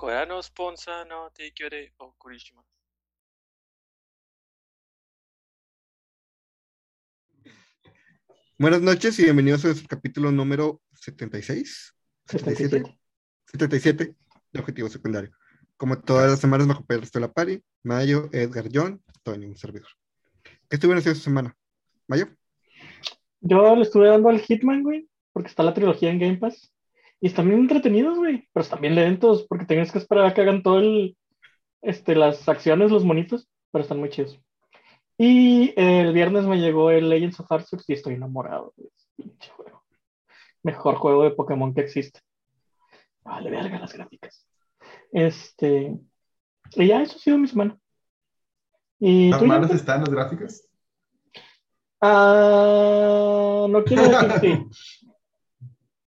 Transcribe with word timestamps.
Corano 0.00 0.42
Sponsa 0.42 1.04
no 1.04 1.30
Teikyore 1.30 1.84
eh, 1.84 1.92
o 1.98 2.14
Kurishima. 2.16 2.64
Buenas 8.56 8.80
noches 8.80 9.18
y 9.18 9.24
bienvenidos 9.24 9.62
a 9.62 9.68
nuestro 9.68 9.86
capítulo 9.86 10.32
número 10.32 10.80
76, 10.94 11.94
77, 12.24 12.98
77, 13.44 14.16
de 14.52 14.58
Objetivo 14.58 14.88
Secundario. 14.88 15.32
Como 15.76 16.00
todas 16.00 16.30
las 16.30 16.40
semanas, 16.40 16.66
bajo 16.66 16.86
Pedro 16.86 17.06
de 17.12 17.20
la 17.20 17.30
Pari, 17.30 17.62
Mayo, 17.82 18.30
Edgar 18.32 18.70
John, 18.72 19.02
Tony, 19.22 19.44
un 19.44 19.58
servidor. 19.58 19.90
¿Qué 20.42 20.76
estuvieron 20.76 21.00
haciendo 21.00 21.18
esta 21.18 21.24
semana? 21.24 21.54
¿Mayo? 22.08 22.26
Yo 23.42 23.76
le 23.76 23.82
estuve 23.82 24.08
dando 24.08 24.30
al 24.30 24.40
Hitman, 24.40 24.82
güey, 24.82 25.10
porque 25.34 25.50
está 25.50 25.62
la 25.62 25.74
trilogía 25.74 26.08
en 26.08 26.20
Game 26.20 26.38
Pass. 26.38 26.72
Y 27.20 27.26
están 27.26 27.48
bien 27.48 27.60
entretenidos, 27.60 28.16
güey, 28.16 28.48
pero 28.52 28.62
están 28.62 28.80
bien 28.80 28.94
lentos, 28.94 29.46
porque 29.48 29.66
tienes 29.66 29.92
que 29.92 29.98
esperar 29.98 30.26
a 30.26 30.34
que 30.34 30.40
hagan 30.40 30.62
todo 30.62 30.78
el, 30.78 31.16
este, 31.82 32.14
las 32.14 32.48
acciones, 32.48 32.90
los 32.90 33.04
monitos, 33.04 33.48
pero 33.70 33.82
están 33.82 33.98
muy 33.98 34.08
chidos. 34.08 34.40
Y 35.18 35.74
el 35.76 36.14
viernes 36.14 36.46
me 36.46 36.58
llegó 36.58 36.90
el 36.90 37.10
Legends 37.10 37.40
of 37.40 37.52
Arceus 37.52 37.84
y 37.88 37.92
estoy 37.92 38.14
enamorado. 38.14 38.72
Pinche 39.16 39.50
juego. 39.50 39.84
Mejor 40.62 40.94
juego 40.94 41.24
de 41.24 41.32
Pokémon 41.32 41.74
que 41.74 41.82
existe. 41.82 42.20
Vale, 43.22 43.50
verga 43.50 43.78
las 43.78 43.92
gráficas. 43.92 44.46
Este. 45.12 45.94
Y 46.74 46.86
ya, 46.86 47.02
eso 47.02 47.16
ha 47.16 47.20
sido 47.20 47.36
mi 47.36 47.48
semana. 47.48 47.78
¿Y 48.98 49.30
¿Las 49.30 49.40
tú, 49.40 49.46
malas 49.46 49.70
están 49.72 50.00
las 50.00 50.10
gráficas? 50.10 50.66
Ah, 52.00 53.66
no 53.68 53.84
quiero 53.84 54.08
decir 54.08 54.32
sí. 54.40 54.99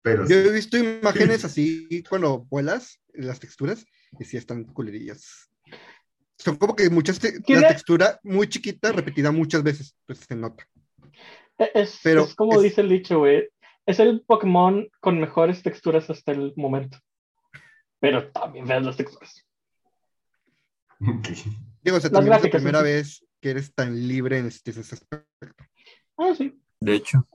Pero 0.03 0.23
yo 0.27 0.35
sí. 0.41 0.47
he 0.47 0.51
visto 0.51 0.77
imágenes 0.77 1.43
así 1.45 2.03
cuando 2.07 2.39
vuelas, 2.45 2.99
las 3.13 3.39
texturas, 3.39 3.85
y 4.19 4.25
sí 4.25 4.37
están 4.37 4.65
culerillas. 4.65 5.49
Son 6.37 6.57
como 6.57 6.75
que 6.75 6.89
muchas, 6.89 7.19
te- 7.19 7.39
¿Tiene- 7.41 7.61
la 7.61 7.67
textura 7.69 8.19
muy 8.23 8.47
chiquita, 8.47 8.91
repetida 8.91 9.31
muchas 9.31 9.63
veces, 9.63 9.95
pues 10.05 10.19
se 10.19 10.35
nota. 10.35 10.67
Es, 11.73 11.99
Pero 12.03 12.25
es 12.25 12.35
como 12.35 12.57
es- 12.57 12.63
dice 12.63 12.81
el 12.81 12.89
dicho, 12.89 13.19
güey. 13.19 13.49
Es 13.85 13.99
el 13.99 14.21
Pokémon 14.21 14.87
con 14.99 15.19
mejores 15.19 15.61
texturas 15.63 16.09
hasta 16.09 16.31
el 16.31 16.53
momento. 16.55 16.97
Pero 17.99 18.29
también 18.31 18.65
veas 18.65 18.83
las 18.85 18.97
texturas. 18.97 19.45
Ok. 20.99 21.27
Digo, 21.81 21.97
o 21.97 21.99
sea, 21.99 22.09
Las 22.09 22.11
también 22.11 22.33
es 22.37 22.43
la 22.43 22.49
primera 22.49 22.79
sí. 22.79 22.83
vez 22.85 23.25
que 23.41 23.49
eres 23.49 23.73
tan 23.73 24.07
libre 24.07 24.37
en 24.39 24.47
este, 24.47 24.71
ese 24.71 24.81
aspecto. 24.81 25.27
Ah, 26.17 26.33
sí. 26.37 26.59
De 26.79 26.95
hecho, 26.95 27.27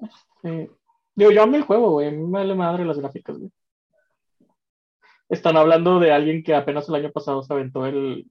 sí. 0.42 0.70
Digo, 1.18 1.32
yo 1.32 1.42
amo 1.42 1.56
el 1.56 1.62
juego, 1.62 1.90
güey. 1.90 2.06
A 2.06 2.10
mí 2.12 2.18
me 2.18 2.38
vale 2.38 2.54
madre 2.54 2.84
las 2.84 2.96
gráficas, 2.96 3.36
güey. 3.36 3.50
Están 5.28 5.56
hablando 5.56 5.98
de 5.98 6.12
alguien 6.12 6.44
que 6.44 6.54
apenas 6.54 6.88
el 6.88 6.94
año 6.94 7.10
pasado 7.10 7.42
se 7.42 7.52
aventó 7.52 7.84
el 7.86 8.30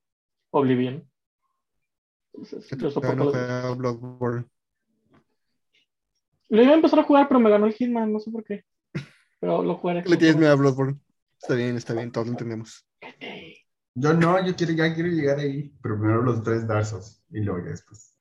Oblivion. 0.52 1.06
Entonces, 2.32 2.66
Que 2.70 2.78
yo 2.78 2.90
soporto 2.90 3.26
todavía 3.26 3.26
no 3.26 3.26
las- 3.26 3.34
juega 3.34 3.76
Bloodborne. 3.76 4.46
Lo 6.48 6.64
iba 6.64 6.72
a 6.72 6.76
empezar 6.76 7.00
a 7.00 7.04
jugar, 7.04 7.28
pero 7.28 7.42
me 7.42 7.50
ganó 7.50 7.66
el 7.66 7.74
Hitman, 7.74 8.14
no 8.14 8.20
sé 8.22 8.32
por 8.32 8.46
qué. 8.46 8.64
Pero 9.42 9.62
lo 9.64 9.76
jugaré. 9.76 10.04
Le 10.08 10.16
tienes 10.16 10.38
miedo 10.38 10.54
a 10.54 10.56
Bloodborne. 10.56 10.98
Está 11.42 11.56
bien, 11.56 11.76
está 11.76 11.94
bien, 11.94 12.10
todos 12.10 12.28
lo 12.28 12.32
entendemos. 12.32 12.88
Yo 13.96 14.14
no, 14.14 14.46
yo 14.46 14.56
quiero, 14.56 14.72
ya 14.72 14.96
quiero 14.96 15.10
llegar 15.10 15.40
ahí. 15.40 15.74
Pero 15.84 16.00
primero 16.00 16.22
los 16.22 16.42
tres 16.42 16.66
Darsos 16.66 17.22
y 17.32 17.42
luego 17.42 17.66
ya 17.66 17.72
después. 17.72 18.18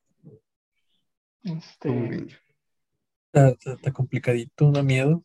Este, 1.44 1.89
Muy 1.89 2.09
bien. 2.09 2.28
Está, 3.37 3.48
está- 3.48 3.73
está 3.75 3.92
complicadito, 3.92 4.70
da 4.73 4.83
miedo. 4.83 5.23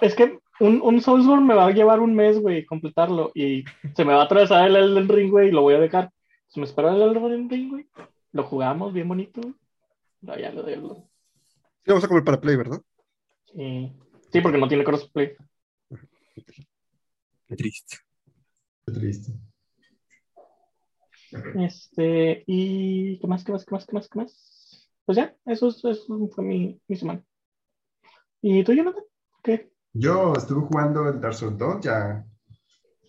Es 0.00 0.14
que 0.14 0.38
un, 0.60 0.80
un 0.82 1.00
Soulsborne 1.00 1.44
me 1.46 1.54
va 1.54 1.66
a 1.66 1.70
llevar 1.72 2.00
un 2.00 2.14
mes, 2.14 2.38
güey, 2.40 2.64
completarlo. 2.64 3.32
Y 3.34 3.64
se 3.94 4.04
me 4.04 4.12
va 4.14 4.22
a 4.22 4.24
atravesar 4.24 4.66
el 4.66 4.76
Elden 4.76 5.08
Ring, 5.08 5.30
güey, 5.30 5.48
y 5.48 5.52
lo 5.52 5.62
voy 5.62 5.74
a 5.74 5.80
dejar. 5.80 6.10
Si 6.48 6.58
me 6.60 6.66
espero 6.66 6.90
el 6.90 7.02
Elden 7.02 7.48
Ring, 7.50 7.70
güey, 7.70 7.86
lo 8.32 8.44
jugamos 8.44 8.92
bien 8.92 9.08
bonito. 9.08 9.40
No, 10.22 10.38
ya 10.38 10.50
lo 10.52 10.62
doy. 10.62 10.74
Sí, 10.74 11.86
vamos 11.88 12.04
a 12.04 12.08
comer 12.08 12.24
para 12.24 12.40
Play, 12.40 12.56
¿verdad? 12.56 12.80
Sí. 13.54 13.92
sí, 14.32 14.40
porque 14.40 14.58
no 14.58 14.68
tiene 14.68 14.84
crossplay. 14.84 15.32
Qué 17.48 17.56
triste. 17.56 17.96
Qué 18.86 18.92
triste. 18.92 19.32
Este, 21.58 22.42
y 22.46 23.18
¿qué 23.18 23.26
más, 23.26 23.44
qué 23.44 23.52
más, 23.52 23.64
qué 23.64 23.72
más, 23.74 23.86
qué 23.86 23.92
más, 23.94 24.08
qué 24.08 24.18
más? 24.18 24.88
Pues 25.04 25.16
ya, 25.16 25.34
eso, 25.46 25.68
es- 25.68 25.84
eso 25.84 26.28
fue 26.34 26.44
mi, 26.44 26.80
mi 26.88 26.96
semana. 26.96 27.24
¿Y 28.42 28.64
tú, 28.64 28.72
Jonathan? 28.72 29.02
¿Qué? 29.42 29.70
Yo 29.92 30.32
estuve 30.34 30.66
jugando 30.66 31.08
el 31.08 31.20
Dark 31.20 31.34
Souls 31.34 31.58
2, 31.58 31.80
ya 31.84 32.24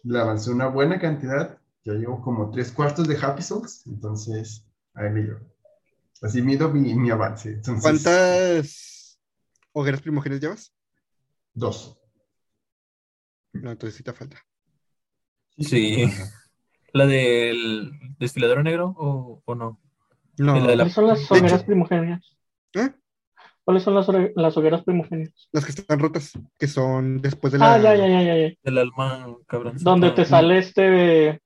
le 0.04 0.20
avancé 0.20 0.52
una 0.52 0.68
buena 0.68 1.00
cantidad. 1.00 1.58
Ya 1.84 1.94
llevo 1.94 2.22
como 2.22 2.52
tres 2.52 2.72
cuartos 2.72 3.08
de 3.08 3.18
Happy 3.18 3.42
Souls, 3.42 3.86
entonces 3.88 4.66
ahí 4.94 5.10
me 5.10 5.22
llevo. 5.22 5.40
Así 6.22 6.42
mido 6.42 6.70
mi, 6.70 6.94
mi 6.94 7.10
avance. 7.10 7.50
Entonces, 7.50 7.82
¿Cuántas 7.82 9.20
hogueras 9.74 10.02
primogénitas 10.02 10.42
llevas? 10.42 10.74
Dos. 11.54 11.98
No, 13.54 13.72
entonces 13.72 13.98
sí 13.98 14.04
te 14.04 14.14
falta. 14.14 14.38
Sí. 15.58 16.08
¿La 16.94 17.06
del 17.06 17.92
desfiladero 18.20 18.64
negro 18.64 18.94
o, 18.98 19.42
o 19.46 19.56
no? 19.56 19.80
No, 20.38 20.56
la 20.60 20.68
de 20.68 20.76
la- 20.76 20.84
¿Cuáles 20.84 20.94
son 20.94 21.08
las 21.08 21.32
hogueras 21.32 21.64
primogénitas? 21.64 22.38
¿Eh? 22.74 22.90
¿Cuáles 23.64 23.84
son 23.84 23.94
las, 23.94 24.58
hogueras 24.58 24.84
primogénitas? 24.84 25.48
las 25.52 25.66
que 25.66 25.72
están 25.72 26.00
rotas, 26.00 26.32
que 26.58 26.68
son 26.68 27.22
después 27.22 27.54
de 27.54 27.60
la... 27.60 27.76
Ah, 27.76 27.78
ya, 27.78 27.96
ya, 27.96 28.08
ya, 28.08 28.24
ya, 28.24 28.36
ya. 28.38 28.54
Del 28.64 28.78
alma, 28.78 29.36
cabrón. 29.48 29.76
Donde 29.80 30.12
te 30.12 30.26
sale 30.26 30.58
este. 30.58 31.42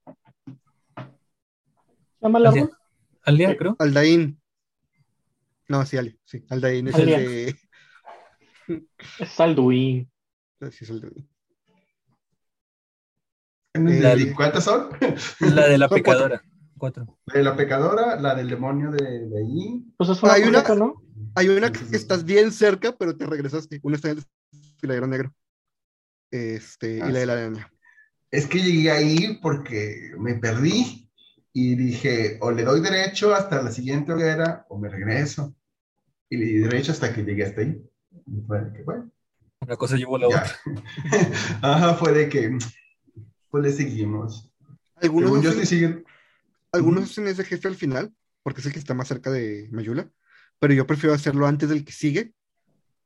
¿Se 0.96 2.22
llama 2.22 2.38
el? 2.38 2.70
Alia, 3.24 3.56
creo. 3.56 3.76
Aldaín. 3.78 4.40
No, 5.68 5.84
sí, 5.84 5.96
Ali, 5.98 6.18
sí. 6.24 6.44
Aldaín 6.48 6.88
es 6.88 6.94
el 6.98 7.06
de... 7.06 7.56
Es 9.20 9.28
Salduín. 9.28 10.10
Sí, 10.70 10.84
es. 10.84 11.24
La- 13.74 14.16
¿Y 14.16 14.32
¿Cuántas 14.32 14.64
son? 14.64 14.88
La 15.54 15.68
de 15.68 15.78
la 15.78 15.88
Son 15.88 15.96
pecadora. 15.96 16.42
Cuatro. 16.78 17.18
La 17.26 17.34
de 17.34 17.42
la 17.44 17.56
pecadora, 17.56 18.20
la 18.20 18.34
del 18.34 18.48
demonio 18.48 18.90
de, 18.90 19.28
de 19.28 19.38
ahí. 19.38 19.84
Pues 19.96 20.10
es 20.10 20.22
una 20.22 20.32
Hay 20.32 20.42
una- 20.42 20.62
¿no? 20.74 21.05
Hay 21.36 21.48
una 21.48 21.70
que 21.70 21.96
estás 21.96 22.24
bien 22.24 22.50
cerca, 22.50 22.96
pero 22.96 23.16
te 23.16 23.26
regresaste. 23.26 23.78
Una 23.82 23.96
está 23.96 24.10
en 24.10 24.18
el 24.18 24.24
desfiladero 24.52 25.06
negro. 25.06 25.34
Este, 26.30 26.96
y 26.96 26.98
la 26.98 27.18
de 27.18 27.26
la 27.26 27.32
araña. 27.34 27.72
Es 28.30 28.46
que 28.46 28.58
llegué 28.60 28.90
ahí 28.90 29.38
porque 29.40 30.12
me 30.18 30.34
perdí 30.34 31.10
y 31.52 31.74
dije, 31.76 32.38
o 32.40 32.50
le 32.50 32.64
doy 32.64 32.80
derecho 32.80 33.34
hasta 33.34 33.62
la 33.62 33.70
siguiente 33.70 34.12
hoguera 34.12 34.66
o 34.68 34.78
me 34.78 34.88
regreso. 34.88 35.54
Y 36.28 36.38
le 36.38 36.44
di 36.46 36.58
derecho 36.58 36.92
hasta 36.92 37.14
que 37.14 37.22
llegué 37.22 37.44
hasta 37.44 37.60
ahí. 37.60 37.80
Y 38.26 38.40
fue 38.46 38.62
de 38.62 38.72
que, 38.72 38.82
bueno, 38.82 39.10
Una 39.60 39.76
cosa 39.76 39.96
llevó 39.96 40.16
a 40.16 40.20
la 40.20 40.28
ya. 40.30 40.36
otra. 40.42 40.60
Ajá, 41.62 41.94
fue 41.94 42.12
de 42.12 42.28
que, 42.28 42.58
pues 43.50 43.62
le 43.64 43.72
seguimos. 43.72 44.50
Algunos, 44.96 45.30
hacen, 45.36 45.50
estoy 45.50 45.66
siguiendo. 45.66 46.02
algunos 46.72 47.04
hacen 47.04 47.26
ese 47.28 47.44
jefe 47.44 47.68
al 47.68 47.76
final, 47.76 48.14
porque 48.42 48.60
es 48.60 48.66
el 48.66 48.72
que 48.72 48.78
está 48.78 48.94
más 48.94 49.08
cerca 49.08 49.30
de 49.30 49.68
Mayula, 49.70 50.10
pero 50.58 50.74
yo 50.74 50.86
prefiero 50.86 51.14
hacerlo 51.14 51.46
antes 51.46 51.68
del 51.68 51.84
que 51.84 51.92
sigue, 51.92 52.32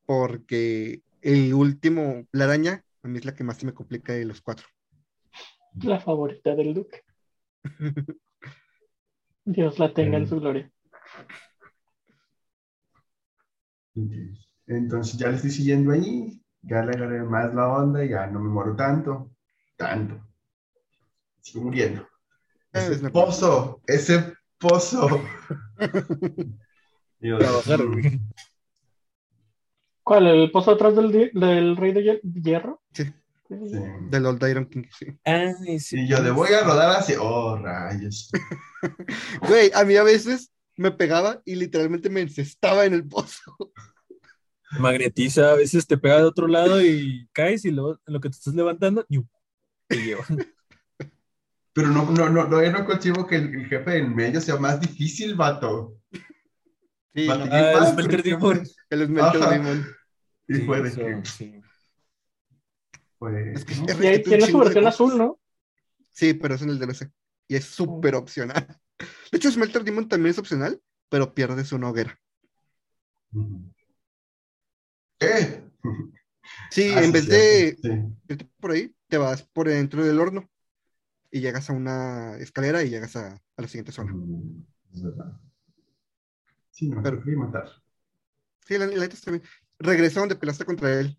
porque 0.06 1.02
el 1.22 1.54
último, 1.54 2.26
la 2.32 2.44
araña, 2.44 2.84
a 3.02 3.08
mí 3.08 3.18
es 3.18 3.24
la 3.24 3.34
que 3.34 3.44
más 3.44 3.58
se 3.58 3.66
me 3.66 3.74
complica 3.74 4.12
de 4.12 4.24
los 4.24 4.40
cuatro. 4.40 4.66
La 5.82 6.00
favorita 6.00 6.54
del 6.54 6.74
Duque. 6.74 7.02
Dios 9.44 9.78
la 9.78 9.92
tenga 9.92 10.18
en 10.18 10.28
su 10.28 10.40
gloria. 10.40 10.70
Entonces 14.66 15.18
ya 15.18 15.28
le 15.28 15.36
estoy 15.36 15.50
siguiendo 15.50 15.92
ahí, 15.92 16.40
ya 16.62 16.82
le 16.82 16.92
agarré 16.92 17.22
más 17.22 17.54
la 17.54 17.68
onda 17.68 18.04
ya 18.04 18.26
no 18.26 18.40
me 18.40 18.48
muero 18.48 18.76
tanto, 18.76 19.30
tanto. 19.76 20.20
Sigo 21.40 21.64
muriendo. 21.64 22.06
Ese 22.72 23.10
pozo, 23.10 23.82
ese 23.86 24.34
pozo. 24.58 25.08
Dios 27.20 27.38
Trabajar, 27.38 27.78
mío. 27.86 27.90
güey. 27.92 28.20
¿Cuál? 30.02 30.26
¿El 30.26 30.50
pozo 30.50 30.72
atrás 30.72 30.96
del, 30.96 31.12
di- 31.12 31.30
del 31.38 31.76
rey 31.76 31.92
de 31.92 32.00
hier- 32.02 32.20
hierro? 32.42 32.82
Sí. 32.92 33.04
Sí. 33.48 33.78
Del 34.10 34.26
Old 34.26 34.48
Iron 34.48 34.66
King, 34.66 34.84
sí. 34.96 35.06
Ay, 35.24 35.80
sí. 35.80 36.00
Y 36.00 36.08
yo 36.08 36.22
de 36.22 36.30
voy 36.30 36.50
a 36.52 36.62
rodar 36.62 36.90
así, 36.96 37.14
oh 37.18 37.56
rayos. 37.58 38.30
Güey, 39.48 39.70
a 39.74 39.84
mí 39.84 39.96
a 39.96 40.04
veces 40.04 40.52
me 40.76 40.90
pegaba 40.92 41.42
y 41.44 41.56
literalmente 41.56 42.08
me 42.10 42.20
encestaba 42.20 42.84
en 42.86 42.94
el 42.94 43.04
pozo. 43.06 43.56
Magnetiza, 44.78 45.50
a 45.50 45.54
veces 45.56 45.86
te 45.86 45.98
pega 45.98 46.18
de 46.18 46.22
otro 46.24 46.46
lado 46.46 46.80
y 46.80 47.28
caes 47.32 47.64
y 47.64 47.72
luego 47.72 47.98
en 48.06 48.14
lo 48.14 48.20
que 48.20 48.30
te 48.30 48.36
estás 48.36 48.54
levantando, 48.54 49.04
¡yu! 49.08 49.26
te 49.88 49.96
lleva. 49.96 50.24
Pero 51.72 51.88
no, 51.88 52.08
no, 52.10 52.30
no, 52.30 52.46
no, 52.46 52.62
yo 52.62 52.70
no 52.72 52.84
consigo 52.86 53.26
que 53.26 53.36
el, 53.36 53.52
el 53.54 53.66
jefe 53.66 53.90
del 53.90 54.14
medio 54.14 54.40
sea 54.40 54.56
más 54.58 54.80
difícil, 54.80 55.34
vato. 55.34 55.96
Sí, 57.14 57.26
Ah, 57.28 57.78
el 57.78 57.86
Smelter 57.86 58.22
Demon. 58.22 58.62
el 58.90 59.06
Smelter. 59.06 59.48
Demon. 59.50 59.86
Y 60.48 60.54
Sí, 60.54 60.60
fue 60.66 60.80
de 60.82 60.88
eso, 60.88 61.00
que, 61.00 61.24
sí. 61.26 61.62
pues, 63.18 63.34
Es 63.56 63.64
que 63.64 63.74
¿no? 63.74 64.06
es 64.06 64.18
Y 64.18 64.22
tiene 64.22 64.46
su 64.46 64.58
versión 64.58 64.86
azul, 64.86 65.18
¿no? 65.18 65.38
Sí, 66.10 66.34
pero 66.34 66.54
es 66.54 66.62
en 66.62 66.70
el 66.70 66.78
DLC. 66.78 67.10
Y 67.48 67.56
es 67.56 67.64
súper 67.64 68.14
opcional. 68.14 68.66
De 69.32 69.38
hecho, 69.38 69.50
Smelter 69.50 69.82
Demon 69.84 70.08
también 70.08 70.30
es 70.30 70.38
opcional, 70.38 70.80
pero 71.08 71.34
pierdes 71.34 71.72
una 71.72 71.90
hoguera. 71.90 72.18
Ujú. 73.34 73.70
¿Qué? 75.18 75.62
Sí, 76.70 76.92
Ah, 76.94 77.02
en 77.04 77.06
sí, 77.06 77.12
vez 77.12 77.28
de 77.28 77.76
irte 78.28 78.44
por 78.60 78.70
ahí, 78.70 78.94
te 79.08 79.18
vas 79.18 79.42
por 79.42 79.68
dentro 79.68 80.04
del 80.04 80.20
horno 80.20 80.48
y 81.30 81.40
llegas 81.40 81.70
a 81.70 81.72
una 81.72 82.36
escalera 82.38 82.82
y 82.82 82.90
llegas 82.90 83.16
a, 83.16 83.34
a 83.34 83.62
la 83.62 83.68
siguiente 83.68 83.92
zona. 83.92 84.12
Mm, 84.12 84.62
es 84.94 85.02
verdad. 85.02 85.40
Sí, 86.80 86.88
no, 86.88 87.02
Pero- 87.02 87.16
preferí 87.16 87.36
matar. 87.36 87.68
Sí, 88.66 88.78
la, 88.78 88.86
la 88.86 88.94
neta 89.00 89.14
está 89.14 89.30
bien. 89.32 89.42
Regresa 89.78 90.20
donde 90.20 90.34
peleaste 90.36 90.64
contra 90.64 90.98
él. 90.98 91.18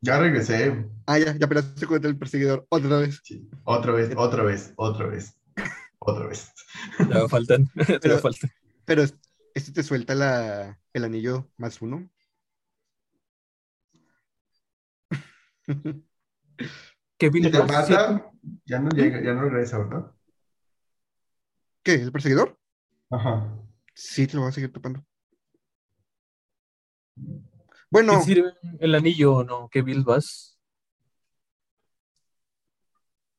Ya 0.00 0.18
regresé. 0.18 0.88
Ah, 1.06 1.18
ya, 1.20 1.36
ya 1.36 1.46
peleaste 1.46 1.86
contra 1.86 2.10
el 2.10 2.18
perseguidor 2.18 2.66
otra 2.68 2.98
vez. 2.98 3.20
Sí. 3.22 3.48
Otra 3.62 3.92
vez, 3.92 4.12
otra 4.16 4.42
vez, 4.42 4.72
otra 4.76 5.06
vez, 5.06 5.38
otra 6.00 6.26
vez. 6.26 6.52
Te 6.98 7.28
faltan. 7.28 7.68
Te 7.86 8.00
Pero- 8.00 8.18
faltan. 8.18 8.50
Pero 8.84 9.02
es- 9.04 9.14
este 9.54 9.70
te 9.72 9.84
suelta 9.84 10.16
la, 10.16 10.80
el 10.94 11.04
anillo 11.04 11.48
más 11.58 11.80
uno. 11.80 12.10
¿Qué 17.18 17.30
Si 17.30 17.42
te 17.42 17.50
ya 18.64 18.78
no 18.80 18.90
llega, 18.90 19.22
ya 19.22 19.34
no 19.34 19.42
regresa, 19.42 19.78
¿verdad? 19.78 20.10
¿Qué? 21.84 21.94
¿El 21.94 22.10
perseguidor? 22.10 22.58
Ajá. 23.10 23.56
Sí, 24.02 24.26
te 24.26 24.34
lo 24.34 24.42
vas 24.42 24.52
a 24.52 24.54
seguir 24.54 24.72
topando. 24.72 25.04
Bueno, 27.90 28.18
¿Qué 28.18 28.24
sirve 28.24 28.54
el 28.78 28.94
anillo 28.94 29.34
o 29.34 29.44
no? 29.44 29.68
¿Qué 29.70 29.82
Bill 29.82 30.04
vas? 30.04 30.58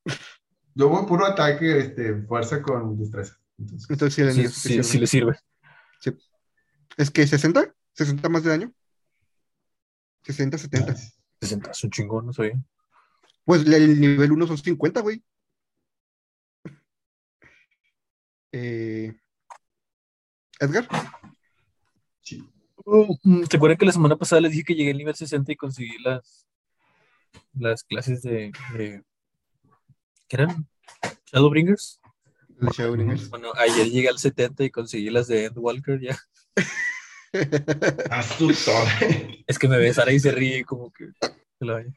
Yo 0.76 0.88
voy 0.88 1.04
puro 1.06 1.26
ataque, 1.26 1.78
este, 1.78 2.14
fuerza 2.22 2.62
con 2.62 2.96
destreza. 2.96 3.36
Entonces, 3.58 3.90
entonces 3.90 4.14
sí, 4.14 4.22
el 4.22 4.30
Sí, 4.30 4.38
anillo 4.38 4.50
sí 4.50 4.60
sí, 4.60 4.68
sirve. 4.68 4.84
sí 4.84 4.98
le 4.98 5.06
sirve. 5.08 5.38
Es 6.96 7.10
que 7.10 7.26
60, 7.26 7.74
60 7.94 8.28
más 8.28 8.44
de 8.44 8.50
daño. 8.50 8.72
60, 10.22 10.58
70. 10.58 10.92
nice. 10.92 11.12
60 11.40 11.70
es 11.72 11.84
un 11.84 11.90
chingón, 11.90 12.26
no 12.26 12.32
sé. 12.32 12.52
Pues 13.44 13.66
el 13.66 13.98
nivel 14.00 14.30
1 14.30 14.46
son 14.46 14.58
50, 14.58 15.00
güey. 15.00 15.24
Eh, 18.52 19.12
Edgar, 20.62 20.86
Sí. 22.20 22.40
Uh, 22.84 23.16
mm, 23.24 23.44
¿Se 23.50 23.56
acuerdan 23.56 23.78
que 23.78 23.86
la 23.86 23.92
semana 23.92 24.16
pasada 24.16 24.42
les 24.42 24.52
dije 24.52 24.62
que 24.64 24.74
llegué 24.76 24.92
al 24.92 24.98
nivel 24.98 25.14
60 25.14 25.50
y 25.50 25.56
conseguí 25.56 25.98
las, 26.04 26.46
las 27.52 27.82
clases 27.82 28.22
de, 28.22 28.52
de- 28.74 29.02
¿Qué 30.28 30.36
eran? 30.36 30.68
Shadowbringers. 31.32 32.00
Shadowbringers. 32.76 33.28
Bueno, 33.28 33.48
ayer 33.56 33.90
llegué 33.90 34.08
al 34.08 34.18
70 34.18 34.62
y 34.64 34.70
conseguí 34.70 35.10
las 35.10 35.26
de 35.26 35.46
Endwalker 35.46 36.00
ya. 36.00 36.16
Es 39.46 39.58
que 39.58 39.68
me 39.68 39.78
ve 39.78 39.92
Sara 39.92 40.12
y 40.12 40.20
se 40.20 40.30
ríe 40.30 40.64
como 40.64 40.92
que 40.92 41.06
se 41.58 41.64
la 41.64 41.74
vaya. 41.74 41.92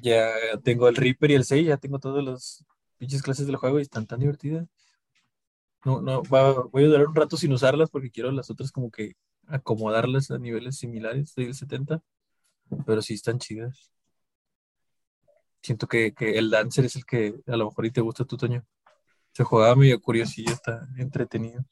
Ya 0.00 0.30
tengo 0.64 0.88
el 0.88 0.96
Reaper 0.96 1.32
y 1.32 1.34
el 1.34 1.44
6, 1.44 1.66
ya 1.66 1.76
tengo 1.76 1.98
todas 1.98 2.24
las 2.24 2.64
pinches 2.98 3.22
clases 3.22 3.46
del 3.46 3.56
juego 3.56 3.78
y 3.78 3.82
están 3.82 4.06
tan 4.06 4.20
divertidas. 4.20 4.66
No, 5.86 6.02
no, 6.02 6.24
va- 6.24 6.64
voy 6.64 6.82
a 6.82 6.88
durar 6.88 7.06
un 7.06 7.14
rato 7.14 7.36
sin 7.36 7.52
usarlas 7.52 7.90
porque 7.90 8.10
quiero 8.10 8.32
las 8.32 8.50
otras 8.50 8.72
como 8.72 8.90
que 8.90 9.14
acomodarlas 9.46 10.32
a 10.32 10.38
niveles 10.38 10.78
similares 10.78 11.32
del 11.36 11.54
70, 11.54 12.02
pero 12.84 13.00
sí 13.02 13.14
están 13.14 13.38
chidas. 13.38 13.92
Siento 15.62 15.86
que, 15.86 16.12
que 16.12 16.38
el 16.38 16.50
Dancer 16.50 16.86
es 16.86 16.96
el 16.96 17.06
que 17.06 17.36
a 17.46 17.56
lo 17.56 17.66
mejor 17.66 17.86
y 17.86 17.92
te 17.92 18.00
gusta 18.00 18.24
tu 18.24 18.36
Toño. 18.36 18.66
Se 19.30 19.44
jugaba 19.44 19.76
medio 19.76 20.00
curiosillo, 20.00 20.52
está 20.52 20.88
entretenido. 20.96 21.64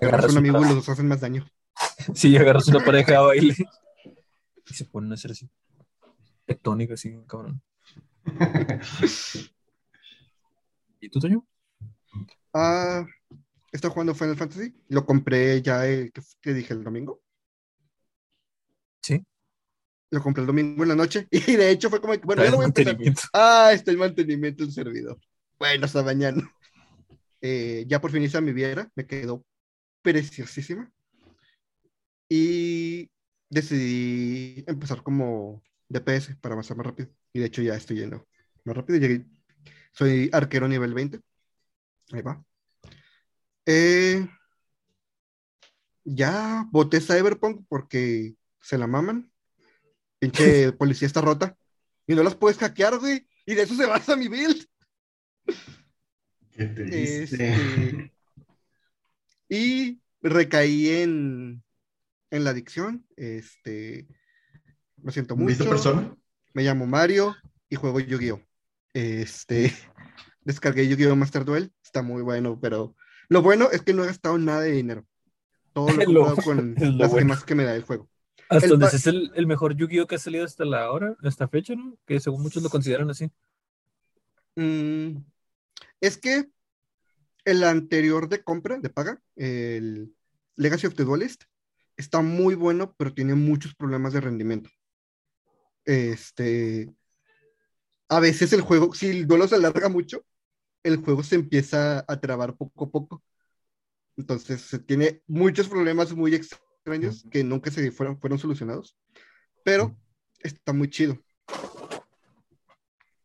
Agarras 0.00 0.32
un 0.32 0.38
amigo 0.38 0.58
y 0.58 0.64
los 0.64 0.74
dos 0.74 0.88
hacen 0.88 1.06
más 1.06 1.20
daño. 1.20 1.48
Si 2.16 2.36
agarras 2.36 2.66
una 2.66 2.84
pareja 2.84 3.18
a 3.18 3.20
baile 3.20 3.54
y 4.68 4.74
se 4.74 4.86
ponen 4.86 5.12
a 5.12 5.14
hacer 5.14 5.30
así. 5.30 5.48
Tectónica, 6.46 6.94
así, 6.94 7.16
cabrón. 7.28 7.62
¿Y 11.00 11.08
tú, 11.08 11.20
Toño? 11.20 11.46
Ah, 12.52 13.06
estoy 13.70 13.90
jugando 13.90 14.14
Final 14.14 14.36
Fantasy. 14.36 14.74
Lo 14.88 15.04
compré 15.04 15.62
ya, 15.62 15.86
el, 15.86 16.12
que, 16.12 16.54
dije 16.54 16.74
el 16.74 16.84
domingo. 16.84 17.22
Sí. 19.00 19.24
Lo 20.10 20.22
compré 20.22 20.42
el 20.42 20.46
domingo 20.46 20.82
en 20.82 20.88
la 20.90 20.96
noche. 20.96 21.26
Y 21.30 21.56
de 21.56 21.70
hecho 21.70 21.90
fue 21.90 22.00
como 22.00 22.14
bueno, 22.18 22.44
ya 22.44 22.50
lo 22.50 22.56
voy 22.58 22.64
a 22.64 22.68
empezar. 22.68 22.96
Ah, 23.32 23.70
está 23.72 23.90
el 23.90 23.98
mantenimiento 23.98 24.64
del 24.64 24.72
servidor. 24.72 25.18
Bueno, 25.58 25.86
hasta 25.86 26.02
mañana. 26.02 26.50
Eh, 27.44 27.86
ya 27.88 28.00
por 28.00 28.12
fin 28.12 28.22
hice 28.22 28.38
a 28.38 28.40
mi 28.40 28.52
Viera, 28.52 28.88
me 28.94 29.04
quedó 29.04 29.44
preciosísima. 30.00 30.88
Y 32.28 33.10
decidí 33.50 34.62
empezar 34.68 35.02
como 35.02 35.60
DPS 35.88 36.36
para 36.40 36.52
avanzar 36.52 36.76
más 36.76 36.86
rápido. 36.86 37.08
Y 37.32 37.40
de 37.40 37.46
hecho 37.46 37.62
ya 37.62 37.74
estoy 37.74 37.98
yendo 37.98 38.28
más 38.64 38.76
rápido. 38.76 39.00
Llegué, 39.00 39.26
soy 39.92 40.30
arquero 40.32 40.68
nivel 40.68 40.94
20. 40.94 41.20
Ahí 42.12 42.22
va. 42.22 42.44
Eh, 43.66 44.26
ya 46.04 46.66
voté 46.70 47.00
Cyberpunk 47.00 47.64
porque 47.68 48.34
se 48.60 48.78
la 48.78 48.86
maman. 48.86 49.30
Pinche 50.18 50.72
policía 50.78 51.06
está 51.06 51.20
rota. 51.20 51.56
Y 52.06 52.14
no 52.14 52.22
las 52.22 52.34
puedes 52.34 52.58
hackear, 52.58 52.98
güey. 52.98 53.26
Y 53.46 53.54
de 53.54 53.62
eso 53.62 53.74
se 53.74 53.86
basa 53.86 54.16
mi 54.16 54.28
build. 54.28 54.66
Qué 56.52 56.66
triste. 56.66 57.22
Este, 57.22 58.12
y 59.48 60.00
recaí 60.20 60.88
en, 60.90 61.64
en 62.30 62.44
la 62.44 62.50
adicción. 62.50 63.06
Este, 63.16 64.06
lo 65.02 65.10
siento 65.12 65.34
¿Viste 65.36 65.64
mucho. 65.64 65.70
persona? 65.70 66.16
Me 66.52 66.62
llamo 66.62 66.86
Mario 66.86 67.34
y 67.68 67.76
juego 67.76 68.00
Yu-Gi-Oh! 68.00 68.42
Este, 68.92 69.72
descargué 70.44 70.88
Yu-Gi-Oh! 70.88 71.16
Master 71.16 71.44
Duel. 71.44 71.72
Está 71.82 72.02
muy 72.02 72.22
bueno, 72.22 72.58
pero 72.60 72.94
lo 73.28 73.42
bueno 73.42 73.70
es 73.70 73.82
que 73.82 73.94
no 73.94 74.04
he 74.04 74.08
gastado 74.08 74.38
nada 74.38 74.62
de 74.62 74.72
dinero. 74.72 75.06
Todo 75.72 75.90
lo 75.92 76.02
he 76.02 76.04
comprado 76.06 76.36
con 76.36 76.74
lo 76.78 76.90
las 76.90 77.10
bueno. 77.10 77.26
gemas 77.26 77.44
que 77.44 77.54
me 77.54 77.64
da 77.64 77.74
el 77.74 77.82
juego. 77.82 78.08
Hasta 78.48 78.66
El 78.66 78.70
donde 78.70 78.86
es 78.86 79.06
el, 79.06 79.30
el 79.34 79.46
mejor 79.46 79.74
Yu-Gi-Oh! 79.74 80.06
que 80.06 80.16
ha 80.16 80.18
salido 80.18 80.44
hasta 80.44 80.64
la 80.64 80.90
hora, 80.90 81.16
hasta 81.22 81.48
fecha, 81.48 81.74
¿no? 81.74 81.96
Que 82.06 82.20
según 82.20 82.42
muchos 82.42 82.62
lo 82.62 82.68
consideran 82.68 83.10
así. 83.10 83.30
Mm, 84.56 85.16
es 86.00 86.18
que 86.18 86.50
el 87.44 87.64
anterior 87.64 88.28
de 88.28 88.42
compra, 88.42 88.78
de 88.78 88.90
paga, 88.90 89.20
el 89.36 90.14
Legacy 90.56 90.86
of 90.86 90.94
the 90.94 91.04
Duelist, 91.04 91.44
está 91.96 92.20
muy 92.20 92.54
bueno, 92.54 92.94
pero 92.96 93.14
tiene 93.14 93.34
muchos 93.34 93.74
problemas 93.74 94.12
de 94.12 94.20
rendimiento. 94.20 94.70
Este, 95.84 96.92
a 98.08 98.20
veces 98.20 98.52
el 98.52 98.60
juego, 98.60 98.94
si 98.94 99.08
el 99.08 99.26
duelo 99.26 99.48
se 99.48 99.56
alarga 99.56 99.88
mucho, 99.88 100.24
el 100.82 100.96
juego 100.96 101.22
se 101.22 101.36
empieza 101.36 102.04
a 102.06 102.20
trabar 102.20 102.56
poco 102.56 102.84
a 102.84 102.90
poco. 102.90 103.22
Entonces, 104.16 104.60
se 104.62 104.78
tiene 104.78 105.22
muchos 105.26 105.68
problemas 105.68 106.14
muy 106.14 106.34
extraños 106.34 107.24
que 107.30 107.44
nunca 107.44 107.70
se 107.70 107.90
fueron, 107.90 108.18
fueron 108.18 108.38
solucionados, 108.38 108.96
pero 109.64 109.96
está 110.40 110.72
muy 110.72 110.90
chido. 110.90 111.18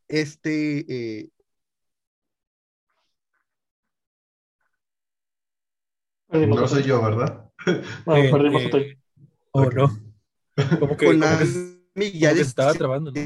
Este, 0.07 1.21
eh, 1.21 1.29
No 6.29 6.67
soy 6.67 6.83
yo, 6.83 7.01
¿verdad? 7.01 7.51
Bueno, 8.05 8.23
Eh, 8.23 8.31
perdimos 8.31 8.61
eh, 8.63 8.69
Toño. 8.69 8.85
¿O 9.51 9.61
Ok. 9.63 9.73
no? 9.75 9.99
Como 10.79 10.97
que, 10.97 11.13
la 11.13 11.39
que 11.95 12.11
ya 12.11 12.31
estaba 12.31 12.73
trabando, 12.73 13.11
¿no? 13.11 13.21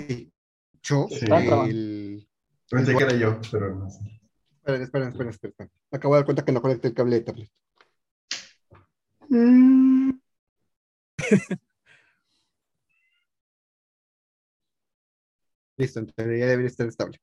Yo, 0.84 1.08
Sí. 1.10 1.26
El... 1.68 2.28
Pensé 2.70 2.96
que 2.96 3.04
era 3.04 3.16
yo, 3.16 3.40
pero 3.52 3.76
no 3.76 3.90
sé. 3.90 4.21
Esperen, 4.62 4.84
esperen, 4.84 5.08
esperen, 5.10 5.30
esperen. 5.32 5.72
Me 5.89 5.98
acabo 5.98 6.13
de 6.13 6.20
dar 6.20 6.25
cuenta 6.25 6.46
que 6.46 6.51
no 6.51 6.62
conecté 6.62 6.89
el 6.89 6.94
cable 6.94 7.15
de 7.15 7.22
tablet. 7.22 7.50
Listo, 15.77 16.00
entonces 16.00 16.39
ya 16.39 16.46
debería 16.46 16.68
estar 16.68 16.88
estable. 16.88 17.20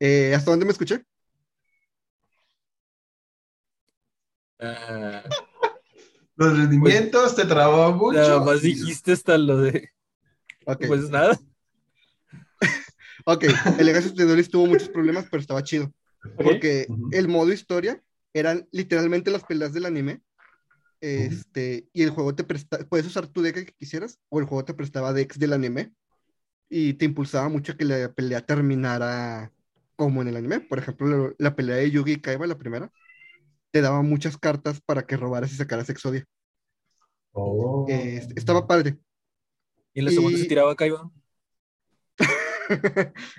Eh, 0.00 0.34
¿Hasta 0.34 0.50
dónde 0.50 0.64
me 0.64 0.72
escuché? 0.72 1.04
Ah, 4.58 5.22
Los 6.36 6.56
rendimientos 6.56 7.36
te 7.36 7.44
trabó 7.44 7.92
mucho. 7.92 8.18
nada 8.18 8.42
más 8.42 8.62
dijiste 8.62 9.12
hasta 9.12 9.36
lo 9.36 9.58
de. 9.58 9.90
Pues 10.86 11.10
nada. 11.10 11.38
ok. 13.26 13.44
El 13.78 13.86
Legacy 13.86 14.08
of 14.08 14.14
the 14.14 14.24
Duelist 14.24 14.50
tuvo 14.50 14.66
muchos 14.66 14.88
problemas, 14.88 15.26
pero 15.30 15.42
estaba 15.42 15.62
chido. 15.62 15.92
Porque 16.36 16.86
Ujú. 16.88 17.08
el 17.12 17.28
modo 17.28 17.52
historia 17.52 18.02
eran 18.34 18.68
literalmente 18.72 19.30
las 19.30 19.44
peleas 19.44 19.72
del 19.72 19.86
anime. 19.86 20.20
Este, 21.00 21.88
y 21.92 22.02
el 22.02 22.10
juego 22.10 22.34
te 22.34 22.42
presta, 22.44 22.78
puedes 22.88 23.06
usar 23.06 23.26
tu 23.26 23.42
deck 23.42 23.54
que 23.66 23.72
quisieras, 23.74 24.18
o 24.30 24.40
el 24.40 24.46
juego 24.46 24.64
te 24.64 24.74
prestaba 24.74 25.12
decks 25.12 25.38
del 25.38 25.52
anime. 25.52 25.92
y 26.68 26.94
te 26.94 27.04
impulsaba 27.04 27.48
mucho 27.48 27.72
a 27.72 27.76
que 27.76 27.84
la 27.84 28.12
pelea 28.12 28.40
terminara 28.44 29.52
como 29.94 30.20
en 30.22 30.28
el 30.28 30.36
anime. 30.36 30.58
Por 30.60 30.78
ejemplo, 30.80 31.06
la, 31.28 31.34
la 31.38 31.54
pelea 31.56 31.76
de 31.76 31.90
Yugi 31.92 32.14
y 32.14 32.20
Kaiba, 32.20 32.46
la 32.48 32.58
primera, 32.58 32.90
te 33.70 33.80
daba 33.82 34.02
muchas 34.02 34.36
cartas 34.36 34.80
para 34.80 35.06
que 35.06 35.16
robaras 35.16 35.52
y 35.52 35.56
sacaras 35.56 35.88
Exodia. 35.90 36.24
Oh. 37.32 37.86
Eh, 37.88 38.26
estaba 38.34 38.66
padre. 38.66 38.98
Y 39.94 40.00
en 40.00 40.06
la 40.06 40.10
segunda 40.10 40.38
Y- 40.38 40.42
se 40.42 40.48
tiraba 40.48 40.74
Kaiba. 40.74 41.08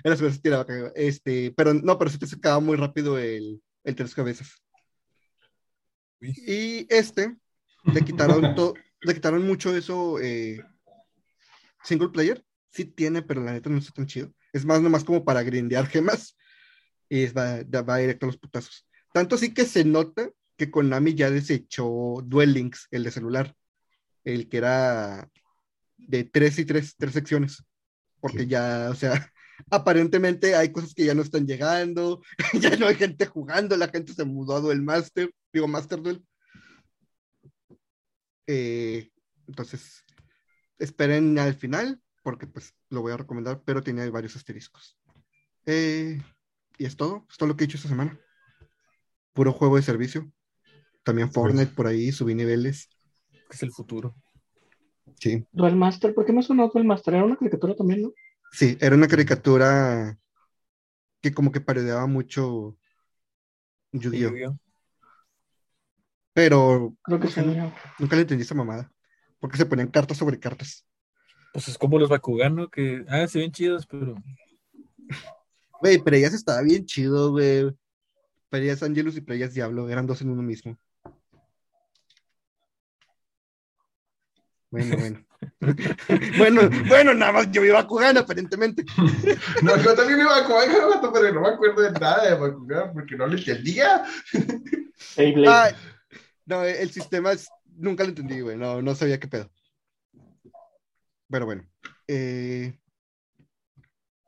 La 0.04 0.16
segunda 0.16 0.34
se 0.34 0.40
tiraba. 0.40 0.66
Este, 0.94 1.52
pero 1.56 1.74
no, 1.74 1.98
pero 1.98 2.10
sí 2.10 2.18
te 2.18 2.26
sacaba 2.26 2.60
muy 2.60 2.76
rápido 2.76 3.18
el, 3.18 3.62
el 3.84 3.94
tres 3.94 4.14
cabezas. 4.14 4.62
Y 6.20 6.86
este, 6.92 7.36
le 7.84 8.04
quitaron, 8.04 8.40
to- 8.56 8.74
le 9.02 9.14
quitaron 9.14 9.46
mucho 9.46 9.74
eso. 9.76 10.18
eh, 10.20 10.60
single 11.84 12.08
player, 12.08 12.44
sí 12.70 12.84
tiene, 12.84 13.22
pero 13.22 13.42
la 13.42 13.52
neta 13.52 13.70
no 13.70 13.78
está 13.78 13.92
tan 13.92 14.06
chido. 14.06 14.32
Es 14.52 14.64
más, 14.64 14.80
nomás 14.82 15.04
como 15.04 15.24
para 15.24 15.42
grindear 15.42 15.86
gemas. 15.86 16.36
Y 17.08 17.22
es- 17.22 17.34
va, 17.36 17.62
va 17.82 17.96
directo 17.98 18.26
a 18.26 18.28
los 18.28 18.38
putazos. 18.38 18.86
Tanto 19.12 19.36
así 19.36 19.54
que 19.54 19.64
se 19.64 19.84
nota 19.84 20.30
que 20.56 20.70
Konami 20.70 21.14
ya 21.14 21.30
desechó 21.30 22.20
Duel 22.24 22.52
Links, 22.52 22.88
el 22.90 23.04
de 23.04 23.10
celular. 23.10 23.54
El 24.24 24.48
que 24.48 24.56
era 24.58 25.30
de 25.96 26.24
tres 26.24 26.58
y 26.58 26.64
tres, 26.64 26.96
tres 26.96 27.12
secciones. 27.14 27.64
Porque 28.20 28.46
ya, 28.46 28.88
o 28.90 28.94
sea, 28.94 29.12
aparentemente 29.70 30.54
hay 30.54 30.72
cosas 30.72 30.94
que 30.94 31.04
ya 31.04 31.14
no 31.14 31.22
están 31.22 31.46
llegando, 31.46 32.22
ya 32.60 32.76
no 32.76 32.86
hay 32.86 32.94
gente 32.94 33.26
jugando, 33.26 33.76
la 33.76 33.88
gente 33.88 34.12
se 34.12 34.24
mudó 34.24 34.56
a 34.56 34.60
Duel 34.60 34.82
Master, 34.82 35.30
digo 35.52 35.68
Master 35.68 36.00
Duel. 36.00 36.24
Eh, 38.46 39.10
entonces, 39.46 40.04
esperen 40.78 41.38
al 41.38 41.54
final, 41.54 42.00
porque 42.22 42.46
pues 42.46 42.74
lo 42.90 43.02
voy 43.02 43.12
a 43.12 43.16
recomendar, 43.16 43.62
pero 43.64 43.82
tiene 43.82 44.08
varios 44.10 44.36
asteriscos. 44.36 44.98
Eh, 45.66 46.20
y 46.78 46.84
es 46.86 46.96
todo, 46.96 47.26
es 47.30 47.36
todo 47.36 47.48
lo 47.48 47.56
que 47.56 47.64
he 47.64 47.66
hecho 47.66 47.76
esta 47.76 47.88
semana. 47.88 48.18
Puro 49.32 49.52
juego 49.52 49.76
de 49.76 49.82
servicio. 49.82 50.30
También 51.02 51.32
Fortnite 51.32 51.74
por 51.74 51.86
ahí, 51.86 52.12
subí 52.12 52.34
niveles. 52.34 52.88
es 53.50 53.62
el 53.62 53.72
futuro. 53.72 54.14
Sí, 55.16 55.44
Duel 55.52 55.76
Master, 55.76 56.14
¿por 56.14 56.24
qué 56.24 56.32
me 56.32 56.42
sonó 56.42 56.68
Duel 56.68 56.84
Master? 56.86 57.14
Era 57.14 57.24
una 57.24 57.36
caricatura 57.36 57.74
también, 57.74 58.02
¿no? 58.02 58.12
sí, 58.52 58.76
era 58.80 58.94
una 58.94 59.08
caricatura 59.08 60.18
que 61.20 61.32
como 61.32 61.52
que 61.52 61.60
parodiaba 61.60 62.06
mucho 62.06 62.76
Yu-Gi-Oh! 63.92 64.58
Pero 66.32 66.94
Creo 67.02 67.20
que 67.20 67.28
sí. 67.28 67.40
nunca 67.98 68.14
le 68.16 68.22
entendí 68.22 68.42
esa 68.42 68.54
mamada. 68.54 68.92
Porque 69.40 69.56
se 69.56 69.66
ponían 69.66 69.88
cartas 69.88 70.16
sobre 70.16 70.38
cartas. 70.38 70.86
Pues 71.52 71.68
es 71.68 71.78
como 71.78 71.98
los 71.98 72.08
Bakugan, 72.08 72.54
¿no? 72.54 72.68
Que, 72.68 73.04
ah, 73.08 73.26
se 73.26 73.40
ven 73.40 73.50
chidos, 73.52 73.86
pero 73.86 74.14
Güey, 75.80 75.98
pero 76.02 76.16
ellas 76.16 76.34
estaba 76.34 76.62
bien 76.62 76.84
chido, 76.86 77.30
güey. 77.30 77.72
Peleas 78.50 78.82
Angelus 78.82 79.16
y 79.16 79.20
Peleas 79.20 79.54
Diablo, 79.54 79.88
eran 79.88 80.06
dos 80.06 80.22
en 80.22 80.30
uno 80.30 80.42
mismo. 80.42 80.78
Bueno, 84.70 84.96
bueno. 84.98 85.24
bueno, 86.38 86.60
bueno, 86.88 87.14
nada 87.14 87.32
más 87.32 87.50
yo 87.50 87.64
iba 87.64 87.82
jugando, 87.84 88.20
aparentemente. 88.20 88.84
No, 89.62 89.76
yo 89.82 89.94
también 89.94 90.20
iba 90.20 90.36
a 90.36 90.44
jugar, 90.44 90.68
gato, 90.68 91.12
pero 91.12 91.32
no 91.32 91.40
me 91.40 91.48
acuerdo 91.48 91.82
de 91.82 91.92
nada 91.92 92.28
de 92.28 92.34
Bakugan 92.34 92.92
porque 92.92 93.16
no 93.16 93.26
le 93.26 93.38
entendía. 93.38 94.04
Ay, 95.16 95.74
no, 96.46 96.64
el 96.64 96.90
sistema 96.90 97.32
es, 97.32 97.48
nunca 97.76 98.02
lo 98.04 98.10
entendí, 98.10 98.40
güey. 98.40 98.56
No, 98.56 98.82
no 98.82 98.94
sabía 98.94 99.18
qué 99.18 99.28
pedo. 99.28 99.50
Pero 101.30 101.46
bueno. 101.46 101.64
eh, 102.06 102.78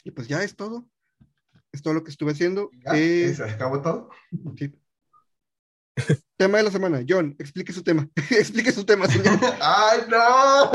y 0.04 0.10
pues 0.10 0.28
ya 0.28 0.42
es 0.42 0.56
todo. 0.56 0.88
Es 1.72 1.82
todo 1.82 1.94
lo 1.94 2.02
que 2.02 2.10
estuve 2.10 2.32
haciendo. 2.32 2.70
Ya, 2.84 2.92
Eh, 2.94 3.34
¿Se 3.34 3.44
acabó 3.44 3.80
todo? 3.80 4.10
sí. 4.56 4.72
Tema 6.36 6.58
de 6.58 6.64
la 6.64 6.70
semana. 6.70 7.04
John, 7.08 7.34
explique 7.38 7.72
su 7.72 7.82
tema. 7.82 8.08
explique 8.30 8.72
su 8.72 8.84
tema, 8.84 9.06
señor. 9.06 9.38
¡Ay, 9.60 10.00
no! 10.08 10.72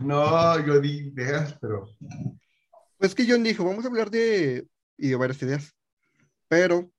No, 0.00 0.66
yo 0.66 0.80
di 0.80 1.08
ideas, 1.08 1.56
pero. 1.60 1.88
Pues 2.98 3.14
que 3.14 3.26
John 3.28 3.44
dijo, 3.44 3.64
vamos 3.64 3.84
a 3.84 3.88
hablar 3.88 4.10
de, 4.10 4.66
y 4.96 5.08
de 5.08 5.16
varias 5.16 5.40
ideas. 5.42 5.74
Pero 6.48 6.90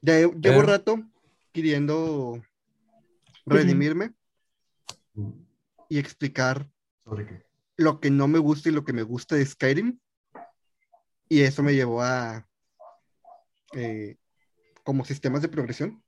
ya 0.00 0.18
llevo 0.18 0.40
Pero- 0.40 0.62
rato 0.62 1.02
queriendo 1.52 2.42
redimirme 3.44 4.14
y 5.88 5.98
explicar 5.98 6.70
¿Sobre 7.04 7.26
qué? 7.26 7.46
lo 7.76 8.00
que 8.00 8.10
no 8.10 8.28
me 8.28 8.38
gusta 8.38 8.68
y 8.68 8.72
lo 8.72 8.84
que 8.84 8.92
me 8.92 9.02
gusta 9.02 9.36
de 9.36 9.44
Skyrim. 9.44 9.98
Y 11.28 11.40
eso 11.42 11.62
me 11.62 11.74
llevó 11.74 12.02
a 12.02 12.46
eh, 13.74 14.16
como 14.82 15.04
sistemas 15.04 15.42
de 15.42 15.48
progresión. 15.48 16.02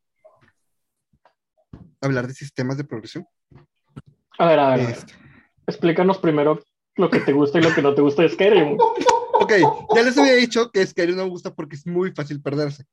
Hablar 2.01 2.27
de 2.27 2.35
sistemas 2.35 2.77
de 2.77 2.85
progresión. 2.85 3.27
A 4.39 4.47
ver, 4.47 4.59
a 4.59 4.77
ver. 4.77 4.91
Este, 4.91 5.15
Explícanos 5.67 6.19
primero 6.19 6.63
lo 6.97 7.11
que 7.11 7.21
te 7.21 7.33
gusta 7.33 7.59
y 7.59 7.63
lo 7.63 7.75
que 7.75 7.83
no 7.83 7.95
te 7.95 8.03
gusta 8.03 8.23
de 8.23 8.29
Skyrim. 8.29 8.77
ok, 9.41 9.53
ya 9.95 10.03
les 10.03 10.17
había 10.19 10.35
dicho 10.35 10.71
que 10.71 10.87
Skyrim 10.87 11.17
no 11.17 11.25
me 11.25 11.31
gusta 11.31 11.55
porque 11.55 11.77
es 11.77 11.87
muy 11.87 12.13
fácil 12.13 12.41
perderse. 12.41 12.85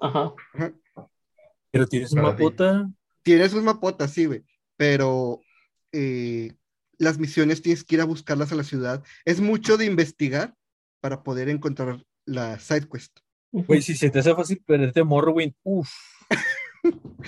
Ajá. 0.00 0.34
Ajá. 0.54 0.72
pero 1.70 1.86
tienes 1.86 2.12
un 2.12 2.22
mapota. 2.22 2.90
Tienes 3.22 3.54
un 3.54 3.64
mapota, 3.64 4.08
sí, 4.08 4.26
güey, 4.26 4.44
pero 4.76 5.40
eh, 5.92 6.52
las 6.98 7.18
misiones 7.18 7.62
tienes 7.62 7.84
que 7.84 7.94
ir 7.94 8.00
a 8.00 8.06
buscarlas 8.06 8.50
a 8.50 8.56
la 8.56 8.64
ciudad. 8.64 9.04
Es 9.24 9.40
mucho 9.40 9.76
de 9.76 9.84
investigar 9.84 10.56
para 11.00 11.22
poder 11.22 11.48
encontrar 11.48 12.04
la 12.24 12.58
side 12.58 12.88
quest. 12.88 13.20
Güey, 13.52 13.82
si 13.82 13.94
se 13.94 14.10
te 14.10 14.20
hace 14.20 14.34
fácil 14.34 14.62
perderte 14.64 15.04
Morrowind, 15.04 15.54
uff. 15.62 15.90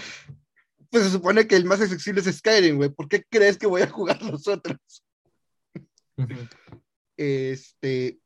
Pues 0.91 1.07
se 1.07 1.11
supone 1.11 1.49
que 1.49 1.57
el 1.57 1.65
más 1.65 1.81
accesible 1.81 2.21
es 2.21 2.37
Skyrim, 2.37 2.77
güey. 2.77 2.89
¿Por 2.89 3.09
qué 3.09 3.25
crees 3.29 3.59
que 3.59 3.67
voy 3.67 3.83
a 3.83 3.91
jugar 3.91 4.23
los 4.31 4.47
otros? 4.47 4.79
Este, 7.17 8.21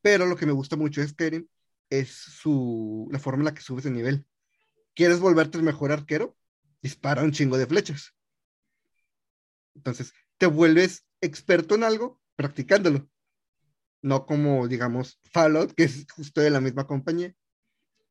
pero 0.00 0.26
lo 0.26 0.34
que 0.34 0.46
me 0.46 0.52
gusta 0.52 0.74
mucho 0.74 1.00
de 1.00 1.06
Skyrim 1.06 1.46
es 1.90 2.08
su, 2.10 3.08
la 3.12 3.20
forma 3.20 3.42
en 3.42 3.44
la 3.44 3.54
que 3.54 3.62
subes 3.62 3.84
de 3.84 3.92
nivel. 3.92 4.26
¿Quieres 4.96 5.20
volverte 5.20 5.58
el 5.58 5.64
mejor 5.64 5.92
arquero? 5.92 6.36
Dispara 6.82 7.22
un 7.22 7.30
chingo 7.30 7.56
de 7.56 7.68
flechas. 7.68 8.16
Entonces, 9.76 10.12
te 10.38 10.46
vuelves 10.46 11.06
experto 11.20 11.76
en 11.76 11.84
algo 11.84 12.20
practicándolo. 12.34 13.08
No 14.02 14.26
como, 14.26 14.68
digamos, 14.68 15.20
Fallout, 15.32 15.72
que 15.74 15.84
es 15.84 16.06
justo 16.12 16.40
de 16.40 16.50
la 16.50 16.60
misma 16.60 16.86
compañía, 16.86 17.34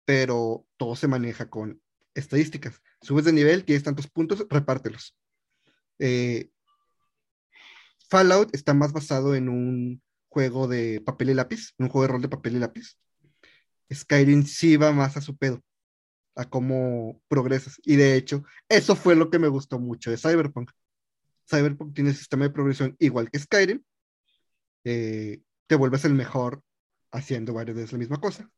pero 0.06 0.66
todo 0.78 0.96
se 0.96 1.08
maneja 1.08 1.50
con 1.50 1.82
estadísticas. 2.16 2.82
Subes 3.02 3.26
de 3.26 3.34
nivel, 3.34 3.66
tienes 3.66 3.84
tantos 3.84 4.08
puntos, 4.08 4.46
repártelos. 4.50 5.16
Eh, 6.00 6.50
Fallout 8.10 8.54
está 8.54 8.74
más 8.74 8.92
basado 8.92 9.36
en 9.36 9.50
un 9.50 10.02
juego 10.28 10.68
de 10.68 11.02
papel 11.02 11.32
y 11.32 11.34
lápiz, 11.34 11.74
un 11.78 11.90
juego 11.90 12.04
de 12.04 12.14
rol 12.14 12.22
de 12.22 12.30
papel 12.30 12.56
y 12.56 12.60
lápiz. 12.60 12.98
Skyrim 13.94 14.44
sí 14.44 14.78
va 14.78 14.92
más 14.92 15.18
a 15.18 15.22
su 15.22 15.38
pedo, 15.38 15.62
a 16.36 16.50
cómo 16.50 17.22
progresas. 17.28 17.80
Y 17.84 17.98
de 17.98 18.16
hecho, 18.16 18.44
eso 18.70 18.96
fue 18.96 19.16
lo 19.16 19.30
que 19.30 19.40
me 19.40 19.50
gustó 19.50 19.80
mucho 19.80 20.12
de 20.12 20.18
Cyberpunk. 20.18 20.72
Cyberpunk 21.50 21.94
tiene 21.94 22.14
sistema 22.14 22.46
de 22.46 22.52
progresión 22.52 22.96
igual 23.00 23.30
que 23.30 23.40
Skyrim. 23.40 23.84
Eh, 24.84 25.42
te 25.72 25.78
vuelves 25.78 26.04
el 26.04 26.14
mejor 26.14 26.62
haciendo 27.14 27.54
varias 27.54 27.78
veces 27.78 27.94
la 27.94 28.00
misma 28.00 28.20
cosa. 28.20 28.52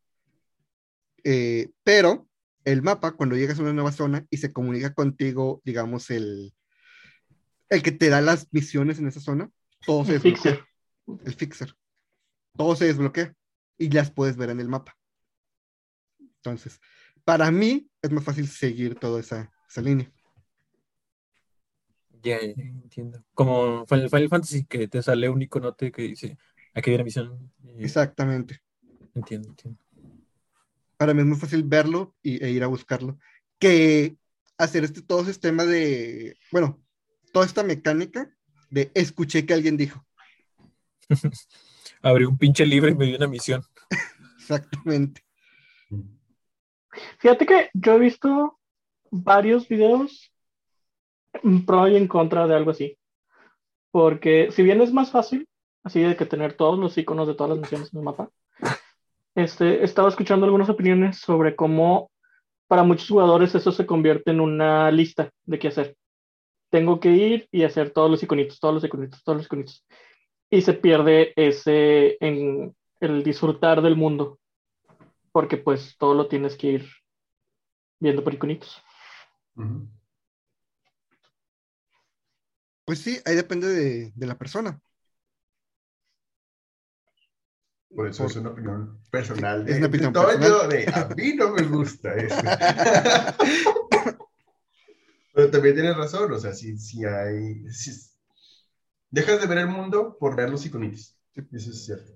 Eh, 1.24 1.70
pero 1.84 2.27
el 2.65 2.82
mapa, 2.82 3.12
cuando 3.12 3.36
llegas 3.36 3.60
a 3.60 3.62
una 3.62 3.72
nueva 3.72 3.91
zona 3.91 4.25
y 4.32 4.38
se 4.38 4.51
comunica 4.51 4.96
contigo, 4.96 5.62
digamos, 5.63 6.10
el, 6.10 6.55
el 7.70 7.84
que 7.84 7.91
te 7.91 8.10
da 8.10 8.20
las 8.20 8.48
misiones 8.51 8.98
en 8.98 9.05
esa 9.05 9.20
zona, 9.20 9.51
todo 9.86 10.05
se 10.05 10.15
El 10.15 10.22
desbloquea. 10.24 10.55
fixer. 10.55 10.65
El 11.24 11.36
fixer. 11.36 11.75
Todo 12.58 12.75
se 12.75 12.86
desbloquea 12.86 13.36
y 13.77 13.91
las 13.91 14.10
puedes 14.10 14.36
ver 14.36 14.50
en 14.50 14.60
el 14.60 14.70
mapa. 14.70 14.98
Entonces, 16.20 16.82
para 17.24 17.51
mí 17.51 17.91
es 18.01 18.10
más 18.10 18.24
fácil 18.24 18.48
seguir 18.48 18.96
toda 18.96 19.20
esa, 19.20 19.51
esa 19.70 19.82
línea. 19.84 20.12
Ya, 22.24 22.38
entiendo. 22.39 23.24
Como 23.36 23.86
Final, 23.86 24.10
Final 24.10 24.29
Fantasy, 24.29 24.65
que 24.65 24.88
te 24.88 25.03
sale 25.03 25.29
un 25.29 25.43
iconote 25.43 25.91
que 25.91 26.01
dice, 26.01 26.39
aquí 26.74 26.89
hay 26.89 26.96
una 26.96 27.03
misión. 27.03 27.51
y- 27.63 27.84
Exactamente. 27.84 28.60
Entiendo, 29.15 29.50
entiendo. 29.50 29.80
Para 30.98 31.13
mí 31.13 31.22
es 31.22 31.27
muy 31.27 31.38
fácil 31.38 31.63
verlo 31.63 32.15
y, 32.24 32.44
e 32.44 32.50
ir 32.51 32.63
a 32.63 32.68
buscarlo 32.68 33.18
que 33.60 34.15
hacer 34.58 34.84
este 34.84 35.01
todo 35.01 35.25
sistema 35.25 35.65
de, 35.65 36.38
bueno, 36.51 36.80
toda 37.32 37.46
esta 37.46 37.63
mecánica 37.63 38.30
de 38.70 38.92
escuché 38.94 39.46
que 39.46 39.53
alguien 39.53 39.77
dijo. 39.77 40.06
Abrí 42.01 42.25
un 42.25 42.38
pinche 42.38 42.65
libro 42.65 42.89
y 42.89 42.96
me 42.96 43.06
dio 43.06 43.18
una 43.18 43.27
misión. 43.27 43.63
Exactamente. 44.38 45.24
Fíjate 47.20 47.46
que 47.46 47.70
yo 47.74 47.94
he 47.94 48.00
visto 48.00 48.60
varios 49.10 49.68
videos 49.68 50.32
en 51.42 51.65
pro 51.65 51.88
y 51.88 51.96
en 51.96 52.08
contra 52.08 52.48
de 52.48 52.56
algo 52.56 52.72
así. 52.72 52.98
Porque 53.92 54.50
si 54.51 54.63
bien 54.63 54.82
es 54.82 54.92
más 54.92 55.12
fácil, 55.12 55.48
así 55.83 56.01
de 56.01 56.15
que 56.15 56.25
tener 56.25 56.53
todos 56.53 56.79
los 56.79 56.97
iconos 56.97 57.27
de 57.27 57.35
todas 57.35 57.51
las 57.51 57.59
misiones 57.59 57.93
en 57.93 57.99
el 57.99 58.05
mapa, 58.05 58.29
este, 59.35 59.83
estaba 59.83 60.09
escuchando 60.09 60.45
algunas 60.45 60.69
opiniones 60.69 61.17
sobre 61.17 61.55
cómo 61.55 62.11
para 62.67 62.83
muchos 62.83 63.07
jugadores 63.07 63.53
eso 63.55 63.71
se 63.71 63.85
convierte 63.85 64.31
en 64.31 64.39
una 64.39 64.89
lista 64.91 65.31
de 65.45 65.59
qué 65.59 65.67
hacer. 65.67 65.95
Tengo 66.69 66.99
que 66.99 67.11
ir 67.11 67.47
y 67.51 67.63
hacer 67.63 67.91
todos 67.91 68.09
los 68.09 68.23
iconitos, 68.23 68.59
todos 68.59 68.75
los 68.75 68.83
iconitos, 68.83 69.23
todos 69.23 69.37
los 69.37 69.45
iconitos. 69.45 69.85
Y 70.49 70.61
se 70.61 70.73
pierde 70.73 71.33
ese 71.35 72.17
en 72.19 72.75
el 72.99 73.23
disfrutar 73.23 73.81
del 73.81 73.95
mundo. 73.95 74.39
Porque 75.31 75.57
pues 75.57 75.95
todo 75.97 76.13
lo 76.13 76.27
tienes 76.27 76.55
que 76.55 76.67
ir 76.67 76.89
viendo 77.99 78.23
por 78.23 78.33
iconitos. 78.33 78.81
Pues 82.85 82.99
sí, 82.99 83.19
ahí 83.25 83.35
depende 83.35 83.67
de, 83.67 84.11
de 84.15 84.27
la 84.27 84.37
persona. 84.37 84.79
Por 87.95 88.07
eso 88.07 88.25
es 88.25 88.35
una 88.35 88.50
opinión 88.50 89.00
personal. 89.12 89.67
Es 89.67 89.75
una 89.75 89.75
de- 89.75 89.79
de 89.79 89.85
opinión 89.88 90.13
Toño, 90.13 90.27
personal. 90.39 90.69
de, 90.69 90.85
a 90.93 91.07
mí 91.15 91.33
no 91.35 91.51
me 91.51 91.62
gusta 91.63 92.13
eso. 92.15 92.35
Pero 95.33 95.50
también 95.50 95.75
tienes 95.75 95.97
razón, 95.97 96.31
o 96.31 96.39
sea, 96.39 96.53
si, 96.53 96.77
si 96.77 97.03
hay... 97.05 97.67
si- 97.71 98.12
dejas 99.09 99.41
de 99.41 99.47
ver 99.47 99.59
el 99.59 99.67
mundo 99.67 100.17
por 100.19 100.35
ver 100.35 100.50
los 100.50 100.65
iconitos. 100.65 101.17
Eso 101.51 101.71
es 101.71 101.85
cierto. 101.85 102.12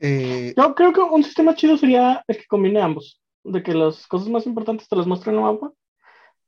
Eh, 0.00 0.52
Yo 0.56 0.74
creo 0.74 0.92
que 0.92 1.00
un 1.00 1.22
sistema 1.22 1.54
chido 1.54 1.76
sería 1.76 2.24
el 2.26 2.36
que 2.38 2.46
combine 2.46 2.80
ambos. 2.80 3.20
De 3.44 3.62
que 3.62 3.74
las 3.74 4.06
cosas 4.06 4.28
más 4.28 4.46
importantes 4.46 4.88
te 4.88 4.96
las 4.96 5.06
muestren 5.06 5.34
en 5.34 5.40
el 5.40 5.46
mapa, 5.46 5.72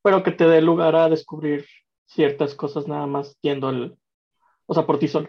pero 0.03 0.23
que 0.23 0.31
te 0.33 0.47
dé 0.47 0.61
lugar 0.63 0.95
a 0.97 1.09
descubrir 1.09 1.67
ciertas 2.07 2.55
cosas 2.55 2.87
nada 2.87 3.07
más 3.07 3.37
yendo 3.43 3.69
al. 3.69 3.97
O 4.67 4.75
sea, 4.75 4.87
por 4.87 4.99
ti 4.99 5.09
solo. 5.09 5.29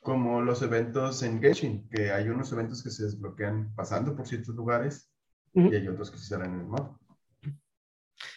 Como 0.00 0.40
los 0.42 0.62
eventos 0.62 1.22
en 1.22 1.40
Genshin, 1.40 1.88
que 1.90 2.10
hay 2.12 2.28
unos 2.28 2.52
eventos 2.52 2.82
que 2.82 2.90
se 2.90 3.04
desbloquean 3.04 3.74
pasando 3.74 4.14
por 4.16 4.26
ciertos 4.26 4.54
lugares 4.54 5.10
y 5.54 5.74
hay 5.74 5.86
otros 5.88 6.10
que 6.10 6.18
se 6.18 6.26
salen 6.26 6.54
en 6.54 6.60
el 6.60 6.66
mapa. 6.66 6.98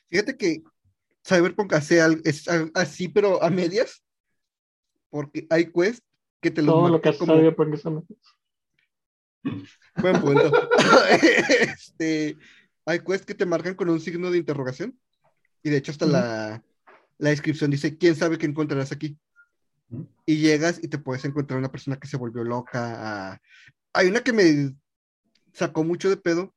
fíjate 0.10 0.36
que 0.38 0.64
Cyberpunk 1.26 1.74
hace 1.74 2.02
al- 2.02 2.22
es 2.24 2.46
así, 2.74 3.08
pero 3.08 3.42
a 3.42 3.50
medias, 3.50 4.04
porque 5.10 5.48
hay 5.50 5.72
quest 5.72 6.04
que 6.42 6.52
te 6.52 6.62
los 6.62 6.74
Todo 6.76 6.90
lo 6.90 7.02
que 7.02 7.10
hace 7.10 7.20
como- 7.20 7.34
Cyberpunk 7.34 7.74
es 7.74 7.86
a- 7.86 8.04
Buen 10.02 10.22
punto. 10.22 10.52
este, 11.78 12.38
hay 12.86 13.00
quests 13.00 13.26
que 13.26 13.36
te 13.36 13.46
marcan 13.46 13.76
con 13.76 13.90
un 13.90 14.00
signo 14.00 14.32
de 14.32 14.38
interrogación. 14.40 15.00
Y 15.64 15.70
de 15.70 15.78
hecho, 15.78 15.92
hasta 15.92 16.06
la, 16.06 16.64
la 17.18 17.30
descripción 17.30 17.72
dice: 17.72 17.98
¿Quién 17.98 18.16
sabe 18.16 18.38
qué 18.38 18.46
encontrarás 18.46 18.92
aquí? 18.92 19.18
Y 20.26 20.38
llegas 20.38 20.80
y 20.84 20.88
te 20.88 20.98
puedes 20.98 21.24
encontrar 21.26 21.60
una 21.60 21.72
persona 21.72 21.98
que 21.98 22.08
se 22.08 22.18
volvió 22.18 22.44
loca. 22.44 23.40
Hay 23.94 24.08
una 24.08 24.22
que 24.22 24.34
me 24.34 24.76
sacó 25.54 25.84
mucho 25.84 26.10
de 26.10 26.18
pedo 26.18 26.54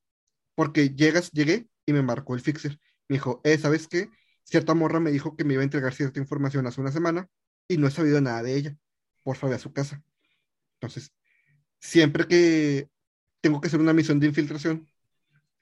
porque 0.54 0.90
llegas, 0.90 1.30
llegué 1.32 1.68
y 1.86 1.92
me 1.92 2.02
marcó 2.02 2.34
el 2.34 2.40
fixer. 2.40 2.78
Me 3.08 3.14
dijo: 3.16 3.40
eh, 3.44 3.58
¿sabes 3.58 3.88
qué? 3.88 4.10
Cierta 4.44 4.74
morra 4.74 5.00
me 5.00 5.10
dijo 5.10 5.36
que 5.36 5.44
me 5.44 5.54
iba 5.54 5.62
a 5.62 5.64
entregar 5.64 5.94
cierta 5.94 6.20
información 6.20 6.66
hace 6.66 6.80
una 6.80 6.92
semana 6.92 7.28
y 7.68 7.76
no 7.76 7.86
he 7.86 7.90
sabido 7.90 8.20
nada 8.20 8.42
de 8.42 8.56
ella. 8.56 8.76
Por 9.22 9.36
favor, 9.36 9.56
a 9.56 9.58
su 9.58 9.72
casa. 9.72 10.02
Entonces, 10.80 11.12
siempre 11.80 12.26
que 12.26 12.88
tengo 13.40 13.60
que 13.60 13.68
hacer 13.68 13.80
una 13.80 13.92
misión 13.92 14.20
de 14.20 14.26
infiltración, 14.28 14.88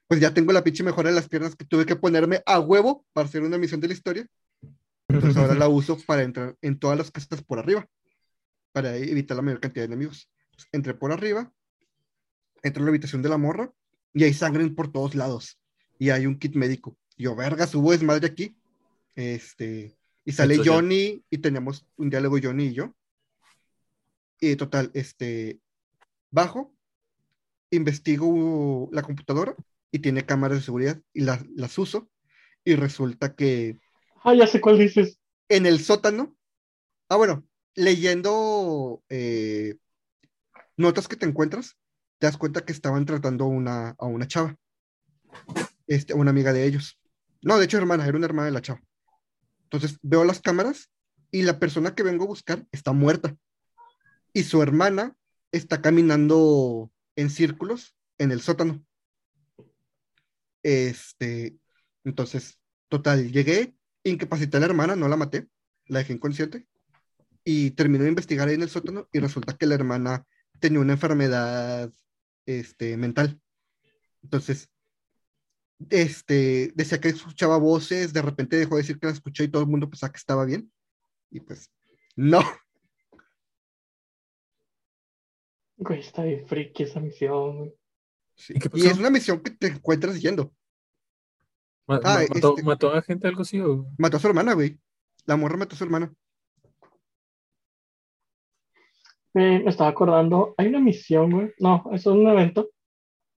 pues 0.09 0.21
ya 0.21 0.33
tengo 0.33 0.53
la 0.53 0.63
pinche 0.65 0.85
mejora 0.85 1.11
de 1.11 1.17
las 1.17 1.29
piernas 1.29 1.57
que 1.57 1.65
tuve 1.65 1.87
que 1.87 1.97
ponerme 1.97 2.43
a 2.47 2.61
huevo 2.61 3.05
para 3.13 3.29
hacer 3.29 3.43
una 3.43 3.59
misión 3.59 3.81
de 3.81 3.89
la 3.89 3.95
historia. 3.95 4.27
Entonces 5.09 5.37
ahora 5.37 5.55
la 5.55 5.69
uso 5.69 5.99
para 6.07 6.23
entrar 6.23 6.57
en 6.63 6.79
todas 6.79 6.99
las 6.99 7.11
casas 7.11 7.43
por 7.43 7.59
arriba, 7.59 7.89
para 8.73 8.97
evitar 8.97 9.37
la 9.37 9.43
mayor 9.43 9.61
cantidad 9.61 9.83
de 9.83 9.93
enemigos. 9.93 10.31
Entonces, 10.47 10.69
entré 10.73 10.95
por 10.95 11.13
arriba, 11.13 11.53
entro 12.63 12.81
en 12.81 12.87
la 12.87 12.91
habitación 12.91 13.23
de 13.23 13.29
la 13.29 13.39
morra 13.39 13.73
y 14.13 14.25
hay 14.25 14.35
sangre 14.35 14.69
por 14.71 14.91
todos 14.91 15.15
lados. 15.15 15.61
Y 15.99 16.11
hay 16.11 16.27
un 16.27 16.39
kit 16.39 16.55
médico. 16.55 16.97
Yo, 17.17 17.35
vergas, 17.35 17.75
hubo 17.75 17.93
desmadre 17.93 18.27
aquí. 18.27 18.57
Este, 19.15 19.97
y 20.25 20.33
sale. 20.33 20.59
Johnny 20.63 21.25
y 21.31 21.39
teníamos 21.39 21.87
un 21.97 22.11
diálogo 22.11 22.39
Johnny 22.43 22.67
y 22.67 22.75
yo. 22.75 22.95
Y 24.41 24.57
total, 24.57 24.91
este, 24.93 25.61
bajo, 26.31 26.75
investigo 27.71 28.89
la 28.93 29.03
computadora 29.03 29.55
y 29.91 30.01
tiene 30.01 30.27
cámaras 30.27 30.59
de 30.59 30.65
seguridad 30.65 31.01
y 31.15 31.21
las, 31.23 31.47
las 31.55 31.79
uso 31.79 32.11
y 32.65 32.75
resulta 32.75 33.35
que 33.35 33.79
Ah, 34.29 34.35
ya 34.35 34.49
sé 34.49 34.61
cuál 34.61 34.77
dices. 34.77 35.21
en 35.49 35.67
el 35.67 35.79
sótano, 35.79 36.37
ah 37.09 37.15
bueno, 37.15 37.47
leyendo 37.77 39.05
eh, 39.09 39.77
notas 40.77 41.07
que 41.07 41.15
te 41.15 41.27
encuentras, 41.27 41.77
te 42.19 42.27
das 42.27 42.37
cuenta 42.37 42.65
que 42.65 42.73
estaban 42.73 43.07
tratando 43.07 43.45
a 43.45 43.47
una, 43.47 44.27
chava, 44.27 44.57
este, 45.87 46.13
una 46.13 46.31
amiga 46.31 46.53
de 46.53 46.67
ellos. 46.67 46.99
No, 47.41 47.57
de 47.57 47.67
hecho 47.67 47.79
hermana, 47.79 48.05
era 48.05 48.17
una 48.17 48.27
hermana 48.27 48.47
de 48.47 48.53
la 48.53 48.63
chava. 48.63 48.83
Entonces 49.63 49.97
veo 50.03 50.25
las 50.25 50.41
cámaras 50.41 50.91
y 51.31 51.43
la 51.43 51.61
persona 51.61 51.95
que 51.95 52.03
vengo 52.03 52.25
a 52.25 52.29
buscar 52.29 52.67
está 52.73 52.91
muerta 52.91 53.37
y 54.33 54.43
su 54.43 54.61
hermana 54.61 55.17
está 55.53 55.81
caminando 55.81 56.91
en 57.15 57.31
círculos 57.31 57.95
en 58.19 58.33
el 58.33 58.41
sótano. 58.41 58.85
Este, 60.65 61.57
entonces, 62.03 62.59
total, 62.89 63.31
llegué, 63.31 63.76
incapacité 64.11 64.57
a 64.57 64.61
la 64.61 64.67
hermana, 64.67 64.97
no 64.97 65.09
la 65.09 65.17
maté, 65.17 65.49
la 65.87 66.01
dejé 66.01 66.13
inconsciente 66.15 66.67
y 67.45 67.71
terminé 67.71 68.03
de 68.05 68.11
investigar 68.11 68.49
ahí 68.49 68.55
en 68.57 68.63
el 68.63 68.71
sótano 68.71 69.09
y 69.13 69.21
resulta 69.21 69.57
que 69.57 69.67
la 69.67 69.77
hermana 69.77 70.27
tenía 70.59 70.81
una 70.81 70.95
enfermedad 70.95 71.93
este, 72.45 72.97
mental. 72.97 73.41
Entonces, 74.23 74.69
este, 75.91 76.73
decía 76.75 77.01
que 77.01 77.09
escuchaba 77.09 77.59
voces, 77.59 78.13
de 78.13 78.23
repente 78.23 78.57
dejó 78.57 78.75
de 78.75 78.83
decir 78.83 78.99
que 78.99 79.07
la 79.07 79.13
escuchó 79.13 79.45
y 79.45 79.49
todo 79.49 79.63
el 79.63 79.69
mundo 79.69 79.89
pensaba 79.89 80.13
que 80.13 80.19
estaba 80.19 80.45
bien. 80.45 80.73
Y 81.31 81.39
pues, 81.39 81.71
no. 82.17 82.41
Güey, 85.77 86.01
está 86.01 86.25
bien 86.25 86.49
friki 86.49 86.83
esa 86.83 86.99
misión. 86.99 87.73
Sí. 88.35 88.55
¿Y 88.75 88.87
es 88.87 88.99
una 88.99 89.11
misión 89.11 89.41
que 89.41 89.51
te 89.51 89.69
encuentras 89.69 90.21
yendo. 90.21 90.53
Ma- 91.87 92.01
Ah, 92.05 92.19
ma- 92.29 92.35
mató, 92.35 92.49
este- 92.51 92.63
mató 92.65 92.93
a 92.93 93.03
gente 93.03 93.29
algo 93.29 93.43
así 93.43 93.61
o 93.61 93.87
Mató 93.99 94.17
a 94.17 94.21
su 94.21 94.27
hermana, 94.29 94.55
güey. 94.55 94.79
La 95.25 95.37
morra 95.37 95.57
mató 95.57 95.75
a 95.75 95.79
su 95.79 95.85
hermana. 95.85 96.13
Me, 99.35 99.61
me 99.61 99.71
estaba 99.71 99.91
acordando, 99.91 100.55
hay 100.57 100.69
una 100.69 100.81
misión, 100.81 101.31
güey. 101.31 101.53
No, 101.59 101.85
eso 101.93 102.11
es 102.11 102.17
un 102.17 102.27
evento. 102.27 102.71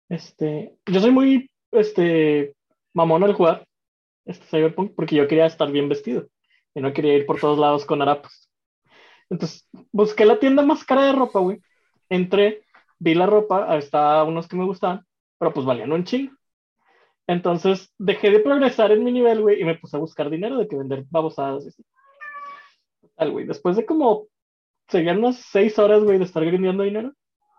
Este, 0.08 0.76
yo 0.86 1.00
soy 1.00 1.10
muy, 1.10 1.50
este, 1.72 2.54
mamón 2.94 3.24
al 3.24 3.34
jugar 3.34 3.66
este 4.24 4.44
Cyberpunk 4.46 4.92
porque 4.94 5.16
yo 5.16 5.26
quería 5.26 5.46
estar 5.46 5.70
bien 5.72 5.88
vestido 5.88 6.28
y 6.74 6.80
no 6.80 6.92
quería 6.92 7.14
ir 7.16 7.26
por 7.26 7.40
todos 7.40 7.58
lados 7.58 7.84
con 7.84 8.00
harapos. 8.00 8.48
Entonces, 9.30 9.68
busqué 9.92 10.24
la 10.24 10.38
tienda 10.38 10.62
más 10.64 10.84
cara 10.84 11.04
de 11.04 11.12
ropa, 11.12 11.40
güey. 11.40 11.60
Entré, 12.08 12.62
vi 12.98 13.14
la 13.14 13.26
ropa, 13.26 13.76
estaba 13.76 14.24
unos 14.24 14.46
que 14.48 14.56
me 14.56 14.64
gustaban, 14.64 15.04
pero 15.38 15.52
pues 15.52 15.66
valían 15.66 15.92
un 15.92 16.04
chingo. 16.04 16.32
Entonces, 17.28 17.92
dejé 17.98 18.30
de 18.30 18.40
progresar 18.40 18.90
en 18.90 19.04
mi 19.04 19.12
nivel, 19.12 19.42
güey, 19.42 19.60
y 19.60 19.64
me 19.64 19.76
puse 19.76 19.96
a 19.96 20.00
buscar 20.00 20.30
dinero 20.30 20.56
de 20.56 20.66
que 20.66 20.76
vender 20.76 21.04
babosadas. 21.10 21.66
y 21.66 21.68
así. 21.68 21.84
Güey. 23.30 23.46
Después 23.46 23.76
de 23.76 23.84
como 23.84 24.26
serían 24.88 25.18
unas 25.18 25.36
seis 25.36 25.78
horas, 25.78 26.02
güey, 26.02 26.18
de 26.18 26.24
estar 26.24 26.44
grindeando 26.44 26.84
dinero. 26.84 27.12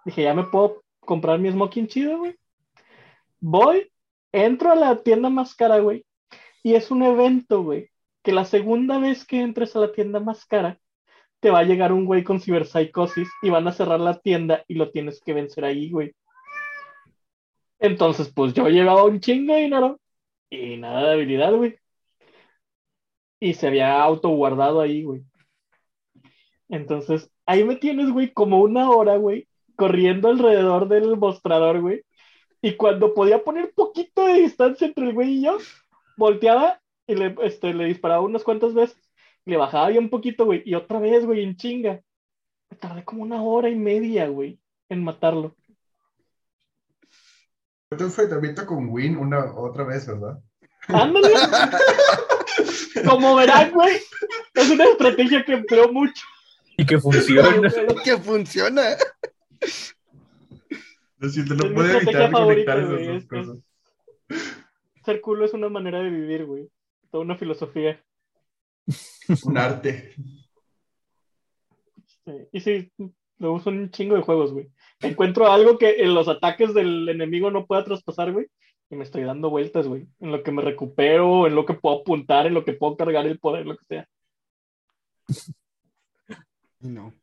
Dije, 0.05 0.23
ya 0.23 0.33
me 0.33 0.45
puedo 0.45 0.83
comprar 1.01 1.37
mi 1.37 1.51
smoking 1.51 1.87
chido, 1.87 2.17
güey. 2.17 2.35
Voy, 3.39 3.91
entro 4.31 4.71
a 4.71 4.75
la 4.75 5.03
tienda 5.03 5.29
más 5.29 5.53
cara, 5.53 5.77
güey. 5.79 6.03
Y 6.63 6.73
es 6.73 6.89
un 6.89 7.03
evento, 7.03 7.61
güey. 7.61 7.91
Que 8.23 8.31
la 8.31 8.45
segunda 8.45 8.97
vez 8.97 9.23
que 9.23 9.39
entres 9.39 9.75
a 9.75 9.79
la 9.79 9.91
tienda 9.91 10.19
más 10.19 10.45
cara, 10.45 10.79
te 11.39 11.51
va 11.51 11.59
a 11.59 11.63
llegar 11.63 11.93
un 11.93 12.05
güey 12.05 12.23
con 12.23 12.41
ciberpsicosis 12.41 13.29
y 13.43 13.49
van 13.51 13.67
a 13.67 13.71
cerrar 13.71 13.99
la 13.99 14.19
tienda 14.19 14.63
y 14.67 14.73
lo 14.73 14.89
tienes 14.89 15.21
que 15.21 15.33
vencer 15.33 15.63
ahí, 15.63 15.91
güey. 15.91 16.15
Entonces, 17.79 18.29
pues 18.33 18.53
yo 18.53 18.67
llevaba 18.69 19.05
un 19.05 19.19
chingo 19.19 19.53
de 19.53 19.61
dinero 19.61 19.99
y 20.49 20.77
nada 20.77 21.03
de 21.07 21.13
habilidad, 21.13 21.53
güey. 21.55 21.77
Y 23.41 23.53
se 23.53 23.67
había 23.67 24.01
auto 24.01 24.29
guardado 24.29 24.81
ahí, 24.81 25.03
güey. 25.03 25.23
Entonces, 26.69 27.31
ahí 27.45 27.63
me 27.63 27.75
tienes, 27.75 28.11
güey, 28.11 28.31
como 28.33 28.59
una 28.61 28.89
hora, 28.89 29.17
güey, 29.17 29.47
corriendo 29.75 30.29
alrededor 30.29 30.87
del 30.87 31.17
mostrador, 31.17 31.81
güey. 31.81 32.03
Y 32.61 32.73
cuando 32.75 33.13
podía 33.13 33.43
poner 33.43 33.73
poquito 33.73 34.25
de 34.25 34.41
distancia 34.41 34.87
entre 34.87 35.05
el 35.07 35.13
güey 35.13 35.39
y 35.39 35.43
yo, 35.43 35.57
volteaba 36.17 36.81
y 37.07 37.15
le, 37.15 37.35
este, 37.43 37.73
le 37.73 37.85
disparaba 37.85 38.21
unas 38.21 38.43
cuantas 38.43 38.73
veces. 38.73 38.97
Le 39.45 39.57
bajaba 39.57 39.89
un 39.97 40.09
poquito, 40.09 40.45
güey, 40.45 40.61
y 40.65 40.75
otra 40.75 40.99
vez, 40.99 41.25
güey, 41.25 41.43
en 41.43 41.55
chinga. 41.55 42.01
Me 42.69 42.77
tardé 42.77 43.03
como 43.05 43.23
una 43.23 43.41
hora 43.43 43.69
y 43.69 43.75
media, 43.75 44.27
güey, 44.27 44.59
en 44.89 45.03
matarlo. 45.03 45.55
Tu 47.97 48.03
enfrentamiento 48.03 48.65
con 48.67 48.87
Win 48.89 49.17
una 49.17 49.51
otra 49.55 49.83
vez, 49.83 50.05
¿verdad? 50.05 50.39
Ándale. 50.89 51.33
como 53.07 53.35
verán, 53.35 53.71
güey, 53.71 53.97
es 54.53 54.69
una 54.69 54.85
estrategia 54.85 55.43
que 55.43 55.53
empleo 55.53 55.91
mucho. 55.91 56.23
Y 56.77 56.85
que 56.85 56.99
funciona. 56.99 57.49
que 58.03 58.17
funciona. 58.17 58.83
Lo 61.17 61.29
siento, 61.29 61.55
Es 61.55 61.59
no 61.63 61.69
mi 61.69 61.73
puedo 61.75 61.89
evitar 61.97 62.31
favorita, 62.31 62.73
conectar 62.75 62.79
esas 62.79 63.07
dos 63.07 63.23
es- 63.23 63.27
cosas. 63.27 63.57
Ser 65.03 65.21
culo 65.21 65.45
es 65.45 65.53
una 65.53 65.69
manera 65.69 65.99
de 65.99 66.11
vivir, 66.11 66.45
güey. 66.45 66.69
Toda 67.09 67.23
una 67.23 67.37
filosofía. 67.37 67.99
Un 69.45 69.57
arte. 69.57 70.13
Sí. 72.23 72.33
Y 72.51 72.59
sí, 72.61 72.91
lo 73.39 73.53
uso 73.53 73.71
en 73.71 73.79
un 73.79 73.89
chingo 73.91 74.15
de 74.15 74.21
juegos, 74.21 74.53
güey. 74.53 74.69
Encuentro 75.01 75.51
algo 75.51 75.77
que 75.77 76.01
en 76.03 76.13
los 76.13 76.27
ataques 76.27 76.73
del 76.73 77.07
enemigo 77.07 77.51
no 77.51 77.65
pueda 77.65 77.85
traspasar, 77.85 78.31
güey. 78.31 78.47
Y 78.89 78.95
me 78.95 79.03
estoy 79.03 79.23
dando 79.23 79.49
vueltas, 79.49 79.87
güey. 79.87 80.07
En 80.19 80.31
lo 80.31 80.43
que 80.43 80.51
me 80.51 80.61
recupero, 80.61 81.47
en 81.47 81.55
lo 81.55 81.65
que 81.65 81.75
puedo 81.75 81.99
apuntar, 81.99 82.47
en 82.47 82.53
lo 82.53 82.65
que 82.65 82.73
puedo 82.73 82.97
cargar 82.97 83.25
el 83.27 83.39
poder, 83.39 83.65
lo 83.65 83.77
que 83.77 83.85
sea. 83.85 84.07
No. 86.81 87.13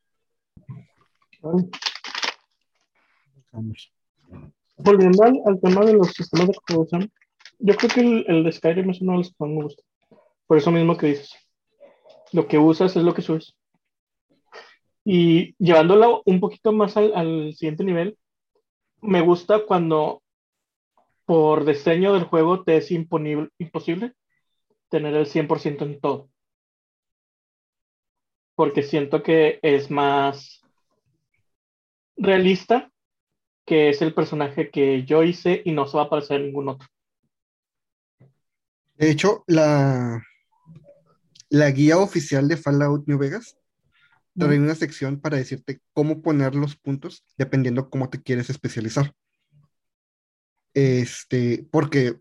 Volviendo 4.77 5.23
al, 5.23 5.41
al 5.47 5.61
tema 5.63 5.83
de 5.87 5.95
los 5.95 6.09
sistemas 6.09 6.49
de 6.49 6.55
producción, 6.67 7.11
yo 7.59 7.75
creo 7.75 7.91
que 7.91 8.01
el, 8.01 8.25
el 8.29 8.45
de 8.45 8.53
Skyrim 8.53 8.91
es 8.91 9.01
uno 9.01 9.13
de 9.13 9.19
los 9.19 9.29
que 9.29 9.37
más 9.39 9.49
me 9.49 9.63
gusta. 9.63 9.83
Por 10.47 10.59
eso 10.59 10.71
mismo 10.71 10.97
que 10.97 11.07
dices. 11.07 11.35
Lo 12.33 12.47
que 12.47 12.59
usas 12.59 12.95
es 12.97 13.03
lo 13.03 13.15
que 13.15 13.23
subes. 13.23 13.57
Y 15.09 15.55
llevándolo 15.59 16.23
un 16.27 16.41
poquito 16.41 16.73
más 16.73 16.97
al, 16.97 17.55
siguiente 17.55 17.85
nivel, 17.85 18.19
me 19.01 19.21
gusta 19.21 19.65
cuando 19.65 20.21
por 21.25 21.65
diseño 21.65 22.13
del 22.13 22.25
juego 22.25 22.65
te 22.65 22.79
es 22.79 22.91
imposible 22.91 24.15
tener 24.89 25.15
el 25.15 25.27
100% 25.27 25.83
en 25.83 26.01
todo. 26.01 26.29
Porque 28.57 28.83
siento 28.83 29.23
que 29.23 29.61
es 29.63 29.93
más 29.93 30.61
realista 32.17 32.91
que 33.65 33.91
es 33.91 34.03
el 34.03 34.13
personaje 34.13 34.71
que 34.73 35.05
yo 35.05 35.23
hice 35.23 35.63
y 35.65 35.71
no 35.71 35.87
se 35.87 35.99
va 35.99 36.05
a 36.05 36.11
parecer 36.11 36.41
a 36.41 36.45
ningún 36.45 36.71
otro. 36.71 36.89
De 38.97 39.09
hecho, 39.09 39.45
la 39.47 40.21
guía 41.71 41.99
oficial 41.99 42.49
de 42.49 42.57
Fallout 42.57 43.07
New 43.07 43.19
Vegas 43.19 43.57
trae 44.39 44.59
una 44.59 44.75
sección 44.75 45.21
para 45.21 45.37
decirte 45.37 45.81
cómo 45.93 46.23
poner 46.23 46.55
los 46.55 46.77
puntos 46.77 47.25
dependiendo 47.37 47.91
cómo 47.91 48.11
te 48.11 48.23
quieres 48.23 48.51
especializar. 48.51 49.15
Este, 50.75 51.67
porque 51.71 52.17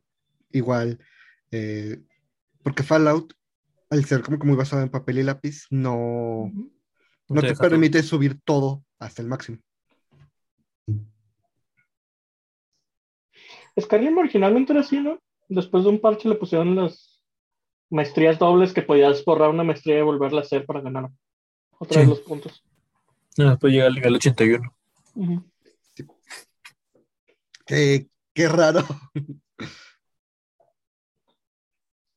igual, 0.51 0.99
eh, 1.51 2.01
porque 2.63 2.83
Fallout, 2.83 3.33
al 3.89 4.05
ser 4.05 4.21
como 4.21 4.39
que 4.39 4.47
muy 4.47 4.55
basado 4.55 4.81
en 4.81 4.89
papel 4.89 5.19
y 5.19 5.23
lápiz, 5.23 5.65
no, 5.69 6.51
no 7.27 7.41
te 7.41 7.53
todo. 7.53 7.69
permite 7.69 8.01
subir 8.01 8.39
todo 8.43 8.83
hasta 8.97 9.21
el 9.21 9.27
máximo. 9.27 9.57
Skyrim 13.79 14.17
originalmente 14.17 14.71
era 14.71 14.81
así, 14.81 15.01
¿no? 15.01 15.19
Después 15.49 15.83
de 15.83 15.89
un 15.89 15.99
parche 15.99 16.29
le 16.29 16.35
pusieron 16.35 16.75
las 16.75 17.21
maestrías 17.89 18.39
dobles 18.39 18.73
que 18.73 18.81
podías 18.81 19.23
borrar 19.25 19.49
una 19.49 19.63
maestría 19.63 19.99
y 19.99 20.01
volverla 20.01 20.39
a 20.39 20.43
hacer 20.43 20.65
para 20.65 20.81
ganar 20.81 21.09
otra 21.79 21.99
vez 22.01 22.09
Sí. 22.09 22.15
los 22.15 22.19
puntos. 22.21 22.63
No, 23.37 23.49
después 23.51 23.73
llega 23.73 23.87
el 23.87 23.95
nivel 23.95 24.15
81. 24.15 24.73
Ujú. 25.15 25.43
Qué, 27.65 28.07
qué 28.33 28.47
raro. 28.47 28.85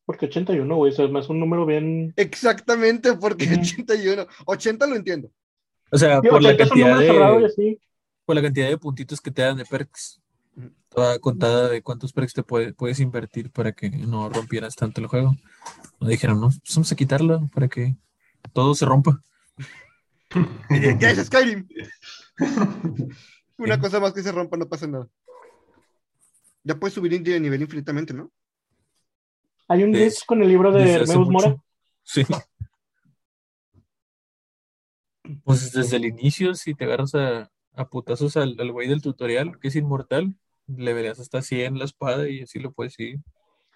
Porque 0.05 0.25
81, 0.25 0.75
güey, 0.75 0.91
eso 0.91 1.05
es 1.05 1.11
más 1.11 1.29
un 1.29 1.39
número 1.39 1.65
bien... 1.65 2.13
Exactamente, 2.15 3.13
porque 3.13 3.45
Ujú. 3.45 3.61
81. 3.61 4.27
80 4.45 4.87
lo 4.87 4.95
entiendo. 4.95 5.29
O 5.91 5.97
sea, 5.97 6.21
por 6.21 6.41
la 6.41 6.49
80 6.49 6.63
es 6.63 6.71
un 6.71 6.79
cantidad 6.81 6.99
de, 6.99 7.79
por 8.25 8.35
la 8.35 8.41
cantidad 8.41 8.67
de 8.69 8.77
puntitos 8.77 9.21
que 9.21 9.31
te 9.31 9.41
dan 9.43 9.57
de 9.57 9.65
perks. 9.65 10.21
Toda 10.89 11.19
contada 11.19 11.69
de 11.69 11.83
cuántos 11.83 12.11
perks 12.13 12.33
te 12.33 12.41
puede- 12.43 12.73
puedes 12.73 12.99
invertir 12.99 13.51
para 13.51 13.71
que 13.73 13.89
no 13.91 14.29
rompieras 14.29 14.75
tanto 14.75 14.99
el 15.01 15.07
juego. 15.07 15.35
No 15.99 16.07
dijeron, 16.07 16.39
no, 16.41 16.47
pues 16.49 16.75
vamos 16.75 16.91
a 16.91 16.95
quitarlo 16.95 17.47
para 17.53 17.67
que 17.67 17.95
todo 18.53 18.73
se 18.73 18.85
rompa. 18.85 19.21
Ya 20.99 21.09
es 21.09 21.25
Skyrim. 21.25 21.67
Una 23.57 23.79
cosa 23.79 23.99
más 23.99 24.13
que 24.13 24.23
se 24.23 24.31
rompa, 24.31 24.57
no 24.57 24.69
pasa 24.69 24.87
nada. 24.87 25.07
Ya 26.63 26.75
puedes 26.75 26.93
subir 26.93 27.21
de 27.21 27.39
nivel 27.39 27.61
infinitamente, 27.61 28.13
¿no? 28.13 28.31
Hay 29.67 29.83
un 29.83 29.91
glitch 29.91 30.25
con 30.25 30.41
el 30.41 30.47
libro 30.47 30.71
de 30.71 30.91
Hermeus. 30.91 31.29
Mora. 31.29 31.55
Sí. 32.03 32.23
Pues 35.43 35.71
desde 35.73 35.97
el 35.97 36.05
inicio, 36.05 36.55
si 36.55 36.73
te 36.73 36.85
agarras 36.85 37.13
a, 37.13 37.51
a 37.73 37.87
putazos 37.87 38.35
al, 38.35 38.55
al 38.57 38.71
güey 38.71 38.87
del 38.87 39.03
tutorial, 39.03 39.59
que 39.59 39.67
es 39.67 39.75
inmortal, 39.75 40.33
le 40.65 40.93
verías 40.93 41.19
hasta 41.19 41.43
100 41.43 41.77
la 41.77 41.85
espada 41.85 42.27
y 42.27 42.41
así 42.41 42.57
lo 42.57 42.71
puedes 42.71 42.99
ir. 42.99 43.19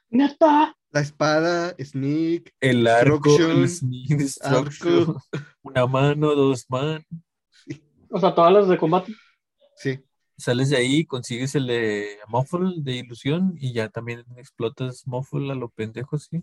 ¡Neta! 0.09 0.75
La 0.93 1.01
espada, 1.01 1.75
Sneak, 1.83 2.53
El 2.61 2.87
arco, 2.87 3.35
el 3.39 3.67
sneak 3.67 4.07
destruction, 4.17 5.17
una 5.63 5.87
mano, 5.87 6.35
dos 6.35 6.65
manos. 6.69 7.03
O 8.09 8.19
sea, 8.19 8.33
todas 8.35 8.53
las 8.53 8.67
de 8.69 8.77
combate. 8.77 9.13
sí. 9.75 9.99
Sales 10.35 10.69
de 10.69 10.77
ahí, 10.77 11.05
consigues 11.05 11.53
el 11.55 11.67
de 11.67 12.17
Muffle 12.27 12.73
de 12.77 12.95
ilusión 12.97 13.55
y 13.59 13.71
ya 13.71 13.89
también 13.89 14.23
explotas 14.35 15.05
Muffle 15.05 15.51
a 15.51 15.55
lo 15.55 15.69
pendejo, 15.69 16.17
sí. 16.17 16.41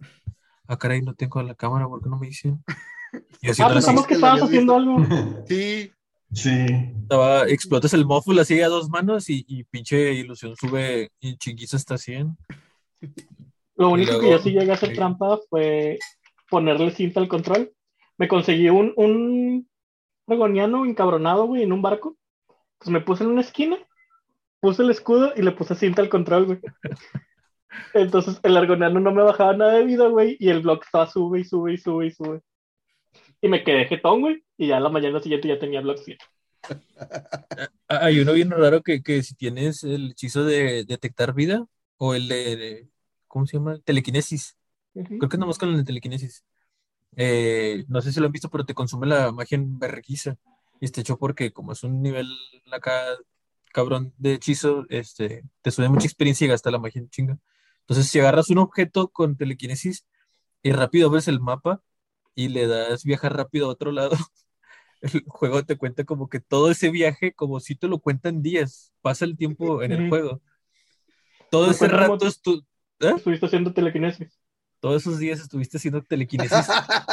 Ah, 0.69 0.79
caray, 0.79 1.03
no 1.03 1.15
tengo 1.15 1.43
la 1.43 1.57
cámara, 1.57 1.89
¿por 1.89 2.01
qué 2.03 2.09
no 2.09 2.17
me 2.19 2.29
así 2.29 3.63
Ah, 3.63 3.69
pensamos 3.69 4.03
sí, 4.03 4.09
que 4.09 4.15
estabas 4.15 4.43
haciendo 4.43 4.77
algo. 4.77 4.97
Sí, 5.49 5.93
Sí. 6.33 6.67
estaba- 7.03 7.49
explotas 7.49 7.93
el 7.93 8.07
Muffle 8.07 8.41
así 8.41 8.61
a 8.61 8.69
dos 8.69 8.89
manos 8.89 9.29
y, 9.29 9.45
y 9.49 9.65
pinche 9.65 10.15
ilusión 10.15 10.55
sube 10.57 11.11
y 11.21 11.37
chinguiza 11.37 11.77
hasta 11.77 11.99
100. 11.99 12.37
Lo 13.81 13.91
único 13.91 14.13
luego- 14.13 14.25
que 14.27 14.31
yo 14.33 14.39
sí 14.39 14.51
llegué 14.53 14.71
a 14.71 14.75
hacer 14.75 14.91
sí. 14.91 14.95
trampa 14.95 15.39
fue 15.49 15.99
ponerle 16.51 16.91
cinta 16.91 17.21
al 17.21 17.29
control. 17.29 17.73
Me 18.19 18.29
conseguí 18.29 18.69
un, 18.69 18.93
un 18.97 19.69
dragoniano 20.27 20.85
encabronado, 20.85 21.47
güey, 21.47 21.63
en 21.63 21.73
un 21.73 21.81
barco. 21.83 22.17
Pues 22.79 22.91
me 22.91 23.01
puse 23.01 23.25
en 23.25 23.31
una 23.31 23.41
esquina, 23.41 23.77
puse 24.61 24.83
el 24.83 24.91
escudo 24.91 25.33
y 25.37 25.43
le 25.43 25.53
puse 25.53 25.75
cinta 25.75 26.03
al 26.03 26.09
control, 26.09 26.47
güey. 26.47 26.59
Entonces 27.95 28.39
el 28.43 28.57
argoniano 28.57 29.01
no 29.01 29.13
me 29.13 29.23
bajaba 29.23 29.57
nada 29.57 29.73
de 29.75 29.85
vida, 29.85 30.09
güey, 30.09 30.37
y 30.41 30.49
el 30.49 30.61
block 30.61 30.85
estaba 30.85 31.07
sube 31.07 31.41
y 31.41 31.45
sube 31.45 31.73
y 31.75 31.79
sube 31.79 32.07
y 32.07 32.11
sube. 32.11 32.41
Y 33.41 33.49
me 33.49 33.65
quedé 33.65 33.87
jetón, 33.87 34.21
güey, 34.21 34.45
y 34.59 34.69
ya 34.69 34.81
la 34.81 34.89
mañana 34.91 35.21
siguiente 35.21 35.49
ya 35.49 35.59
tenía 35.59 35.81
block 35.81 35.99
100. 35.99 36.19
Ah, 37.89 38.01
Hay 38.03 38.21
uno 38.21 38.33
bien 38.35 38.51
raro 38.51 38.83
que, 38.83 39.03
que 39.03 39.23
si 39.25 39.35
tienes 39.35 39.83
el 39.83 40.13
hechizo 40.13 40.45
de 40.45 40.85
detectar 40.85 41.35
vida 41.35 41.65
o 41.97 42.15
el 42.15 42.29
de, 42.29 42.57
de- 42.57 42.89
¿cómo 43.31 43.47
se 43.47 43.57
llama? 43.59 43.79
Telequinesis. 43.87 44.59
Creo 45.19 45.31
que 45.31 45.39
nomás 45.39 45.59
con 45.59 45.71
el 45.71 45.79
de 45.79 45.85
telequinesis. 45.85 46.45
Eh, 47.17 47.85
no 47.89 48.03
sé 48.03 48.13
si 48.13 48.21
lo 48.21 48.27
han 48.27 48.33
visto, 48.33 48.51
pero 48.51 48.65
te 48.67 48.75
consume 48.75 49.07
la 49.07 49.33
magia 49.33 49.57
en 49.57 49.79
berrequiza. 49.79 50.37
Y 50.81 50.87
está 50.87 51.01
hecho 51.03 51.19
porque 51.19 51.53
como 51.53 51.73
es 51.73 51.85
un 51.85 52.03
nivel 52.03 52.29
acá 52.73 53.05
cabrón 53.73 54.13
de 54.19 54.35
hechizo, 54.35 54.87
este, 54.89 55.45
te 55.63 55.71
sube 55.71 55.89
mucha 55.89 56.07
experiencia 56.07 56.45
y 56.47 56.49
gasta 56.49 56.71
la 56.71 56.79
magia 56.79 57.01
en 57.01 57.11
chinga. 57.11 57.39
Entonces, 57.83 58.09
si 58.09 58.21
agarras 58.21 58.51
un 58.51 58.59
objeto 58.59 59.09
con 59.09 59.37
telequinesis 59.37 60.07
y 60.63 60.73
rápido 60.73 61.11
ves 61.11 61.29
el 61.29 61.41
mapa 61.41 61.83
y 62.35 62.49
le 62.49 62.67
das 62.67 63.05
viajar 63.05 63.37
rápido 63.37 63.67
a 63.67 63.71
otro 63.71 63.93
lado, 63.93 64.17
el 65.03 65.25
juego 65.29 65.65
te 65.65 65.77
cuenta 65.79 66.05
como 66.05 66.29
que 66.29 66.41
todo 66.41 66.71
ese 66.71 66.91
viaje, 66.91 67.33
como 67.35 67.61
si 67.61 67.77
te 67.77 67.89
lo 67.89 68.01
cuentan 68.01 68.43
días, 68.43 68.93
pasa 69.03 69.25
el 69.27 69.37
tiempo 69.37 69.83
en 69.83 69.93
el 69.93 70.09
juego. 70.11 70.41
Todo 71.51 71.71
ese 71.71 71.89
rato 71.89 72.27
es 72.27 72.41
tu- 72.41 72.65
¿eh? 73.01 73.13
Estuviste 73.17 73.47
haciendo 73.47 73.73
telequinesis. 73.73 74.41
todos 74.81 75.03
esos 75.03 75.19
días 75.19 75.41
estuviste 75.41 75.77
haciendo 75.77 76.03
telequinesis 76.03 76.67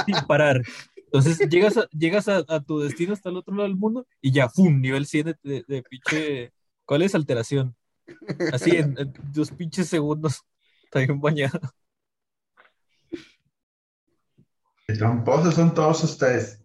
sin 0.05 0.15
parar. 0.27 0.61
Entonces 0.95 1.39
llegas, 1.49 1.77
a, 1.77 1.87
llegas 1.89 2.27
a, 2.27 2.43
a 2.47 2.61
tu 2.61 2.79
destino 2.79 3.13
hasta 3.13 3.29
el 3.29 3.37
otro 3.37 3.55
lado 3.55 3.67
del 3.67 3.77
mundo 3.77 4.05
y 4.21 4.31
ya, 4.31 4.49
¡fum! 4.49 4.81
Nivel 4.81 5.05
100 5.05 5.25
de, 5.25 5.35
de, 5.43 5.65
de 5.67 5.83
pinche. 5.83 6.51
¿Cuál 6.85 7.01
es 7.01 7.15
alteración? 7.15 7.75
Así 8.53 8.71
en, 8.71 8.97
en 8.97 9.13
dos 9.33 9.51
pinches 9.51 9.87
segundos. 9.87 10.41
Está 10.83 10.99
bien 10.99 11.19
bañado. 11.19 11.59
Tramposos 14.85 15.55
son 15.55 15.73
todos 15.73 16.03
ustedes. 16.03 16.63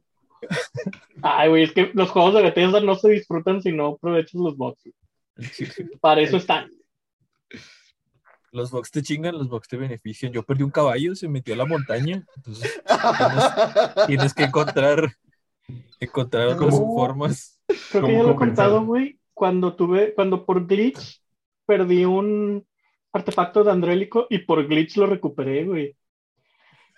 Ay, 1.23 1.49
güey, 1.49 1.65
es 1.65 1.73
que 1.73 1.91
los 1.95 2.11
juegos 2.11 2.35
de 2.35 2.43
Bethesda 2.43 2.81
no 2.81 2.95
se 2.95 3.11
disfrutan 3.11 3.63
si 3.63 3.73
no 3.73 3.89
aprovechas 3.95 4.41
los 4.41 4.57
bots. 4.57 4.83
Para 6.01 6.21
eso 6.21 6.37
están. 6.37 6.71
Los 8.53 8.71
box 8.71 8.91
te 8.91 9.03
chingan, 9.03 9.37
los 9.37 9.49
box 9.49 9.67
te 9.67 9.79
benefician. 9.79 10.31
Yo 10.31 10.43
perdí 10.43 10.63
un 10.63 10.71
caballo, 10.71 11.15
se 11.15 11.27
metió 11.27 11.55
a 11.55 11.57
la 11.57 11.65
montaña. 11.65 12.25
Entonces 12.37 12.83
tienes, 13.19 14.07
tienes 14.07 14.35
que 14.35 14.45
encontrar, 14.45 15.17
encontrar 15.99 16.49
otras 16.49 16.79
formas. 16.79 17.61
Creo 17.67 17.79
que 17.91 18.01
¿Cómo 18.01 18.13
ya 18.13 18.23
lo 18.23 18.33
he 18.33 18.37
contado, 18.37 18.85
güey. 18.85 19.19
Cuando 19.33 19.75
tuve, 19.75 20.13
cuando 20.15 20.45
por 20.45 20.67
glitch 20.67 21.23
perdí 21.65 22.05
un 22.05 22.67
artefacto 23.13 23.65
de 23.65 23.71
Andrélico 23.71 24.27
y 24.29 24.39
por 24.41 24.67
glitch 24.67 24.97
lo 24.99 25.07
recuperé, 25.07 25.65
güey. 25.65 25.97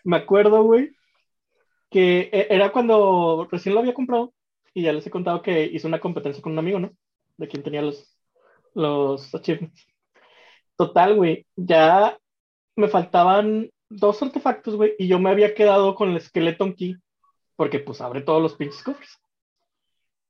me 0.03 0.17
acuerdo, 0.17 0.63
güey, 0.65 0.91
que 1.91 2.29
e- 2.33 2.49
era 2.51 2.73
cuando 2.73 3.47
recién 3.51 3.75
lo 3.75 3.81
había 3.81 3.95
comprado 3.95 4.35
y 4.75 4.83
ya 4.83 4.93
les 4.93 5.07
he 5.07 5.11
contado 5.11 5.43
que 5.43 5.65
hice 5.65 5.87
una 5.87 6.01
competencia 6.01 6.43
con 6.43 6.53
un 6.53 6.59
amigo, 6.59 6.81
¿no? 6.81 6.91
De 7.37 7.47
quien 7.47 7.63
tenía 7.63 7.83
los, 7.83 8.19
los 8.75 9.33
achievements. 9.33 9.87
Total, 10.77 11.15
güey, 11.15 11.47
ya 11.57 12.19
me 12.77 12.89
faltaban 12.89 13.71
dos 13.89 14.23
artefactos, 14.23 14.77
güey, 14.77 14.95
y 14.99 15.07
yo 15.07 15.19
me 15.19 15.31
había 15.31 15.55
quedado 15.55 15.95
con 15.95 16.11
el 16.11 16.21
Skeleton 16.21 16.75
Key, 16.75 16.97
porque 17.57 17.79
pues 17.79 18.01
abre 18.01 18.23
todos 18.23 18.43
los 18.43 18.55
pinches 18.55 18.83
cofres. 18.83 19.19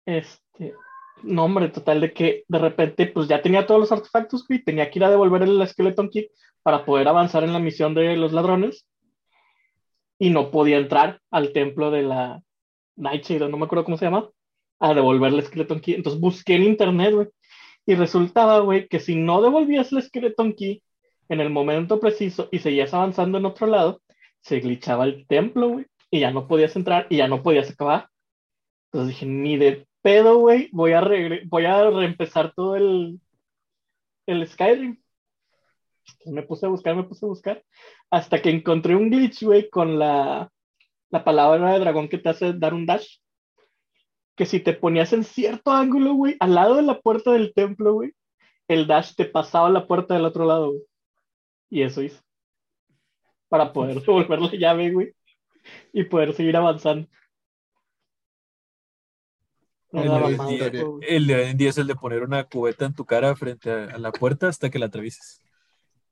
Este, 0.04 0.74
no, 1.22 1.44
hombre, 1.44 1.68
total, 1.68 2.00
de 2.02 2.12
que 2.12 2.44
de 2.46 2.58
repente 2.58 3.06
pues 3.06 3.26
ya 3.26 3.40
tenía 3.40 3.66
todos 3.66 3.80
los 3.80 3.92
artefactos, 3.92 4.46
güey, 4.46 4.62
tenía 4.62 4.90
que 4.90 4.98
ir 4.98 5.04
a 5.04 5.10
devolver 5.10 5.42
el 5.42 5.66
Skeleton 5.66 6.10
Key 6.10 6.28
para 6.62 6.84
poder 6.84 7.08
avanzar 7.08 7.44
en 7.44 7.52
la 7.52 7.58
misión 7.58 7.94
de 7.94 8.16
los 8.16 8.32
ladrones, 8.32 8.86
y 10.18 10.30
no 10.30 10.50
podía 10.50 10.76
entrar 10.76 11.20
al 11.30 11.52
templo 11.52 11.90
de 11.90 12.02
la 12.02 12.42
Nightshade, 12.96 13.48
no 13.48 13.56
me 13.56 13.64
acuerdo 13.64 13.84
cómo 13.84 13.96
se 13.96 14.04
llama, 14.04 14.28
a 14.78 14.94
devolverle 14.94 15.40
el 15.40 15.46
Skeleton 15.46 15.80
Key. 15.80 15.94
Entonces 15.94 16.20
busqué 16.20 16.54
en 16.54 16.62
internet, 16.64 17.14
güey, 17.14 17.28
y 17.86 17.94
resultaba, 17.94 18.60
güey, 18.60 18.88
que 18.88 19.00
si 19.00 19.16
no 19.16 19.42
devolvías 19.42 19.92
el 19.92 20.02
Skeleton 20.02 20.54
Key 20.54 20.82
en 21.28 21.40
el 21.40 21.50
momento 21.50 22.00
preciso 22.00 22.48
y 22.50 22.58
seguías 22.58 22.94
avanzando 22.94 23.38
en 23.38 23.46
otro 23.46 23.66
lado, 23.66 24.00
se 24.40 24.60
glitchaba 24.60 25.04
el 25.04 25.26
templo, 25.26 25.68
güey, 25.68 25.86
y 26.10 26.20
ya 26.20 26.30
no 26.30 26.46
podías 26.46 26.76
entrar 26.76 27.06
y 27.10 27.18
ya 27.18 27.28
no 27.28 27.42
podías 27.42 27.70
acabar. 27.70 28.08
Entonces 28.86 29.14
dije, 29.14 29.26
ni 29.26 29.56
de 29.56 29.86
pedo, 30.02 30.38
güey, 30.38 30.68
voy 30.72 30.92
a 30.92 31.02
voy 31.46 31.64
a 31.66 31.90
reempezar 31.90 32.52
todo 32.54 32.76
el, 32.76 33.20
el 34.26 34.46
Skyrim. 34.46 34.98
Me 36.26 36.42
puse 36.42 36.66
a 36.66 36.68
buscar, 36.68 36.94
me 36.94 37.04
puse 37.04 37.24
a 37.24 37.28
buscar, 37.28 37.64
hasta 38.10 38.40
que 38.40 38.50
encontré 38.50 38.94
un 38.94 39.10
glitch, 39.10 39.42
güey, 39.42 39.70
con 39.70 39.98
la, 39.98 40.50
la 41.10 41.24
palabra 41.24 41.72
de 41.72 41.80
dragón 41.80 42.08
que 42.08 42.18
te 42.18 42.28
hace 42.28 42.52
dar 42.52 42.74
un 42.74 42.86
dash. 42.86 43.18
Que 44.36 44.46
si 44.46 44.60
te 44.60 44.72
ponías 44.72 45.12
en 45.12 45.24
cierto 45.24 45.70
ángulo, 45.70 46.14
güey, 46.14 46.36
al 46.40 46.54
lado 46.54 46.76
de 46.76 46.82
la 46.82 47.00
puerta 47.00 47.32
del 47.32 47.52
templo, 47.54 47.94
güey, 47.94 48.12
el 48.68 48.86
dash 48.86 49.14
te 49.14 49.24
pasaba 49.26 49.68
a 49.68 49.70
la 49.70 49.86
puerta 49.86 50.14
del 50.14 50.24
otro 50.24 50.44
lado, 50.44 50.70
güey. 50.70 50.82
Y 51.70 51.82
eso 51.82 52.02
hice. 52.02 52.20
Para 53.48 53.72
poder 53.72 54.00
devolver 54.02 54.40
la 54.40 54.50
llave, 54.52 54.90
güey. 54.92 55.14
Y 55.92 56.04
poder 56.04 56.34
seguir 56.34 56.56
avanzando. 56.56 57.08
No 59.92 60.02
El 60.02 60.08
de 60.08 60.36
más, 60.36 60.48
día- 60.48 60.70
güey. 60.70 61.04
El 61.08 61.26
de 61.26 61.34
hoy 61.36 61.42
en 61.50 61.56
día 61.56 61.70
es 61.70 61.78
el 61.78 61.86
de 61.86 61.94
poner 61.94 62.22
una 62.22 62.44
cubeta 62.44 62.84
en 62.84 62.94
tu 62.94 63.04
cara 63.04 63.36
frente 63.36 63.70
a, 63.70 63.84
a 63.84 63.98
la 63.98 64.10
puerta 64.10 64.48
hasta 64.48 64.68
que 64.68 64.78
la 64.80 64.86
atravieses 64.86 65.40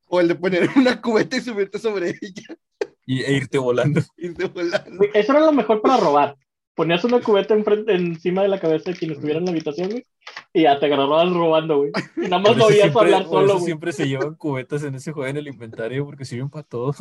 O 0.07 0.21
el 0.21 0.29
de 0.29 0.37
poner 0.37 0.69
una 0.77 1.01
cubeta 1.03 1.37
y 1.37 1.41
subirte 1.41 1.79
sobre 1.81 2.11
ella 2.11 2.57
y, 3.05 3.23
e 3.23 3.33
irte 3.33 3.59
volando. 3.59 4.01
irte 4.17 4.45
volando. 4.47 5.05
Eso 5.13 5.33
era 5.33 5.41
lo 5.41 5.53
mejor 5.53 5.83
para 5.83 5.97
robar. 5.97 6.37
Ponías 6.75 7.05
una 7.05 7.21
cubeta 7.21 7.53
enfrente, 7.55 7.93
encima 7.95 8.43
de 8.43 8.49
la 8.49 8.59
cabeza 8.59 8.91
de 8.91 8.97
quien 8.97 9.11
estuviera 9.13 9.39
en 9.39 9.45
la 9.45 9.51
habitación, 9.51 9.91
güey. 9.91 10.07
Y 10.55 10.63
ya 10.63 10.79
te 10.79 10.87
agarraban 10.87 11.35
robando, 11.35 11.79
güey. 11.79 11.93
Y 12.17 12.21
nada 12.23 12.39
más 12.39 12.57
lo 12.57 12.65
oías 12.67 12.81
siempre- 12.91 13.01
hablar 13.03 13.25
solo, 13.25 13.45
eso 13.45 13.53
güey. 13.55 13.65
siempre 13.67 13.93
se 13.93 14.09
llevan 14.09 14.35
cubetas 14.37 14.83
en 14.85 14.95
ese 14.95 15.13
juego 15.13 15.29
en 15.29 15.37
el 15.37 15.49
inventario 15.49 16.05
porque 16.07 16.25
sirven 16.25 16.49
para 16.51 16.65
todo. 16.67 16.95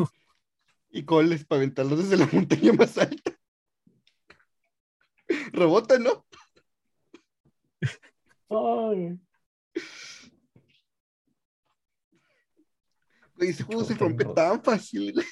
Y 0.94 1.06
coles 1.06 1.46
para 1.46 1.60
aventarlos 1.62 2.00
desde 2.00 2.18
la 2.18 2.30
montaña 2.34 2.74
más 2.74 2.98
alta. 2.98 3.32
Rebota, 5.54 5.98
¿no? 5.98 6.26
Ay, 8.50 9.18
Güey, 13.38 13.50
ese 13.50 13.64
juego 13.64 13.84
se 13.86 13.96
rompe 13.96 14.26
tan 14.26 14.62
fácil, 14.62 15.14
güey. 15.14 15.26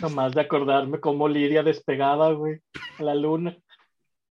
Nomás 0.00 0.34
de 0.34 0.40
acordarme 0.40 1.00
cómo 1.00 1.28
Lidia 1.28 1.62
despegaba, 1.62 2.32
güey, 2.32 2.60
a 2.98 3.02
la 3.02 3.14
luna. 3.14 3.56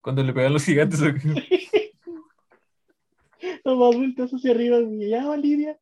Cuando 0.01 0.23
le 0.23 0.33
pegan 0.33 0.53
los 0.53 0.65
gigantes. 0.65 1.01
Nomás 3.65 3.97
volteas 3.97 4.33
hacia 4.33 4.53
arriba, 4.53 4.79
güey. 4.81 5.09
Ya 5.09 5.27
va 5.27 5.37
Lidia. 5.37 5.79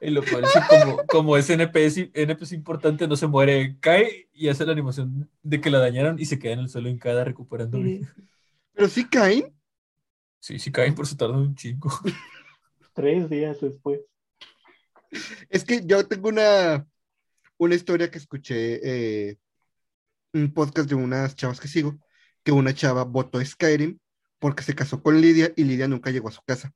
Y 0.00 0.10
lo 0.10 0.22
es 0.22 0.30
que 0.30 0.40
como, 0.68 0.96
como 1.06 1.36
ese 1.36 1.54
NPC, 1.54 2.10
NPC 2.12 2.52
importante 2.54 3.06
no 3.06 3.14
se 3.14 3.28
muere, 3.28 3.76
cae 3.78 4.28
y 4.32 4.48
hace 4.48 4.66
la 4.66 4.72
animación 4.72 5.30
de 5.44 5.60
que 5.60 5.70
la 5.70 5.78
dañaron 5.78 6.18
y 6.18 6.24
se 6.24 6.40
queda 6.40 6.54
en 6.54 6.58
el 6.58 6.68
suelo 6.68 6.88
hincada 6.88 7.22
recuperando 7.22 7.78
vida. 7.78 8.12
Pero 8.72 8.88
sí 8.88 9.08
caen. 9.08 9.54
Sí, 10.40 10.58
sí 10.58 10.72
caen 10.72 10.96
por 10.96 11.04
eso 11.04 11.16
tardan 11.16 11.38
un 11.38 11.54
chingo. 11.54 11.88
Tres 12.94 13.30
días 13.30 13.60
después. 13.60 14.00
Es 15.48 15.64
que 15.64 15.86
yo 15.86 16.04
tengo 16.08 16.30
una, 16.30 16.84
una 17.64 17.74
historia 17.76 18.10
que 18.10 18.18
escuché, 18.18 18.80
eh, 19.30 19.38
un 20.32 20.52
podcast 20.52 20.88
de 20.88 20.94
unas 20.94 21.36
chavas 21.36 21.60
que 21.60 21.68
sigo, 21.68 21.98
que 22.42 22.52
una 22.52 22.74
chava 22.74 23.04
votó 23.04 23.44
Skyrim 23.44 23.98
porque 24.38 24.64
se 24.64 24.74
casó 24.74 25.02
con 25.02 25.20
Lidia 25.20 25.52
y 25.56 25.64
Lidia 25.64 25.86
nunca 25.86 26.10
llegó 26.10 26.28
a 26.28 26.32
su 26.32 26.42
casa. 26.42 26.72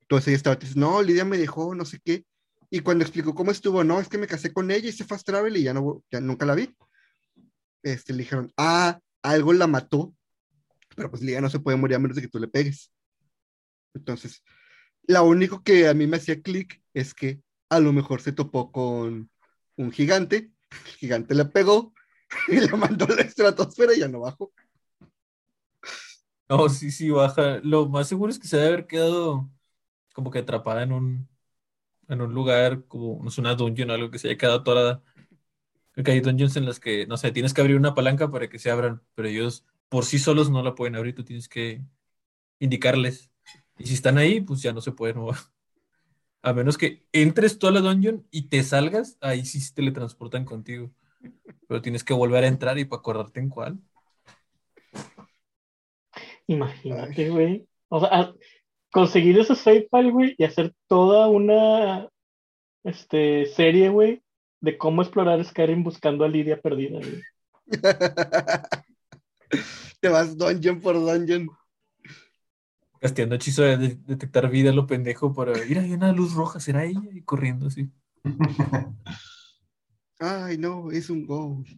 Entonces 0.00 0.28
ella 0.28 0.36
estaba 0.36 0.56
diciendo, 0.56 0.90
no, 0.90 1.02
Lidia 1.02 1.24
me 1.24 1.38
dejó, 1.38 1.74
no 1.74 1.84
sé 1.84 2.00
qué. 2.04 2.24
Y 2.70 2.80
cuando 2.80 3.04
explicó 3.04 3.34
cómo 3.34 3.52
estuvo, 3.52 3.84
no, 3.84 4.00
es 4.00 4.08
que 4.08 4.18
me 4.18 4.26
casé 4.26 4.52
con 4.52 4.70
ella 4.70 4.88
y 4.88 4.92
se 4.92 5.04
fast 5.04 5.24
travel 5.24 5.56
y 5.56 5.62
ya, 5.62 5.72
no, 5.72 6.02
ya 6.10 6.20
nunca 6.20 6.44
la 6.44 6.56
vi. 6.56 6.74
Este, 7.84 8.12
le 8.12 8.20
dijeron, 8.20 8.52
ah, 8.56 8.98
algo 9.22 9.52
la 9.52 9.68
mató, 9.68 10.12
pero 10.96 11.10
pues 11.10 11.22
Lidia 11.22 11.40
no 11.40 11.50
se 11.50 11.60
puede 11.60 11.76
morir 11.76 11.96
a 11.96 12.00
menos 12.00 12.16
de 12.16 12.22
que 12.22 12.28
tú 12.28 12.40
le 12.40 12.48
pegues. 12.48 12.90
Entonces, 13.94 14.42
lo 15.06 15.22
único 15.24 15.62
que 15.62 15.86
a 15.88 15.94
mí 15.94 16.08
me 16.08 16.16
hacía 16.16 16.42
clic 16.42 16.82
es 16.92 17.14
que 17.14 17.40
a 17.68 17.78
lo 17.78 17.92
mejor 17.92 18.20
se 18.20 18.32
topó 18.32 18.72
con 18.72 19.30
un 19.76 19.92
gigante, 19.92 20.52
el 20.70 20.92
gigante 20.98 21.34
la 21.34 21.50
pegó 21.50 21.94
y 22.48 22.60
la 22.60 22.76
mandó 22.76 23.06
a 23.06 23.16
la 23.16 23.22
estratosfera 23.22 23.94
y 23.94 24.00
ya 24.00 24.08
no 24.08 24.20
bajó. 24.20 24.52
No, 26.48 26.68
sí, 26.68 26.90
sí, 26.90 27.10
baja. 27.10 27.58
Lo 27.62 27.88
más 27.88 28.08
seguro 28.08 28.30
es 28.30 28.38
que 28.38 28.46
se 28.46 28.56
debe 28.56 28.68
haber 28.68 28.86
quedado 28.86 29.50
como 30.14 30.30
que 30.30 30.40
atrapada 30.40 30.82
en 30.82 30.92
un, 30.92 31.28
en 32.08 32.20
un 32.22 32.34
lugar, 32.34 32.86
como, 32.88 33.22
no 33.22 33.30
sé, 33.30 33.40
una 33.40 33.54
dungeon 33.54 33.90
o 33.90 33.94
algo 33.94 34.10
que 34.10 34.18
se 34.18 34.28
haya 34.28 34.38
quedado 34.38 34.60
atorada. 34.60 35.02
Porque 35.94 36.12
hay 36.12 36.20
dungeons 36.20 36.56
en 36.56 36.66
las 36.66 36.80
que, 36.80 37.06
no 37.06 37.16
sé, 37.16 37.32
tienes 37.32 37.54
que 37.54 37.60
abrir 37.62 37.76
una 37.76 37.94
palanca 37.94 38.30
para 38.30 38.48
que 38.48 38.58
se 38.58 38.70
abran, 38.70 39.02
pero 39.14 39.28
ellos 39.28 39.66
por 39.88 40.04
sí 40.04 40.18
solos 40.18 40.50
no 40.50 40.62
la 40.62 40.74
pueden 40.74 40.96
abrir, 40.96 41.14
tú 41.14 41.24
tienes 41.24 41.48
que 41.48 41.82
indicarles. 42.60 43.30
Y 43.78 43.86
si 43.86 43.94
están 43.94 44.18
ahí, 44.18 44.40
pues 44.40 44.62
ya 44.62 44.72
no 44.72 44.80
se 44.80 44.92
pueden 44.92 45.18
mover. 45.18 45.38
A 46.44 46.52
menos 46.52 46.76
que 46.76 47.06
entres 47.12 47.58
tú 47.58 47.68
a 47.68 47.70
la 47.70 47.80
dungeon 47.80 48.26
y 48.30 48.48
te 48.48 48.62
salgas, 48.62 49.16
ahí 49.22 49.46
sí 49.46 49.60
se 49.60 49.72
teletransportan 49.72 50.44
contigo. 50.44 50.90
Pero 51.66 51.80
tienes 51.80 52.04
que 52.04 52.12
volver 52.12 52.44
a 52.44 52.48
entrar 52.48 52.78
y 52.78 52.84
para 52.84 53.00
acordarte 53.00 53.40
en 53.40 53.48
cuál. 53.48 53.78
Imagínate, 56.46 57.30
güey. 57.30 57.66
O 57.88 57.98
sea, 57.98 58.34
conseguir 58.92 59.38
ese 59.38 59.54
save 59.54 59.88
file, 59.90 60.10
güey, 60.10 60.34
y 60.36 60.44
hacer 60.44 60.74
toda 60.86 61.28
una 61.28 62.10
este, 62.82 63.46
serie, 63.46 63.88
güey, 63.88 64.22
de 64.60 64.76
cómo 64.76 65.00
explorar 65.00 65.42
Skyrim 65.42 65.82
buscando 65.82 66.26
a 66.26 66.28
Lidia 66.28 66.60
perdida, 66.60 66.98
güey. 66.98 67.22
Te 70.00 70.10
vas 70.10 70.36
dungeon 70.36 70.78
por 70.78 70.96
dungeon. 70.96 71.48
Casteando 73.04 73.34
hechizo 73.34 73.60
de, 73.60 73.76
de- 73.76 73.98
detectar 74.06 74.48
vida, 74.48 74.72
lo 74.72 74.86
pendejo, 74.86 75.34
para 75.34 75.62
ir 75.66 75.78
hay 75.78 75.92
una 75.92 76.10
luz 76.10 76.32
roja, 76.32 76.58
será 76.58 76.86
ella, 76.86 77.02
y 77.12 77.20
corriendo 77.20 77.66
así. 77.66 77.90
Ay, 80.18 80.56
no, 80.56 80.90
es 80.90 81.10
un 81.10 81.26
ghost. 81.26 81.68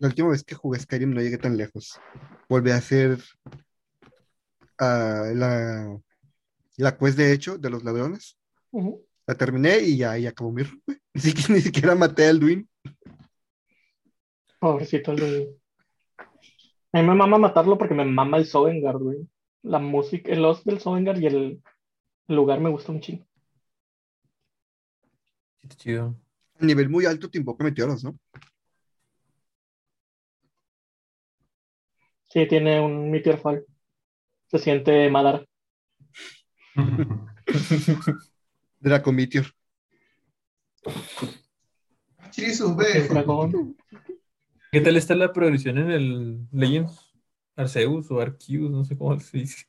La 0.00 0.08
última 0.08 0.30
vez 0.30 0.42
que 0.42 0.56
jugué 0.56 0.80
Skyrim 0.80 1.14
no 1.14 1.20
llegué 1.20 1.38
tan 1.38 1.56
lejos. 1.56 2.00
Volví 2.48 2.72
a 2.72 2.78
hacer 2.78 3.22
ah, 4.80 5.30
la, 5.36 6.00
la 6.78 6.98
quest 6.98 7.16
de 7.16 7.32
hecho 7.32 7.58
de 7.58 7.70
los 7.70 7.84
ladrones. 7.84 8.36
La 9.24 9.36
terminé 9.36 9.78
y 9.78 9.98
ya, 9.98 10.18
ya 10.18 10.30
acabó 10.30 10.50
mi 10.50 10.64
siquiera, 11.14 11.54
ni 11.54 11.60
siquiera 11.60 11.94
maté 11.94 12.26
al 12.26 12.40
Duin. 12.40 12.68
Pobrecito 14.58 15.12
el 15.12 15.20
güey. 15.20 15.48
A 16.92 17.00
mí 17.02 17.06
me 17.08 17.14
mama 17.14 17.38
matarlo 17.38 17.76
porque 17.78 17.94
me 17.94 18.04
mama 18.04 18.38
el 18.38 18.46
Sovngarde, 18.46 18.98
güey. 19.04 19.28
La 19.62 19.78
música, 19.78 20.32
el 20.32 20.44
host 20.44 20.64
del 20.64 20.80
Sovngarde 20.80 21.20
y 21.20 21.26
el 21.26 21.62
lugar 22.28 22.60
me 22.60 22.70
gusta 22.70 22.92
un 22.92 23.00
chingo. 23.00 23.26
Chido. 25.76 26.16
A 26.60 26.64
nivel 26.64 26.88
muy 26.88 27.04
alto 27.06 27.30
te 27.30 27.38
invoca 27.38 27.62
meteoros, 27.62 28.02
¿no? 28.02 28.18
Sí, 32.28 32.46
tiene 32.48 32.80
un 32.80 33.10
Meteor 33.10 33.38
Fall. 33.38 33.64
Se 34.48 34.58
siente 34.58 35.08
Madara. 35.10 35.44
Draco 38.80 39.12
Meteor. 39.12 39.46
Chirisu, 42.30 42.70
El 42.70 42.76
ve. 42.76 43.08
dragón. 43.08 43.76
¿Qué 44.70 44.80
tal 44.80 44.96
está 44.96 45.14
la 45.14 45.32
progresión 45.32 45.78
en 45.78 45.90
el 45.90 46.38
Legends? 46.52 47.12
Arceus 47.56 48.10
o 48.10 48.20
Arceus, 48.20 48.70
no 48.70 48.84
sé 48.84 48.96
cómo 48.96 49.18
se 49.18 49.38
dice. 49.38 49.64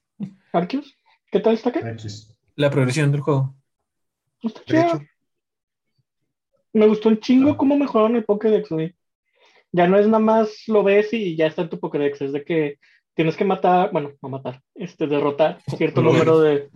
Arceus. 0.51 0.95
¿Qué 1.31 1.39
tal 1.39 1.53
está 1.53 1.71
qué? 1.71 1.95
La 2.55 2.69
progresión 2.69 3.11
del 3.11 3.21
juego. 3.21 3.55
Está 4.41 4.61
chido. 4.65 5.01
Me 6.73 6.87
gustó 6.87 7.09
un 7.09 7.19
chingo 7.19 7.51
Ah. 7.51 7.57
cómo 7.57 7.77
mejoraron 7.77 8.15
el 8.15 8.25
Pokédex, 8.25 8.69
güey. 8.69 8.95
Ya 9.71 9.87
no 9.87 9.97
es 9.97 10.05
nada 10.07 10.19
más 10.19 10.63
lo 10.67 10.83
ves 10.83 11.13
y 11.13 11.35
ya 11.35 11.47
está 11.47 11.63
en 11.63 11.69
tu 11.69 11.79
Pokédex, 11.79 12.21
es 12.21 12.33
de 12.33 12.43
que 12.43 12.79
tienes 13.13 13.35
que 13.37 13.45
matar, 13.45 13.91
bueno, 13.91 14.11
no 14.21 14.29
matar, 14.29 14.61
este, 14.75 15.07
derrotar 15.07 15.59
cierto 15.77 16.01
número 16.33 16.39
de, 16.39 16.69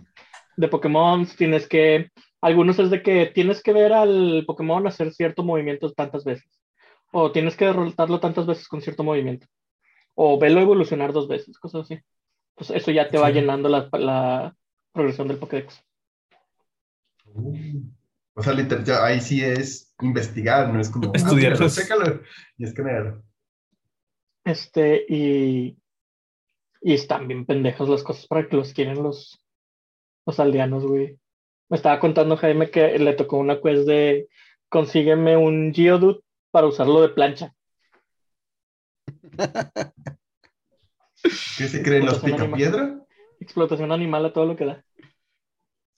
de 0.56 0.68
Pokémon, 0.68 1.26
tienes 1.26 1.68
que, 1.68 2.10
algunos 2.40 2.78
es 2.78 2.90
de 2.90 3.02
que 3.02 3.26
tienes 3.26 3.62
que 3.62 3.72
ver 3.72 3.92
al 3.92 4.44
Pokémon 4.46 4.86
hacer 4.86 5.12
cierto 5.12 5.42
movimiento 5.42 5.92
tantas 5.92 6.24
veces, 6.24 6.48
o 7.16 7.30
tienes 7.30 7.56
que 7.56 7.64
derrotarlo 7.66 8.18
tantas 8.18 8.44
veces 8.44 8.66
con 8.66 8.82
cierto 8.82 9.04
movimiento, 9.04 9.46
o 10.14 10.36
verlo 10.38 10.60
evolucionar 10.60 11.12
dos 11.12 11.28
veces, 11.28 11.58
cosas 11.58 11.82
así. 11.82 11.98
Pues 12.56 12.70
eso 12.70 12.90
ya 12.90 13.08
te 13.08 13.18
va 13.18 13.28
Sí. 13.28 13.34
llenando 13.34 13.68
la, 13.68 13.88
la 13.92 14.56
progresión 14.92 15.28
del 15.28 15.38
Pokédex. 15.38 15.80
Uh. 17.34 17.82
O 18.36 18.42
sea, 18.42 18.52
literal, 18.52 18.84
ya 18.84 19.04
ahí 19.04 19.20
sí 19.20 19.42
es 19.44 19.94
investigar, 20.00 20.72
no 20.72 20.80
es 20.80 20.90
como. 20.90 21.08
ah, 21.08 21.12
Estudiarlos. 21.14 21.60
mira, 21.60 21.70
chécalo, 21.72 22.20
Y 22.58 22.64
escanear. 22.64 23.22
Este, 24.44 25.04
y, 25.08 25.78
y 26.82 26.92
están 26.94 27.28
bien 27.28 27.46
pendejas 27.46 27.88
las 27.88 28.02
cosas 28.02 28.26
para 28.26 28.48
que 28.48 28.56
los 28.56 28.72
quieren 28.74 29.02
los, 29.02 29.40
los 30.26 30.40
aldeanos, 30.40 30.84
güey. 30.84 31.16
Me 31.70 31.76
estaba 31.76 31.98
contando 32.00 32.36
Jaime 32.36 32.70
que 32.70 32.98
le 32.98 33.14
tocó 33.14 33.38
una 33.38 33.60
quest 33.60 33.86
de 33.86 34.28
consígueme 34.68 35.36
un 35.36 35.72
Geodude 35.72 36.20
para 36.54 36.68
usarlo 36.68 37.02
de 37.02 37.08
plancha. 37.08 37.52
¿Qué 41.58 41.68
se 41.68 41.82
creen 41.82 42.06
los 42.06 42.20
picapiedra? 42.20 43.04
Explotación 43.40 43.90
animal 43.90 44.26
a 44.26 44.32
todo 44.32 44.46
lo 44.46 44.54
que 44.54 44.64
da. 44.66 44.84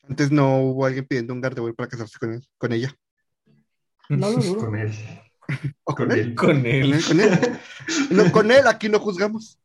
antes 0.08 0.30
no 0.32 0.60
hubo 0.62 0.86
alguien 0.86 1.04
pidiendo 1.04 1.34
un 1.34 1.42
Gardevoir 1.42 1.74
para 1.74 1.90
casarse 1.90 2.18
con, 2.18 2.32
él, 2.32 2.48
con 2.56 2.72
ella. 2.72 2.90
No 4.08 4.30
lo 4.30 4.38
dudo. 4.38 4.56
Con 4.64 4.76
él. 4.78 4.94
O 5.84 5.94
con, 5.94 6.08
Con 6.08 6.12
él. 6.16 6.20
él. 6.20 6.34
Con 6.34 6.46
Con 6.56 6.66
él. 6.66 7.04
con 7.06 7.20
él. 7.20 7.60
No, 8.10 8.32
con 8.32 8.50
él, 8.50 8.66
aquí 8.66 8.88
no 8.88 8.98
juzgamos. 8.98 9.60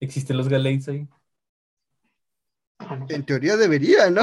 Existen 0.00 0.38
los 0.38 0.48
Galates 0.48 0.88
ahí. 0.88 1.06
Ah. 2.78 3.04
En 3.10 3.22
teoría 3.26 3.58
debería, 3.58 4.08
¿no? 4.08 4.22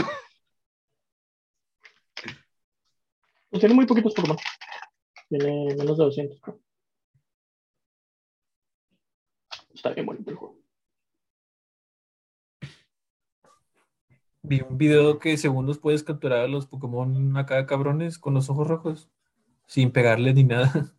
Pues 3.56 3.62
tiene 3.62 3.76
muy 3.76 3.86
poquitos 3.86 4.14
Pokémon. 4.14 4.38
Tiene 5.30 5.76
menos 5.78 5.98
de 5.98 6.04
200, 6.04 6.42
creo. 6.42 6.60
Está 9.74 9.92
bien 9.92 10.06
bonito 10.06 10.30
el 10.30 10.36
juego. 10.36 10.60
Vi 14.42 14.60
un 14.60 14.78
video 14.78 15.20
que 15.20 15.38
según 15.38 15.68
los 15.68 15.80
puedes 15.80 16.04
capturar 16.04 16.40
a 16.40 16.48
los 16.50 16.68
Pokémon 16.68 17.38
acá 17.38 17.66
cabrones 17.66 18.20
con 18.20 18.34
los 18.34 18.50
ojos 18.50 18.68
rojos. 18.68 19.10
Sin 19.68 19.90
pegarle 19.90 20.34
ni 20.34 20.44
nada. 20.44 20.94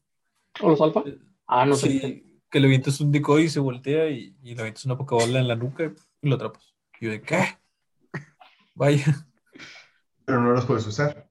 ¿O 0.63 0.71
los 0.71 0.81
alfa? 0.81 1.05
Ah, 1.47 1.67
no 1.67 1.75
sé. 1.75 1.91
Sí, 1.91 2.41
que 2.51 2.59
le 2.59 2.69
avientas 2.69 3.03
un 3.03 3.13
decoy 3.13 3.43
y 3.43 3.49
se 3.51 3.61
voltea 3.61 4.09
y, 4.09 4.35
y 4.43 4.55
le 4.55 4.63
avientas 4.63 4.87
una 4.87 4.97
Pokébola 4.97 5.41
en 5.41 5.49
la 5.49 5.57
nuca 5.57 5.93
y 6.23 6.27
lo 6.27 6.37
atrapas. 6.37 6.75
Y 7.01 7.05
yo 7.05 7.11
de 7.11 7.21
¿qué? 7.21 7.59
Vaya. 8.75 9.27
Pero 10.25 10.41
no 10.41 10.53
los 10.53 10.65
puedes 10.65 10.87
usar. 10.87 11.26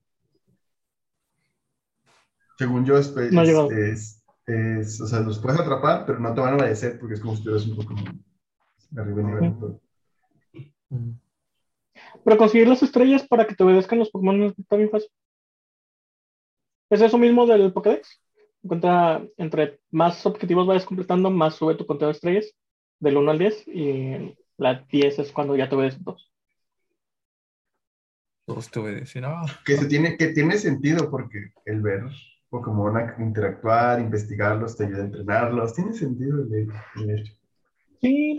Según 2.58 2.86
yo, 2.86 2.98
es, 2.98 3.14
No 3.16 3.42
es- 3.42 3.48
llegado. 3.48 3.72
es- 3.72 4.24
es- 4.46 5.02
o 5.02 5.08
sea, 5.08 5.20
los 5.22 5.40
puedes 5.40 5.60
atrapar, 5.60 6.06
pero 6.06 6.20
no 6.20 6.34
te 6.34 6.42
van 6.42 6.54
a 6.54 6.58
obedecer 6.58 6.98
porque 7.00 7.16
es 7.16 7.20
como 7.22 7.36
si 7.36 7.44
tuvieras 7.44 7.66
un 7.68 7.76
Pokémon 7.76 8.24
de 8.92 9.02
arriba 9.02 9.22
en 9.22 9.28
nivel. 9.28 9.54
Pero 12.24 12.38
conseguir 12.38 12.68
las 12.68 12.82
estrellas 12.84 13.28
para 13.28 13.46
que 13.46 13.56
te 13.56 13.64
obedezcan 13.64 14.00
los 14.00 14.10
Pokémon 14.10 14.42
está 14.58 14.76
bien 14.76 14.90
fácil. 14.90 15.10
Es 16.90 17.02
eso 17.02 17.18
mismo 17.18 17.46
del 17.46 17.74
Pokédex. 17.74 18.22
Encuentra, 18.64 19.24
entre 19.38 19.80
más 19.92 20.26
objetivos 20.26 20.66
vayas 20.66 20.86
completando, 20.86 21.30
más 21.30 21.56
sube 21.56 21.76
tu 21.76 21.86
conteo 21.86 22.08
de 22.08 22.14
estrellas, 22.14 22.52
del 23.00 23.18
1 23.18 23.30
al 23.32 23.38
10, 23.38 23.68
y 23.68 24.36
la 24.58 24.86
10 24.90 25.20
es 25.20 25.32
cuando 25.32 25.56
ya 25.56 25.70
te 25.70 25.76
obedecen 25.76 26.04
todos. 26.04 26.32
Todos 28.48 28.70
te 28.72 28.80
obedecen. 28.80 29.26
Ah, 29.26 29.46
Que, 29.66 29.78
se 29.78 29.86
tiene, 29.88 30.18
que 30.18 30.28
tiene 30.28 30.58
sentido 30.58 31.10
porque 31.12 31.52
el 31.66 31.82
ver 31.82 32.04
Pokémon 32.60 32.96
a- 32.98 33.16
interactuar, 33.20 34.00
investigarlos, 34.00 34.76
te 34.78 34.86
ayuda 34.86 35.00
a 35.02 35.06
entrenarlos. 35.06 35.74
Tiene 35.74 35.94
sentido 35.94 36.42
el, 36.42 36.68
el 37.02 37.20
hecho. 37.20 37.34
Sí. 38.02 38.38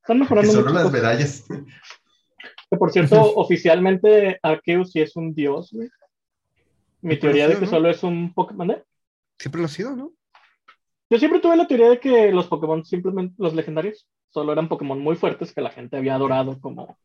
Están 0.00 0.16
Que 0.18 0.20
mejorando 0.20 0.52
solo 0.52 0.62
muchas 0.70 0.74
las 0.74 0.82
cosas. 0.84 0.92
medallas. 1.02 1.44
Que, 2.70 2.76
por 2.76 2.90
cierto, 2.92 3.16
oficialmente 3.36 4.38
Arceus 4.42 4.92
sí 4.92 5.00
es 5.00 5.16
un 5.16 5.34
dios, 5.34 5.70
güey. 5.72 5.88
Mi 7.00 7.18
teoría 7.18 7.48
de 7.48 7.54
que 7.56 7.62
¿no? 7.66 7.70
solo 7.70 7.90
es 7.90 8.02
un 8.02 8.32
Pokémon. 8.34 8.70
¿eh? 8.70 8.82
Siempre 9.38 9.60
lo 9.60 9.66
ha 9.66 9.70
sido, 9.70 9.94
¿no? 9.96 10.12
Yo 11.10 11.18
siempre 11.18 11.40
tuve 11.40 11.56
la 11.56 11.66
teoría 11.66 11.90
de 11.90 12.00
que 12.00 12.32
los 12.32 12.46
Pokémon, 12.48 12.84
simplemente 12.84 13.34
los 13.38 13.54
legendarios, 13.54 14.08
solo 14.30 14.52
eran 14.52 14.68
Pokémon 14.68 14.98
muy 14.98 15.16
fuertes 15.16 15.52
que 15.52 15.60
la 15.60 15.70
gente 15.70 15.96
había 15.96 16.14
adorado 16.14 16.58
como 16.60 16.96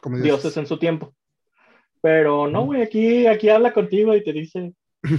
Como 0.00 0.18
dioses 0.18 0.56
en 0.56 0.66
su 0.66 0.78
tiempo. 0.78 1.14
Pero 2.00 2.48
no, 2.48 2.64
güey, 2.64 2.82
aquí, 2.82 3.26
aquí 3.26 3.48
habla 3.48 3.72
contigo 3.72 4.14
y 4.14 4.24
te 4.24 4.32
dice, 4.32 4.74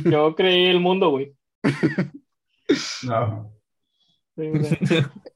yo 0.06 0.36
creé 0.36 0.72
el 0.72 0.80
mundo, 0.80 1.10
güey. 1.10 1.36
No. 3.04 3.52
Sí, 4.36 4.44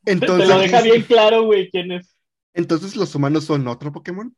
Entonces, 0.05 0.47
te 0.47 0.53
lo 0.53 0.59
deja 0.59 0.81
bien 0.81 1.03
claro, 1.03 1.43
güey, 1.43 1.69
quién 1.69 1.91
es. 1.93 2.17
entonces 2.53 2.95
los 2.95 3.13
humanos 3.15 3.45
son 3.45 3.67
otro 3.67 3.91
Pokémon. 3.91 4.35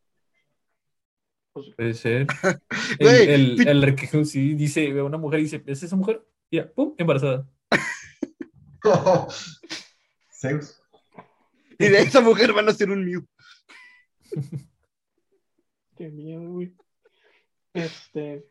puede 1.54 1.93
ser. 1.93 2.28
El, 3.00 3.08
Güey, 3.08 3.30
el, 3.34 3.84
el 3.84 4.26
sí 4.26 4.54
dice, 4.54 4.91
ve 4.93 5.00
a 5.00 5.04
una 5.04 5.17
mujer 5.17 5.39
y 5.39 5.43
dice, 5.43 5.63
¿es 5.65 5.84
esa 5.84 5.95
mujer? 5.95 6.24
Y 6.50 6.58
ya, 6.58 6.71
pum, 6.71 6.93
embarazada. 6.97 7.47
Zeus. 10.32 10.82
Y 11.80 11.88
de 11.88 12.00
esa 12.00 12.21
mujer 12.21 12.54
van 12.54 12.69
a 12.69 12.74
ser 12.74 12.91
un 12.91 13.04
Mew. 13.04 13.26
Qué 15.95 16.10
miedo, 16.10 16.50
güey. 16.52 16.74
Este. 17.74 18.45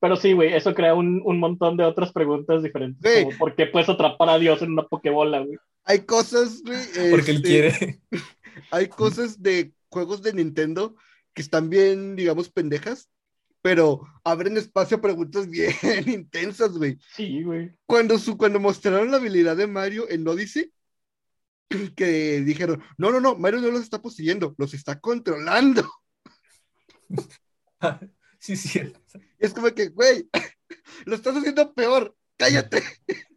Pero 0.00 0.16
sí, 0.16 0.32
güey, 0.32 0.54
eso 0.54 0.74
crea 0.74 0.94
un, 0.94 1.20
un 1.24 1.38
montón 1.38 1.76
de 1.76 1.84
otras 1.84 2.10
preguntas 2.10 2.62
diferentes. 2.62 3.00
Güey. 3.02 3.24
Como, 3.24 3.38
¿por 3.38 3.54
qué 3.54 3.66
puedes 3.66 3.88
atrapar 3.88 4.30
a 4.30 4.38
Dios 4.38 4.62
en 4.62 4.72
una 4.72 4.88
Pokébola, 4.88 5.40
güey? 5.40 5.58
Hay 5.84 6.00
cosas, 6.00 6.62
güey. 6.64 6.78
Porque 7.10 7.30
él 7.32 7.36
este, 7.36 7.48
quiere. 7.48 8.00
Hay 8.70 8.88
cosas 8.88 9.42
de 9.42 9.72
juegos 9.88 10.22
de 10.22 10.32
Nintendo 10.32 10.94
que 11.34 11.42
están 11.42 11.70
bien, 11.70 12.16
digamos, 12.16 12.50
pendejas, 12.50 13.10
pero 13.62 14.02
abren 14.24 14.56
espacio 14.56 14.96
a 14.96 15.00
preguntas 15.00 15.48
bien 15.48 15.72
intensas, 16.06 16.72
güey. 16.72 16.98
Sí, 17.14 17.42
güey. 17.42 17.72
Cuando, 17.86 18.18
su, 18.18 18.36
cuando 18.36 18.58
mostraron 18.58 19.10
la 19.10 19.18
habilidad 19.18 19.56
de 19.56 19.66
Mario 19.66 20.08
en 20.08 20.26
Odyssey, 20.26 20.72
que 21.96 22.40
dijeron, 22.40 22.82
no, 22.96 23.10
no, 23.10 23.20
no, 23.20 23.36
Mario 23.36 23.60
no 23.60 23.70
los 23.70 23.82
está 23.82 24.00
poseyendo, 24.00 24.54
los 24.56 24.74
está 24.74 24.98
controlando. 24.98 25.90
Sí, 28.40 28.56
sí. 28.56 28.80
Es 29.38 29.54
como 29.54 29.68
que, 29.72 29.90
güey, 29.90 30.28
lo 31.06 31.14
estás 31.14 31.36
haciendo 31.36 31.72
peor, 31.72 32.16
cállate. 32.36 32.82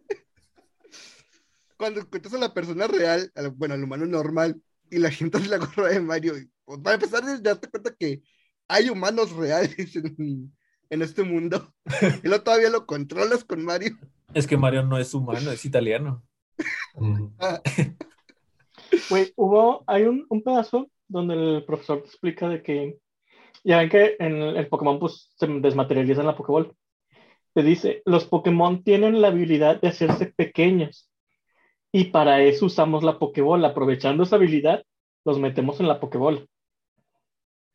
Cuando 1.78 2.02
encuentras 2.02 2.34
a 2.34 2.38
la 2.40 2.54
persona 2.54 2.88
real, 2.88 3.32
al- 3.36 3.52
bueno, 3.52 3.74
al 3.76 3.84
humano 3.84 4.06
normal, 4.06 4.62
y 4.90 5.00
la 5.00 5.12
gente 5.12 5.38
hace 5.38 5.48
la 5.50 5.58
gorra 5.58 5.90
de 5.90 6.00
Mario, 6.00 6.34
pues, 6.66 6.80
para 6.80 6.96
empezar, 6.96 7.24
es 7.28 7.42
darte 7.44 7.68
cuenta 7.70 7.94
que 7.96 8.22
hay 8.68 8.90
humanos 8.90 9.32
reales 9.32 9.96
en, 9.96 10.54
en 10.90 11.02
este 11.02 11.24
mundo. 11.24 11.74
Y 12.24 12.28
luego 12.28 12.44
todavía 12.44 12.70
lo 12.70 12.86
controlas 12.86 13.44
con 13.44 13.64
Mario. 13.64 13.98
Es 14.34 14.48
que 14.48 14.58
Mario 14.58 14.84
no 14.84 14.98
es 14.98 15.14
humano, 15.14 15.52
es 15.52 15.66
italiano. 15.66 16.24
Ah, 17.40 17.62
Güey, 19.10 19.34
hubo, 19.36 19.84
hay 19.88 20.04
un, 20.04 20.26
un 20.30 20.44
pedazo 20.44 20.90
donde 21.08 21.34
el 21.58 21.66
profesor 21.66 22.02
te 22.04 22.10
explica 22.10 22.48
de 22.48 22.62
que, 22.62 23.00
ya 23.64 23.78
ven 23.80 23.90
que 23.90 24.16
en 24.20 24.42
el, 24.42 24.68
Pokémon 24.68 25.00
pues 25.00 25.32
se 25.38 25.48
desmaterializa 25.48 26.22
en 26.22 26.28
la 26.28 26.36
Pokéball. 26.36 26.76
Te 27.54 27.64
dice, 27.64 28.02
los 28.06 28.26
Pokémon 28.26 28.84
tienen 28.84 29.22
la 29.22 29.28
habilidad 29.30 29.80
de 29.82 29.88
hacerse 29.90 30.28
pequeños 30.36 31.10
y 31.92 32.06
para 32.06 32.42
eso 32.42 32.66
usamos 32.66 33.04
la 33.04 33.20
Pokéball. 33.20 33.64
Aprovechando 33.66 34.24
esa 34.24 34.38
habilidad, 34.38 34.84
los 35.26 35.40
metemos 35.40 35.80
en 35.80 35.88
la 35.88 36.00
Pokéball. 36.00 36.48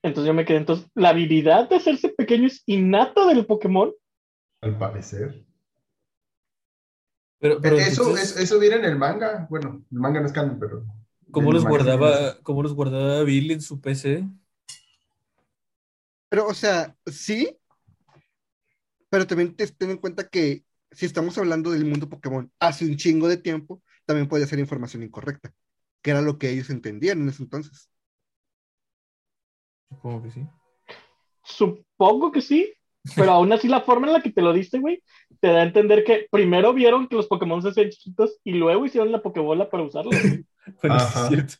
Entonces 0.02 0.28
yo 0.28 0.34
me 0.34 0.44
quedé, 0.44 0.58
entonces, 0.58 0.88
la 0.94 1.10
habilidad 1.10 1.68
de 1.68 1.76
hacerse 1.76 2.10
pequeño 2.10 2.46
es 2.46 2.62
innata 2.66 3.26
del 3.26 3.46
Pokémon. 3.46 3.92
Al 4.60 4.78
parecer. 4.78 5.44
Pero, 7.40 7.60
pero 7.60 7.76
eso, 7.78 8.02
entonces, 8.02 8.36
es- 8.36 8.44
eso 8.44 8.58
viene 8.58 8.76
en 8.76 8.84
el 8.84 8.96
manga. 8.96 9.46
Bueno, 9.50 9.84
el 9.90 9.98
manga 9.98 10.20
no 10.20 10.26
es 10.26 10.32
canon, 10.32 10.58
pero. 10.58 10.84
¿cómo 11.30 11.52
los 11.52 11.64
guardaba, 11.64 12.36
cómo 12.42 12.62
los 12.62 12.74
guardaba 12.74 13.22
Bill 13.22 13.50
en 13.50 13.60
su 13.60 13.80
PC? 13.80 14.24
Pero, 16.28 16.46
o 16.46 16.54
sea, 16.54 16.94
sí, 17.06 17.56
pero 19.10 19.26
también 19.26 19.54
te- 19.56 19.66
ten 19.68 19.90
en 19.90 19.96
cuenta 19.98 20.28
que 20.28 20.64
si 20.90 21.06
estamos 21.06 21.36
hablando 21.38 21.70
del 21.70 21.84
mundo 21.84 22.08
Pokémon 22.08 22.50
hace 22.58 22.84
un 22.86 22.96
chingo 22.96 23.28
de 23.28 23.36
tiempo, 23.36 23.82
también 24.06 24.28
puede 24.28 24.46
ser 24.46 24.58
información 24.58 25.02
incorrecta. 25.02 25.52
que 26.00 26.10
era 26.12 26.22
lo 26.22 26.38
que 26.38 26.48
ellos 26.50 26.70
entendían 26.70 27.20
en 27.22 27.28
ese 27.28 27.42
entonces. 27.42 27.90
Supongo 29.88 30.22
que 30.22 30.30
sí. 30.30 30.46
Supongo 31.44 32.30
que 32.30 32.40
sí, 32.40 32.72
pero 33.16 33.32
aún 33.32 33.52
así 33.52 33.68
la 33.68 33.80
forma 33.80 34.06
en 34.06 34.12
la 34.12 34.22
que 34.22 34.30
te 34.30 34.42
lo 34.42 34.52
diste, 34.52 34.78
güey, 34.78 35.02
te 35.40 35.48
da 35.48 35.60
a 35.60 35.64
entender 35.64 36.04
que 36.04 36.26
primero 36.30 36.72
vieron 36.72 37.08
que 37.08 37.16
los 37.16 37.26
Pokémon 37.26 37.62
se 37.62 37.70
hacían 37.70 37.90
chiquitos 37.90 38.38
y 38.44 38.52
luego 38.52 38.84
hicieron 38.86 39.10
la 39.10 39.22
Pokébola 39.22 39.68
para 39.68 39.82
usarla. 39.82 40.12
güey. 40.20 40.44
Bueno, 40.82 40.96
Ajá. 40.96 41.22
es 41.22 41.28
cierto. 41.28 41.54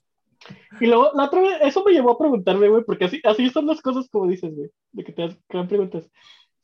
Y 0.80 0.86
luego, 0.86 1.10
la 1.14 1.24
otra 1.24 1.40
vez, 1.40 1.56
eso 1.62 1.82
me 1.84 1.92
llevó 1.92 2.12
a 2.12 2.18
preguntarme, 2.18 2.68
güey, 2.68 2.84
porque 2.84 3.04
así, 3.06 3.20
así 3.24 3.50
son 3.50 3.66
las 3.66 3.80
cosas 3.80 4.08
como 4.10 4.26
dices, 4.28 4.54
güey, 4.54 4.70
de 4.92 5.04
que 5.04 5.12
te 5.12 5.22
dan 5.52 5.68
preguntas. 5.68 6.04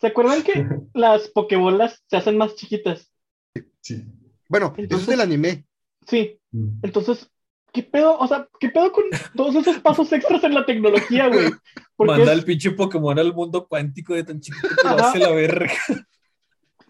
¿Se 0.00 0.06
acuerdan 0.08 0.42
que 0.42 0.52
las 0.94 1.28
Pokébolas 1.28 2.02
se 2.08 2.16
hacen 2.16 2.36
más 2.38 2.54
chiquitas? 2.56 3.10
Sí. 3.80 4.04
Bueno, 4.48 4.66
eso 4.66 4.74
es 4.76 4.82
Entonces- 4.84 5.08
del 5.08 5.20
anime. 5.20 5.64
Sí, 6.06 6.38
Mm. 6.52 6.80
entonces, 6.84 7.28
¿qué 7.72 7.82
pedo? 7.82 8.16
O 8.18 8.26
sea, 8.28 8.46
¿qué 8.60 8.68
pedo 8.68 8.92
con 8.92 9.04
todos 9.34 9.54
esos 9.56 9.78
pasos 9.80 10.12
extras 10.12 10.44
en 10.44 10.54
la 10.54 10.64
tecnología, 10.66 11.28
güey? 11.28 11.50
Manda 11.98 12.22
es- 12.24 12.28
al 12.28 12.44
pinche 12.44 12.70
Pokémon 12.72 13.18
al 13.18 13.32
mundo 13.34 13.66
cuántico 13.66 14.14
de 14.14 14.22
tan 14.24 14.40
chiquito 14.40 14.68
que 14.68 14.88
lo 14.88 14.94
hace 15.04 15.18
la 15.18 15.30
verga. 15.30 15.72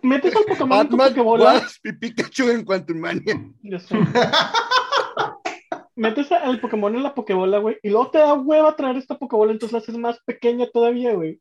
metes 0.03 0.35
al 0.37 0.45
Pokémon 0.45 0.81
en 0.81 0.89
tu 0.89 0.97
Batman, 0.97 1.09
Pokébola. 1.15 1.45
Wasp 1.45 1.87
y 1.87 1.93
Pikachu 1.93 2.49
en 2.51 2.65
Quantum 2.65 2.99
Mania. 2.99 3.41
Sé. 3.79 3.95
Metes 5.97 6.31
al 6.33 6.61
Pokémon 6.61 6.95
en 6.95 7.03
la 7.03 7.15
Pokébola, 7.15 7.59
güey, 7.59 7.79
y 7.83 7.91
luego 7.91 8.11
te 8.11 8.19
da 8.19 8.35
hueva 8.35 8.75
traer 8.75 8.97
esta 8.97 9.17
Pokébola, 9.19 9.53
entonces 9.53 9.73
la 9.73 9.79
haces 9.79 9.97
más 9.97 10.19
pequeña 10.25 10.67
todavía, 10.73 11.15
güey. 11.15 11.41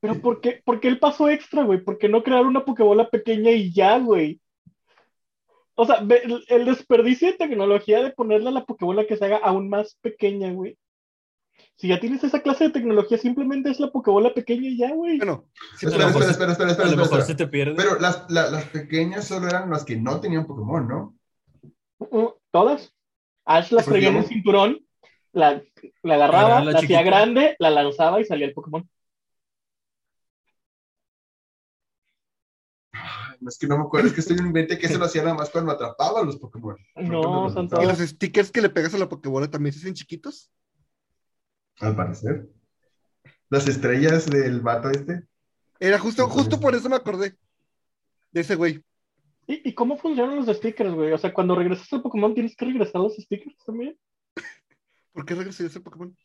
Pero 0.00 0.20
¿por 0.20 0.40
qué, 0.40 0.62
por 0.64 0.80
qué 0.80 0.88
el 0.88 0.98
paso 0.98 1.28
extra, 1.28 1.62
güey? 1.62 1.80
¿Por 1.84 1.98
qué 1.98 2.08
no 2.08 2.22
crear 2.22 2.44
una 2.46 2.64
Pokébola 2.64 3.08
pequeña 3.10 3.50
y 3.52 3.72
ya, 3.72 3.98
güey? 3.98 4.40
O 5.74 5.86
sea, 5.86 6.00
ve- 6.02 6.22
el, 6.24 6.44
el 6.48 6.64
desperdicio 6.64 7.28
de 7.28 7.38
tecnología 7.38 8.02
de 8.02 8.10
ponerle 8.10 8.48
a 8.48 8.52
la 8.52 8.64
Pokébola 8.64 9.06
que 9.06 9.16
se 9.16 9.24
haga 9.24 9.36
aún 9.38 9.68
más 9.68 9.96
pequeña, 10.00 10.52
güey. 10.52 10.76
Si 11.76 11.88
ya 11.88 12.00
tienes 12.00 12.24
esa 12.24 12.40
clase 12.42 12.64
de 12.64 12.70
tecnología, 12.70 13.16
simplemente 13.18 13.70
es 13.70 13.78
la 13.78 13.90
Pokébola 13.90 14.34
pequeña 14.34 14.68
y 14.68 14.76
ya, 14.78 14.92
güey. 14.92 15.18
Bueno, 15.18 15.46
sí, 15.76 15.86
Espera, 15.86 16.08
espera, 16.08 16.30
espera, 16.30 16.52
espera, 16.52 16.68
A 16.68 16.72
espera, 16.72 16.90
lo 16.90 16.96
mejor 16.96 17.18
espera. 17.20 17.24
se 17.24 17.34
te 17.34 17.46
pierde. 17.46 17.74
Pero 17.76 17.98
las, 18.00 18.24
la- 18.30 18.50
las 18.50 18.64
pequeñas 18.66 19.26
solo 19.26 19.48
eran 19.48 19.70
las 19.70 19.84
que 19.84 19.96
no 19.96 20.20
tenían 20.20 20.46
Pokémon, 20.46 20.88
¿no? 20.88 21.14
Uh, 21.98 22.30
Todas. 22.50 22.92
Ash 23.44 23.70
las 23.72 23.84
traía 23.86 24.08
en 24.08 24.14
digamos- 24.14 24.28
cinturón, 24.28 24.86
la, 25.32 25.62
la 26.02 26.14
agarraba, 26.14 26.62
la, 26.64 26.72
la 26.72 26.78
hacía 26.78 27.02
grande, 27.02 27.56
la 27.58 27.70
lanzaba 27.70 28.20
y 28.20 28.24
salía 28.24 28.46
el 28.46 28.52
Pokémon. 28.54 28.88
Ay, 32.92 33.36
Es 33.46 33.58
que 33.58 33.66
no 33.66 33.78
me 33.78 33.84
acuerdo, 33.84 34.08
es 34.08 34.12
que 34.14 34.20
estoy 34.20 34.36
en 34.38 34.46
un 34.46 34.52
mente 34.52 34.78
que 34.78 34.86
eso 34.86 34.98
lo 34.98 35.06
hacía 35.06 35.22
nada 35.22 35.34
más 35.34 35.50
cuando 35.50 35.72
atrapaba 35.72 36.20
a 36.20 36.24
los 36.24 36.36
Pokémon. 36.38 36.76
No, 36.96 37.50
son 37.50 37.68
los 37.70 37.82
¿Y 37.82 37.86
los 37.86 37.98
stickers 37.98 38.50
que 38.50 38.60
le 38.60 38.68
pegas 38.70 38.94
a 38.94 38.98
la 38.98 39.08
Pokébola 39.08 39.50
también 39.50 39.72
se 39.72 39.80
hacen 39.80 39.94
chiquitos? 39.94 40.50
Al 41.80 41.96
parecer. 41.96 42.48
Las 43.48 43.66
estrellas 43.66 44.26
del 44.30 44.60
vato 44.60 44.90
este. 44.90 45.26
Era 45.80 45.98
justo, 45.98 46.28
justo 46.28 46.60
por 46.60 46.74
eso 46.74 46.88
me 46.88 46.96
acordé 46.96 47.36
de 48.30 48.40
ese 48.40 48.54
güey. 48.54 48.82
¿Y, 49.46 49.68
y 49.68 49.74
cómo 49.74 49.96
funcionan 49.96 50.36
los 50.36 50.56
stickers, 50.56 50.94
güey? 50.94 51.12
O 51.12 51.18
sea, 51.18 51.32
cuando 51.34 51.54
regresas 51.54 51.92
al 51.92 52.02
Pokémon, 52.02 52.34
¿tienes 52.34 52.54
que 52.56 52.64
regresar 52.64 53.00
los 53.00 53.16
stickers 53.16 53.56
también? 53.64 53.96
¿Por 55.12 55.24
qué 55.26 55.34
regresé 55.34 55.64
a 55.64 55.66
ese 55.66 55.80
Pokémon? 55.80 56.16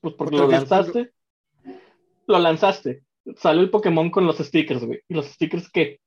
Pues 0.00 0.14
porque 0.14 0.36
lo 0.36 0.48
vez, 0.48 0.60
lanzaste. 0.60 1.12
Lo 2.26 2.38
lanzaste. 2.38 3.04
Sale 3.36 3.60
el 3.62 3.70
Pokémon 3.70 4.10
con 4.10 4.26
los 4.26 4.38
stickers, 4.38 4.84
güey. 4.84 5.00
¿Y 5.08 5.14
los 5.14 5.26
stickers 5.26 5.70
qué? 5.70 6.00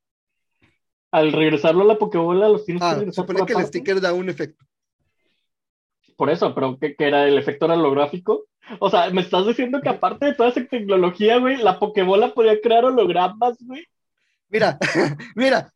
Al 1.11 1.31
regresarlo 1.31 1.81
a 1.81 1.85
la 1.85 1.97
Pokébola, 1.97 2.49
los 2.49 2.65
tienes 2.65 2.81
que 2.81 2.87
Ah, 2.87 2.95
regresar 2.95 3.25
supone 3.25 3.45
que 3.45 3.53
el 3.53 3.59
aparte. 3.59 3.79
sticker 3.79 4.01
da 4.01 4.13
un 4.13 4.29
efecto. 4.29 4.65
Por 6.15 6.29
eso, 6.29 6.53
pero 6.53 6.77
¿qué, 6.79 6.95
qué 6.95 7.05
era 7.05 7.27
el 7.27 7.37
efecto 7.37 7.65
holográfico? 7.65 8.45
O 8.79 8.89
sea, 8.89 9.09
me 9.11 9.21
estás 9.21 9.47
diciendo 9.47 9.79
que 9.81 9.89
aparte 9.89 10.25
de 10.25 10.33
toda 10.35 10.49
esa 10.49 10.65
tecnología, 10.65 11.37
güey, 11.37 11.57
la 11.57 11.79
Pokébola 11.79 12.33
podía 12.33 12.59
crear 12.59 12.85
hologramas, 12.85 13.57
güey. 13.61 13.85
Mira, 14.49 14.77
mira, 15.35 15.73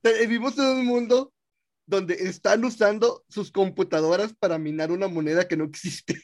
te- 0.00 0.20
vivimos 0.26 0.56
en 0.58 0.64
un 0.66 0.86
mundo 0.86 1.32
donde 1.86 2.14
están 2.14 2.64
usando 2.64 3.24
sus 3.28 3.50
computadoras 3.50 4.32
para 4.34 4.58
minar 4.58 4.90
una 4.92 5.08
moneda 5.08 5.46
que 5.48 5.56
no 5.56 5.64
existe. 5.64 6.14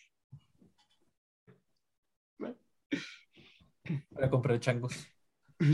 Para 4.15 4.31
comprar 4.31 4.61
changos. 4.61 4.95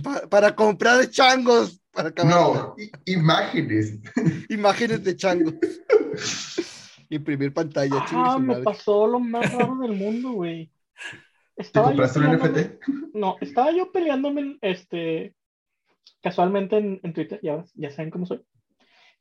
Pa- 0.03 0.27
para 0.29 0.55
comprar 0.57 1.09
changos, 1.11 1.81
para 1.93 2.09
acabar 2.09 2.33
No, 2.35 2.77
imágenes. 3.05 3.99
imágenes 4.49 5.05
de 5.05 5.17
changos. 5.17 5.55
Imprimir 7.09 7.53
pantalla, 7.53 8.05
Ah, 8.11 8.39
me 8.39 8.47
madre. 8.49 8.65
pasó 8.65 9.07
lo 9.07 9.21
más 9.21 9.53
raro 9.53 9.77
del 9.79 9.93
mundo, 9.93 10.33
güey. 10.33 10.73
¿Te 11.57 11.71
compraste 11.73 12.19
un 12.19 12.27
NFT? 12.37 12.81
No, 13.15 13.37
estaba 13.41 13.71
yo 13.73 13.93
peleándome 13.93 14.41
en, 14.41 14.59
este, 14.63 15.35
casualmente 16.27 16.77
en, 16.77 16.99
en 17.05 17.13
Twitter, 17.13 17.39
ya, 17.41 17.65
ya 17.75 17.89
saben 17.93 18.11
cómo 18.11 18.27
soy. 18.27 18.43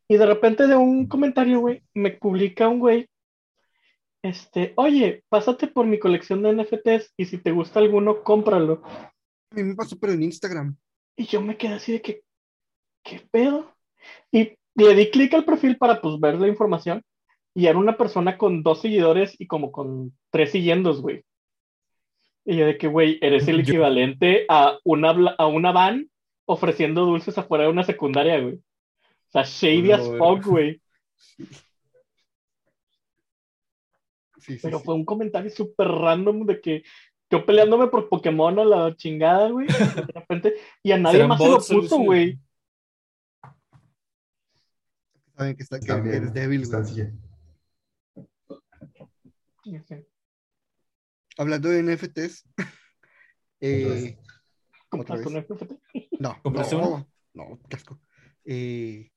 Y 0.07 0.17
de 0.17 0.25
repente 0.25 0.65
de 0.65 0.75
un 0.75 1.07
comentario, 1.07 1.59
güey, 1.59 1.83
me 1.93 2.09
publica 2.09 2.67
un 2.67 2.79
güey, 2.79 3.07
este, 4.23 4.73
oye, 4.75 5.23
pásate 5.29 5.67
por 5.67 5.85
mi 5.85 5.99
colección 5.99 6.41
de 6.41 6.51
NFTs 6.53 7.13
y 7.15 7.25
si 7.25 7.37
te 7.37 7.51
gusta 7.51 7.79
alguno, 7.79 8.23
cómpralo. 8.23 8.81
A 9.51 9.55
mí 9.55 9.61
me 9.61 9.75
pasó, 9.75 9.99
pero 9.99 10.13
en 10.13 10.23
Instagram. 10.23 10.75
Y 11.15 11.25
yo 11.27 11.41
me 11.41 11.57
quedé 11.57 11.75
así 11.75 11.91
de 11.91 12.01
que, 12.01 12.23
¿qué 13.03 13.21
pedo? 13.29 13.71
Y 14.31 14.57
le 14.73 14.95
di 14.95 15.11
clic 15.11 15.31
al 15.35 15.45
perfil 15.45 15.77
para 15.77 16.01
pues 16.01 16.19
ver 16.19 16.39
la 16.39 16.47
información 16.47 17.03
y 17.53 17.67
era 17.67 17.77
una 17.77 17.97
persona 17.97 18.35
con 18.35 18.63
dos 18.63 18.81
seguidores 18.81 19.35
y 19.39 19.45
como 19.45 19.71
con 19.71 20.11
tres 20.31 20.51
siguiendos, 20.51 21.03
güey. 21.03 21.23
Y 22.45 22.57
yo 22.57 22.65
de 22.65 22.79
que, 22.79 22.87
güey, 22.87 23.19
eres 23.21 23.47
el 23.47 23.57
Yo- 23.57 23.73
equivalente 23.73 24.45
a 24.49 24.79
una, 24.83 25.11
a 25.37 25.45
una 25.45 25.71
van 25.71 26.09
ofreciendo 26.45 27.05
dulces 27.05 27.37
afuera 27.37 27.65
de 27.65 27.71
una 27.71 27.83
secundaria, 27.83 28.39
güey. 28.39 28.55
O 28.55 29.31
sea, 29.31 29.43
shady 29.43 29.91
as 29.91 30.07
fuck, 30.17 30.45
güey. 30.45 30.81
Sí, 34.37 34.53
sí, 34.53 34.59
Pero 34.61 34.77
sí. 34.77 34.85
fue 34.85 34.93
un 34.93 35.05
comentario 35.05 35.49
súper 35.49 35.87
random 35.87 36.45
de 36.45 36.61
que 36.61 36.83
yo 37.31 37.43
peleándome 37.47 37.87
por 37.87 38.07
Pokémon 38.09 38.59
a 38.59 38.63
la 38.63 38.95
chingada, 38.95 39.49
güey. 39.49 39.65
De 39.65 39.73
repente, 40.13 40.53
y 40.83 40.91
a 40.91 40.99
nadie 40.99 41.25
más 41.25 41.41
se 41.41 41.49
lo 41.49 41.57
puso, 41.57 41.97
güey. 41.97 42.39
Saben 45.35 45.55
que, 45.55 45.63
está, 45.63 45.79
que 45.79 45.87
También, 45.87 46.15
eres 46.15 46.33
débil, 46.33 46.63
güey. 46.67 47.11
Hablando 51.37 51.69
de 51.69 51.83
NFTs. 51.83 52.45
eh, 53.61 53.83
¿Compraste 53.83 54.24
Otra 55.01 55.15
un 55.17 55.35
NFT? 55.37 55.61
no, 56.19 56.41
¿Compraste 56.41 56.75
no, 56.75 57.07
no, 57.33 57.59
qué 57.69 57.75
asco. 57.75 57.99
Eh, 58.45 59.11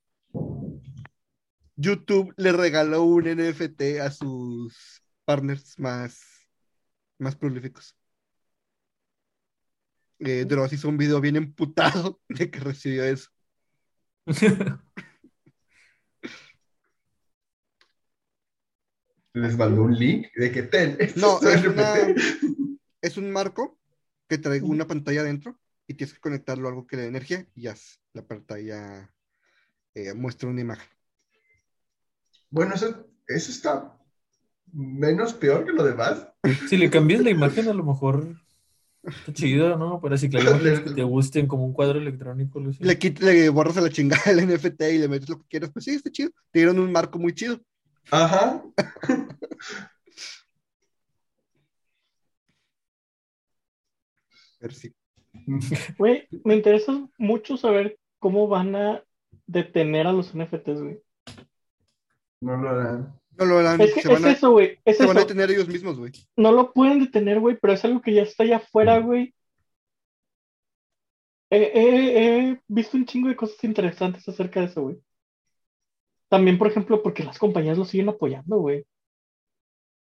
YouTube 1.75 2.33
le 2.37 2.51
regaló 2.51 3.03
un 3.03 3.25
NFT 3.27 3.99
a 4.01 4.11
sus 4.11 5.01
partners 5.25 5.77
más, 5.79 6.21
más 7.17 7.35
prolíficos. 7.35 7.95
Eh, 10.19 10.43
Dross 10.45 10.73
hizo 10.73 10.89
un 10.89 10.97
video 10.97 11.21
bien 11.21 11.37
emputado 11.37 12.19
de 12.29 12.51
que 12.51 12.59
recibió 12.59 13.03
eso. 13.03 13.29
Les 19.33 19.55
mandó 19.57 19.83
un 19.83 19.95
link 19.97 20.27
de 20.35 20.51
que 20.51 20.63
ten. 20.63 20.97
No, 21.15 21.39
es 21.47 21.63
una- 21.65 21.95
es 23.01 23.17
un 23.17 23.31
marco 23.31 23.77
que 24.27 24.37
trae 24.37 24.61
una 24.61 24.85
pantalla 24.87 25.21
adentro 25.21 25.59
y 25.89 25.95
tienes 25.95 26.13
que 26.13 26.19
conectarlo 26.21 26.67
a 26.67 26.71
algo 26.71 26.85
que 26.85 26.95
le 26.95 27.01
dé 27.01 27.07
energía 27.07 27.47
y 27.55 27.63
ya 27.63 27.75
la 28.13 28.21
pantalla 28.21 29.11
eh, 29.95 30.13
muestra 30.13 30.47
una 30.47 30.61
imagen. 30.61 30.87
Bueno, 32.51 32.75
eso, 32.75 33.07
eso 33.27 33.51
está 33.51 33.97
menos 34.71 35.33
peor 35.33 35.65
que 35.65 35.71
lo 35.73 35.83
demás. 35.83 36.27
Si 36.67 36.77
le 36.77 36.91
cambias 36.91 37.21
la 37.21 37.31
imagen, 37.31 37.67
a 37.69 37.73
lo 37.73 37.83
mejor 37.83 38.35
está 39.03 39.33
chido, 39.33 39.77
¿no? 39.77 39.99
Para 39.99 40.15
ciclar 40.19 40.43
imágenes 40.43 40.81
que 40.81 40.91
te 40.91 41.01
gusten 41.03 41.47
como 41.47 41.65
un 41.65 41.73
cuadro 41.73 41.97
electrónico. 41.97 42.59
Le, 42.59 42.99
quit- 42.99 43.19
le 43.19 43.49
borras 43.49 43.77
a 43.77 43.81
la 43.81 43.89
chingada 43.89 44.29
el 44.31 44.39
NFT 44.47 44.81
y 44.93 44.99
le 44.99 45.07
metes 45.07 45.27
lo 45.27 45.39
que 45.39 45.47
quieras. 45.47 45.71
Pues 45.73 45.85
sí, 45.85 45.91
está 45.95 46.11
chido. 46.11 46.29
Te 46.51 46.59
dieron 46.59 46.77
un 46.77 46.91
marco 46.91 47.17
muy 47.17 47.33
chido. 47.33 47.59
Ajá. 48.11 48.63
Pero 54.59 54.73
sí. 54.73 54.93
Güey, 55.97 56.27
me 56.43 56.55
interesa 56.55 57.07
mucho 57.17 57.57
saber 57.57 57.97
cómo 58.19 58.47
van 58.47 58.75
a 58.75 59.03
detener 59.47 60.07
a 60.07 60.13
los 60.13 60.35
NFTs, 60.35 60.81
güey. 60.81 60.99
No 62.41 62.57
lo 62.57 62.69
harán. 62.69 63.19
No 63.37 63.45
lo 63.45 63.57
harán. 63.59 63.81
Es 63.81 63.93
que 63.93 64.01
se 64.01 64.07
van, 64.07 64.17
es 64.17 64.25
a, 64.25 64.31
eso, 64.31 64.51
güey. 64.51 64.79
Es 64.85 64.97
se 64.97 65.05
van 65.05 65.17
a 65.17 65.19
eso. 65.19 65.27
detener 65.27 65.51
ellos 65.51 65.67
mismos, 65.67 65.97
güey. 65.97 66.11
No 66.35 66.51
lo 66.51 66.71
pueden 66.71 66.99
detener, 66.99 67.39
güey, 67.39 67.57
pero 67.59 67.73
es 67.73 67.83
algo 67.85 68.01
que 68.01 68.13
ya 68.13 68.23
está 68.23 68.43
allá 68.43 68.57
afuera, 68.57 68.99
güey. 68.99 69.33
He, 71.51 72.59
visto 72.67 72.95
un 72.95 73.05
chingo 73.05 73.27
de 73.27 73.35
cosas 73.35 73.63
interesantes 73.63 74.27
acerca 74.27 74.59
de 74.59 74.67
eso, 74.67 74.83
güey. 74.83 75.01
también, 76.27 76.59
por 76.59 76.67
ejemplo, 76.67 77.01
porque 77.01 77.23
las 77.23 77.39
compañías 77.39 77.77
lo 77.77 77.85
siguen 77.85 78.09
apoyando, 78.09 78.57
güey. 78.57 78.85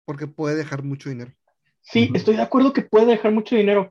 Porque 0.04 0.26
puede 0.26 0.56
dejar 0.56 0.82
mucho 0.82 1.08
dinero. 1.08 1.32
Sí, 1.80 2.10
estoy 2.14 2.36
de 2.36 2.42
acuerdo 2.42 2.72
que 2.72 2.82
puede 2.82 3.06
dejar 3.06 3.32
mucho 3.32 3.56
dinero. 3.56 3.90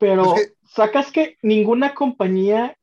Pero 0.00 0.34
Es 0.34 0.46
que- 0.48 0.54
sacas 0.66 1.12
que 1.12 1.36
ninguna 1.42 1.94
compañía 1.94 2.76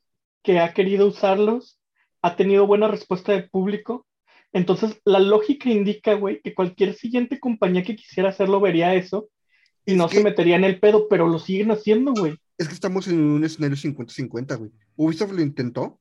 que 0.43 0.59
ha 0.59 0.73
querido 0.73 1.07
usarlos 1.07 1.79
ha 2.21 2.35
tenido 2.37 2.65
buena 2.67 2.87
respuesta 2.87 3.31
del 3.33 3.49
público. 3.49 4.05
Entonces, 4.53 5.01
la 5.03 5.19
lógica 5.19 5.69
indica, 5.69 6.13
güey, 6.13 6.41
que 6.41 6.53
cualquier 6.53 6.93
siguiente 6.93 7.39
compañía 7.39 7.83
que 7.83 7.95
quisiera 7.95 8.29
hacerlo 8.29 8.61
vería 8.61 8.93
eso 8.93 9.29
y 9.85 9.91
Es 9.91 9.97
no 9.97 10.07
que- 10.07 10.17
se 10.17 10.23
metería 10.23 10.55
en 10.55 10.63
el 10.63 10.79
pedo, 10.79 11.07
pero 11.09 11.27
lo 11.27 11.39
siguen 11.39 11.71
haciendo, 11.71 12.13
güey. 12.13 12.37
Es 12.57 12.67
que 12.67 12.73
estamos 12.75 13.07
en 13.07 13.19
un 13.19 13.43
escenario 13.43 13.75
50-50, 13.75 14.55
güey. 14.55 14.71
Ubisoft 14.95 15.31
lo 15.33 15.41
intentó, 15.41 15.99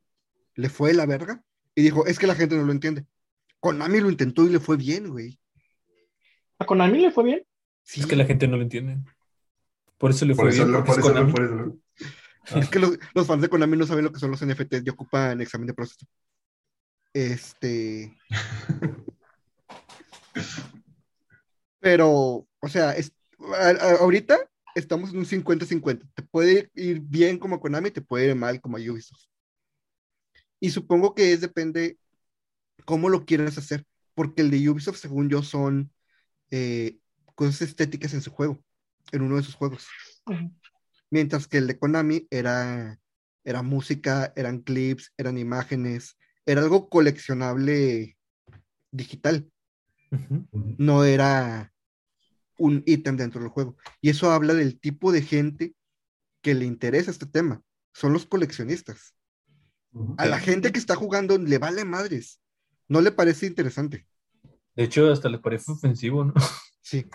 le 0.55 0.69
fue 0.69 0.91
de 0.91 0.97
la 0.97 1.07
verga, 1.07 1.43
y 1.75 1.83
dijo, 1.83 2.07
es 2.07 2.19
que 2.19 2.27
la 2.27 2.35
gente 2.35 2.57
no 2.57 2.63
lo 2.65 2.73
entiende. 2.73 3.05
Konami 3.59 4.01
lo 4.01 4.11
intentó 4.11 4.45
y 4.47 4.51
le 4.51 4.61
fue 4.61 4.77
bien, 4.77 5.09
güey. 5.09 5.39
A 6.59 6.67
Konami 6.67 6.99
le 7.01 7.11
fue 7.11 7.25
bien. 7.25 7.43
Sí, 7.83 8.01
Es 8.01 8.07
que 8.07 8.17
la 8.17 8.25
gente 8.27 8.47
no 8.49 8.57
lo 8.57 8.63
entiende. 8.63 8.99
Por 9.99 10.11
eso 10.11 10.25
le 10.27 10.35
Por 10.35 10.47
fue 10.47 10.55
eso, 10.55 10.65
bien, 10.65 10.73
lo- 10.73 10.85
porque 10.85 10.89
por 10.89 10.99
es 11.01 11.07
eso, 11.07 11.09
lo- 11.09 11.15
Konami. 11.15 11.33
por 11.33 11.45
eso 11.45 11.55
lo- 11.55 11.77
es 12.63 12.69
que 12.69 12.79
los, 12.79 12.99
los 13.15 13.27
fans 13.27 13.43
de 13.43 13.49
Konami 13.49 13.77
no 13.77 13.87
saben 13.87 14.05
lo 14.05 14.13
que 14.13 14.21
son 14.21 14.31
los 14.31 14.43
NFTs 14.43 14.83
y 14.85 14.91
ocupan 14.91 15.41
examen 15.41 15.67
de 15.67 15.75
proceso. 15.75 16.07
Este. 17.13 18.17
Pero, 21.81 22.47
o 22.61 22.69
sea, 22.69 22.93
es, 22.93 23.13
a- 23.55 23.69
a- 23.71 23.97
ahorita 24.01 24.39
estamos 24.75 25.11
en 25.11 25.19
un 25.19 25.25
50-50. 25.27 26.07
Te 26.15 26.23
puede 26.23 26.71
ir 26.75 27.01
bien 27.01 27.39
como 27.39 27.61
Konami, 27.61 27.91
te 27.91 28.03
puede 28.03 28.27
ir 28.29 28.35
mal 28.35 28.61
como 28.61 28.77
Ubisoft. 28.77 29.25
Y 30.61 30.71
supongo 30.71 31.15
que 31.15 31.33
es 31.33 31.41
depende 31.41 31.99
cómo 32.85 33.09
lo 33.09 33.25
quieras 33.25 33.59
hacer, 33.59 33.85
porque 34.15 34.43
el 34.43 34.51
de 34.51 34.69
Ubisoft, 34.69 34.99
según 34.99 35.29
yo, 35.29 35.43
son 35.43 35.91
eh, 36.51 36.99
cosas 37.35 37.63
estéticas 37.63 38.15
en 38.15 38.23
su 38.23 38.31
juego, 38.31 38.63
en 39.13 39.23
uno 39.23 39.37
de 39.37 39.43
sus 39.43 39.55
juegos. 39.55 39.87
Mientras 41.11 41.47
que 41.47 41.59
el 41.59 41.67
de 41.67 41.79
Konami 41.79 42.27
era, 42.31 42.99
era 43.45 43.63
música, 43.63 44.33
eran 44.37 44.61
clips, 44.61 45.13
eran 45.17 45.39
imágenes, 45.39 46.17
era 46.45 46.63
algo 46.63 46.89
coleccionable 46.89 48.17
digital, 48.91 49.51
no 50.79 51.05
era 51.05 51.73
un 52.59 52.83
ítem 52.87 53.17
dentro 53.17 53.41
del 53.41 53.51
juego. 53.51 53.77
Y 54.01 54.11
eso 54.11 54.31
habla 54.31 54.55
del 54.55 54.81
tipo 54.81 55.13
de 55.13 55.23
gente 55.23 55.75
que 56.43 56.55
le 56.55 56.65
interesa 56.65 57.11
este 57.11 57.27
tema. 57.27 57.63
Son 57.93 58.13
los 58.13 58.27
coleccionistas. 58.27 59.15
A 60.19 60.27
la 60.27 60.39
gente 60.39 60.73
que 60.73 60.79
está 60.79 60.95
jugando 60.95 61.39
le 61.39 61.59
vale 61.59 61.85
madres. 61.85 62.41
No 62.89 63.01
le 63.01 63.13
parece 63.13 63.47
interesante. 63.47 64.07
De 64.75 64.85
hecho, 64.85 65.11
hasta 65.11 65.29
le 65.29 65.39
parece 65.39 65.73
ofensivo, 65.73 66.25
¿no? 66.25 66.35
Sí. 66.83 67.07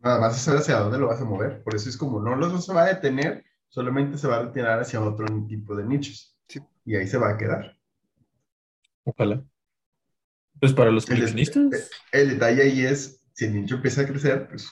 Nada 0.00 0.20
más 0.20 0.36
es 0.36 0.42
saber 0.42 0.60
hacia 0.60 0.76
dónde 0.76 0.98
lo 0.98 1.08
vas 1.08 1.20
a 1.20 1.24
mover. 1.24 1.62
Por 1.62 1.74
eso 1.74 1.88
es 1.88 1.96
como 1.96 2.20
no 2.20 2.36
lo 2.36 2.60
se 2.60 2.72
va 2.72 2.82
a 2.82 2.94
detener, 2.94 3.44
solamente 3.68 4.18
se 4.18 4.28
va 4.28 4.36
a 4.36 4.42
retirar 4.42 4.80
hacia 4.80 5.00
otro 5.00 5.26
tipo 5.46 5.74
de 5.74 5.84
nichos. 5.84 6.36
Sí. 6.48 6.60
Y 6.84 6.96
ahí 6.96 7.06
se 7.06 7.18
va 7.18 7.30
a 7.30 7.38
quedar. 7.38 7.78
Ojalá. 9.04 9.44
Pues 10.60 10.72
para 10.72 10.90
los 10.90 11.08
El, 11.08 11.16
coleccionistas. 11.16 11.90
el 12.12 12.28
detalle 12.30 12.62
ahí 12.62 12.80
es, 12.84 13.22
si 13.32 13.46
el 13.46 13.54
nicho 13.54 13.76
empieza 13.76 14.02
a 14.02 14.06
crecer, 14.06 14.48
pues 14.48 14.70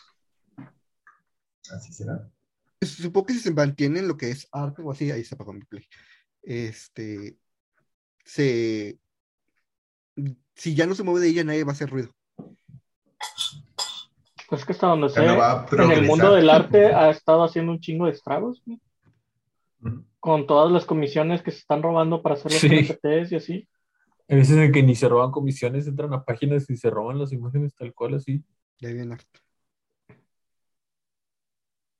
así 1.70 1.92
será. 1.92 2.30
Supongo 2.80 3.26
que 3.26 3.34
si 3.34 3.40
se 3.40 3.52
mantiene 3.52 4.00
en 4.00 4.08
lo 4.08 4.16
que 4.16 4.30
es 4.30 4.48
arte 4.52 4.82
o 4.82 4.90
así, 4.90 5.10
ahí 5.10 5.24
se 5.24 5.34
apagó 5.34 5.52
mi 5.52 5.64
play. 5.64 5.86
Este. 6.42 7.38
Se. 8.24 8.98
Si 10.54 10.74
ya 10.74 10.86
no 10.86 10.94
se 10.94 11.02
mueve 11.02 11.20
de 11.20 11.28
ella, 11.28 11.44
nadie 11.44 11.64
va 11.64 11.70
a 11.70 11.74
hacer 11.74 11.90
ruido. 11.90 12.14
Pues 14.52 14.66
que 14.66 14.72
hasta 14.72 14.86
donde 14.88 15.08
sé, 15.08 15.24
no 15.24 15.42
a 15.42 15.66
en 15.78 15.90
el 15.92 16.02
mundo 16.02 16.34
del 16.34 16.50
arte 16.50 16.92
ha 16.92 17.08
estado 17.08 17.42
haciendo 17.42 17.72
un 17.72 17.80
chingo 17.80 18.04
de 18.04 18.12
estragos, 18.12 18.62
Ujú. 18.66 20.04
con 20.20 20.46
todas 20.46 20.70
las 20.70 20.84
comisiones 20.84 21.40
que 21.40 21.50
se 21.50 21.60
están 21.60 21.82
robando 21.82 22.20
para 22.20 22.34
hacer 22.34 22.52
los 22.52 22.60
Sí. 22.60 22.66
NFTs 22.68 23.32
y 23.32 23.36
así. 23.36 23.68
Hay 24.28 24.36
veces 24.36 24.58
en 24.58 24.70
que 24.70 24.82
ni 24.82 24.94
se 24.94 25.08
roban 25.08 25.30
comisiones, 25.30 25.86
entran 25.86 26.12
a 26.12 26.22
páginas 26.22 26.68
y 26.68 26.76
se 26.76 26.90
roban 26.90 27.18
las 27.18 27.32
imágenes 27.32 27.74
tal 27.74 27.94
cual 27.94 28.12
así. 28.12 28.44
De 28.78 28.92
viene 28.92 29.14
arte. 29.14 29.40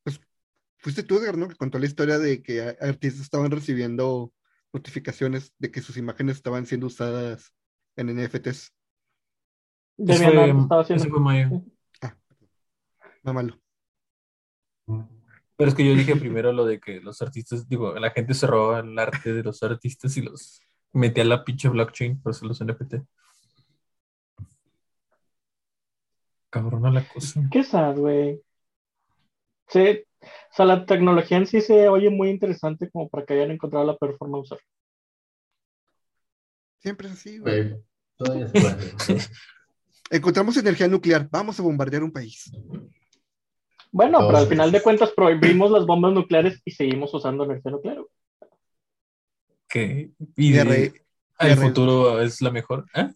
Pues 0.05 0.21
fuiste 0.77 1.03
tú, 1.05 1.17
Edgar, 1.21 1.39
¿no? 1.39 1.49
Que 1.49 1.55
contó 1.57 1.79
la 1.79 1.87
historia 1.87 2.19
de 2.19 2.43
que 2.43 2.61
a- 2.61 2.77
artistas 2.83 3.23
estaban 3.23 3.51
recibiendo 3.51 4.31
notificaciones 4.75 5.55
de 5.59 5.71
que 5.71 5.81
sus 5.81 5.97
imágenes 5.97 6.37
estaban 6.37 6.67
siendo 6.67 6.89
usadas 6.89 7.55
en 7.97 8.11
NFTs. 8.11 8.71
Fue, 9.97 10.15
Art 10.27 10.59
estaba 10.61 10.83
haciendo. 10.83 11.05
eso 11.05 11.11
fue 11.11 11.21
Mayo. 11.21 11.63
Mámalo. 13.23 13.59
Pero 15.57 15.69
es 15.69 15.75
que 15.75 15.87
yo 15.87 15.95
dije 15.95 16.17
primero 16.17 16.53
lo 16.53 16.65
de 16.65 16.81
que 16.81 17.01
los 17.01 17.23
artistas, 17.23 17.69
digo, 17.69 17.95
la 17.95 18.11
gente 18.11 18.35
se 18.35 18.47
robaba 18.47 18.81
el 18.81 18.99
arte 18.99 19.33
de 19.33 19.43
los 19.43 19.63
artistas 19.63 20.17
y 20.17 20.23
los 20.23 20.61
metía 20.93 21.23
a 21.23 21.27
la 21.27 21.45
pinche 21.45 21.69
blockchain 21.69 22.21
por 22.21 22.31
hacer 22.31 22.49
los 22.49 22.61
NFT. 22.61 22.95
Cabrona 26.51 26.91
la 26.91 27.07
cosa. 27.09 27.41
Qué 27.51 27.63
sad, 27.63 27.97
güey. 27.97 28.43
Sí, 29.69 30.05
o 30.23 30.55
sea, 30.55 30.67
la 30.67 30.85
tecnología 30.85 31.39
en 31.39 31.47
sí 31.47 31.61
se 31.61 31.89
oye 31.89 32.11
muy 32.11 32.29
interesante 32.29 32.91
como 32.91 33.09
para 33.09 33.25
que 33.25 33.35
hayan 33.35 33.53
encontrado 33.53 33.87
la 33.87 33.97
performance 33.97 34.51
de 34.51 34.55
usar. 34.55 34.59
Siempre 36.79 37.09
es 37.09 37.15
así, 37.15 37.39
güey. 37.39 37.71
Güey, 37.71 37.83
todavía 38.17 38.49
se 38.49 38.61
puede 38.61 38.97
hacer. 38.97 39.19
Encontramos 40.11 40.57
energía 40.59 40.89
nuclear, 40.89 41.27
vamos 41.31 41.59
a 41.59 41.63
bombardear 41.63 42.03
un 42.03 42.13
país. 42.13 42.53
Bueno, 43.93 44.19
Dos 44.21 44.27
pero 44.29 44.39
al 44.39 44.47
final 44.47 44.73
de 44.73 44.83
cuentas 44.83 45.11
prohibimos 45.13 45.71
las 45.71 45.85
bombas 45.87 46.13
nucleares 46.15 46.61
y 46.65 46.71
seguimos 46.73 47.13
usando 47.15 47.45
energía 47.45 47.71
nuclear. 47.71 47.99
Que, 49.69 50.11
y 50.37 50.53
de- 50.53 50.93
el 51.39 51.57
futuro 51.57 52.21
es 52.23 52.41
la 52.41 52.51
mejor. 52.51 52.87
¿Eh? 52.95 53.09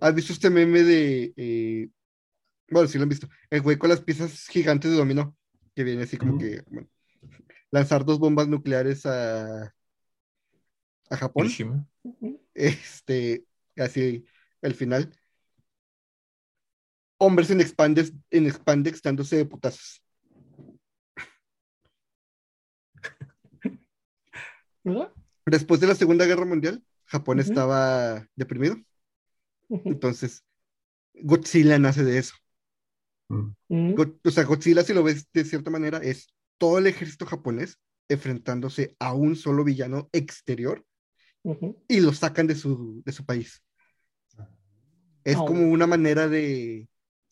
¿Has 0.00 0.14
visto 0.14 0.32
este 0.32 0.50
meme 0.50 0.82
de. 0.82 1.32
eh, 1.36 1.88
Bueno, 2.70 2.88
sí 2.88 2.98
lo 2.98 3.02
han 3.04 3.08
visto. 3.08 3.28
El 3.50 3.62
güey 3.62 3.76
con 3.78 3.90
las 3.90 4.00
piezas 4.00 4.46
gigantes 4.48 4.90
de 4.90 4.96
dominó. 4.96 5.36
Que 5.74 5.84
viene 5.84 6.02
así 6.02 6.16
como 6.16 6.38
que. 6.38 6.62
bueno, 6.68 6.88
lanzar 7.70 8.04
dos 8.04 8.18
bombas 8.18 8.48
nucleares 8.48 9.06
a. 9.06 9.74
a 11.10 11.16
Japón. 11.16 11.46
Hiroshima. 11.46 11.86
Este. 12.54 13.44
Así, 13.76 14.24
el 14.62 14.74
final. 14.74 15.14
Hombres 17.24 17.50
en 17.50 17.60
expandex, 17.62 18.12
en 18.30 18.46
expandex 18.46 19.00
dándose 19.00 19.36
de 19.36 19.46
putazos. 19.46 20.02
¿Verdad? 24.82 25.12
Después 25.46 25.80
de 25.80 25.86
la 25.86 25.94
Segunda 25.94 26.26
Guerra 26.26 26.44
Mundial, 26.44 26.82
Japón 27.06 27.38
Ujú. 27.40 27.48
estaba 27.48 28.26
deprimido. 28.36 28.76
Entonces, 29.70 30.44
Godzilla 31.14 31.78
nace 31.78 32.04
de 32.04 32.18
eso. 32.18 32.34
Ujú. 33.30 33.54
Go- 33.68 34.20
o 34.22 34.30
sea, 34.30 34.44
Godzilla, 34.44 34.82
si 34.82 34.92
lo 34.92 35.02
ves 35.02 35.26
de 35.32 35.44
cierta 35.44 35.70
manera, 35.70 35.98
es 35.98 36.28
todo 36.58 36.78
el 36.78 36.86
ejército 36.86 37.24
japonés 37.26 37.78
enfrentándose 38.08 38.94
a 38.98 39.14
un 39.14 39.34
solo 39.36 39.64
villano 39.64 40.10
exterior 40.12 40.84
y 41.88 42.00
lo 42.00 42.12
sacan 42.12 42.46
de 42.46 42.54
su, 42.54 43.02
de 43.04 43.12
su 43.12 43.24
país. 43.24 43.62
Es 45.24 45.36
Oh. 45.36 45.46
como 45.46 45.62
una 45.70 45.86
manera 45.86 46.28
de 46.28 46.86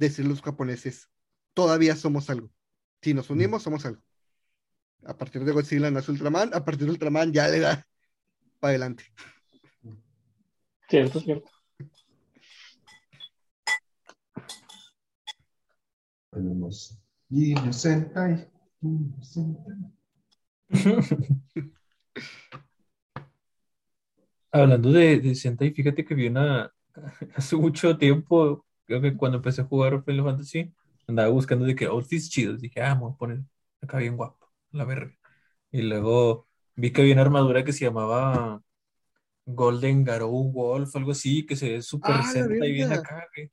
decir 0.09 0.27
los 0.27 0.43
japoneses, 0.43 1.09
todavía 1.55 1.97
somos 1.97 2.29
algo. 2.31 2.51
Si 3.01 3.15
nos 3.15 3.31
unimos, 3.31 3.63
somos 3.63 3.85
algo. 3.87 4.03
A 5.05 5.17
partir 5.17 5.45
de 5.45 5.53
Godzilla 5.53 5.91
nace 5.91 6.13
Ultraman, 6.13 6.55
a 6.55 6.65
partir 6.65 6.87
de 6.87 6.93
Ultraman 6.93 7.33
ya 7.33 7.49
le 7.49 7.61
da 7.61 7.87
para 8.61 8.71
adelante. 8.71 9.05
Cierto, 10.89 11.21
cierto. 11.21 11.51
Tenemos 16.31 16.99
Sentai. 17.73 18.49
Hablando 24.51 24.93
de, 24.93 25.19
de 25.19 25.35
Sentai, 25.35 25.73
fíjate 25.73 26.05
que 26.05 26.15
vi 26.15 26.29
una 26.29 26.73
hace 27.35 27.57
mucho 27.57 27.97
tiempo, 27.97 28.65
creo 29.01 29.13
que 29.13 29.17
cuando 29.17 29.39
empecé 29.39 29.63
a 29.63 29.65
jugar 29.65 30.03
Final 30.05 30.25
Fantasy, 30.25 30.73
andaba 31.07 31.29
buscando 31.29 31.65
de 31.65 31.75
que 31.75 31.87
outfits 31.87 32.31
chidos. 32.31 32.61
Dije, 32.61 32.83
ah, 32.83 32.95
me 32.95 33.03
voy 33.03 33.13
a 33.13 33.17
poner 33.17 33.41
acá 33.81 33.99
bien 33.99 34.17
guapo, 34.17 34.53
la 34.71 34.85
verga. 34.85 35.15
Y 35.71 35.83
luego 35.83 36.47
vi 36.77 36.93
que 36.93 37.01
había 37.03 37.15
una 37.15 37.23
armadura 37.23 37.65
que 37.65 37.73
se 37.73 37.85
llamaba 37.87 38.63
Golden 39.47 40.05
Garou 40.05 40.53
Wolf, 40.53 40.95
algo 40.97 41.13
así, 41.13 41.47
que 41.47 41.57
se 41.57 41.71
ve 41.71 41.83
súper 41.83 42.13
¡Ah, 42.13 42.19
la 42.19 42.25
Sentai 42.25 42.73
bien 42.73 42.93
acá, 42.93 43.27
güey. 43.35 43.51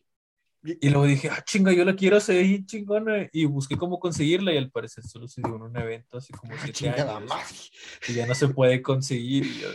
Y 0.61 0.89
luego 0.89 1.05
dije, 1.05 1.29
ah, 1.29 1.41
chinga, 1.45 1.71
yo 1.71 1.85
la 1.85 1.95
quiero 1.95 2.17
hacer 2.17 2.43
bien 2.43 2.65
chingona. 2.65 3.29
Y 3.31 3.45
busqué 3.45 3.77
cómo 3.77 3.97
conseguirla 3.97 4.53
y 4.53 4.57
al 4.57 4.69
parecer 4.69 5.05
solo 5.05 5.27
se 5.27 5.41
dio 5.41 5.55
en 5.55 5.61
un 5.61 5.77
evento 5.77 6.17
hace 6.17 6.33
como 6.33 6.53
Ah, 6.53 6.57
siete 6.61 6.89
años. 6.89 7.71
Y 8.09 8.13
ya 8.13 8.25
no 8.25 8.35
se 8.35 8.49
puede 8.49 8.81
conseguir. 8.81 9.45
Y 9.45 9.59
yo, 9.59 9.69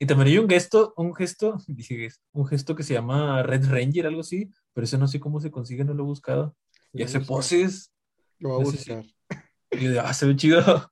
Y 0.00 0.06
también 0.06 0.28
hay 0.28 0.38
un 0.38 0.48
gesto, 0.48 0.94
un 0.96 1.14
gesto, 1.14 1.58
dije 1.68 2.08
un 2.32 2.46
gesto 2.46 2.74
que 2.76 2.82
se 2.84 2.94
llama 2.94 3.42
Red 3.42 3.66
Ranger, 3.68 4.06
algo 4.06 4.20
así, 4.20 4.50
pero 4.72 4.84
ese 4.84 4.98
no 4.98 5.08
sé 5.08 5.18
cómo 5.20 5.40
se 5.40 5.50
consigue, 5.50 5.84
no 5.84 5.94
lo 5.94 6.04
he 6.04 6.06
buscado. 6.06 6.56
Y 6.92 7.02
hace 7.02 7.18
buscar. 7.18 7.36
poses. 7.36 7.92
Lo 8.38 8.50
voy 8.50 8.60
a 8.60 8.64
No 8.64 8.70
sé 8.70 8.76
si- 8.78 8.92
buscar. 8.94 9.14
Y 9.72 9.84
yo 9.84 9.90
de, 9.90 10.00
ah, 10.00 10.14
se 10.14 10.26
ve 10.26 10.36
chido. 10.36 10.90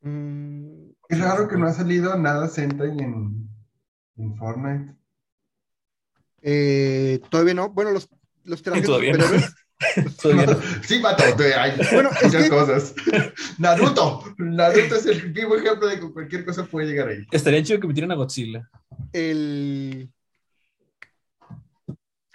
Mm, 0.00 0.90
Es 1.08 1.20
raro 1.20 1.48
que 1.48 1.56
no 1.56 1.66
ha 1.66 1.72
salido 1.72 2.16
nada 2.16 2.48
Sentai 2.48 2.90
en, 2.98 3.48
en 4.16 4.36
Fortnite. 4.36 4.94
eh, 6.42 7.20
todavía 7.30 7.54
no. 7.54 7.70
Bueno, 7.70 7.90
los, 7.90 8.08
los 8.44 8.62
Todavía 8.62 9.12
no. 9.14 9.24
Sí, 10.82 11.00
vato, 11.00 11.22
te- 11.36 11.54
hay 11.54 11.78
Bueno, 11.92 12.10
muchas 12.22 12.42
que- 12.44 12.50
cosas. 12.50 12.94
Naruto. 13.58 14.24
Naruto 14.38 14.96
es 14.96 15.06
el 15.06 15.32
vivo 15.32 15.56
ejemplo 15.56 15.86
de 15.86 16.00
que 16.00 16.12
cualquier 16.12 16.44
cosa 16.44 16.64
puede 16.64 16.88
llegar 16.88 17.08
ahí. 17.08 17.24
Estaría 17.30 17.62
chido 17.62 17.78
que 17.80 17.86
metieran 17.86 18.10
a 18.10 18.16
Godzilla. 18.16 18.68
El. 19.12 20.10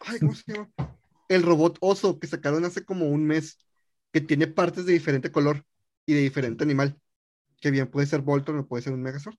Ay, 0.06 0.20
¿cómo 0.20 0.34
se 0.36 0.54
llama? 0.54 0.70
El 1.30 1.44
robot 1.44 1.78
oso 1.82 2.20
que 2.20 2.28
sacaron 2.28 2.66
hace 2.66 2.84
como 2.86 3.08
un 3.10 3.26
mes, 3.26 3.58
que 4.12 4.22
tiene 4.22 4.48
partes 4.48 4.86
de 4.86 4.94
diferente 4.94 5.32
color 5.32 5.64
y 6.06 6.14
de 6.14 6.22
diferente 6.22 6.64
animal. 6.64 6.98
Que 7.62 7.72
bien 7.72 7.88
puede 7.88 8.08
ser 8.08 8.22
Voltron 8.22 8.60
o 8.60 8.68
puede 8.68 8.84
ser 8.84 8.94
un 8.94 9.02
Megazord. 9.02 9.38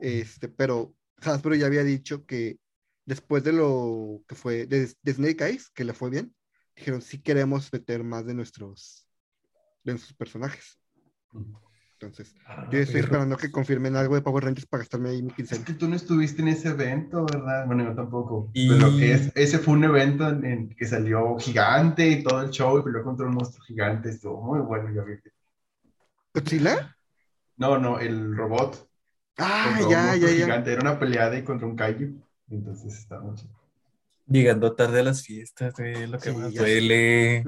Este, 0.00 0.48
pero 0.48 0.94
Hasbro 1.20 1.54
ya 1.56 1.66
había 1.66 1.82
dicho 1.82 2.24
que 2.24 2.58
después 3.04 3.42
de 3.42 3.52
lo 3.52 4.22
que 4.28 4.34
fue 4.36 4.66
de, 4.66 4.92
de 5.02 5.12
Snake 5.12 5.44
Eyes, 5.44 5.70
que 5.70 5.84
le 5.84 5.92
fue 5.94 6.10
bien, 6.10 6.34
dijeron 6.78 7.02
sí 7.02 7.20
queremos 7.20 7.72
meter 7.72 8.04
más 8.04 8.24
de 8.26 8.34
nuestros 8.34 9.06
de 9.84 9.92
nuestros 9.92 10.14
personajes. 10.14 10.78
Entonces, 12.00 12.34
Ah, 12.46 12.64
yo 12.70 12.78
estoy 12.78 13.00
perro. 13.00 13.06
esperando 13.06 13.36
que 13.36 13.50
confirmen 13.50 13.96
algo 13.96 14.14
de 14.14 14.22
Power 14.22 14.44
Rangers 14.44 14.66
para 14.66 14.82
gastarme 14.82 15.08
ahí 15.10 15.22
mi 15.22 15.30
Es 15.30 15.34
quincena. 15.36 15.64
que 15.64 15.72
tú 15.74 15.88
no 15.88 15.96
estuviste 15.96 16.42
en 16.42 16.48
ese 16.48 16.68
evento, 16.68 17.24
¿verdad? 17.24 17.66
Bueno, 17.66 17.84
yo 17.84 17.94
tampoco. 17.94 18.50
Y- 18.52 18.68
Pero 18.68 18.96
que 18.98 19.12
es, 19.14 19.32
ese 19.34 19.58
fue 19.58 19.74
un 19.74 19.84
evento 19.84 20.28
en, 20.28 20.44
en 20.44 20.68
que 20.70 20.86
salió 20.86 21.36
gigante 21.38 22.08
y 22.08 22.22
todo 22.22 22.42
el 22.42 22.50
show 22.50 22.78
y 22.78 22.82
peleó 22.82 23.02
contra 23.02 23.26
un 23.26 23.34
monstruo 23.34 23.64
gigante. 23.64 24.10
Estuvo 24.10 24.40
muy 24.40 24.60
bueno, 24.60 24.94
ya 24.94 25.02
vi. 25.02 25.14
¿Godzilla? 26.34 26.96
No, 27.56 27.78
no, 27.78 27.98
el 27.98 28.36
robot. 28.36 28.88
Ah, 29.38 29.80
ya, 29.90 30.14
ya, 30.16 30.28
ya. 30.30 30.44
gigante. 30.44 30.72
Era 30.72 30.82
una 30.82 30.98
pelea 30.98 31.30
de 31.30 31.42
contra 31.44 31.66
un 31.66 31.74
kaiju. 31.76 32.22
Entonces 32.50 32.96
está 32.96 33.20
mucho. 33.20 33.46
Llegando 34.28 34.74
tarde 34.74 35.00
a 35.00 35.04
las 35.04 35.22
fiestas, 35.22 35.74
güey, 35.74 36.06
lo 36.06 36.18
que 36.18 36.30
Sí, 36.30 36.36
más 36.36 36.54
duele. 36.54 37.44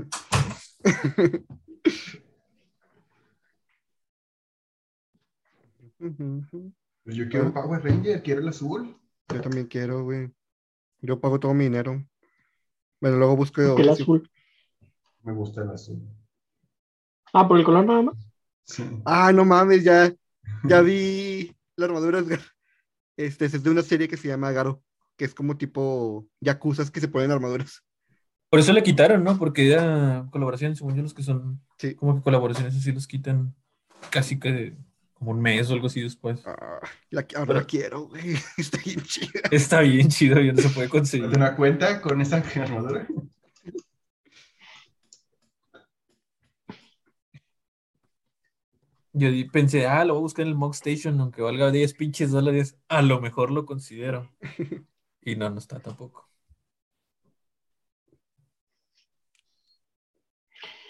Pues 7.04 7.16
yo 7.16 7.28
quiero 7.28 7.46
un 7.46 7.52
Power 7.52 7.82
Ranger, 7.82 8.22
quiero 8.22 8.40
el 8.40 8.48
azul. 8.48 8.96
Yo 9.28 9.40
también 9.40 9.66
quiero, 9.66 10.04
güey. 10.04 10.30
Yo 11.02 11.20
pago 11.20 11.38
todo 11.38 11.52
mi 11.52 11.64
dinero. 11.64 12.02
Bueno, 13.00 13.18
luego 13.18 13.36
busco. 13.36 13.60
El 13.60 13.84
sí. 13.96 14.02
azul. 14.02 14.30
Me 15.22 15.32
gusta 15.32 15.62
el 15.62 15.70
azul. 15.70 16.00
Ah, 17.32 17.46
por 17.46 17.58
el 17.58 17.64
color 17.64 17.84
nada 17.84 18.02
más. 18.02 18.16
Sí. 18.64 18.84
Ah, 19.04 19.32
no 19.32 19.44
mames, 19.44 19.84
ya, 19.84 20.12
ya 20.64 20.80
vi 20.80 21.54
la 21.76 21.86
armadura. 21.86 22.22
Este 23.16 23.44
es 23.44 23.62
de 23.62 23.70
una 23.70 23.82
serie 23.82 24.08
que 24.08 24.16
se 24.16 24.28
llama 24.28 24.50
Garo, 24.52 24.82
que 25.20 25.26
es 25.26 25.34
como 25.34 25.58
tipo 25.58 26.26
yakuzas 26.40 26.90
que 26.90 26.98
se 26.98 27.06
ponen 27.08 27.30
armaduras. 27.30 27.84
Por 28.48 28.58
eso 28.58 28.72
le 28.72 28.82
quitaron, 28.82 29.22
¿no? 29.22 29.36
Porque 29.36 29.70
era 29.70 30.26
colaboración, 30.30 30.74
según 30.74 30.96
yo, 30.96 31.02
los 31.02 31.12
que 31.12 31.22
son 31.22 31.60
Sí. 31.76 31.94
como 31.94 32.14
que 32.16 32.22
colaboraciones 32.22 32.74
así 32.74 32.90
los 32.90 33.06
quitan 33.06 33.54
casi 34.08 34.38
que 34.40 34.78
como 35.12 35.32
un 35.32 35.42
mes 35.42 35.68
o 35.68 35.74
algo 35.74 35.88
así 35.88 36.00
después. 36.00 36.40
Ah, 36.46 36.80
la, 37.10 37.26
ahora 37.36 37.46
Pero- 37.48 37.60
la 37.60 37.66
quiero, 37.66 38.08
güey. 38.08 38.34
Está 38.56 38.78
bien 38.82 39.02
chida. 39.02 39.40
Está 39.50 39.80
bien 39.82 40.08
chido, 40.08 40.40
ya 40.40 40.52
no 40.54 40.62
se 40.62 40.70
puede 40.70 40.86
¿Te 40.86 40.90
conseguir. 40.90 41.26
una 41.36 41.54
cuenta 41.54 42.00
con 42.00 42.18
esa 42.22 42.36
armadura? 42.38 43.06
Yo 49.12 49.28
pensé, 49.52 49.86
ah, 49.86 50.04
lo 50.04 50.14
voy 50.14 50.20
a 50.20 50.22
buscar 50.22 50.42
en 50.44 50.48
el 50.50 50.54
Mog 50.54 50.72
Station, 50.74 51.20
aunque 51.20 51.42
valga 51.42 51.70
10 51.72 51.94
pinches 51.94 52.30
dólares, 52.30 52.76
a 52.88 53.02
lo 53.02 53.20
mejor 53.20 53.50
lo 53.50 53.66
considero. 53.66 54.30
Y 55.22 55.36
no, 55.36 55.50
no 55.50 55.58
está 55.58 55.78
tampoco. 55.80 56.28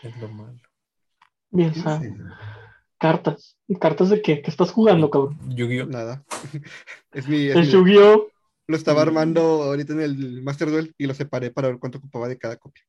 Es 0.03 0.17
lo 0.19 0.29
malo. 0.29 0.59
Bien, 1.51 1.71
o 1.71 1.75
Sí, 1.75 1.81
sea, 1.81 2.01
cartas. 2.99 3.59
¿Cartas 3.81 4.11
de 4.11 4.23
qué? 4.23 4.41
¿Qué 4.41 4.51
estás 4.51 4.71
jugando, 4.71 5.11
cabrón? 5.11 5.39
Yu-Gi-Oh! 5.55 5.87
Nada. 5.87 6.25
Es 7.13 7.27
mi. 7.29 7.47
es 7.49 7.57
El 7.57 7.67
mi- 7.67 7.73
Yu-Gi-Oh! 7.73 8.29
lo 8.69 8.77
estaba 8.77 9.03
armando 9.03 9.41
ahorita 9.65 9.93
en 9.95 10.01
el 10.01 10.43
Master 10.43 10.71
Duel 10.71 10.95
y 10.97 11.07
lo 11.07 11.15
separé 11.15 11.51
para 11.51 11.69
ver 11.69 11.79
cuánto 11.81 11.99
ocupaba 11.99 12.29
de 12.29 12.39
cada 12.39 12.57
copia. 12.57 12.85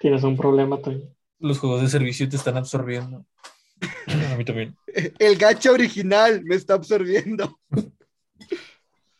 Tienes 0.00 0.24
un 0.24 0.36
problema, 0.36 0.80
Toño. 0.82 1.02
Los 1.38 1.58
juegos 1.58 1.82
de 1.82 1.88
servicio 1.88 2.28
te 2.28 2.36
están 2.36 2.56
absorbiendo. 2.56 3.24
A 4.32 4.36
mí 4.36 4.44
también. 4.44 4.76
El 5.18 5.36
gacha 5.36 5.72
original 5.72 6.42
me 6.44 6.54
está 6.54 6.74
absorbiendo. 6.74 7.58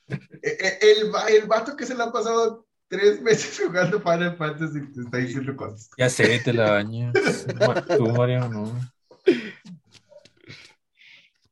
E- 0.09 0.19
e- 0.43 0.79
El, 0.81 1.13
el 1.35 1.47
vato 1.47 1.77
que 1.77 1.85
se 1.85 1.95
le 1.95 2.03
ha 2.03 2.13
pasado 2.13 2.67
tres 2.89 3.21
meses 3.21 3.59
jugando 3.67 4.01
Final 4.01 4.37
Fantasy 4.37 4.93
te 4.93 5.01
está 5.01 5.19
diciendo 5.19 5.57
cosas. 5.57 5.91
Ya 5.99 6.09
sé, 6.09 6.39
te 6.41 6.53
la 6.53 6.71
bañas. 6.73 7.13
Tú, 7.97 8.07
Mario, 8.13 8.49
no. 8.49 8.73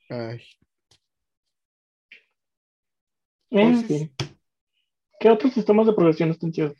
Ay, 0.08 0.40
En 3.50 3.84
fin. 3.84 4.14
¿Qué 5.18 5.30
otros 5.30 5.54
sistemas 5.54 5.86
de 5.86 5.94
progresión 5.94 6.30
están 6.30 6.52
chidos? 6.52 6.76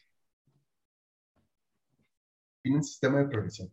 Tiene 2.63 2.79
un 2.79 2.85
sistema 2.85 3.19
de 3.19 3.29
progresión. 3.29 3.73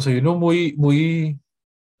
O 0.00 0.02
sea, 0.02 0.14
hay 0.14 0.20
uno 0.20 0.34
muy, 0.34 0.74
muy 0.78 1.38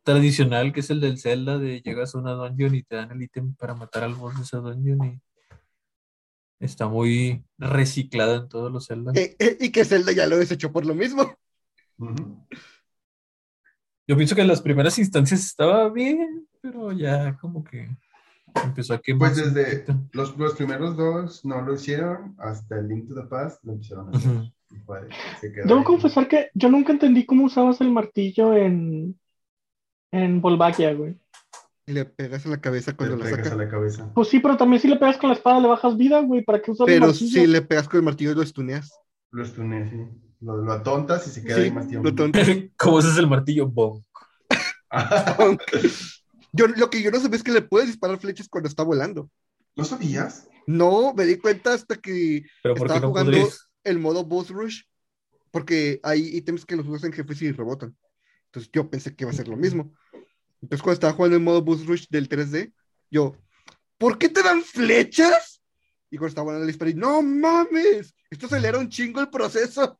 tradicional 0.02 0.72
que 0.72 0.80
es 0.80 0.88
el 0.88 1.02
del 1.02 1.18
Zelda, 1.18 1.58
de 1.58 1.82
llegas 1.82 2.14
a 2.14 2.18
una 2.18 2.32
dungeon 2.32 2.74
y 2.74 2.82
te 2.82 2.96
dan 2.96 3.10
el 3.10 3.20
ítem 3.20 3.54
para 3.56 3.74
matar 3.74 4.04
al 4.04 4.14
boss 4.14 4.36
de 4.36 4.42
esa 4.42 4.56
dungeon 4.56 5.04
y 5.04 5.20
está 6.58 6.88
muy 6.88 7.44
reciclado 7.58 8.36
en 8.36 8.48
todos 8.48 8.72
los 8.72 8.86
Zelda. 8.86 9.12
Eh, 9.14 9.36
eh, 9.38 9.58
y 9.60 9.70
que 9.70 9.84
Zelda 9.84 10.12
ya 10.12 10.26
lo 10.26 10.38
desechó 10.38 10.72
por 10.72 10.86
lo 10.86 10.94
mismo. 10.94 11.30
Yo 14.08 14.16
pienso 14.16 14.34
que 14.34 14.40
en 14.40 14.48
las 14.48 14.62
primeras 14.62 14.98
instancias 14.98 15.40
estaba 15.40 15.90
bien, 15.90 16.48
pero 16.62 16.92
ya 16.92 17.36
como 17.36 17.62
que 17.62 17.86
empezó 18.64 18.94
a 18.94 18.96
Pues 18.96 19.04
quemarse 19.04 19.42
un 19.42 19.52
desde 19.52 19.84
los, 20.12 20.38
los 20.38 20.54
primeros 20.54 20.96
dos 20.96 21.44
no 21.44 21.60
lo 21.60 21.74
hicieron, 21.74 22.34
hasta 22.38 22.78
el 22.78 22.88
Link 22.88 23.08
to 23.08 23.14
the 23.14 23.28
Past 23.28 23.62
lo 23.62 23.74
a 23.74 24.16
hacer. 24.16 24.52
Se 25.40 25.52
quedó 25.52 25.66
Debo 25.66 25.78
ahí. 25.80 25.84
confesar 25.84 26.28
que 26.28 26.50
yo 26.54 26.68
nunca 26.68 26.92
entendí 26.92 27.26
cómo 27.26 27.44
usabas 27.46 27.80
el 27.80 27.90
martillo 27.90 28.54
en, 28.56 29.18
en 30.12 30.40
Volvagia, 30.40 30.92
güey. 30.94 31.16
Y 31.86 31.92
le 31.92 32.04
pegas 32.04 32.44
en 32.44 32.52
la 32.52 32.60
cabeza 32.60 32.96
cuando 32.96 33.16
la 33.16 33.24
pegas 33.24 33.40
a 33.40 33.44
sacas. 33.44 33.58
la 33.58 33.68
cabeza. 33.68 34.12
Pues 34.14 34.28
sí, 34.28 34.38
pero 34.38 34.56
también 34.56 34.80
si 34.80 34.86
le 34.88 34.96
pegas 34.96 35.16
con 35.16 35.30
la 35.30 35.34
espada 35.36 35.58
le 35.60 35.68
bajas 35.68 35.96
vida, 35.96 36.20
güey. 36.20 36.44
¿Para 36.44 36.62
qué 36.62 36.70
usar 36.70 36.88
el 36.88 36.94
Pero 36.94 37.06
martillo? 37.08 37.40
si 37.40 37.46
le 37.46 37.62
pegas 37.62 37.88
con 37.88 37.98
el 37.98 38.04
martillo 38.04 38.34
lo 38.34 38.42
estuneas. 38.42 38.92
Lo 39.32 39.44
stuneé, 39.44 39.88
sí. 39.90 39.96
Lo, 40.40 40.56
lo 40.56 40.72
atontas 40.72 41.26
y 41.26 41.30
se 41.30 41.42
queda 41.44 41.56
Sí, 41.56 41.62
ahí 41.62 41.70
más 41.72 41.88
tiempo. 41.88 42.08
lo 42.08 42.14
tonto. 42.14 42.38
¿Cómo 42.78 42.96
usas 42.96 43.18
el 43.18 43.26
martillo? 43.26 43.66
Bom. 43.68 44.02
Yo, 46.52 46.66
lo 46.66 46.90
que 46.90 47.02
yo 47.02 47.10
no 47.10 47.20
sabía 47.20 47.36
es 47.36 47.42
que 47.42 47.52
le 47.52 47.62
puedes 47.62 47.88
disparar 47.88 48.18
flechas 48.18 48.48
cuando 48.48 48.68
está 48.68 48.82
volando. 48.82 49.30
¿No 49.76 49.84
sabías? 49.84 50.48
No, 50.66 51.14
me 51.14 51.24
di 51.24 51.36
cuenta 51.38 51.74
hasta 51.74 51.96
que 51.96 52.42
Pero 52.62 52.74
¿por 52.74 52.86
qué 52.88 52.94
estaba 52.94 53.00
no 53.00 53.08
jugando 53.08 53.30
podrías? 53.32 53.69
El 53.84 53.98
modo 53.98 54.24
Boss 54.24 54.50
Rush, 54.50 54.82
porque 55.50 56.00
hay 56.02 56.36
ítems 56.36 56.64
que 56.64 56.76
los 56.76 56.86
usas 56.86 57.04
en 57.04 57.12
jefes 57.12 57.42
y 57.42 57.52
rebotan. 57.52 57.96
Entonces 58.46 58.70
yo 58.72 58.88
pensé 58.90 59.14
que 59.14 59.24
iba 59.24 59.30
a 59.30 59.34
ser 59.34 59.48
lo 59.48 59.56
mismo. 59.56 59.92
Entonces 60.62 60.82
cuando 60.82 60.94
estaba 60.94 61.12
jugando 61.12 61.36
el 61.36 61.42
modo 61.42 61.62
Boss 61.62 61.86
Rush 61.86 62.06
del 62.08 62.28
3D, 62.28 62.72
yo, 63.10 63.36
¿por 63.98 64.18
qué 64.18 64.28
te 64.28 64.42
dan 64.42 64.62
flechas? 64.62 65.62
Y 66.10 66.16
cuando 66.16 66.28
estaba 66.28 66.44
jugando 66.46 66.62
el 66.62 66.68
disparé, 66.68 66.94
no 66.94 67.22
mames, 67.22 68.14
esto 68.30 68.46
acelera 68.46 68.78
un 68.78 68.88
chingo 68.88 69.20
el 69.20 69.30
proceso. 69.30 69.98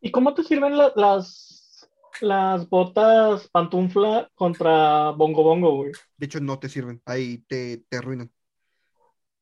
¿Y 0.00 0.10
cómo 0.10 0.34
te 0.34 0.42
sirven 0.42 0.76
la- 0.76 0.92
las, 0.96 1.88
las 2.20 2.68
botas 2.68 3.48
pantufla 3.48 4.30
contra 4.34 5.10
Bongo 5.10 5.42
Bongo, 5.42 5.76
güey? 5.76 5.92
De 6.16 6.26
hecho, 6.26 6.40
no 6.40 6.58
te 6.58 6.68
sirven, 6.68 7.00
ahí 7.06 7.38
te, 7.48 7.84
te 7.88 7.96
arruinan. 7.96 8.30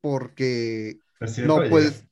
Porque 0.00 0.98
no 1.46 1.56
puedes. 1.70 2.06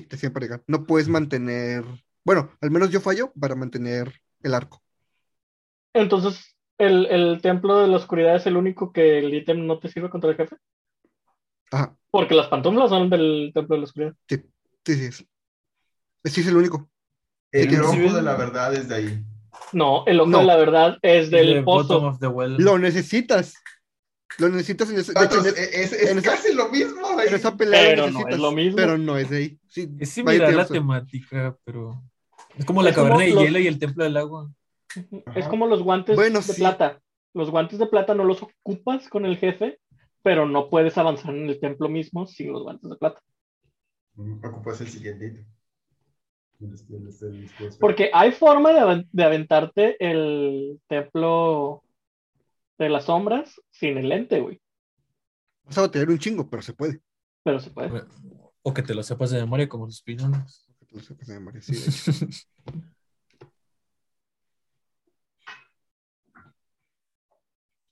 Sí, 0.00 0.06
te 0.06 0.30
para 0.30 0.44
llegar. 0.46 0.62
No 0.66 0.84
puedes 0.84 1.08
mantener, 1.08 1.84
bueno, 2.24 2.50
al 2.60 2.70
menos 2.70 2.90
yo 2.90 3.00
fallo 3.00 3.32
para 3.38 3.54
mantener 3.54 4.12
el 4.42 4.54
arco. 4.54 4.82
Entonces, 5.92 6.56
el, 6.78 7.06
el 7.06 7.40
templo 7.40 7.78
de 7.80 7.88
la 7.88 7.96
oscuridad 7.96 8.36
es 8.36 8.46
el 8.46 8.56
único 8.56 8.92
que 8.92 9.18
el 9.18 9.32
ítem 9.34 9.66
no 9.66 9.78
te 9.78 9.88
sirve 9.88 10.10
contra 10.10 10.30
el 10.30 10.36
jefe. 10.36 10.56
Ajá, 11.70 11.96
Porque 12.10 12.34
las 12.34 12.48
pantuflas 12.48 12.90
son 12.90 13.10
del 13.10 13.52
templo 13.54 13.76
de 13.76 13.80
la 13.80 13.84
oscuridad. 13.84 14.14
sí, 14.28 14.42
sí, 14.84 15.12
sí. 15.12 15.28
Sí, 16.24 16.40
es 16.40 16.46
el 16.46 16.56
único. 16.56 16.88
El 17.52 17.70
Sí, 17.70 17.76
ojo 17.76 17.92
sí, 17.92 17.98
de 18.00 18.22
la 18.22 18.34
verdad 18.36 18.74
es 18.74 18.88
de 18.88 18.94
ahí. 18.94 19.24
No, 19.72 20.04
el 20.06 20.18
ojo 20.20 20.30
No. 20.30 20.38
de 20.38 20.44
la 20.44 20.56
verdad 20.56 20.98
es 21.02 21.30
del 21.30 21.62
pozo. 21.64 22.06
of 22.06 22.18
the 22.18 22.26
well. 22.26 22.56
Lo 22.58 22.78
necesitas. 22.78 23.54
Lo 24.38 24.48
necesitas 24.48 24.90
en 24.90 24.98
ese, 24.98 25.12
hecho, 25.12 25.40
en, 25.40 25.46
ese- 25.46 25.82
es, 25.82 25.92
es 25.92 26.10
en 26.10 26.18
esa- 26.18 26.30
casi 26.32 26.54
lo 26.54 26.68
mismo. 26.68 27.12
güey. 27.12 27.28
en 27.28 27.34
esa 27.34 27.56
pelea 27.56 27.82
Pero 27.82 28.06
lo 28.06 28.12
no 28.20 28.28
es 28.28 28.38
lo 28.38 28.52
mismo. 28.52 28.76
Pero 28.76 28.98
no 28.98 29.16
es 29.16 29.30
ahí. 29.30 29.58
Sí, 29.68 29.88
Es 30.00 30.10
similar 30.10 30.52
la 30.54 30.66
temática, 30.66 31.56
pero. 31.64 32.02
Es 32.56 32.64
como 32.64 32.82
la 32.82 32.90
Es 32.90 32.96
como 32.96 33.08
caverna 33.10 33.24
de 33.26 33.34
los- 33.34 33.44
hielo 33.44 33.58
y 33.60 33.66
el 33.66 33.78
templo 33.78 34.04
del 34.04 34.16
agua. 34.16 34.50
Es 35.34 35.46
como 35.48 35.66
los 35.66 35.82
guantes 35.82 36.16
Bueno, 36.16 36.38
de 36.40 36.44
sí. 36.52 36.60
plata. 36.60 37.00
Los 37.32 37.50
guantes 37.50 37.78
de 37.78 37.86
plata 37.86 38.14
no 38.14 38.24
los 38.24 38.42
ocupas 38.42 39.08
con 39.08 39.24
el 39.26 39.36
jefe, 39.36 39.78
pero 40.22 40.46
no 40.46 40.68
puedes 40.70 40.96
avanzar 40.98 41.34
en 41.34 41.48
el 41.48 41.58
templo 41.60 41.88
mismo 41.88 42.26
sin 42.26 42.52
los 42.52 42.62
guantes 42.62 42.88
de 42.90 42.96
plata. 42.96 43.20
Ocupas 44.16 44.80
el 44.80 44.88
siguiente. 44.88 45.44
Este, 46.60 46.96
este, 47.08 47.44
este. 47.66 47.78
Porque 47.78 48.10
hay 48.12 48.30
forma 48.32 48.72
de, 48.72 49.04
de 49.10 49.24
aventarte 49.24 49.96
el 49.98 50.80
templo 50.88 51.82
de 52.78 52.88
las 52.88 53.04
sombras 53.04 53.60
sin 53.70 53.98
el 53.98 54.08
lente, 54.08 54.40
güey. 54.40 54.60
Vas 55.64 55.78
a 55.78 55.82
batallar 55.82 56.10
un 56.10 56.18
chingo, 56.18 56.48
pero 56.50 56.62
se 56.62 56.72
puede. 56.72 57.00
Pero 57.42 57.60
se 57.60 57.70
puede. 57.70 58.04
O 58.62 58.72
que 58.74 58.82
te 58.82 58.94
lo 58.94 59.02
sepas 59.02 59.30
de 59.30 59.40
memoria 59.40 59.68
como 59.68 59.86
los 59.86 60.02
pinones. 60.02 60.68
Lo 60.90 61.00
sepas 61.00 61.26
de 61.28 61.34
memoria, 61.34 61.60
sí, 61.62 61.74
de. 61.74 62.36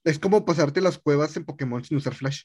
Es 0.03 0.19
como 0.19 0.45
pasarte 0.45 0.81
las 0.81 0.97
cuevas 0.97 1.35
en 1.37 1.45
Pokémon 1.45 1.83
sin 1.83 1.97
usar 1.97 2.13
Flash. 2.13 2.43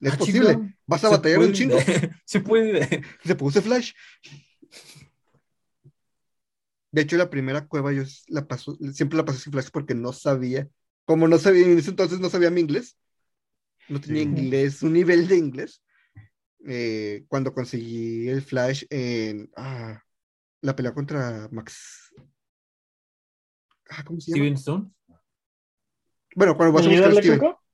Es 0.00 0.12
Ah, 0.12 0.18
posible. 0.18 0.76
Vas 0.86 1.04
a 1.04 1.08
batallar 1.10 1.38
un 1.38 1.44
puede. 1.46 1.54
chingo. 1.56 1.76
Se 2.24 2.40
puede. 2.40 3.02
Se 3.24 3.34
puse 3.34 3.60
Flash. 3.62 3.92
De 6.94 7.02
hecho, 7.02 7.16
la 7.16 7.28
primera 7.28 7.66
cueva 7.66 7.92
yo 7.92 8.04
la 8.28 8.46
paso, 8.46 8.78
siempre 8.92 9.16
la 9.16 9.24
pasé 9.24 9.40
sin 9.40 9.52
Flash 9.52 9.70
porque 9.72 9.96
no 9.96 10.12
sabía. 10.12 10.68
Como 11.04 11.26
no 11.26 11.38
sabía, 11.38 11.66
en 11.66 11.76
ese 11.76 11.90
entonces 11.90 12.20
no 12.20 12.30
sabía 12.30 12.50
mi 12.52 12.60
inglés. 12.60 12.96
No 13.88 14.00
tenía 14.00 14.22
Sí. 14.22 14.28
inglés, 14.28 14.80
un 14.84 14.92
nivel 14.92 15.26
de 15.26 15.36
inglés. 15.36 15.82
eh, 16.66 17.24
cuando 17.26 17.52
conseguí 17.52 18.28
el 18.28 18.42
Flash 18.42 18.84
en 18.90 19.50
ah, 19.56 20.00
la 20.62 20.76
pelea 20.76 20.94
contra 20.94 21.48
Max. 21.50 22.14
Ah, 23.90 24.04
¿Cómo 24.04 24.20
se 24.20 24.30
llama? 24.30 24.36
Steven 24.44 24.54
Stone. 24.54 24.90
Bueno, 26.36 26.56
cuando 26.56 26.74
vas 26.74 26.86
a 26.86 26.90
¿El 26.90 26.94
líder 26.94 27.10
buscar 27.10 27.18
a 27.18 27.22
Steven. 27.22 27.40
eléctrico? 27.40 27.64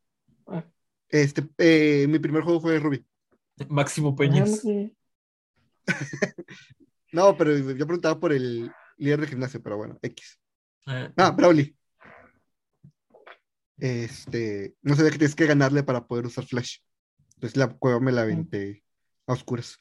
Este, 1.10 1.48
eh, 1.58 2.06
mi 2.08 2.18
primer 2.18 2.42
juego 2.42 2.58
fue 2.58 2.78
Ruby. 2.78 3.04
Máximo 3.68 4.12
Ah, 4.12 4.16
Peñas. 4.16 4.62
sí. 4.62 4.96
No, 7.12 7.36
pero 7.36 7.56
yo 7.58 7.86
preguntaba 7.86 8.18
por 8.20 8.32
el 8.32 8.70
líder 9.00 9.20
de 9.22 9.26
gimnasio, 9.28 9.62
pero 9.62 9.76
bueno, 9.76 9.98
X. 10.02 10.38
Ah, 10.86 11.10
Ah, 11.16 11.30
Brawly. 11.32 11.76
Este, 13.78 14.74
no 14.82 14.94
sabía 14.94 15.10
que 15.10 15.18
tienes 15.18 15.34
que 15.34 15.46
ganarle 15.46 15.82
para 15.82 16.06
poder 16.06 16.26
usar 16.26 16.44
Flash. 16.44 16.78
Entonces 17.36 17.56
la 17.56 17.68
cueva 17.68 17.98
me 18.00 18.12
la 18.12 18.22
aventé 18.22 18.82
a 19.26 19.32
oscuras. 19.32 19.78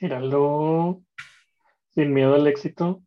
Míralo. 0.00 1.02
Sin 1.94 2.12
miedo 2.14 2.34
al 2.34 2.46
éxito. 2.46 3.02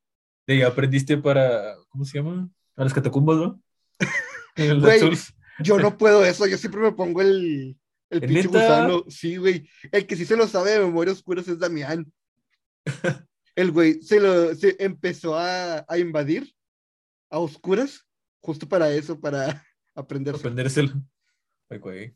de 0.46 0.54
ahí 0.56 0.62
aprendiste 0.62 1.18
para. 1.18 1.76
¿Cómo 1.90 2.06
se 2.06 2.18
llama? 2.20 2.50
A 2.76 2.84
las 2.84 2.94
catacumbas, 2.94 3.38
¿no? 3.38 3.62
En 4.56 4.72
el 4.72 4.82
Güey. 4.82 5.00
Yo 5.64 5.78
no 5.80 5.98
puedo 5.98 6.26
eso, 6.26 6.48
yo 6.48 6.58
siempre 6.58 6.82
me 6.82 6.92
pongo 6.92 7.22
el, 7.22 7.78
el 8.10 8.24
¿En 8.24 8.30
pinche 8.30 8.48
neta? 8.48 8.60
gusano. 8.60 9.04
Sí, 9.10 9.38
güey. 9.38 9.68
El 9.92 10.06
que 10.08 10.16
sí 10.16 10.26
se 10.26 10.36
lo 10.38 10.48
sabe 10.48 10.72
de 10.72 10.80
memoria 10.80 11.14
oscuras 11.14 11.48
es 11.48 11.60
Damián. 11.60 12.12
El 13.56 13.72
güey 13.72 14.02
se 14.02 14.20
lo 14.20 14.56
se 14.56 14.76
empezó 14.80 15.36
a, 15.38 15.86
a 15.88 15.98
invadir 15.98 16.54
a 17.30 17.40
oscuras 17.40 18.06
justo 18.42 18.68
para 18.68 18.92
eso, 18.92 19.20
para 19.20 19.64
aprender 19.96 20.36
Aprendérselo. 20.36 20.94
Ay, 21.70 21.80
güey. 21.80 22.16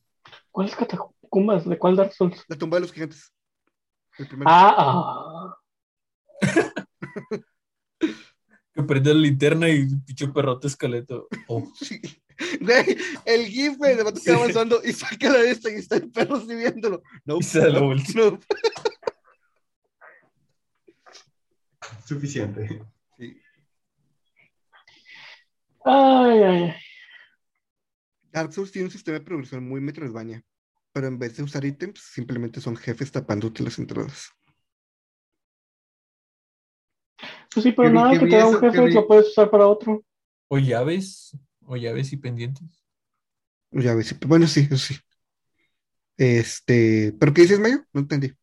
¿Cuáles 0.51 0.75
catacumbas? 0.75 1.67
¿De 1.67 1.77
cuál 1.77 1.95
Dark 1.95 2.13
Souls? 2.13 2.43
la 2.47 2.57
tumba 2.57 2.77
de 2.77 2.81
los 2.81 2.91
gigantes. 2.91 3.31
El 4.17 4.27
primero. 4.27 4.49
Ah, 4.49 4.75
ah. 4.77 5.57
Que 8.75 8.83
prende 8.83 9.13
la 9.13 9.21
linterna 9.21 9.69
y 9.69 9.83
un 9.83 10.03
pinche 10.03 10.27
perrote 10.27 10.67
esqueleto. 10.67 11.29
Oh, 11.47 11.63
Sí. 11.79 12.01
Güey, 12.59 12.97
el 13.23 13.45
GIF, 13.45 13.77
güey, 13.77 13.95
de 13.95 14.03
vato 14.03 14.19
que 14.21 14.31
va 14.31 14.37
avanzando 14.39 14.81
y 14.83 14.91
saca 14.91 15.29
la 15.29 15.39
de 15.39 15.51
esta 15.51 15.71
y 15.71 15.75
está 15.75 15.95
el 15.95 16.11
perro 16.11 16.35
así 16.35 16.53
viéndolo. 16.53 17.01
No, 17.23 17.37
Y 17.37 17.43
se 17.43 17.71
no, 17.71 17.95
no. 17.95 18.39
Suficiente. 22.05 22.83
Sí. 23.17 23.41
Ay, 25.83 26.43
ay, 26.43 26.63
ay. 26.63 26.73
Dark 28.31 28.53
Souls 28.53 28.71
tiene 28.71 28.85
un 28.85 28.91
sistema 28.91 29.17
de 29.17 29.25
progresión 29.25 29.67
muy 29.67 29.81
Metroidvania, 29.81 30.43
pero 30.91 31.07
en 31.07 31.17
vez 31.17 31.35
de 31.35 31.43
usar 31.43 31.65
ítems, 31.65 31.99
simplemente 31.99 32.61
son 32.61 32.75
jefes 32.75 33.11
tapándote 33.11 33.63
las 33.63 33.79
entradas. 33.79 34.29
Pues 37.53 37.63
sí, 37.63 37.71
pero 37.71 37.89
nada, 37.89 38.19
que 38.19 38.27
te 38.27 38.37
da 38.37 38.47
un 38.47 38.59
jefe 38.59 38.85
vi. 38.85 38.93
lo 38.93 39.07
puedes 39.07 39.27
usar 39.29 39.49
para 39.49 39.65
otro. 39.65 40.03
O 40.47 40.59
llaves. 40.59 41.35
O 41.65 41.75
llaves 41.75 42.11
y 42.13 42.17
pendientes. 42.17 42.83
Ya 43.71 43.95
ves, 43.95 44.15
bueno, 44.27 44.47
sí, 44.47 44.67
eso 44.69 44.77
sí. 44.77 44.95
Este, 46.17 47.15
¿pero 47.19 47.33
qué 47.33 47.41
dices, 47.41 47.59
Mayo? 47.59 47.83
No 47.93 48.01
entendí. 48.01 48.33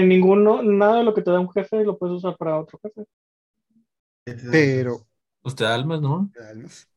Ninguno, 0.00 0.62
nada 0.62 0.98
de 0.98 1.04
lo 1.04 1.14
que 1.14 1.22
te 1.22 1.30
da 1.30 1.40
un 1.40 1.50
jefe 1.50 1.84
lo 1.84 1.98
puedes 1.98 2.16
usar 2.16 2.36
para 2.36 2.58
otro 2.58 2.78
jefe. 2.82 3.04
Pero, 4.24 5.06
Pues 5.42 5.54
te 5.56 5.64
da 5.64 5.74
almas, 5.74 6.00
¿no? 6.00 6.30
almas. 6.50 6.88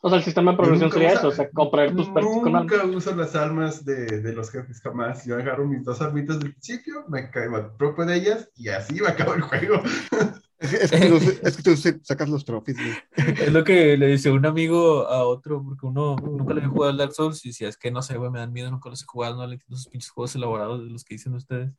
O 0.00 0.08
sea, 0.08 0.18
el 0.18 0.24
sistema 0.24 0.52
de 0.52 0.56
progresión 0.56 0.90
sería 0.92 1.08
usa- 1.08 1.20
eso, 1.20 1.28
o 1.28 1.32
sea, 1.32 1.48
comprar 1.50 1.94
tus 1.96 2.08
perks 2.08 2.30
con 2.30 2.56
almas. 2.56 2.72
Nunca 2.78 2.96
uso 2.96 3.14
las 3.16 3.34
almas 3.34 3.84
de, 3.84 4.20
de 4.20 4.32
los 4.32 4.50
jefes, 4.50 4.80
jamás. 4.80 5.24
Yo 5.24 5.36
agarro 5.36 5.66
mis 5.66 5.84
dos 5.84 6.00
armitas 6.00 6.38
del 6.38 6.52
principio, 6.52 7.04
me 7.08 7.30
caigo 7.30 7.56
al 7.56 7.74
propio 7.76 8.04
de 8.04 8.16
ellas 8.16 8.50
y 8.56 8.68
así 8.68 8.94
me 9.00 9.08
acabo 9.08 9.34
el 9.34 9.42
juego. 9.42 9.82
Es, 10.58 10.70
que- 10.70 10.76
es 10.84 10.90
que 10.90 11.08
tú, 11.08 11.16
es 11.46 11.56
que 11.56 11.62
tú 11.62 11.76
se- 11.76 12.00
sacas 12.02 12.28
los 12.28 12.44
trophies, 12.44 12.76
güey. 12.78 13.34
Es 13.40 13.52
lo 13.52 13.62
que 13.64 13.96
le 13.96 14.06
dice 14.08 14.30
un 14.30 14.46
amigo 14.46 15.06
a 15.08 15.24
otro, 15.26 15.62
porque 15.62 15.84
uno 15.86 16.16
nunca 16.16 16.54
le 16.54 16.60
había 16.60 16.70
jugado 16.72 16.90
al 16.92 16.96
Dark 16.98 17.12
Souls 17.12 17.44
y 17.44 17.48
decía, 17.50 17.68
es 17.68 17.76
que 17.76 17.90
no 17.90 18.00
sé, 18.02 18.16
güey, 18.16 18.30
me 18.30 18.38
dan 18.38 18.52
miedo, 18.52 18.70
nunca 18.70 18.88
los 18.88 19.02
he 19.02 19.06
jugado, 19.06 19.36
no 19.36 19.46
le 19.46 19.54
entiendo 19.54 19.76
esos 19.76 19.88
pinches 19.88 20.10
juegos 20.10 20.34
elaborados 20.34 20.82
de 20.82 20.90
los 20.90 21.04
que 21.04 21.14
dicen 21.14 21.34
ustedes. 21.34 21.70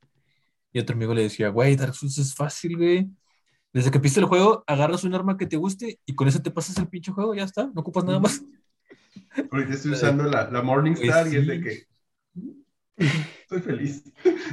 Y 0.72 0.78
otro 0.78 0.94
amigo 0.94 1.12
le 1.14 1.22
decía, 1.22 1.48
güey, 1.48 1.74
Dark 1.76 1.94
Souls 1.94 2.18
es 2.18 2.34
fácil, 2.34 2.76
güey. 2.76 3.08
Desde 3.72 3.90
que 3.90 3.98
empieza 3.98 4.20
el 4.20 4.26
juego, 4.26 4.62
agarras 4.66 5.04
un 5.04 5.14
arma 5.14 5.36
que 5.36 5.46
te 5.46 5.56
guste 5.56 5.98
y 6.06 6.14
con 6.14 6.28
eso 6.28 6.40
te 6.40 6.50
pasas 6.50 6.76
el 6.78 6.88
pinche 6.88 7.10
juego, 7.12 7.34
ya 7.34 7.44
está, 7.44 7.66
no 7.74 7.80
ocupas 7.80 8.04
nada 8.04 8.20
más. 8.20 8.42
Ahorita 9.50 9.74
estoy 9.74 9.92
usando 9.92 10.24
la, 10.24 10.50
la 10.50 10.62
Morningstar 10.62 11.24
Pues 11.24 11.34
y 11.34 11.36
es 11.36 11.46
de 11.46 11.60
que 11.60 11.86
estoy 12.96 13.60
feliz. 13.60 14.04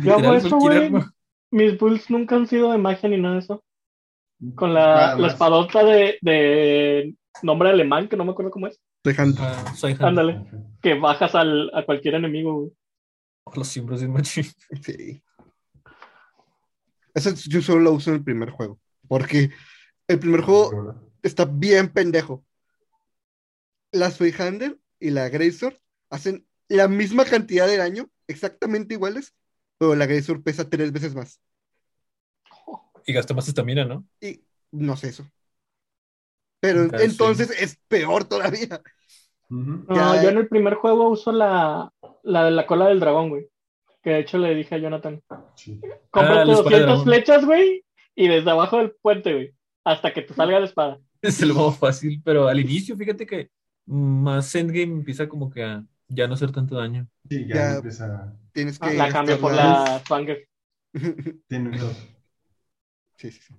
Yo 0.03 0.15
hago 0.15 0.34
eso, 0.34 0.57
güey. 0.57 0.91
Mis 1.51 1.78
builds 1.80 2.09
nunca 2.09 2.36
han 2.36 2.47
sido 2.47 2.71
de 2.71 2.78
magia 2.78 3.07
ni 3.09 3.17
nada 3.17 3.36
de 3.36 3.39
eso. 3.41 3.63
Con 4.56 4.74
la, 4.74 5.16
la 5.16 5.18
más. 5.18 5.34
espadota 5.34 5.84
de, 5.84 6.18
de 6.22 7.16
nombre 7.42 7.70
alemán, 7.70 8.08
que 8.08 8.18
no 8.18 8.26
me 8.26 8.32
acuerdo 8.32 8.52
cómo 8.52 8.68
es. 8.68 8.80
Ah, 9.40 9.74
soy 9.76 9.94
Han. 9.94 10.06
Ándale. 10.06 10.42
que 10.82 10.96
bajas 10.96 11.36
al, 11.36 11.70
a 11.74 11.84
cualquier 11.86 12.16
enemigo, 12.16 12.54
güey. 12.54 12.72
Los 13.56 13.68
simbros 13.68 14.02
de 14.02 14.08
machín. 14.08 14.46
Sí. 14.82 15.22
Eso 17.14 17.32
yo 17.48 17.62
solo 17.62 17.82
lo 17.82 17.92
uso 17.94 18.10
en 18.10 18.18
el 18.18 18.24
primer 18.24 18.50
juego. 18.50 18.80
Porque 19.08 19.52
el 20.08 20.20
primer 20.20 20.42
juego 20.42 20.96
está 21.22 21.46
bien 21.46 21.90
pendejo. 21.90 22.44
La 23.92 24.12
Swayhander 24.12 24.78
y 25.00 25.12
la 25.12 25.30
Greysword 25.30 25.78
hacen 26.10 26.46
la 26.68 26.88
misma 26.88 27.26
cantidad 27.26 27.68
de 27.68 27.78
daño, 27.78 28.10
exactamente 28.28 28.96
iguales, 28.96 29.34
pero 29.78 29.96
la 29.96 30.08
Greysword 30.08 30.42
pesa 30.44 30.70
tres 30.70 30.92
veces 30.92 31.14
más. 31.16 31.40
Y 33.06 33.14
gasta 33.14 33.34
más 33.34 33.47
estamina, 33.47 33.86
¿no? 33.86 34.06
Y 34.22 34.41
no 34.72 34.95
sé 34.97 35.10
eso. 35.10 35.26
Pero 36.60 36.88
entonces 36.99 37.51
es 37.60 37.78
peor 37.88 38.26
todavía. 38.26 38.82
No, 39.49 39.86
Ya, 39.95 40.24
yo 40.24 40.30
en 40.30 40.38
el 40.38 40.47
primer 40.47 40.76
juego 40.76 41.10
uso 41.10 41.32
la, 41.32 41.91
la 42.24 42.45
de 42.45 42.51
la 42.51 42.66
cola 42.66 42.88
del 42.88 42.99
dragón, 42.99 43.30
güey. 43.30 43.47
Que 44.01 44.12
de 44.12 44.20
hecho 44.20 44.38
le 44.38 44.56
dije 44.56 44.76
a 44.76 44.78
Jonathan, 44.80 45.22
Sí. 45.56 45.80
cómprate 46.12 46.41
Ah, 46.41 46.45
la 46.45 46.53
espada 46.53 46.78
de 46.78 46.86
200 46.86 46.86
dragón. 46.86 47.03
flechas, 47.06 47.45
güey, 47.45 47.86
y 48.16 48.28
desde 48.28 48.51
abajo 48.51 48.78
del 48.78 48.91
puente, 49.01 49.34
güey, 49.34 49.56
hasta 49.84 50.14
que 50.14 50.22
te 50.24 50.34
salga 50.34 50.60
la 50.60 50.66
espada. 50.66 50.99
Es 51.22 51.41
el 51.41 51.53
modo 51.53 51.72
fácil, 51.72 52.22
pero 52.24 52.47
al 52.47 52.60
inicio, 52.60 52.95
fíjate 52.95 53.26
que 53.26 53.49
más 53.88 54.53
endgame 54.56 54.93
empieza 54.93 55.28
como 55.28 55.49
que 55.49 55.64
a 55.64 55.84
ya 56.08 56.28
no 56.28 56.36
hacer 56.36 56.51
tanto 56.51 56.76
daño. 56.76 57.08
Sí, 57.30 57.45
ya, 57.47 57.56
Ya. 57.56 57.76
empieza. 57.78 58.36
Tienes 58.51 58.78
Ah, 58.82 58.89
que. 58.89 58.97
la 58.97 59.10
cambio 59.12 59.39
por 59.39 59.53
la 59.53 60.01
Swanger. 60.08 60.47
Tiene 61.47 61.78
dos. 61.78 61.95
Sí, 63.18 63.32
sí, 63.32 63.39
sí. 63.41 63.53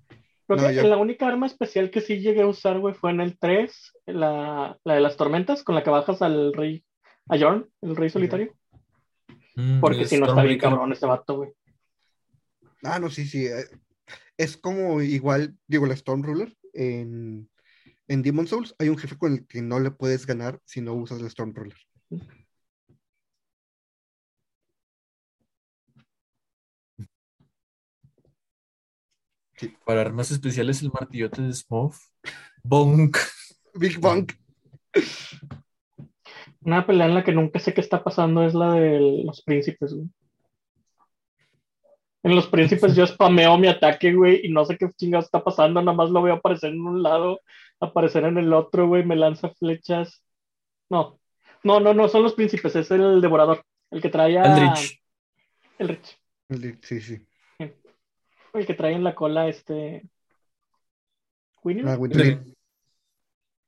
Creo 0.46 0.60
No, 0.62 0.68
que 0.68 0.74
yo- 0.74 0.82
la 0.84 0.96
única 0.96 1.26
arma 1.26 1.46
especial 1.46 1.90
que 1.90 2.00
sí 2.00 2.20
llegué 2.20 2.42
a 2.42 2.46
usar, 2.46 2.78
güey, 2.78 2.94
fue 2.94 3.10
en 3.10 3.20
el 3.20 3.36
3, 3.38 3.92
la, 4.06 4.78
la 4.84 4.94
de 4.94 5.00
las 5.00 5.16
tormentas, 5.16 5.64
con 5.64 5.74
la 5.74 5.82
que 5.82 5.90
bajas 5.90 6.22
al 6.22 6.52
rey, 6.52 6.84
a 7.28 7.38
Jorn, 7.38 7.68
el 7.82 7.96
rey 7.96 8.10
solitario. 8.10 8.54
Mm, 9.56 9.80
Porque 9.80 10.04
si 10.04 10.18
no 10.18 10.26
está 10.26 10.42
bien 10.42 10.58
cabrón 10.58 10.92
ese 10.92 11.06
vato, 11.06 11.36
güey. 11.38 11.50
Ah, 12.82 12.98
no, 13.00 13.10
sí, 13.10 13.26
sí. 13.26 13.46
eh, 13.46 13.64
Es 14.36 14.56
como 14.56 15.00
igual, 15.02 15.56
digo, 15.66 15.86
la 15.86 15.94
Storm 15.94 16.22
Ruler 16.22 16.54
en, 16.74 17.48
en 18.06 18.22
Demon 18.22 18.46
Souls. 18.46 18.74
Hay 18.78 18.88
un 18.90 18.98
jefe 18.98 19.16
con 19.18 19.32
el 19.32 19.46
que 19.46 19.62
no 19.62 19.80
le 19.80 19.90
puedes 19.90 20.26
ganar 20.26 20.60
si 20.64 20.80
no 20.80 20.94
usas 20.94 21.20
la 21.20 21.26
Storm 21.28 21.54
Ruler. 21.54 21.76
Para 29.84 30.02
armas 30.02 30.30
especiales, 30.30 30.82
el 30.82 30.92
martillote 30.92 31.42
de 31.42 31.52
Smough. 31.52 31.94
Bonk. 32.62 33.16
Big 33.74 33.98
Bang. 34.00 34.32
Una 36.62 36.86
pelea 36.86 37.06
en 37.06 37.14
la 37.14 37.22
que 37.24 37.32
nunca 37.32 37.58
sé 37.58 37.72
qué 37.72 37.80
está 37.80 38.02
pasando 38.02 38.44
es 38.44 38.54
la 38.54 38.72
de 38.72 39.22
los 39.24 39.42
príncipes, 39.42 39.94
güey. 39.94 40.08
En 42.22 42.34
los 42.34 42.48
príncipes 42.48 42.96
yo 42.96 43.06
spameo 43.06 43.56
mi 43.56 43.68
ataque, 43.68 44.12
güey, 44.12 44.44
y 44.44 44.48
no 44.48 44.64
sé 44.64 44.76
qué 44.76 44.90
chingados 44.96 45.26
está 45.26 45.44
pasando, 45.44 45.80
nada 45.80 45.96
más 45.96 46.10
lo 46.10 46.22
veo 46.22 46.34
aparecer 46.34 46.72
en 46.72 46.80
un 46.80 47.00
lado, 47.00 47.40
aparecer 47.78 48.24
en 48.24 48.36
el 48.36 48.52
otro, 48.52 48.88
güey, 48.88 49.04
me 49.04 49.14
lanza 49.14 49.50
flechas. 49.50 50.24
No, 50.90 51.20
no, 51.62 51.78
no, 51.78 51.94
no, 51.94 52.08
son 52.08 52.24
los 52.24 52.34
príncipes, 52.34 52.74
es 52.74 52.90
el 52.90 53.20
devorador, 53.20 53.62
el 53.92 54.02
que 54.02 54.08
trae 54.08 54.38
a... 54.38 54.42
El 55.78 55.88
Rich, 55.88 56.20
El- 56.48 56.78
Sí, 56.82 57.00
sí. 57.00 57.25
El 58.58 58.66
que 58.66 58.74
trae 58.74 58.92
en 58.92 59.04
la 59.04 59.14
cola 59.14 59.48
este... 59.48 60.08
Winnie. 61.62 61.84
Ah. 61.86 61.96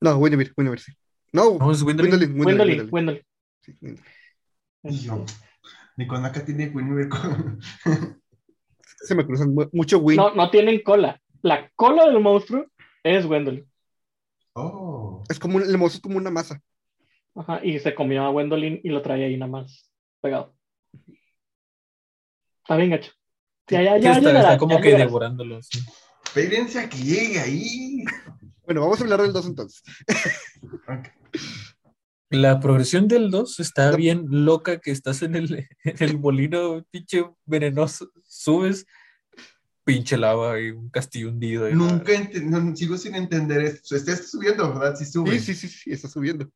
No, 0.00 0.16
Winnebeer, 0.18 0.52
Winnebeer, 0.56 0.80
sí. 0.80 0.92
No, 1.32 1.58
No, 1.58 1.70
es 1.72 1.82
Windolin, 1.82 2.40
Wendell, 2.40 2.88
Wendell. 2.90 3.26
Sí, 3.60 3.76
Windolin. 3.80 4.04
Y 4.84 4.98
yo, 5.00 5.24
ni 5.96 6.06
con 6.06 6.24
acá 6.24 6.44
tiene 6.44 6.68
Winnie 6.68 7.08
con... 7.08 7.60
Se 9.00 9.14
me 9.14 9.26
cruzan 9.26 9.54
mu- 9.54 9.68
mucho 9.72 9.98
Win. 9.98 10.16
No, 10.16 10.34
no 10.34 10.50
tienen 10.50 10.82
cola. 10.82 11.20
La 11.42 11.70
cola 11.74 12.06
del 12.06 12.20
monstruo 12.20 12.66
es 13.02 13.24
Wendell. 13.26 13.66
Oh. 14.54 15.22
Es 15.28 15.38
como 15.38 15.56
un, 15.56 15.62
el 15.62 15.78
mozo 15.78 15.96
es 15.96 16.00
como 16.02 16.16
una 16.16 16.30
masa. 16.30 16.60
Ajá, 17.34 17.60
y 17.64 17.78
se 17.78 17.94
comió 17.94 18.22
a 18.24 18.30
Wendolin 18.30 18.80
y 18.82 18.88
lo 18.88 19.02
traía 19.02 19.26
ahí 19.26 19.36
nada 19.36 19.50
más 19.50 19.88
pegado. 20.20 20.54
Está 22.62 22.76
bien 22.76 22.90
gacho. 22.90 23.12
Ya, 23.70 23.82
ya, 23.82 24.14
Sí, 24.14 24.22
ya, 24.22 24.30
está, 24.32 24.58
como 24.58 24.76
ya 24.76 24.80
que 24.80 24.94
devorándolo. 24.96 25.62
sí. 25.62 25.80
Espérense 26.24 26.78
a 26.78 26.88
que 26.88 26.98
llegue 26.98 27.40
ahí. 27.40 28.04
Bueno, 28.64 28.82
vamos 28.82 29.00
a 29.00 29.04
hablar 29.04 29.22
del 29.22 29.32
2 29.32 29.46
entonces. 29.46 29.82
La 32.30 32.60
progresión 32.60 33.08
del 33.08 33.30
2 33.30 33.60
está 33.60 33.96
bien 33.96 34.26
loca 34.28 34.78
que 34.78 34.90
estás 34.90 35.22
en 35.22 35.34
el, 35.34 35.66
en 35.84 35.96
el 35.98 36.18
molino, 36.18 36.84
pinche 36.90 37.24
venenoso, 37.46 38.10
subes, 38.24 38.84
pinche 39.84 40.18
lava 40.18 40.60
y 40.60 40.70
un 40.70 40.90
castillo 40.90 41.30
hundido. 41.30 41.68
y 41.68 41.74
Nunca 41.74 42.12
no, 42.42 42.76
sigo 42.76 42.98
sin 42.98 43.14
entender 43.14 43.62
esto. 43.62 43.96
Estás 43.96 44.30
subiendo, 44.30 44.74
¿verdad? 44.74 44.96
Sí 44.96 45.06
sube. 45.06 45.38
Sí, 45.38 45.54
sí, 45.54 45.66
sí, 45.66 45.68
sí, 45.68 45.92
está 45.92 46.08
subiendo. 46.08 46.46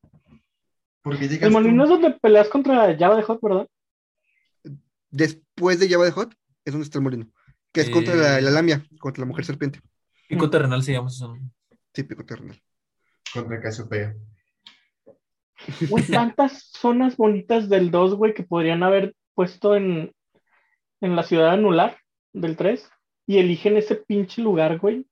Porque 1.01 1.27
llegas 1.27 1.45
El 1.45 1.53
molino 1.53 1.85
es 1.85 1.89
donde 1.89 2.11
peleas 2.11 2.49
contra 2.49 2.95
Java 2.97 3.17
de 3.17 3.23
Hot, 3.23 3.41
¿verdad? 3.41 3.67
Después 5.11 5.81
de 5.81 5.89
Java 5.89 6.05
de 6.05 6.11
Hot, 6.11 6.35
es 6.65 6.73
donde 6.73 6.85
está 6.85 6.99
el 6.99 7.05
molino. 7.05 7.27
Que 7.73 7.81
es 7.83 7.91
contra 7.91 8.15
la, 8.15 8.39
Eh. 8.39 8.43
la 8.43 8.51
lamia, 8.51 8.85
contra 8.99 9.23
la 9.23 9.27
mujer 9.27 9.45
serpiente. 9.45 9.81
Pico 10.29 10.49
terrenal 10.51 10.83
se 10.83 10.93
llama 10.93 11.09
eso. 11.09 11.37
Típico 11.93 12.25
terrenal. 12.25 12.61
contra 13.33 13.61
Casiopea. 13.61 14.15
Güey, 15.89 16.05
tantas 16.07 16.71
zonas 16.73 17.17
bonitas 17.17 17.69
del 17.69 17.91
2, 17.91 18.15
güey, 18.17 18.35
que 18.35 18.43
podrían 18.43 18.83
haber 18.83 19.15
puesto 19.35 19.77
en, 19.77 20.13
en 21.01 21.17
la 21.17 21.23
ciudad 21.23 21.51
anular 21.53 21.99
del 22.33 22.57
3 22.57 22.89
y 23.27 23.39
eligen 23.39 23.77
ese 23.77 23.95
pinche 23.97 24.43
lugar, 24.43 24.79
güey. 24.79 25.07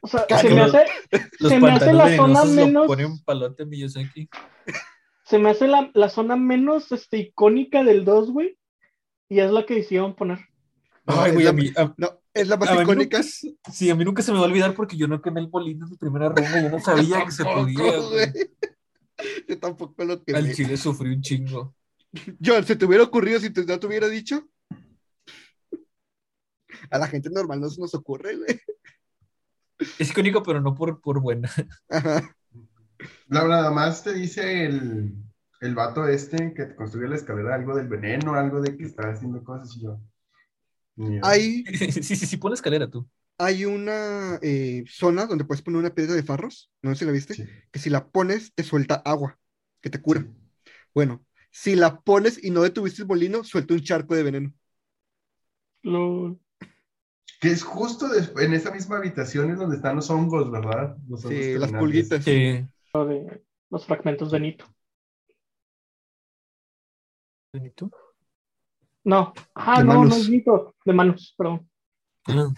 O 0.00 0.08
sea, 0.08 0.26
se 0.38 0.50
me 0.50 0.62
hace, 0.62 0.84
se 1.38 1.60
me 1.60 1.70
hace 1.70 1.92
la 1.92 2.16
zona 2.16 2.44
menos, 2.44 2.86
pone 2.86 3.06
un 3.06 3.22
palote 3.22 3.64
Miyazaki. 3.64 4.28
Se 5.24 5.38
me 5.38 5.50
hace 5.50 5.68
la, 5.68 5.90
la 5.94 6.08
zona 6.08 6.36
menos 6.36 6.90
este, 6.92 7.18
icónica 7.18 7.84
del 7.84 8.04
2, 8.04 8.30
güey, 8.30 8.58
y 9.28 9.40
es 9.40 9.50
la 9.50 9.64
que 9.66 9.74
decidieron 9.76 10.14
poner. 10.14 10.38
Ay, 11.06 11.32
güey, 11.32 11.46
a 11.46 11.52
mí, 11.52 11.70
a- 11.76 11.94
No, 11.96 12.20
es 12.34 12.48
la 12.48 12.56
más 12.56 12.70
icónica. 12.70 13.18
nunca 13.18 13.22
sí, 13.72 13.90
a 13.90 13.94
mí 13.94 14.04
nunca 14.04 14.22
se 14.22 14.32
me 14.32 14.38
va 14.38 14.44
a 14.44 14.48
olvidar 14.48 14.74
porque 14.74 14.96
yo 14.96 15.08
no 15.08 15.20
quemé 15.20 15.40
el 15.40 15.50
molino 15.50 15.84
en 15.86 15.90
mi 15.92 15.96
primera 15.96 16.28
ronda, 16.28 16.62
yo 16.62 16.70
no 16.70 16.80
sabía 16.80 17.24
que 17.24 17.30
se 17.32 17.44
podía. 17.44 17.98
güey. 17.98 18.32
Yo 19.48 19.58
tampoco 19.58 20.04
lo 20.04 20.22
que 20.22 20.34
Al 20.34 20.52
chile 20.52 20.76
sufrí 20.76 21.10
un 21.10 21.20
chingo. 21.22 21.74
John, 22.44 22.64
¿se 22.64 22.76
te 22.76 22.84
hubiera 22.84 23.04
ocurrido 23.04 23.38
si 23.40 23.50
te, 23.50 23.64
no 23.64 23.78
te 23.78 23.86
hubiera 23.86 24.08
dicho? 24.08 24.48
A 26.90 26.98
la 26.98 27.06
gente 27.06 27.30
normal 27.30 27.60
no 27.60 27.68
se 27.70 27.80
nos 27.80 27.94
ocurre, 27.94 28.36
güey. 28.36 28.60
Es 29.98 30.10
icónico, 30.10 30.42
pero 30.42 30.60
no 30.60 30.74
por, 30.74 31.00
por 31.00 31.20
buena. 31.20 31.50
Ajá. 31.88 32.36
La- 33.28 33.44
Nada 33.48 33.70
más 33.70 34.02
te 34.04 34.12
dice 34.14 34.64
el, 34.66 35.14
el 35.60 35.74
vato 35.74 36.06
este 36.08 36.52
que 36.54 36.66
te 36.66 36.74
construye 36.76 37.08
la 37.08 37.16
escalera 37.16 37.54
algo 37.54 37.76
del 37.76 37.88
veneno, 37.88 38.34
algo 38.34 38.60
de 38.60 38.76
que 38.76 38.84
está 38.84 39.10
haciendo 39.10 39.42
cosas 39.44 39.76
y 39.76 39.82
yo. 39.82 40.00
Hay, 41.22 41.64
Sí, 42.02 42.02
sí, 42.16 42.26
sí, 42.26 42.36
pon 42.36 42.52
escalera 42.52 42.88
tú. 42.88 43.08
hay 43.38 43.64
una 43.64 44.38
eh, 44.42 44.84
zona 44.88 45.26
donde 45.26 45.44
puedes 45.44 45.62
poner 45.62 45.80
una 45.80 45.94
piedra 45.94 46.14
de 46.14 46.22
farros, 46.22 46.70
no 46.82 46.90
sé 46.94 47.00
si 47.00 47.04
la 47.06 47.12
viste, 47.12 47.34
Sí. 47.34 47.44
que 47.70 47.78
si 47.78 47.90
la 47.90 48.08
pones 48.08 48.52
te 48.54 48.62
suelta 48.62 48.96
agua, 49.04 49.38
que 49.80 49.90
te 49.90 50.00
cura. 50.00 50.26
Bueno, 50.94 51.24
si 51.50 51.74
la 51.74 52.00
pones 52.00 52.42
y 52.42 52.50
no 52.50 52.62
detuviste 52.62 53.02
el 53.02 53.08
molino, 53.08 53.44
suelta 53.44 53.74
un 53.74 53.80
charco 53.82 54.14
de 54.14 54.22
veneno. 54.22 54.52
Lo, 55.82 56.38
Que 57.40 57.50
es 57.50 57.62
justo 57.64 58.06
en 58.40 58.54
esa 58.54 58.70
misma 58.70 58.96
habitación 58.98 59.50
en 59.50 59.56
donde 59.56 59.76
están 59.76 59.96
los 59.96 60.08
hongos, 60.10 60.50
¿verdad? 60.50 60.96
Los 61.08 61.24
hongos 61.24 61.44
Sí, 61.44 61.54
las 61.58 61.72
pulguitas. 61.72 62.24
Sí. 62.24 62.66
De 63.00 63.42
los 63.70 63.86
fragmentos 63.86 64.30
de 64.30 64.40
Nito. 64.40 64.66
¿Y 67.54 67.70
tú? 67.70 67.90
No, 69.04 69.32
ah, 69.54 69.78
De 69.78 69.84
no, 69.84 69.94
manos. 69.94 70.08
no 70.10 70.16
es 70.16 70.28
Nito, 70.28 70.74
de 70.84 70.92
manos, 70.92 71.34
perdón. 71.36 71.68
Ah, 72.26 72.48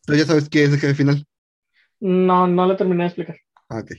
Entonces 0.00 0.18
ya 0.18 0.24
sabes 0.26 0.48
qué 0.48 0.64
es 0.64 0.72
el 0.72 0.80
jefe 0.80 0.94
final. 0.94 1.26
No, 2.00 2.46
no 2.46 2.66
lo 2.66 2.76
terminé 2.76 3.04
de 3.04 3.08
explicar. 3.08 3.36
Ah, 3.68 3.78
ok. 3.80 3.92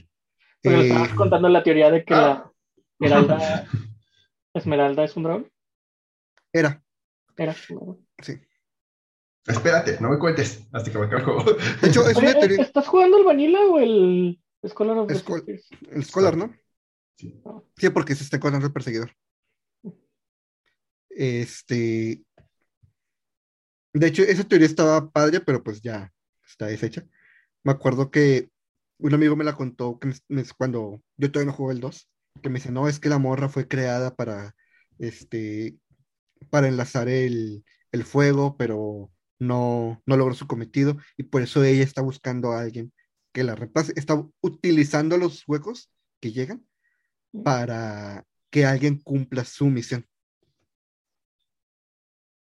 Porque 0.62 0.76
le 0.78 0.84
Eh, 0.84 0.88
estabas 0.88 1.14
contando 1.14 1.48
la 1.48 1.62
teoría 1.62 1.90
de 1.90 2.04
que 2.04 2.14
Ah. 2.14 2.50
la 2.98 3.06
Esmeralda, 3.28 3.68
Esmeralda 4.54 5.04
es 5.04 5.16
un 5.16 5.22
dragón. 5.22 5.52
era, 6.52 6.82
Era 7.36 7.54
sí. 7.54 8.40
Espérate, 9.46 9.98
no 10.00 10.08
me 10.10 10.18
cuentes 10.18 10.66
hasta 10.72 10.90
que 10.90 10.98
me 10.98 11.06
acabe 11.06 11.20
el 11.22 11.24
juego. 11.26 11.44
De 11.80 11.88
hecho, 11.88 12.08
es 12.08 12.16
Oye, 12.16 12.30
una 12.30 12.40
teoría. 12.40 12.62
¿estás 12.62 12.88
jugando 12.88 13.18
el 13.18 13.24
Vanilla 13.24 13.60
o 13.60 13.78
el 13.78 14.40
Scholar 14.70 14.98
of 14.98 15.08
the 15.08 15.14
Escol-? 15.14 15.44
El 15.90 16.04
Scholar, 16.04 16.36
¿no? 16.36 16.54
Sí. 17.16 17.40
Sí, 17.76 17.90
porque 17.90 18.14
se 18.14 18.24
está 18.24 18.36
encontrando 18.36 18.66
el 18.66 18.72
perseguidor. 18.72 19.12
Este. 21.10 22.22
De 23.94 24.06
hecho, 24.06 24.22
esa 24.22 24.44
teoría 24.44 24.66
estaba 24.66 25.10
padre, 25.10 25.40
pero 25.40 25.62
pues 25.62 25.80
ya 25.80 26.12
está 26.46 26.66
deshecha. 26.66 27.06
Me 27.64 27.72
acuerdo 27.72 28.10
que 28.10 28.50
un 28.98 29.14
amigo 29.14 29.36
me 29.36 29.44
la 29.44 29.56
contó 29.56 29.98
que 29.98 30.08
me- 30.08 30.14
me- 30.28 30.44
cuando 30.56 31.02
yo 31.16 31.30
todavía 31.32 31.52
no 31.52 31.56
jugué 31.56 31.74
el 31.74 31.80
2, 31.80 32.10
que 32.42 32.50
me 32.50 32.58
dice, 32.58 32.70
no, 32.70 32.88
es 32.88 33.00
que 33.00 33.08
la 33.08 33.18
morra 33.18 33.48
fue 33.48 33.66
creada 33.68 34.14
para, 34.14 34.54
este, 34.98 35.78
para 36.50 36.68
enlazar 36.68 37.08
el, 37.08 37.64
el 37.92 38.04
fuego, 38.04 38.56
pero 38.58 39.10
no, 39.38 40.02
no 40.06 40.16
logró 40.16 40.34
su 40.34 40.46
cometido 40.46 40.96
y 41.16 41.24
por 41.24 41.42
eso 41.42 41.64
ella 41.64 41.82
está 41.82 42.02
buscando 42.02 42.52
a 42.52 42.60
alguien 42.60 42.92
que 43.36 43.44
la 43.44 43.54
reemplace. 43.54 43.92
Está 43.96 44.26
utilizando 44.40 45.18
los 45.18 45.44
huecos 45.46 45.92
que 46.20 46.32
llegan 46.32 46.66
para 47.44 48.24
que 48.48 48.64
alguien 48.64 48.98
cumpla 48.98 49.44
su 49.44 49.66
misión. 49.66 50.06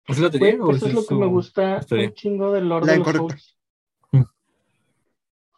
¿Es 0.08 0.18
la 0.18 0.30
Güey, 0.30 0.40
teoría 0.40 0.64
o 0.64 0.72
eso 0.76 0.88
es 0.88 0.94
lo 0.96 1.06
que 1.06 1.14
me 1.14 1.28
gusta 1.28 1.86
un 1.92 2.14
chingo 2.16 2.52
del 2.52 2.68
Lord 2.70 2.88
La 2.88 2.94
de 2.94 2.98
los. 2.98 3.16
Souls. 3.16 3.60
Mm. 4.12 4.22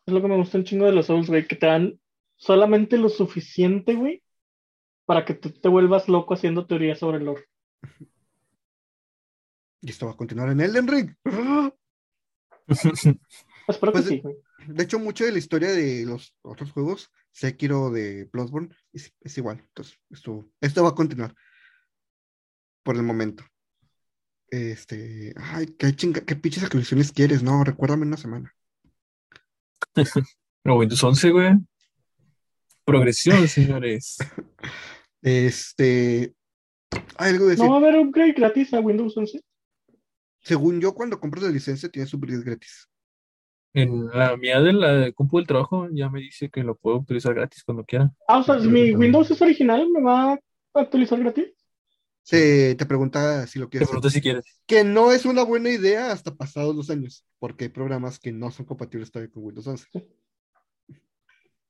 Es 0.05 0.13
lo 0.13 0.21
que 0.21 0.27
me 0.27 0.35
gusta 0.35 0.57
un 0.57 0.65
chingo 0.65 0.85
de 0.85 0.91
los 0.91 1.05
Souls, 1.05 1.29
güey, 1.29 1.47
que 1.47 1.55
te 1.55 1.67
dan 1.67 1.97
solamente 2.35 2.97
lo 2.97 3.07
suficiente, 3.07 3.95
güey, 3.95 4.21
para 5.05 5.23
que 5.23 5.33
tú 5.33 5.51
te 5.51 5.69
vuelvas 5.69 6.09
loco 6.09 6.33
haciendo 6.33 6.67
teorías 6.67 6.99
sobre 6.99 7.19
el 7.19 7.23
lore. 7.23 7.45
Y 9.79 9.91
esto 9.91 10.07
va 10.07 10.11
a 10.11 10.17
continuar 10.17 10.49
en 10.49 10.59
Elden 10.59 10.87
Ring. 10.89 11.15
Espero 12.67 13.93
Pues, 13.93 14.03
que 14.03 14.09
sí, 14.09 14.19
güey. 14.19 14.35
De 14.67 14.83
hecho, 14.83 14.99
mucho 14.99 15.25
de 15.25 15.31
la 15.31 15.37
historia 15.37 15.71
de 15.71 16.05
los 16.05 16.35
otros 16.41 16.71
juegos, 16.71 17.11
Sekiro 17.31 17.89
de 17.89 18.25
Bloodborne, 18.31 18.69
es, 18.93 19.13
es 19.21 19.37
igual. 19.37 19.59
Entonces, 19.59 19.99
esto, 20.09 20.49
esto 20.59 20.83
va 20.83 20.89
a 20.89 20.95
continuar 20.95 21.35
por 22.83 22.95
el 22.95 23.03
momento. 23.03 23.43
Este, 24.49 25.33
ay, 25.37 25.67
qué 25.77 25.95
chinga, 25.95 26.21
qué 26.21 26.35
pinches 26.35 26.63
actualizaciones 26.63 27.11
quieres, 27.11 27.41
no, 27.41 27.63
recuérdame 27.63 28.05
una 28.05 28.17
semana. 28.17 28.53
No, 30.63 30.75
Windows 30.75 31.03
11, 31.03 31.31
güey. 31.31 31.57
Progresión, 32.85 33.47
señores. 33.47 34.17
Este, 35.23 36.33
hay 37.15 37.33
algo 37.33 37.45
de 37.45 37.51
decir. 37.51 37.65
¿No 37.65 37.71
va 37.71 37.77
a 37.77 37.79
haber 37.79 37.99
upgrade 37.99 38.33
gratis 38.33 38.73
a 38.73 38.79
Windows 38.79 39.15
11? 39.15 39.39
según 40.41 40.81
yo, 40.81 40.93
cuando 40.93 41.19
compras 41.19 41.43
la 41.43 41.51
licencia 41.51 41.89
tienes 41.89 42.13
upgrades 42.13 42.43
gratis. 42.43 42.89
En 43.73 44.07
la 44.07 44.35
mía 44.35 44.59
de 44.59 44.73
la 44.73 45.11
compu 45.13 45.37
del 45.37 45.47
trabajo 45.47 45.87
ya 45.91 46.09
me 46.09 46.19
dice 46.19 46.49
que 46.49 46.63
lo 46.63 46.75
puedo 46.75 46.97
utilizar 46.97 47.33
gratis 47.33 47.63
cuando 47.63 47.85
quiera. 47.85 48.11
Ah, 48.27 48.39
o 48.39 48.43
sea, 48.43 48.59
si 48.59 48.67
mi 48.67 48.93
Windows 48.93 49.31
es 49.31 49.41
original, 49.41 49.89
¿me 49.89 50.01
va 50.01 50.33
a 50.33 50.39
actualizar 50.73 51.19
gratis? 51.19 51.45
Se 52.23 52.75
te 52.75 52.85
pregunta 52.85 53.47
si 53.47 53.59
lo 53.59 53.65
Te 53.65 53.71
quieres. 53.71 53.89
pregunto 53.89 54.09
si 54.09 54.21
quieres. 54.21 54.43
Que 54.67 54.83
no 54.83 55.11
es 55.11 55.25
una 55.25 55.43
buena 55.43 55.69
idea 55.69 56.11
hasta 56.11 56.35
pasados 56.35 56.75
los 56.75 56.89
años, 56.89 57.25
porque 57.39 57.65
hay 57.65 57.69
programas 57.69 58.19
que 58.19 58.31
no 58.31 58.51
son 58.51 58.65
compatibles 58.65 59.09
todavía 59.11 59.31
con 59.33 59.43
Windows 59.43 59.67
11. 59.67 59.87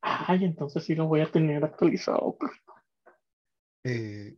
Ay, 0.02 0.44
entonces 0.44 0.84
sí 0.84 0.96
lo 0.96 1.08
voy 1.08 1.22
a 1.22 1.32
tener 1.32 1.64
actualizado. 1.64 2.38
Eh, 3.84 4.36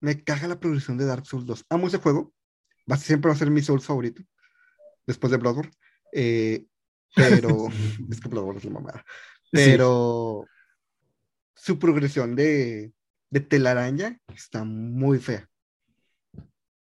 me 0.00 0.24
caga 0.24 0.48
la 0.48 0.58
progresión 0.58 0.96
de 0.96 1.04
Dark 1.04 1.26
Souls 1.26 1.46
2. 1.46 1.66
Amo 1.68 1.86
ese 1.88 1.98
juego. 1.98 2.32
Va, 2.90 2.96
siempre 2.96 3.28
va 3.28 3.34
a 3.34 3.38
ser 3.38 3.50
mi 3.50 3.60
Souls 3.60 3.84
favorito. 3.84 4.22
Después 5.06 5.30
de 5.30 5.36
Bloodborne. 5.36 5.70
Eh, 6.12 6.66
pero. 7.14 7.66
es 8.10 8.20
que 8.20 8.28
Bloodborne 8.28 8.58
es 8.58 8.64
la 8.64 8.70
mamada. 8.70 9.04
Pero. 9.50 10.44
Su 11.54 11.78
progresión 11.78 12.34
de, 12.36 12.92
de 13.30 13.40
telaraña 13.40 14.18
está 14.34 14.64
muy 14.64 15.18
fea. 15.18 15.46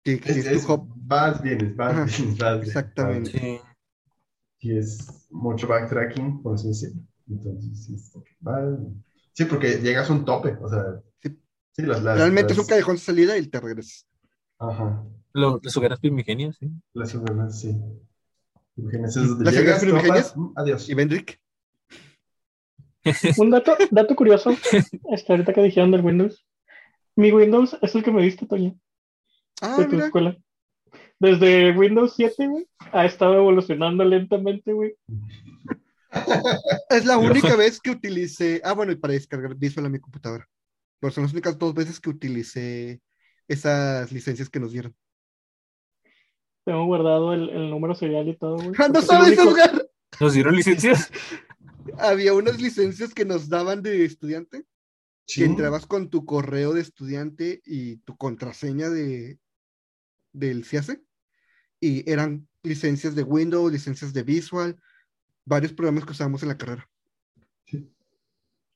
Que, 0.03 0.19
que 0.19 0.31
Es, 0.31 0.37
es 0.37 0.43
tu 0.45 0.49
es- 0.57 0.67
hop- 0.67 0.91
vas 0.95 1.41
bien, 1.41 1.75
vas 1.75 2.17
bien, 2.17 2.35
vas 2.37 2.53
bien. 2.59 2.63
exactamente. 2.67 3.31
Sí. 3.31 3.59
Y 4.59 4.77
es 4.77 5.27
mucho 5.29 5.67
backtracking, 5.67 6.41
por 6.41 6.55
así 6.55 6.69
decirlo. 6.69 7.01
Entonces, 7.29 7.85
sí, 7.85 7.93
es- 7.95 8.11
va- 8.45 8.77
sí, 9.33 9.45
porque 9.45 9.79
llegas 9.81 10.09
a 10.09 10.13
un 10.13 10.25
tope, 10.25 10.57
o 10.61 10.67
sea. 10.69 10.83
Sí. 11.21 11.39
Sí, 11.73 11.81
las, 11.83 12.01
las, 12.01 12.17
Realmente 12.17 12.53
es 12.53 12.57
las- 12.57 12.65
un 12.65 12.69
callejón 12.69 12.95
de 12.95 13.01
salida 13.01 13.37
y 13.37 13.47
te 13.47 13.59
regresas. 13.59 14.07
Ajá. 14.57 15.03
Lo, 15.33 15.59
las 15.61 15.75
hogueras 15.77 15.99
primigenias, 15.99 16.55
sí. 16.57 16.71
Las 16.93 17.13
urbanas, 17.13 17.59
sí. 17.59 17.75
Adiós. 20.55 20.89
Y 20.89 20.93
Vendrick. 20.93 21.39
Un 23.37 23.51
dato, 23.51 23.77
dato 23.91 24.15
curioso, 24.15 24.49
este, 25.13 25.31
ahorita 25.33 25.53
que 25.53 25.61
dijeron 25.61 25.91
del 25.91 26.01
Windows. 26.01 26.45
Mi 27.15 27.31
Windows 27.31 27.77
es 27.81 27.95
el 27.95 28.03
que 28.03 28.11
me 28.11 28.23
diste, 28.23 28.45
Toño, 28.45 28.77
Ah, 29.61 29.77
de 29.77 29.85
tu 29.85 29.91
mira. 29.91 30.05
escuela. 30.07 30.37
Desde 31.19 31.71
Windows 31.77 32.13
7, 32.15 32.47
güey, 32.47 32.67
ha 32.91 33.05
estado 33.05 33.35
evolucionando 33.35 34.03
lentamente, 34.03 34.73
güey. 34.73 34.95
Es 36.89 37.05
la 37.05 37.17
única 37.17 37.55
vez 37.57 37.79
que 37.79 37.91
utilicé. 37.91 38.59
Ah, 38.63 38.73
bueno, 38.73 38.91
y 38.91 38.95
para 38.95 39.13
descargar 39.13 39.55
Visual 39.55 39.85
a 39.85 39.89
mi 39.89 39.99
computadora. 39.99 40.47
Pero 40.99 41.11
son 41.13 41.23
las 41.23 41.31
únicas 41.33 41.57
dos 41.57 41.73
veces 41.73 41.99
que 41.99 42.09
utilicé 42.09 43.01
esas 43.47 44.11
licencias 44.11 44.49
que 44.49 44.59
nos 44.59 44.71
dieron. 44.71 44.93
Tengo 46.65 46.85
guardado 46.85 47.33
el, 47.33 47.49
el 47.49 47.69
número 47.69 47.95
serial 47.95 48.27
y 48.27 48.35
todo, 48.35 48.55
güey. 48.57 48.71
¡Ah, 48.79 48.89
no 48.89 49.01
sabes, 49.01 49.37
único- 49.37 49.51
Edgar! 49.57 49.87
¿Nos 50.19 50.33
dieron 50.33 50.55
licencias? 50.55 51.11
Había 51.99 52.33
unas 52.33 52.59
licencias 52.61 53.13
que 53.13 53.25
nos 53.25 53.47
daban 53.49 53.81
de 53.83 54.03
estudiante, 54.05 54.65
Sí. 55.27 55.41
que 55.41 55.45
entrabas 55.47 55.85
con 55.87 56.09
tu 56.09 56.25
correo 56.25 56.73
de 56.73 56.81
estudiante 56.81 57.61
y 57.65 57.97
tu 57.97 58.15
contraseña 58.17 58.89
de 58.89 59.39
del 60.33 60.65
CIACE, 60.65 61.01
y 61.79 62.09
eran 62.11 62.47
licencias 62.61 63.15
de 63.15 63.23
Windows, 63.23 63.71
licencias 63.71 64.11
de 64.13 64.23
Visual, 64.23 64.75
varios 65.45 65.71
programas 65.73 66.05
que 66.05 66.11
usábamos 66.11 66.43
en 66.43 66.49
la 66.49 66.57
carrera. 66.57 66.89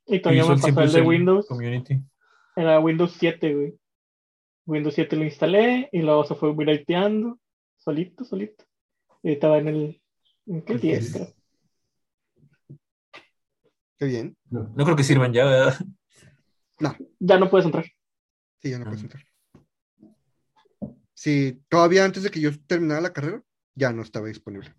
Y 0.06 0.22
todavía 0.22 0.46
me 0.46 0.56
pasó 0.74 0.82
el 0.82 0.92
de 0.92 1.02
Windows. 1.02 1.48
Community. 1.48 2.02
Era 2.56 2.80
Windows 2.80 3.16
7, 3.20 3.54
güey. 3.56 3.80
Windows 4.66 4.96
7 4.96 5.16
lo 5.18 5.24
instalé 5.26 5.90
y 5.92 6.00
luego 6.02 6.24
se 6.24 6.36
fue 6.36 6.50
upgradeando 6.50 7.38
solito, 7.90 8.24
solito. 8.24 8.66
Y 9.24 9.32
estaba 9.34 9.58
en 9.58 9.68
el. 9.68 10.02
¿En 10.46 10.62
qué 10.64 10.76
10, 10.78 11.12
creo? 11.14 11.28
Qué 13.98 14.06
bien. 14.06 14.38
No. 14.50 14.72
No 14.76 14.84
creo 14.86 14.96
que 14.96 15.04
sirvan 15.04 15.34
ya, 15.34 15.46
¿verdad? 15.46 15.76
Ya 17.20 17.38
no 17.40 17.50
puedes 17.50 17.66
entrar. 17.66 17.86
Sí, 18.60 18.70
ya 18.70 18.78
no 18.78 18.86
Ah. 18.86 18.90
puedes 18.90 19.04
entrar. 19.04 19.24
Sí, 21.14 21.62
todavía 21.68 22.06
antes 22.06 22.24
de 22.24 22.30
que 22.32 22.40
yo 22.40 22.52
terminara 22.66 23.02
la 23.02 23.12
carrera, 23.12 23.44
ya 23.76 23.92
no 23.92 24.04
estaba 24.04 24.28
disponible. 24.28 24.74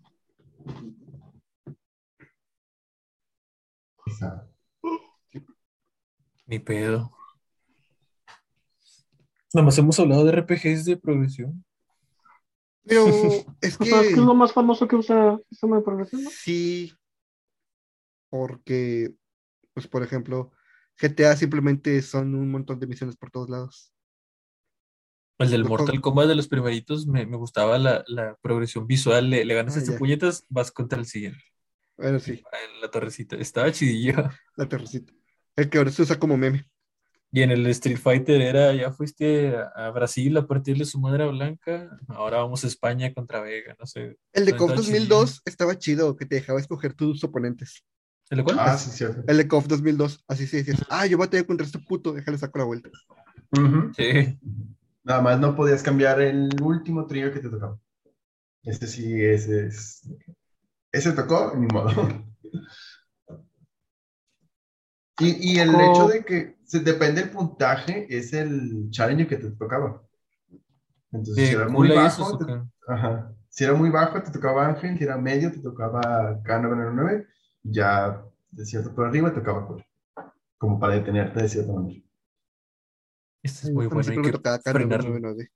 Ni 6.47 6.59
pedo. 6.59 7.11
Nada 9.53 9.65
más 9.65 9.77
hemos 9.77 9.99
hablado 9.99 10.23
de 10.25 10.31
RPGs 10.31 10.85
de 10.85 10.97
progresión. 10.97 11.63
Pero 12.85 13.05
es 13.61 13.79
O 13.79 13.85
sea, 13.85 14.01
es 14.01 14.07
que 14.07 14.13
es 14.13 14.17
lo 14.17 14.33
más 14.35 14.53
famoso 14.53 14.87
que 14.87 14.95
usa 14.95 15.39
sistema 15.49 15.77
de 15.77 15.83
progresión, 15.83 16.23
¿no? 16.23 16.29
sí, 16.29 16.93
porque, 18.29 19.13
pues 19.73 19.87
por 19.87 20.03
ejemplo, 20.03 20.51
GTA 20.99 21.35
simplemente 21.35 22.01
son 22.01 22.35
un 22.35 22.49
montón 22.51 22.79
de 22.79 22.87
misiones 22.87 23.17
por 23.17 23.31
todos 23.31 23.49
lados. 23.49 23.93
El 25.39 25.49
del 25.49 25.65
Mortal 25.65 25.99
Kombat 26.01 26.27
de 26.27 26.35
los 26.35 26.47
primeritos 26.47 27.07
me, 27.07 27.25
me 27.25 27.35
gustaba 27.35 27.79
la, 27.79 28.03
la 28.07 28.35
progresión 28.41 28.85
visual. 28.85 29.29
Le, 29.29 29.43
le 29.43 29.53
ganas 29.55 29.75
Ah, 29.75 29.79
este 29.79 29.93
ya. 29.93 29.97
puñetas, 29.97 30.45
vas 30.49 30.71
contra 30.71 30.99
el 30.99 31.05
siguiente. 31.07 31.43
Bueno, 31.97 32.19
sí, 32.19 32.43
En 32.73 32.81
la 32.81 32.91
torrecita. 32.91 33.35
Estaba 33.37 33.71
chidillo. 33.71 34.13
la 34.55 34.69
terracita. 34.69 35.11
El 35.55 35.69
que 35.69 35.77
ahora 35.79 35.91
se 35.91 36.03
usa 36.03 36.19
como 36.19 36.37
meme. 36.37 36.69
Y 37.33 37.41
en 37.43 37.51
el 37.51 37.65
Street 37.67 37.97
Fighter 37.97 38.41
era, 38.41 38.73
ya 38.73 38.91
fuiste 38.91 39.55
a, 39.75 39.89
Brasil 39.91 40.35
a 40.35 40.45
partirle 40.45 40.83
su 40.83 40.99
madre 40.99 41.23
a 41.23 41.27
Blanca. 41.27 41.97
Ahora 42.09 42.39
vamos 42.39 42.63
a 42.63 42.67
España 42.67 43.13
contra 43.13 43.39
Vega, 43.39 43.73
no 43.79 43.85
sé. 43.85 44.17
El 44.33 44.45
de 44.45 44.57
KOF 44.57 44.71
está 44.71 44.81
2002 44.81 45.41
estaba 45.45 45.77
chido, 45.77 46.17
que 46.17 46.25
te 46.25 46.35
dejaba 46.35 46.59
escoger 46.59 46.93
tus 46.93 47.23
oponentes. 47.23 47.85
¿El 48.29 48.39
de 48.39 48.43
cuál? 48.43 48.57
Ah, 48.59 48.77
sí, 48.77 48.89
cierto. 48.91 49.23
El 49.27 49.37
de 49.37 49.47
KOF 49.47 49.67
2002, 49.67 50.25
así 50.27 50.45
se 50.45 50.57
decías, 50.57 50.85
ah, 50.89 51.05
yo 51.05 51.17
batallé 51.17 51.45
contra 51.45 51.65
este 51.65 51.79
puto, 51.79 52.11
déjale 52.11 52.37
saco 52.37 52.59
la 52.59 52.65
vuelta. 52.65 52.89
Sí. 53.95 54.39
Nada 55.03 55.21
más 55.21 55.39
no 55.39 55.55
podías 55.55 55.83
cambiar 55.83 56.21
el 56.21 56.49
último 56.61 57.07
trío 57.07 57.31
que 57.31 57.39
te 57.39 57.49
tocaba. 57.49 57.79
Este 58.63 58.87
sí, 58.87 59.21
ese 59.21 59.67
es. 59.67 60.07
Ese 60.91 61.13
tocó, 61.13 61.53
ni 61.55 61.67
modo. 61.67 61.91
Y, 65.21 65.53
y 65.53 65.59
el 65.59 65.69
Oh. 65.75 65.81
hecho 65.81 66.07
de 66.07 66.23
que 66.25 66.57
se, 66.63 66.79
depende 66.79 67.21
del 67.21 67.29
puntaje, 67.31 68.07
es 68.09 68.33
el 68.33 68.89
challenge 68.89 69.27
que 69.27 69.37
te 69.37 69.51
tocaba. 69.51 70.01
Entonces, 71.11 71.49
si 71.49 71.55
era 71.55 71.67
muy 71.67 71.89
bajo, 71.89 72.37
te- 72.37 72.61
ajá. 72.87 73.33
Si 73.49 73.63
era 73.65 73.73
muy 73.73 73.89
bajo, 73.89 74.21
te 74.23 74.31
tocaba 74.31 74.65
Ángel, 74.67 74.97
si 74.97 75.03
era 75.03 75.17
medio, 75.17 75.51
te 75.51 75.59
tocaba 75.59 76.41
K999, 76.43 77.27
ya 77.63 78.23
de 78.49 78.65
cierto 78.65 78.95
por 78.95 79.07
arriba 79.07 79.29
te 79.33 79.39
tocaba 79.41 79.67
Kula. 79.67 79.85
Como 80.57 80.79
para 80.79 80.95
detenerte 80.95 81.41
de 81.41 81.49
cierta 81.49 81.73
manera. 81.73 82.01
Este 83.43 83.67
es 83.67 83.73
muy 83.73 83.87
bueno. 83.87 83.99
Hay 83.99 84.03
siempre 84.05 84.21
que 84.23 84.27
me 84.31 84.37
tocaba 84.37 84.55
acá 84.55 84.71
frenarlo. 84.71 85.09
999. 85.09 85.51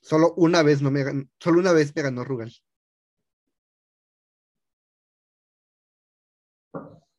Solo 0.00 0.34
una 0.36 0.62
vez 0.62 0.80
no 0.82 0.90
me 0.90 1.04
solo 1.38 1.60
una 1.60 1.72
vez 1.72 1.94
me 1.94 2.02
ganó 2.02 2.24
Rugal. 2.24 2.52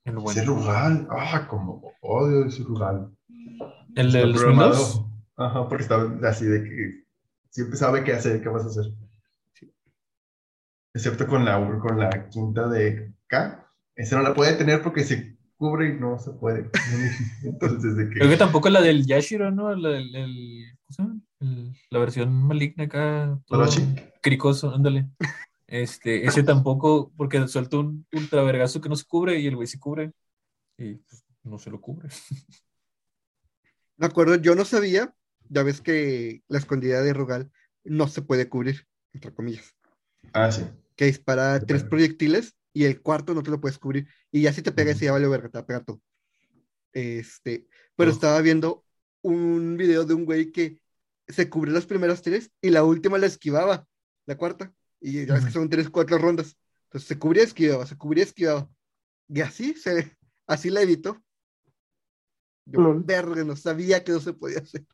El 0.07 0.17
Ese 0.17 0.45
bueno. 0.45 0.55
Rugal, 0.55 1.07
ah, 1.11 1.47
como 1.49 1.81
odio 2.01 2.45
ese 2.45 2.63
Rugal. 2.63 3.11
El 3.95 4.11
de 4.11 4.19
Está 4.19 4.27
los 4.27 4.37
programado. 4.41 4.71
Windows. 4.71 5.03
Ajá, 5.35 5.67
porque 5.67 5.83
está 5.83 5.97
así 6.23 6.45
de 6.45 6.63
que 6.63 7.03
siempre 7.49 7.77
sabe 7.77 8.03
qué 8.03 8.13
hacer, 8.13 8.41
qué 8.41 8.49
vas 8.49 8.63
a 8.63 8.67
hacer. 8.67 8.85
Excepto 10.93 11.27
con 11.27 11.45
la, 11.45 11.59
con 11.79 11.99
la 11.99 12.29
quinta 12.29 12.67
de 12.67 13.13
K. 13.27 13.63
Esa 13.95 14.17
no 14.17 14.23
la 14.23 14.33
puede 14.33 14.53
tener 14.53 14.81
porque 14.81 15.03
se 15.03 15.37
cubre 15.57 15.89
y 15.89 15.99
no 15.99 16.17
se 16.17 16.31
puede. 16.31 16.69
Entonces, 17.43 17.95
de 17.97 18.09
Creo 18.09 18.23
que 18.25 18.29
que. 18.31 18.37
tampoco 18.37 18.69
la 18.69 18.81
del 18.81 19.05
Yashiro, 19.05 19.51
¿no? 19.51 19.75
La, 19.75 19.89
del- 19.89 20.15
el- 20.15 20.63
¿cómo 20.85 20.89
se 20.95 21.03
llama? 21.03 21.21
El- 21.41 21.73
la 21.91 21.99
versión 21.99 22.31
maligna 22.33 22.85
acá. 22.85 23.39
Cricoso, 24.21 24.73
ándale. 24.73 25.09
Este, 25.67 26.25
ese 26.25 26.43
tampoco, 26.43 27.11
porque 27.17 27.45
suelta 27.47 27.77
un 27.77 28.05
ultra 28.13 28.41
vergazo 28.43 28.79
que 28.79 28.89
no 28.89 28.95
se 28.95 29.05
cubre 29.05 29.39
y 29.39 29.47
el 29.47 29.55
güey 29.55 29.67
se 29.67 29.79
cubre. 29.79 30.13
Y 30.77 30.95
pues, 30.95 31.23
no 31.43 31.57
se 31.59 31.69
lo 31.69 31.81
cubre. 31.81 32.07
Me 33.97 34.05
acuerdo, 34.05 34.35
yo 34.35 34.55
no 34.55 34.63
sabía, 34.63 35.13
ya 35.49 35.63
ves 35.63 35.81
que 35.81 36.43
la 36.47 36.59
escondida 36.59 37.01
de 37.01 37.13
Rugal 37.13 37.51
no 37.83 38.07
se 38.07 38.21
puede 38.21 38.47
cubrir, 38.47 38.87
entre 39.13 39.33
comillas. 39.33 39.75
Ah, 40.33 40.51
sí. 40.51 40.63
Que 40.95 41.05
dispara 41.05 41.53
Depende. 41.53 41.65
tres 41.67 41.83
proyectiles 41.83 42.55
y 42.73 42.85
el 42.85 43.01
cuarto 43.01 43.33
no 43.33 43.43
te 43.43 43.51
lo 43.51 43.59
puedes 43.59 43.79
cubrir. 43.79 44.07
Y 44.31 44.41
ya 44.43 44.53
si 44.53 44.61
te 44.61 44.71
pega, 44.71 44.91
ese 44.91 45.05
ya 45.05 45.11
vale 45.13 45.27
verga, 45.27 45.49
te 45.49 45.57
va 45.57 45.61
a 45.63 45.65
pegar 45.65 45.83
todo. 45.83 46.01
Este, 46.93 47.67
pero 47.95 48.11
Oh. 48.11 48.13
estaba 48.13 48.39
viendo 48.41 48.85
un 49.21 49.77
video 49.77 50.05
de 50.05 50.13
un 50.13 50.25
güey 50.25 50.51
que 50.51 50.79
se 51.27 51.49
cubrió 51.49 51.73
las 51.73 51.85
primeras 51.85 52.21
tres 52.21 52.51
y 52.61 52.69
la 52.69 52.83
última 52.83 53.17
la 53.17 53.25
esquivaba, 53.25 53.87
la 54.25 54.37
cuarta. 54.37 54.73
Y 54.99 55.25
ya 55.25 55.35
ves 55.35 55.45
que 55.45 55.51
son 55.51 55.69
tres, 55.69 55.89
cuatro 55.89 56.17
rondas. 56.17 56.57
Entonces 56.85 57.07
se 57.07 57.19
cubría, 57.19 57.43
esquivaba, 57.43 57.85
se 57.85 57.97
cubría, 57.97 58.23
esquivaba. 58.23 58.69
Y 59.27 59.41
así 59.41 59.73
se, 59.73 60.15
así 60.47 60.69
la 60.69 60.81
evitó. 60.81 61.21
Yo, 62.65 63.01
verga, 63.03 63.43
no 63.43 63.55
sabía 63.55 64.03
que 64.03 64.11
no 64.11 64.19
se 64.19 64.33
podía 64.33 64.59
hacer. 64.59 64.85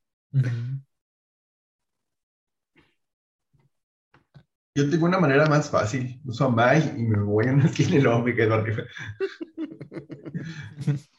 Yo 4.75 4.89
tengo 4.89 5.05
una 5.05 5.19
manera 5.19 5.45
más 5.45 5.69
fácil. 5.69 6.19
Uso 6.25 6.45
a 6.45 6.49
Mai 6.49 6.93
y 6.97 7.03
me 7.03 7.19
voy 7.21 7.47
a 7.47 7.53
una 7.53 7.65
esquina 7.65 7.95
y 7.95 8.01
luego 8.01 8.23
me 8.23 8.35
quedo 8.35 8.55
arriba. 8.55 8.83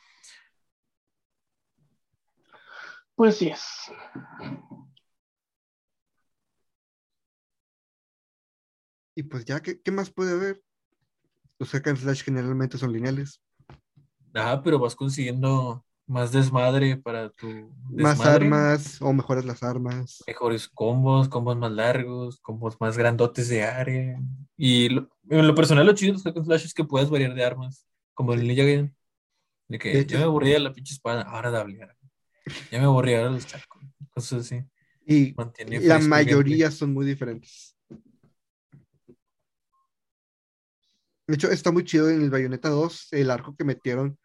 Pues 3.17 3.37
sí 3.37 3.49
es. 3.49 3.63
Y 9.15 9.23
pues 9.23 9.45
ya, 9.45 9.61
¿qué, 9.61 9.81
qué 9.81 9.91
más 9.91 10.11
puede 10.11 10.33
haber? 10.33 10.63
Los 11.59 11.71
hack 11.71 11.87
and 11.89 11.99
slash 11.99 12.23
generalmente 12.25 12.79
son 12.79 12.93
lineales. 12.93 13.41
Ah, 14.35 14.61
pero 14.63 14.79
vas 14.79 14.97
consiguiendo 14.97 15.85
más 16.07 16.33
desmadre 16.33 16.97
para 16.97 17.31
tu 17.31 17.73
Más 17.91 18.21
armas 18.21 19.01
o 19.01 19.13
mejoras 19.13 19.45
las 19.45 19.63
armas. 19.63 20.23
Mejores 20.27 20.69
combos, 20.69 21.29
combos 21.29 21.57
más 21.57 21.71
largos, 21.71 22.41
combos 22.41 22.77
más 22.81 22.99
grandotes 22.99 23.49
de 23.49 23.63
área. 23.63 24.21
Y 24.57 24.89
lo- 24.89 25.09
en 25.31 25.47
lo 25.47 25.55
personal, 25.55 25.87
lo 25.87 25.95
chido 25.95 26.13
de 26.13 26.15
los 26.15 26.25
hack 26.25 26.37
and 26.37 26.47
slash 26.47 26.65
es 26.65 26.75
que 26.75 26.85
puedes 26.85 27.09
variar 27.09 27.35
de 27.35 27.45
armas, 27.45 27.87
como 28.15 28.35
en 28.35 28.41
Ninja 28.47 28.65
Gaiden. 28.65 28.97
De 29.69 29.79
que 29.79 29.93
De 29.95 30.07
yo 30.07 30.19
me 30.19 30.25
aburría 30.25 30.59
la 30.59 30.73
pinche 30.73 30.93
espada, 30.95 31.23
ahora 31.23 31.51
dable. 31.51 31.79
Ya 32.71 32.79
me 32.79 32.85
aburría 32.85 33.19
ahora 33.19 33.31
los 33.31 33.47
charcos. 33.47 33.83
Cosas 34.13 34.41
así. 34.41 34.63
Y 35.07 35.35
Mantiene 35.37 35.81
la 35.81 35.99
mayoría 36.01 36.71
son 36.71 36.93
muy 36.93 37.07
diferentes. 37.07 37.74
De 41.27 41.35
hecho, 41.35 41.51
está 41.51 41.71
muy 41.73 41.85
chido 41.85 42.11
en 42.11 42.21
el 42.23 42.31
Bayonetta 42.31 42.69
2, 42.69 43.09
el 43.13 43.31
arco 43.31 43.57
que 43.57 43.65
metieron. 43.65 44.19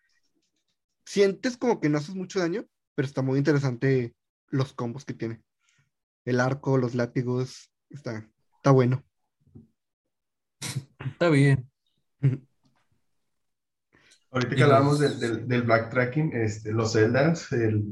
Sientes 1.06 1.58
como 1.58 1.80
que 1.80 1.90
no 1.90 1.98
haces 1.98 2.16
mucho 2.16 2.40
daño, 2.40 2.66
pero 2.96 3.08
está 3.08 3.22
muy 3.22 3.38
interesante 3.38 4.14
los 4.48 4.74
combos 4.74 5.06
que 5.06 5.14
tiene. 5.14 5.42
El 6.26 6.40
arco, 6.40 6.78
los 6.78 6.96
látigos, 6.96 7.72
está, 7.90 8.30
está 8.58 8.72
bueno. 8.72 9.04
Está 11.00 11.30
bien. 11.30 11.70
Ahorita 14.32 14.56
que 14.56 14.64
hablamos 14.64 15.00
del, 15.00 15.20
del, 15.20 15.48
del 15.48 15.64
backtracking, 15.64 16.34
este, 16.34 16.72
los 16.72 16.94
Zeldas, 16.94 17.52
el, 17.54 17.84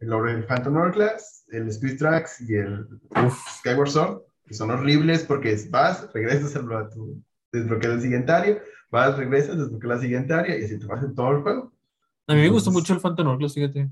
el, 0.00 0.12
el 0.12 0.46
Phantom 0.46 0.76
Hourglass, 0.76 1.44
el 1.48 1.68
Speed 1.68 1.98
Tracks 1.98 2.40
y 2.40 2.54
el 2.54 2.88
Skyward 3.58 3.90
Sword, 3.90 4.22
que 4.50 4.54
son 4.56 4.68
horribles 4.72 5.22
porque 5.22 5.52
es- 5.52 5.70
vas, 5.70 6.12
regresas 6.12 6.56
a 6.56 6.88
tu, 6.90 7.22
desbloqueas 7.52 7.94
el 7.94 8.00
siguiente 8.00 8.32
área, 8.32 8.60
vas, 8.90 9.16
regresas, 9.16 9.56
desbloqueas 9.56 9.94
la 9.94 10.00
siguiente 10.00 10.34
área 10.34 10.58
y 10.58 10.64
así 10.64 10.76
te 10.76 10.86
vas 10.86 11.04
en 11.04 11.14
todo 11.14 11.30
el 11.30 11.42
juego. 11.42 11.72
A 12.26 12.34
mí 12.34 12.40
me 12.40 12.48
gustó 12.48 12.72
mucho 12.72 12.92
el 12.92 12.98
Phantom 12.98 13.28
Hourglass, 13.28 13.54
fíjate. 13.54 13.88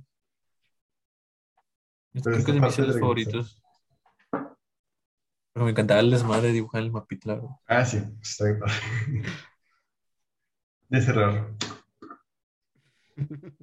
Es 2.12 2.24
creo 2.24 2.36
esa 2.38 2.44
que 2.46 2.50
es 2.50 2.60
de 2.60 2.60
mis 2.60 2.76
de 2.94 3.00
favoritos. 3.00 3.62
Pero 5.52 5.64
me 5.64 5.70
encantaba 5.70 6.00
el 6.00 6.10
desmadre 6.10 6.48
de 6.48 6.54
dibujar 6.54 6.82
el 6.82 6.90
mapita, 6.90 7.36
la. 7.36 7.40
Ah, 7.68 7.84
sí, 7.84 8.02
está 8.20 8.46
bien 8.46 8.58
padre. 8.58 8.74
De 10.88 11.00
cerrar. 11.02 11.54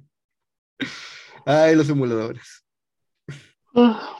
Ay, 1.44 1.76
los 1.76 1.90
emuladores. 1.90 2.64
Ah. 3.74 4.16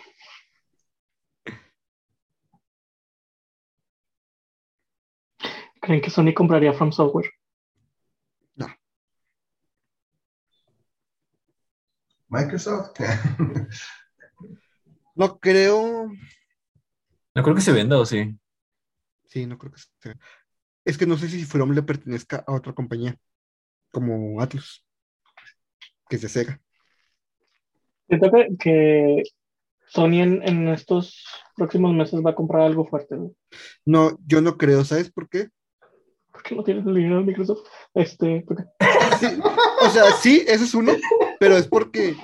¿Creen 5.86 6.00
que 6.00 6.10
Sony 6.10 6.34
compraría 6.34 6.72
From 6.72 6.90
Software? 6.90 7.30
Microsoft. 12.28 12.98
No 15.14 15.38
creo. 15.38 16.12
No 17.34 17.42
creo 17.42 17.54
que 17.54 17.62
se 17.62 17.72
venda, 17.72 17.98
¿o 17.98 18.04
sí? 18.04 18.36
Sí, 19.24 19.46
no 19.46 19.56
creo 19.56 19.72
que 19.72 19.80
sea. 19.98 20.14
Es 20.84 20.98
que 20.98 21.06
no 21.06 21.16
sé 21.16 21.28
si 21.28 21.42
From 21.46 21.70
le 21.70 21.82
pertenezca 21.82 22.44
a 22.46 22.52
otra 22.52 22.74
compañía, 22.74 23.16
como 23.90 24.42
Atlus, 24.42 24.84
que 26.10 26.16
es 26.16 26.22
de 26.22 26.28
Sega. 26.28 26.60
Siento 28.08 28.30
que, 28.58 29.22
Sony 29.86 30.20
en, 30.20 30.42
en 30.46 30.68
estos 30.68 31.24
próximos 31.54 31.94
meses 31.94 32.20
va 32.22 32.32
a 32.32 32.36
comprar 32.36 32.62
algo 32.64 32.86
fuerte, 32.86 33.16
güey. 33.16 33.34
No, 33.86 34.18
yo 34.26 34.42
no 34.42 34.58
creo, 34.58 34.84
¿sabes 34.84 35.10
por 35.10 35.30
qué? 35.30 35.48
Porque 36.48 36.54
no 36.54 36.64
tienen 36.64 36.88
el 36.88 36.94
dinero 36.94 37.16
de 37.18 37.24
Microsoft. 37.24 37.66
Este, 37.94 38.44
porque- 38.46 38.64
Sí, 39.18 39.26
o 39.82 39.90
sea, 39.90 40.12
sí, 40.12 40.44
ese 40.46 40.64
es 40.64 40.74
uno, 40.74 40.92
pero 41.40 41.56
es 41.56 41.66
porque. 41.66 42.16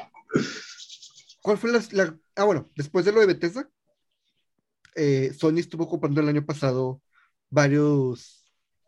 ¿Cuál 1.43 1.59
fue 1.59 1.73
la, 1.73 1.83
la- 1.93 2.17
Ah, 2.37 2.45
bueno, 2.45 2.71
después 2.77 3.05
de 3.05 3.13
lo 3.13 3.21
de 3.21 3.27
Bethesda, 3.27 3.69
eh, 4.95 5.33
Sony 5.39 5.59
estuvo 5.59 5.89
comprando 5.89 6.21
el 6.21 6.29
año 6.29 6.45
pasado 6.47 7.03
varios 7.51 8.45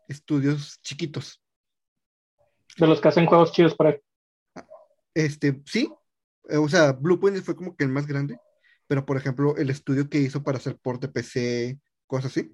estudios 0.07 0.79
chiquitos. 0.81 1.41
de 2.77 2.87
los 2.87 2.99
que 3.01 3.07
hacen 3.07 3.25
juegos 3.25 3.51
chidos 3.51 3.75
para 3.75 3.99
Este, 5.13 5.61
sí, 5.65 5.89
eh, 6.49 6.57
o 6.57 6.67
sea, 6.67 6.91
Bluepoint 6.93 7.41
fue 7.43 7.55
como 7.55 7.75
que 7.75 7.83
el 7.85 7.89
más 7.91 8.05
grande, 8.07 8.37
pero 8.87 9.05
por 9.05 9.17
ejemplo, 9.17 9.55
el 9.57 9.69
estudio 9.69 10.09
que 10.09 10.17
hizo 10.19 10.43
para 10.43 10.57
hacer 10.57 10.77
port 10.77 11.01
de 11.01 11.07
PC, 11.07 11.79
cosas 12.07 12.31
así. 12.31 12.51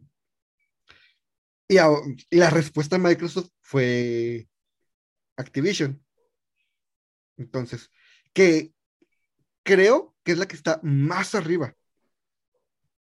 Y, 1.71 1.77
a- 1.77 1.87
y 2.29 2.35
la 2.35 2.49
respuesta 2.49 2.97
de 2.97 3.03
Microsoft 3.03 3.47
fue 3.61 4.49
Activision. 5.37 6.03
Entonces, 7.37 7.89
que 8.33 8.73
creo 9.63 10.13
que 10.25 10.33
es 10.33 10.37
la 10.37 10.47
que 10.49 10.57
está 10.57 10.81
más 10.83 11.33
arriba 11.33 11.73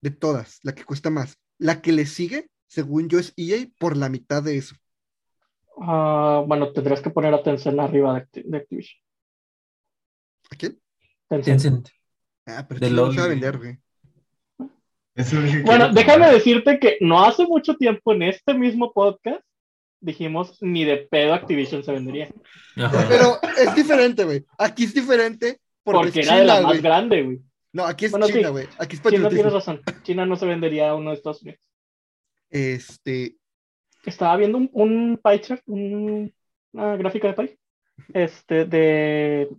de 0.02 0.10
todas, 0.10 0.60
la 0.64 0.74
que 0.74 0.84
cuesta 0.86 1.12
más. 1.12 1.38
La 1.60 1.84
que 1.84 1.92
le 1.92 2.08
sigue, 2.08 2.50
según 2.68 3.10
yo, 3.10 3.20
es 3.20 3.32
EA 3.38 3.68
por 3.78 3.96
la 3.96 4.10
mitad 4.10 4.42
de 4.42 4.58
eso. 4.58 4.76
Ah, 5.80 6.44
bueno, 6.48 6.74
tendrías 6.74 7.02
que 7.02 7.12
poner 7.12 7.36
a 7.36 7.44
Tencent 7.44 7.80
arriba 7.80 8.28
de, 8.34 8.42
de 8.44 8.58
Activision. 8.58 9.00
¿A 10.50 10.56
quién? 10.56 10.82
Tencent. 11.30 11.62
Tencent. 11.62 11.90
Ah, 12.48 12.66
pero 12.68 12.80
De 12.80 12.90
no 12.90 12.96
LOL, 12.96 13.14
se 13.14 13.20
va 13.20 13.26
a 13.26 13.30
vender, 13.30 13.58
güey. 13.60 13.80
Eso 15.18 15.42
es 15.42 15.64
Bueno, 15.64 15.90
déjame 15.92 16.20
tomar. 16.26 16.34
decirte 16.34 16.80
que 16.80 16.98
no 17.02 17.24
hace 17.26 17.46
mucho 17.46 17.76
tiempo 17.76 18.14
en 18.14 18.24
este 18.24 18.54
mismo 18.54 18.94
podcast 18.94 19.42
dijimos 20.00 20.58
ni 20.62 20.86
de 20.86 20.98
pedo 20.98 21.34
Activision 21.34 21.84
se 21.84 21.92
vendería. 21.92 22.30
Ajá. 22.78 23.06
Pero 23.10 23.40
es 23.58 23.74
diferente, 23.76 24.24
güey. 24.24 24.46
Aquí 24.58 24.84
es 24.86 24.94
diferente 24.94 25.60
porque, 25.84 26.00
Porque 26.04 26.20
es 26.22 26.28
era 26.28 26.38
de 26.38 26.46
la 26.46 26.56
China, 26.58 26.68
más 26.70 26.82
grande, 26.82 27.24
güey. 27.24 27.40
No, 27.74 27.84
aquí 27.86 28.06
es 28.06 28.12
Bueno, 28.12 28.28
China, 28.28 28.48
sí. 28.48 28.52
güey. 28.52 28.68
Aquí 28.78 28.96
es 28.96 29.02
China 29.02 29.10
tienes 29.10 29.24
patriotismo. 29.24 29.52
razón. 29.60 29.82
China 30.04 30.26
no 30.26 30.36
se 30.36 30.46
vendería 30.46 30.90
a 30.92 30.96
uno 30.96 31.10
de 31.10 31.16
Estados 31.18 31.42
Unidos. 31.42 31.60
Este, 32.50 33.36
Estaba 34.06 34.38
viendo 34.38 34.58
un, 34.60 34.70
un 34.74 35.20
pie 35.24 35.42
chart, 35.42 35.62
un- 35.66 36.34
una 36.74 36.96
gráfica 36.96 37.28
de 37.30 37.34
pie, 37.34 37.60
este, 38.14 38.66
de 38.66 39.50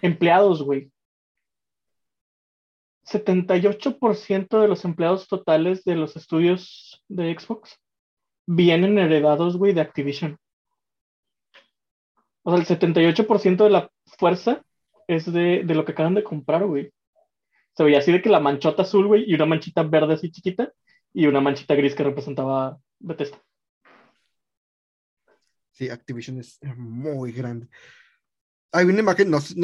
empleados, 0.00 0.62
güey. 0.62 0.90
78% 3.04 4.60
de 4.60 4.68
los 4.68 4.84
empleados 4.84 5.28
totales 5.28 5.84
de 5.84 5.96
los 5.96 6.16
estudios 6.16 7.04
de 7.08 7.38
Xbox 7.38 7.78
vienen 8.46 8.98
heredados, 8.98 9.56
güey, 9.56 9.74
de 9.74 9.80
Activision. 9.80 10.38
O 12.42 12.50
sea, 12.50 12.60
el 12.60 12.66
78% 12.66 13.64
de 13.64 13.70
la 13.70 13.90
fuerza 14.18 14.62
es 15.06 15.30
de, 15.30 15.64
lo 15.64 15.84
que 15.84 15.92
acaban 15.92 16.14
de 16.14 16.24
comprar, 16.24 16.66
güey. 16.66 16.92
Se 17.76 17.84
veía 17.84 17.98
así 17.98 18.12
de 18.12 18.22
que 18.22 18.28
la 18.28 18.40
manchota 18.40 18.82
azul, 18.82 19.06
güey, 19.06 19.24
y 19.26 19.34
una 19.34 19.46
manchita 19.46 19.82
verde 19.82 20.14
así 20.14 20.30
chiquita, 20.30 20.72
y 21.12 21.26
una 21.26 21.40
manchita 21.40 21.74
gris 21.74 21.94
que 21.94 22.04
representaba 22.04 22.78
Bethesda. 22.98 23.40
sí, 25.72 25.88
Activision 25.90 26.38
es 26.38 26.58
muy 26.76 27.32
grande. 27.32 27.68
Hay 28.72 28.86
una 28.86 29.00
imagen, 29.00 29.30
no, 29.30 29.40
sé- 29.40 29.54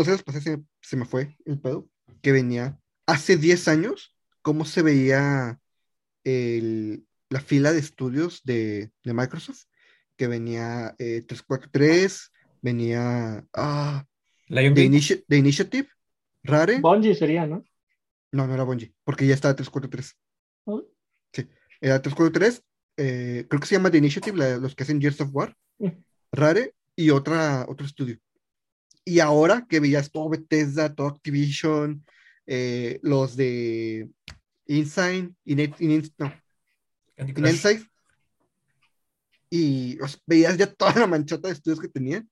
se, 0.40 0.62
se 0.80 0.96
me 0.96 1.04
fue 1.04 1.36
el 1.44 1.60
pedo, 1.60 1.88
que 2.22 2.32
venía 2.32 2.78
hace 3.12 3.36
10 3.36 3.68
años, 3.68 4.14
cómo 4.42 4.64
se 4.64 4.82
veía 4.82 5.58
el- 6.24 7.06
la 7.28 7.40
fila 7.40 7.72
de 7.72 7.78
estudios 7.78 8.42
de, 8.44 8.90
de 9.04 9.14
Microsoft, 9.14 9.64
que 10.16 10.26
venía 10.26 10.94
eh, 10.98 11.22
343, 11.26 12.32
venía 12.62 13.46
ah, 13.54 14.04
Lion 14.48 14.74
The. 14.74 14.84
Initi- 14.84 15.24
The 15.28 15.36
Initiative, 15.36 15.88
Rare. 16.42 16.80
Bungie 16.80 17.14
sería, 17.14 17.46
¿no? 17.46 17.64
No, 18.32 18.46
no 18.46 18.54
era 18.54 18.64
Bungie, 18.64 18.92
porque 19.04 19.26
ya 19.26 19.34
estaba 19.34 19.54
343. 19.54 20.16
¿Ah? 20.66 20.80
Sí, 21.32 21.48
era 21.80 22.00
343. 22.02 22.62
eh, 22.96 23.46
creo 23.48 23.60
que 23.60 23.66
se 23.66 23.76
llama 23.76 23.90
The 23.90 23.98
Initiative, 23.98 24.36
la- 24.36 24.56
los 24.58 24.74
que 24.74 24.82
hacen 24.82 25.00
Gears 25.00 25.20
of 25.20 25.30
War, 25.32 25.56
Mm. 25.78 25.88
Rare 26.32 26.74
y 26.96 27.08
otra, 27.10 27.64
otro 27.68 27.86
estudio. 27.86 28.18
Y 29.04 29.20
ahora 29.20 29.66
que 29.66 29.80
veías 29.80 30.10
todo 30.12 30.28
Bethesda, 30.28 30.94
todo 30.94 31.06
Activision, 31.06 32.04
eh, 32.52 32.98
los 33.02 33.36
de 33.36 34.10
Insign, 34.66 35.36
Inet- 35.46 35.76
Inet- 35.78 36.12
no, 36.18 36.32
y 39.48 39.98
veías 40.26 40.56
ya 40.56 40.66
toda 40.72 40.94
la 40.96 41.06
manchota 41.06 41.46
de 41.48 41.54
estudios 41.54 41.80
que 41.80 41.88
tenían. 41.88 42.28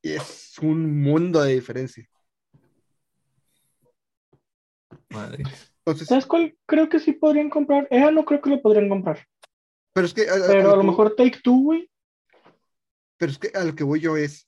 Y 0.00 0.12
es 0.12 0.56
un 0.62 1.02
mundo 1.02 1.42
de 1.42 1.54
diferencia. 1.54 2.08
Madre. 5.10 5.42
Entonces, 5.78 6.06
¿Sabes 6.08 6.26
cuál? 6.26 6.56
Creo 6.66 6.88
que 6.88 7.00
sí 7.00 7.12
podrían 7.12 7.50
comprar. 7.50 7.88
EA 7.90 8.10
no 8.12 8.24
creo 8.24 8.40
que 8.40 8.50
lo 8.50 8.62
podrían 8.62 8.88
comprar. 8.88 9.26
pero 9.92 10.06
es 10.06 10.14
que 10.14 10.22
a, 10.28 10.34
Pero 10.46 10.72
a 10.72 10.76
lo 10.76 10.80
que- 10.82 10.86
mejor 10.86 11.14
Take 11.16 11.40
Two, 11.42 11.62
güey. 11.62 11.90
pero 13.16 13.32
es 13.32 13.38
que 13.38 13.50
a 13.54 13.64
lo 13.64 13.74
que 13.74 13.82
voy 13.84 13.98
yo 14.00 14.16
es 14.16 14.46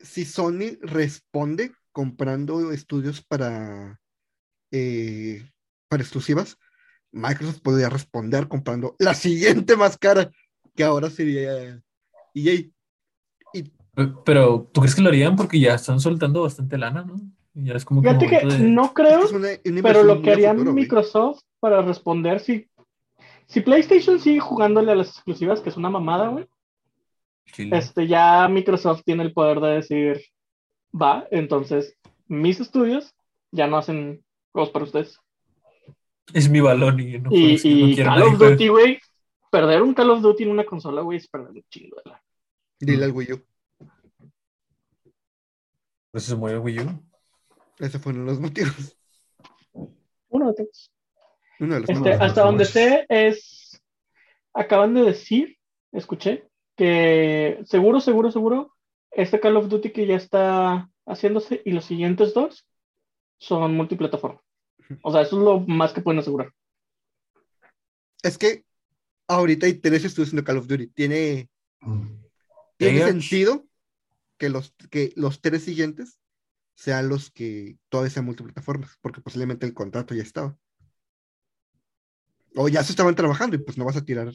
si 0.00 0.24
Sony 0.24 0.78
responde 0.80 1.72
comprando 1.96 2.72
estudios 2.72 3.24
para 3.24 3.98
eh, 4.70 5.42
para 5.88 6.02
exclusivas, 6.02 6.58
Microsoft 7.10 7.60
podría 7.62 7.88
responder 7.88 8.48
comprando 8.48 8.96
la 8.98 9.14
siguiente 9.14 9.76
más 9.78 9.96
cara, 9.96 10.30
que 10.74 10.84
ahora 10.84 11.08
sería 11.08 11.50
E 11.54 11.80
EA. 12.34 13.62
Pe- 13.94 14.12
Pero, 14.26 14.68
¿tú 14.74 14.82
crees 14.82 14.94
que 14.94 15.00
lo 15.00 15.08
harían? 15.08 15.36
Porque 15.36 15.58
ya 15.58 15.74
están 15.74 15.98
soltando 16.00 16.42
bastante 16.42 16.76
lana, 16.76 17.02
¿no? 17.02 17.14
Y 17.54 17.64
Ya 17.64 17.72
es 17.76 17.86
como 17.86 18.02
que 18.02 18.08
Fíjate 18.08 18.26
que 18.28 18.44
momento 18.44 18.62
de- 18.62 18.68
no 18.70 18.92
creo, 18.92 19.24
Es 19.24 19.32
una- 19.32 19.48
una 19.64 19.82
pero 19.82 20.02
lo 20.02 20.20
que 20.20 20.30
a 20.30 20.32
haría 20.34 20.50
futuro, 20.50 20.72
güey. 20.72 20.82
Microsoft 20.84 21.40
para 21.60 21.80
responder 21.80 22.40
si, 22.40 22.68
si 23.46 23.62
PlayStation 23.62 24.20
sigue 24.20 24.40
jugándole 24.40 24.92
a 24.92 24.96
las 24.96 25.08
exclusivas, 25.08 25.60
que 25.62 25.70
es 25.70 25.78
una 25.78 25.88
mamada, 25.88 26.28
güey. 26.28 26.46
Chile. 27.54 27.78
Este, 27.78 28.06
ya 28.06 28.46
Microsoft 28.48 29.00
tiene 29.06 29.22
el 29.22 29.32
poder 29.32 29.60
de 29.60 29.68
decir, 29.76 30.20
va, 31.00 31.26
entonces 31.30 31.96
mis 32.28 32.60
estudios 32.60 33.14
ya 33.52 33.66
no 33.66 33.76
hacen 33.78 34.24
juegos 34.52 34.70
para 34.70 34.84
ustedes. 34.84 35.18
Es 36.32 36.48
mi 36.48 36.60
balón 36.60 36.98
y 36.98 37.18
no, 37.18 37.30
y 37.30 37.54
no 37.54 37.88
y 37.88 37.94
quiero 37.94 38.10
Call 38.10 38.22
of. 38.22 38.38
Duty, 38.38 38.68
güey, 38.68 39.00
perder 39.50 39.82
un 39.82 39.94
Call 39.94 40.10
of 40.10 40.22
Duty 40.22 40.42
en 40.44 40.50
una 40.50 40.64
consola, 40.64 41.02
güey, 41.02 41.18
es 41.18 41.28
perder 41.28 41.50
un 41.50 41.64
chingo 41.70 41.96
de 42.04 42.10
la. 42.10 42.22
Dile 42.80 43.04
al 43.04 43.12
Wii 43.12 43.32
U. 43.32 43.42
Eso 46.12 46.30
se 46.30 46.36
murió 46.36 46.56
el 46.56 46.62
Wii 46.62 46.80
U. 46.80 47.02
Esos 47.78 48.00
fueron 48.00 48.24
los 48.24 48.40
motivos. 48.40 48.96
Uno 50.28 50.48
de 50.48 50.54
todos. 50.54 50.90
Uno 51.60 51.74
de 51.74 51.80
los 51.80 51.88
Este, 51.90 52.00
motivos. 52.00 52.20
hasta 52.20 52.42
donde 52.42 52.64
sé 52.64 53.06
es, 53.08 53.82
acaban 54.52 54.94
de 54.94 55.02
decir, 55.02 55.56
escuché, 55.92 56.48
que 56.76 57.60
seguro, 57.64 58.00
seguro, 58.00 58.30
seguro, 58.30 58.75
este 59.16 59.40
Call 59.40 59.56
of 59.56 59.68
Duty 59.68 59.90
que 59.90 60.06
ya 60.06 60.16
está 60.16 60.90
haciéndose 61.06 61.62
y 61.64 61.72
los 61.72 61.84
siguientes 61.84 62.34
dos 62.34 62.66
son 63.38 63.74
multiplataforma. 63.74 64.40
O 65.02 65.10
sea, 65.10 65.22
eso 65.22 65.38
es 65.38 65.42
lo 65.44 65.60
más 65.60 65.92
que 65.92 66.00
pueden 66.00 66.20
asegurar. 66.20 66.52
Es 68.22 68.38
que 68.38 68.64
ahorita 69.26 69.66
hay 69.66 69.74
tres 69.74 70.04
estudios 70.04 70.32
en 70.32 70.42
Call 70.42 70.58
of 70.58 70.66
Duty. 70.66 70.88
Tiene, 70.88 71.48
tiene 72.76 73.04
sentido 73.04 73.66
que 74.38 74.48
los, 74.48 74.74
que 74.90 75.12
los 75.16 75.40
tres 75.40 75.64
siguientes 75.64 76.18
sean 76.74 77.08
los 77.08 77.30
que 77.30 77.78
todavía 77.88 78.10
sean 78.10 78.26
multiplataformas, 78.26 78.98
porque 79.00 79.20
posiblemente 79.20 79.66
el 79.66 79.74
contrato 79.74 80.14
ya 80.14 80.22
estaba. 80.22 80.56
O 82.54 82.68
ya 82.68 82.82
se 82.82 82.92
estaban 82.92 83.14
trabajando 83.14 83.56
y 83.56 83.58
pues 83.58 83.76
no 83.78 83.84
vas 83.84 83.96
a 83.96 84.04
tirar. 84.04 84.32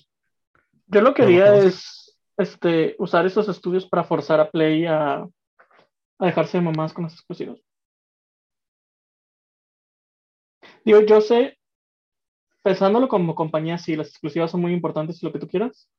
Yo 0.88 1.02
lo 1.02 1.14
que 1.14 1.24
haría 1.24 1.46
¿cómo 1.46 1.62
se- 1.62 1.68
es 1.68 2.01
este, 2.42 2.96
usar 3.00 3.26
esos 3.26 3.48
estudios 3.48 3.88
para 3.88 4.04
forzar 4.04 4.40
a 4.40 4.50
Play 4.50 4.86
a, 4.86 5.22
a 5.22 6.26
dejarse 6.26 6.58
de 6.58 6.64
mamás 6.64 6.94
con 6.94 7.04
las 7.04 7.14
exclusivas. 7.14 7.60
Digo, 10.84 11.02
yo 11.02 11.22
sé, 11.22 11.58
pensándolo 12.64 13.08
como 13.08 13.36
compañía, 13.36 13.78
sí, 13.78 13.96
las 13.96 14.10
exclusivas 14.10 14.52
son 14.52 14.62
muy 14.62 14.74
importantes 14.74 15.22
y 15.22 15.26
lo 15.26 15.32
que 15.32 15.40
tú 15.40 15.48
quieras, 15.48 15.90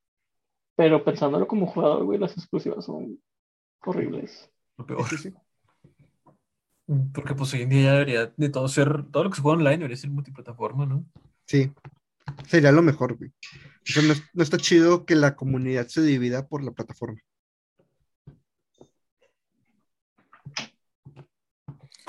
pero 0.77 1.05
pensándolo 1.05 1.47
como 1.47 1.66
jugador, 1.66 2.05
güey, 2.05 2.19
las 2.19 2.36
exclusivas 2.36 2.85
son 2.85 3.23
horribles. 3.85 4.51
Lo 4.77 4.86
peor. 4.86 5.05
Sí, 5.09 5.16
sí. 5.16 5.35
Porque 7.14 7.35
pues 7.35 7.55
hoy 7.55 7.62
en 7.62 7.69
día 7.69 7.82
ya 7.82 7.93
debería 7.93 8.32
de 8.36 8.48
todo 8.51 8.69
ser, 8.69 9.10
todo 9.10 9.24
lo 9.24 9.31
que 9.31 9.36
se 9.36 9.43
juega 9.43 9.59
online 9.59 9.78
debería 9.78 9.97
ser 9.97 10.10
multiplataforma, 10.10 10.85
¿no? 10.85 11.05
Sí, 11.47 11.73
sería 12.46 12.72
lo 12.72 12.82
mejor, 12.82 13.16
güey. 13.16 13.30
O 13.30 13.84
sea, 13.84 14.02
no, 14.02 14.14
no 14.32 14.42
está 14.42 14.59
chido 14.59 15.04
que 15.04 15.14
la 15.14 15.34
comunidad 15.34 15.88
se 15.88 16.02
divida 16.02 16.46
por 16.46 16.62
la 16.62 16.72
plataforma. 16.72 17.20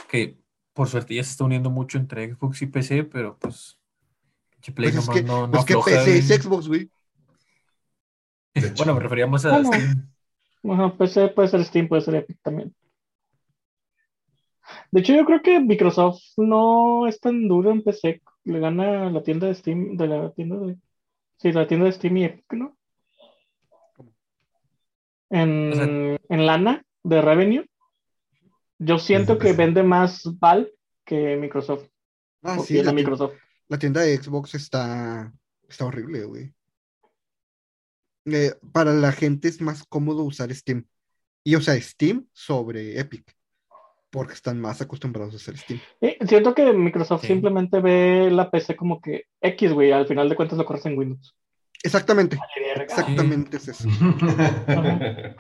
Que 0.08 0.38
por 0.74 0.88
suerte 0.88 1.16
ya 1.16 1.24
se 1.24 1.32
está 1.32 1.44
uniendo 1.44 1.70
mucho 1.70 1.98
entre 1.98 2.34
Xbox 2.34 2.62
y 2.62 2.68
PC, 2.68 3.04
pero 3.06 3.38
pues 3.38 3.80
Play 4.72 4.92
Pues 4.92 5.04
es 5.04 5.10
que, 5.10 5.24
no, 5.24 5.48
no 5.48 5.52
pues 5.52 5.66
que 5.66 5.74
afloja, 5.74 5.92
PC 5.92 6.18
es. 6.18 6.28
Xbox, 6.42 6.68
güey. 6.68 6.90
Bueno, 8.78 8.94
me 8.94 9.00
refería 9.00 9.26
más 9.26 9.46
a 9.46 9.60
Bueno. 9.60 9.72
Steam. 9.74 10.14
Ajá, 10.72 10.96
PC 10.96 11.30
puede 11.30 11.48
ser 11.48 11.66
Steam, 11.66 11.88
puede 11.88 12.04
ser 12.04 12.16
Epic 12.16 12.38
también. 12.42 12.74
De 14.92 15.02
hecho, 15.02 15.14
yo 15.14 15.26
creo 15.26 15.42
que 15.42 15.60
Microsoft 15.60 16.22
no 16.38 17.08
es 17.08 17.20
tan 17.20 17.48
duro 17.48 17.72
en 17.72 17.84
PC. 17.84 18.22
Le 18.46 18.60
gana 18.60 19.10
la 19.10 19.24
tienda 19.24 19.48
de 19.48 19.56
Steam, 19.56 19.96
de 19.98 20.08
la 20.08 20.32
tienda 20.32 20.58
de. 20.58 20.78
Sí, 21.38 21.52
la 21.52 21.68
tienda 21.68 21.86
de 21.86 21.92
Steam 21.94 22.18
y 22.18 22.26
Epic, 22.26 22.54
¿no? 22.54 22.78
En, 25.30 25.72
O 25.72 25.76
sea- 25.76 25.86
en 25.86 26.46
lana 26.46 26.86
de 27.04 27.22
revenue. 27.22 27.66
Yo 28.80 29.00
siento 29.00 29.38
que 29.38 29.54
vende 29.54 29.82
más 29.84 30.24
Valve 30.40 30.74
que 31.06 31.38
Microsoft. 31.38 31.88
Ah, 32.42 32.60
sí, 32.60 32.82
la, 32.84 32.92
Microsoft. 32.92 33.36
la 33.70 33.78
tienda 33.78 34.02
de 34.02 34.18
Xbox 34.18 34.56
está, 34.56 35.32
está 35.68 35.86
horrible, 35.86 36.26
güey. 36.26 36.54
Eh, 38.26 38.54
para 38.72 38.94
la 38.94 39.12
gente 39.12 39.48
es 39.48 39.62
más 39.62 39.86
cómodo 39.88 40.24
usar 40.24 40.54
Steam. 40.54 40.86
Y 41.44 41.56
o 41.56 41.62
sea, 41.62 41.80
Steam 41.80 42.28
sobre 42.34 43.00
Epic. 43.00 43.36
Porque 44.14 44.34
están 44.34 44.62
más 44.62 44.80
acostumbrados 44.80 45.34
a 45.34 45.38
usar 45.38 45.58
Steam. 45.58 45.80
Siento 46.28 46.54
que 46.54 46.72
Microsoft 46.72 47.22
Sí. 47.22 47.28
simplemente 47.30 47.82
ve 47.82 48.30
la 48.32 48.52
PC 48.52 48.76
como 48.76 49.02
que 49.02 49.24
X, 49.42 49.74
güey. 49.74 49.92
Al 49.92 50.06
final 50.08 50.30
de 50.30 50.36
cuentas 50.36 50.56
lo 50.58 50.66
corres 50.66 50.86
en 50.86 50.96
Windows. 50.98 51.36
Exactamente, 51.82 52.38
exactamente 52.78 53.58
es 53.58 53.68
eso. 53.70 53.90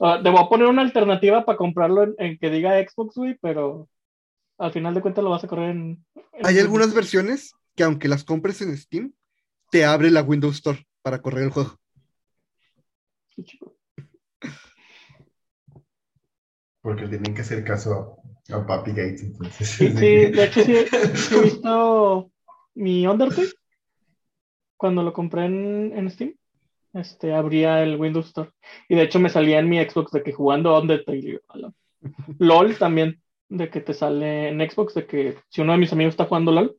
Ah, 0.00 0.20
te 0.22 0.30
voy 0.30 0.40
a 0.40 0.48
poner 0.48 0.68
una 0.68 0.82
alternativa 0.82 1.44
para 1.44 1.58
comprarlo 1.58 2.04
en, 2.04 2.14
en 2.18 2.38
que 2.38 2.50
diga 2.50 2.78
Xbox, 2.88 3.16
güey, 3.16 3.36
pero 3.40 3.88
al 4.58 4.72
final 4.72 4.94
de 4.94 5.00
cuentas 5.00 5.24
lo 5.24 5.30
vas 5.30 5.42
a 5.42 5.48
correr 5.48 5.70
en. 5.70 5.78
en 6.14 6.22
Hay 6.34 6.54
Windows. 6.54 6.62
algunas 6.62 6.94
versiones 6.94 7.52
que 7.74 7.82
aunque 7.82 8.06
las 8.08 8.22
compres 8.22 8.60
en 8.62 8.76
Steam, 8.76 9.12
te 9.72 9.84
abre 9.84 10.10
la 10.10 10.22
Windows 10.22 10.54
Store 10.56 10.86
para 11.02 11.20
correr 11.20 11.44
el 11.44 11.50
juego. 11.50 11.76
Sí, 13.34 13.42
chico. 13.42 13.71
Porque 16.82 17.06
tienen 17.06 17.34
que 17.34 17.42
hacer 17.42 17.64
caso 17.64 18.18
a, 18.50 18.56
a 18.56 18.66
Papi 18.66 18.90
Gates, 18.90 19.22
entonces. 19.22 19.68
Sí, 19.78 19.88
sí, 19.88 20.26
de 20.26 20.44
hecho 20.44 20.60
sí, 20.62 20.74
sí 21.14 21.34
he 21.36 21.40
visto 21.44 22.30
mi 22.74 23.06
Undertale 23.06 23.48
cuando 24.76 25.02
lo 25.02 25.12
compré 25.12 25.44
en, 25.44 25.92
en 25.96 26.10
Steam. 26.10 26.34
Este, 26.92 27.32
abría 27.32 27.82
el 27.82 27.96
Windows 27.96 28.26
Store. 28.26 28.50
Y 28.88 28.96
de 28.96 29.02
hecho 29.02 29.20
me 29.20 29.30
salía 29.30 29.60
en 29.60 29.68
mi 29.68 29.82
Xbox 29.82 30.10
de 30.10 30.22
que 30.22 30.32
jugando 30.32 30.78
Undertale. 30.78 31.40
LOL 32.38 32.76
también, 32.76 33.22
de 33.48 33.70
que 33.70 33.80
te 33.80 33.94
sale 33.94 34.48
en 34.48 34.58
Xbox, 34.68 34.94
de 34.94 35.06
que 35.06 35.38
si 35.48 35.60
uno 35.60 35.72
de 35.72 35.78
mis 35.78 35.92
amigos 35.92 36.12
está 36.12 36.24
jugando 36.24 36.50
LOL, 36.50 36.76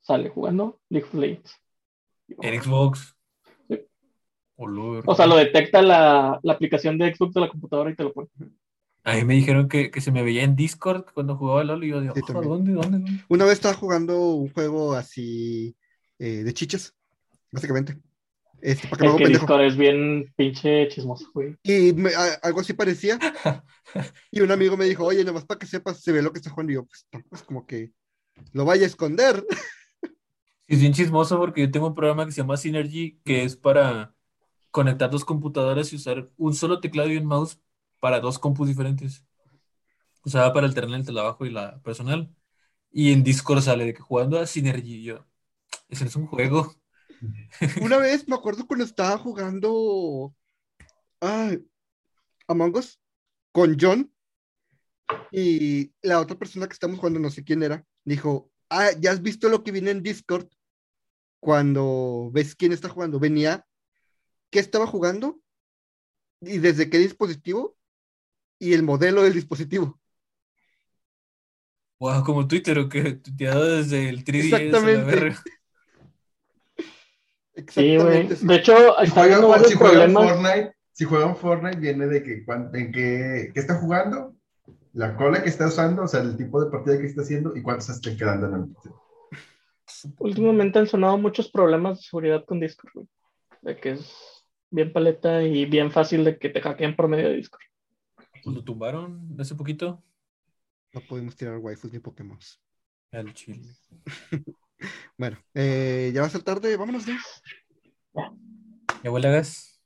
sale 0.00 0.30
jugando 0.30 0.80
League 0.88 1.06
of 1.06 1.14
Legends. 1.14 1.60
En 2.28 2.62
Xbox. 2.62 3.14
Sí. 3.68 3.78
Olor. 4.56 5.04
O 5.06 5.14
sea, 5.14 5.26
lo 5.26 5.36
detecta 5.36 5.82
la, 5.82 6.40
la 6.42 6.52
aplicación 6.54 6.96
de 6.96 7.14
Xbox 7.14 7.34
de 7.34 7.40
la 7.42 7.48
computadora 7.48 7.90
y 7.90 7.94
te 7.94 8.04
lo 8.04 8.12
pone. 8.12 8.28
A 9.04 9.14
mí 9.16 9.24
me 9.24 9.34
dijeron 9.34 9.68
que, 9.68 9.90
que 9.90 10.00
se 10.00 10.10
me 10.10 10.22
veía 10.22 10.42
en 10.44 10.56
Discord 10.56 11.04
cuando 11.12 11.36
jugaba 11.36 11.62
LOL 11.64 11.84
y 11.84 11.88
yo 11.90 12.00
digo, 12.00 12.14
Sí, 12.14 12.22
"Ah. 12.28 12.32
¿dónde, 12.32 12.72
dónde, 12.72 12.90
dónde? 12.98 13.24
Una 13.28 13.44
vez 13.44 13.54
estaba 13.54 13.74
jugando 13.74 14.18
un 14.34 14.48
juego 14.52 14.94
así 14.94 15.76
eh, 16.18 16.42
de 16.42 16.54
chiches, 16.54 16.94
básicamente. 17.52 17.98
Este, 18.62 18.88
para 18.88 19.02
que 19.02 19.08
Es 19.08 19.16
que. 19.16 19.28
Discord 19.28 19.60
es 19.62 19.76
bien 19.76 20.32
pinche 20.36 20.88
chismoso, 20.88 21.30
güey. 21.34 21.54
Y 21.62 21.92
me- 21.92 22.14
a- 22.14 22.38
algo 22.42 22.60
así 22.60 22.72
parecía. 22.72 23.18
Y 24.32 24.40
un 24.40 24.50
amigo 24.50 24.76
me 24.78 24.86
dijo, 24.86 25.04
oye, 25.04 25.22
nomás 25.22 25.44
para 25.44 25.58
que 25.58 25.66
sepas, 25.66 26.00
se 26.02 26.10
ve 26.10 26.22
lo 26.22 26.32
que 26.32 26.38
está 26.38 26.50
jugando. 26.50 26.72
Y 26.72 26.76
yo, 26.76 26.84
pues, 26.86 27.06
tampoco 27.10 27.36
es 27.36 27.42
como 27.42 27.66
que 27.66 27.92
lo 28.52 28.64
vaya 28.64 28.84
a 28.84 28.86
esconder. 28.86 29.44
Sí, 30.66 30.74
es 30.76 30.80
bien 30.80 30.94
chismoso 30.94 31.36
porque 31.38 31.60
yo 31.60 31.70
tengo 31.70 31.88
un 31.88 31.94
programa 31.94 32.24
que 32.24 32.32
se 32.32 32.40
llama 32.40 32.56
Synergy 32.56 33.20
que 33.22 33.44
es 33.44 33.54
para 33.54 34.14
conectar 34.70 35.10
dos 35.10 35.24
computadoras 35.26 35.92
y 35.92 35.96
usar 35.96 36.30
un 36.38 36.54
solo 36.54 36.80
teclado 36.80 37.10
y 37.12 37.18
un 37.18 37.26
mouse 37.26 37.60
para 38.04 38.20
dos 38.20 38.38
compus 38.38 38.68
diferentes. 38.68 39.24
Usaba 40.26 40.52
para 40.52 40.66
alternar 40.66 41.00
el 41.00 41.06
trabajo 41.06 41.46
y 41.46 41.50
la 41.50 41.80
personal. 41.80 42.30
Y 42.92 43.14
en 43.14 43.24
Discord 43.24 43.62
sale 43.62 43.86
de 43.86 43.94
que 43.94 44.02
jugando 44.02 44.38
a 44.38 44.46
Synergy. 44.46 45.02
yo, 45.02 45.26
ese 45.88 46.04
es 46.04 46.14
un 46.14 46.26
juego. 46.26 46.74
Una 47.80 47.96
vez 47.96 48.28
me 48.28 48.34
acuerdo 48.34 48.66
cuando 48.66 48.84
estaba 48.84 49.16
jugando 49.16 50.34
ay, 51.18 51.66
Among 52.46 52.76
Us 52.76 53.00
con 53.52 53.78
John 53.80 54.12
y 55.32 55.90
la 56.02 56.20
otra 56.20 56.38
persona 56.38 56.66
que 56.66 56.74
estamos 56.74 56.98
jugando, 56.98 57.20
no 57.20 57.30
sé 57.30 57.42
quién 57.42 57.62
era, 57.62 57.86
dijo, 58.04 58.52
ah, 58.68 58.90
¿ya 59.00 59.12
has 59.12 59.22
visto 59.22 59.48
lo 59.48 59.64
que 59.64 59.72
viene 59.72 59.92
en 59.92 60.02
Discord? 60.02 60.46
Cuando 61.40 62.28
ves 62.34 62.54
quién 62.54 62.72
está 62.72 62.90
jugando, 62.90 63.18
venía 63.18 63.66
qué 64.50 64.58
estaba 64.58 64.86
jugando 64.86 65.40
y 66.42 66.58
desde 66.58 66.90
qué 66.90 66.98
dispositivo 66.98 67.78
y 68.64 68.72
el 68.72 68.82
modelo 68.82 69.22
del 69.22 69.34
dispositivo. 69.34 69.98
Wow, 72.00 72.24
como 72.24 72.46
Twitter 72.46 72.78
o 72.78 72.88
que 72.88 73.12
tuiteado 73.14 73.64
desde 73.76 74.08
el 74.08 74.24
3DS. 74.24 74.54
a 74.54 74.58
la 74.58 74.64
Exactamente. 74.64 75.14
verga. 75.14 75.42
Sí, 77.68 77.96
güey. 77.96 78.26
Exactamente. 78.26 78.36
sí. 78.36 78.46
De 78.48 78.54
hecho, 78.56 78.76
Si 79.04 79.10
juegan, 79.10 79.64
si 79.64 79.74
juegan. 79.74 80.12
Fortnite, 80.12 80.74
si 80.92 81.04
juegan 81.04 81.36
Fortnite, 81.36 81.78
viene 81.78 82.06
de 82.08 82.22
que 82.24 82.44
en 82.74 82.92
qué, 82.92 83.50
qué 83.54 83.60
está 83.60 83.76
jugando, 83.76 84.34
la 84.92 85.16
cola 85.16 85.42
que 85.42 85.50
está 85.50 85.68
usando, 85.68 86.02
o 86.02 86.08
sea, 86.08 86.20
el 86.22 86.36
tipo 86.36 86.62
de 86.62 86.70
partida 86.70 86.98
que 86.98 87.06
está 87.06 87.22
haciendo 87.22 87.56
y 87.56 87.62
cuántos 87.62 87.90
estén 87.90 88.16
quedando 88.16 88.48
en 88.48 88.54
el 88.54 88.68
partido. 88.72 89.00
Últimamente 90.18 90.78
han 90.80 90.86
sonado 90.86 91.16
muchos 91.16 91.48
problemas 91.48 91.98
de 91.98 92.04
seguridad 92.04 92.44
con 92.44 92.58
Discord, 92.60 92.92
güey. 92.94 93.06
De 93.62 93.76
que 93.76 93.92
es 93.92 94.44
bien 94.70 94.92
paleta 94.92 95.42
y 95.42 95.64
bien 95.66 95.92
fácil 95.92 96.24
de 96.24 96.38
que 96.38 96.48
te 96.48 96.60
hackeen 96.60 96.96
por 96.96 97.08
medio 97.08 97.28
de 97.28 97.36
Discord. 97.36 97.62
Lo 98.44 98.62
tumbaron 98.62 99.36
hace 99.38 99.54
poquito. 99.54 100.02
No 100.92 101.00
podemos 101.00 101.34
tirar 101.36 101.58
waifus 101.58 101.92
ni 101.92 101.98
Pokémon. 101.98 102.38
Al 103.12 103.32
chile. 103.34 103.68
Bueno, 105.16 105.38
eh, 105.54 106.10
ya 106.12 106.20
va 106.20 106.26
a 106.26 106.30
ser 106.30 106.42
tarde, 106.42 106.76
vámonos 106.76 107.06
ya. 107.06 107.16
¿Ya 109.02 109.10
gas? 109.30 109.80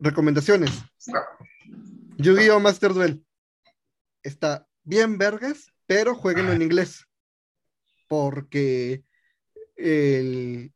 Recomendaciones. 0.00 0.70
Yu-Gi-Oh! 2.18 2.60
Master 2.60 2.92
Duel. 2.92 3.24
Está 4.22 4.68
bien 4.82 5.16
vergas, 5.16 5.72
pero 5.86 6.14
jueguenlo 6.14 6.52
en 6.52 6.60
inglés. 6.62 7.06
Porque 8.08 9.04
el- 9.76 10.74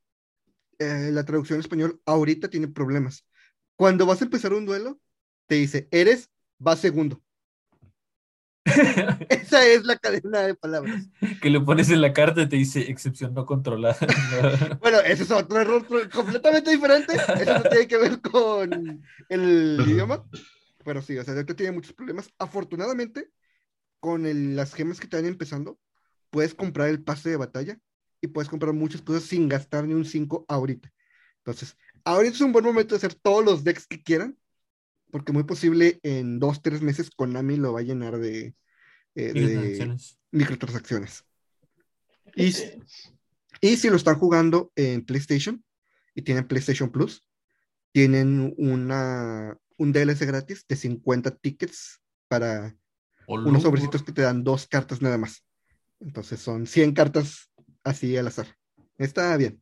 eh, 0.78 1.10
la 1.12 1.24
traducción 1.24 1.56
en 1.56 1.60
español 1.60 2.00
ahorita 2.06 2.48
tiene 2.48 2.68
problemas. 2.68 3.26
Cuando 3.76 4.06
vas 4.06 4.22
a 4.22 4.24
empezar 4.24 4.54
un 4.54 4.64
duelo, 4.64 5.00
te 5.46 5.56
dice, 5.56 5.88
eres, 5.90 6.30
va 6.66 6.76
segundo. 6.76 7.20
Esa 9.28 9.66
es 9.66 9.84
la 9.84 9.96
cadena 9.96 10.40
de 10.42 10.54
palabras. 10.54 11.04
que 11.40 11.50
le 11.50 11.60
pones 11.60 11.90
en 11.90 12.00
la 12.00 12.12
carta 12.12 12.42
y 12.42 12.48
te 12.48 12.56
dice 12.56 12.80
excepción 12.90 13.34
no 13.34 13.44
controlada. 13.44 13.96
Bueno, 14.80 14.98
ese 15.00 15.24
es 15.24 15.30
otro 15.30 15.60
error 15.60 15.86
completamente 16.10 16.70
diferente. 16.70 17.14
Eso 17.14 17.54
no 17.58 17.62
tiene 17.62 17.88
que 17.88 17.98
ver 17.98 18.20
con 18.20 19.02
el 19.28 19.84
idioma. 19.86 20.24
Pero 20.84 21.02
sí, 21.02 21.16
o 21.18 21.24
sea, 21.24 21.34
ahorita 21.34 21.54
tiene 21.54 21.72
muchos 21.72 21.92
problemas. 21.92 22.30
Afortunadamente, 22.38 23.30
con 24.00 24.26
el- 24.26 24.56
las 24.56 24.74
gemas 24.74 25.00
que 25.00 25.06
te 25.08 25.16
van 25.16 25.26
empezando, 25.26 25.78
puedes 26.30 26.54
comprar 26.54 26.88
el 26.88 27.02
pase 27.02 27.30
de 27.30 27.36
batalla 27.36 27.78
y 28.20 28.28
puedes 28.28 28.48
comprar 28.48 28.72
muchas 28.72 29.02
cosas 29.02 29.24
sin 29.24 29.48
gastar 29.48 29.84
ni 29.86 29.94
un 29.94 30.04
5 30.04 30.44
ahorita. 30.48 30.90
Entonces, 31.38 31.76
ahorita 32.04 32.34
es 32.36 32.40
un 32.40 32.52
buen 32.52 32.64
momento 32.64 32.94
de 32.94 32.98
hacer 32.98 33.14
todos 33.14 33.44
los 33.44 33.64
decks 33.64 33.86
que 33.86 34.02
quieran, 34.02 34.36
porque 35.12 35.32
muy 35.32 35.44
posible 35.44 36.00
en 36.02 36.40
dos, 36.40 36.62
tres 36.62 36.80
meses 36.80 37.10
Konami 37.10 37.56
lo 37.56 37.74
va 37.74 37.80
a 37.80 37.84
llenar 37.84 38.18
de, 38.18 38.54
eh, 39.14 39.32
de 39.34 39.96
Microtransacciones. 40.30 41.24
Y, 42.34 42.54
y 43.60 43.76
si 43.76 43.90
lo 43.90 43.96
están 43.96 44.18
jugando 44.18 44.72
en 44.74 45.04
PlayStation 45.04 45.62
y 46.14 46.22
tienen 46.22 46.48
PlayStation 46.48 46.90
Plus, 46.90 47.28
tienen 47.92 48.54
una, 48.56 49.54
un 49.76 49.92
DLC 49.92 50.26
gratis 50.26 50.64
de 50.66 50.76
50 50.76 51.36
tickets 51.36 52.00
para 52.26 52.74
unos 53.28 53.62
sobrecitos 53.62 54.02
que 54.02 54.12
te 54.12 54.22
dan 54.22 54.42
dos 54.42 54.66
cartas 54.66 55.02
nada 55.02 55.18
más. 55.18 55.44
Entonces 56.00 56.40
son 56.40 56.66
100 56.66 56.94
cartas 56.94 57.50
así 57.84 58.16
al 58.16 58.28
azar. 58.28 58.46
Está 58.96 59.36
bien. 59.36 59.61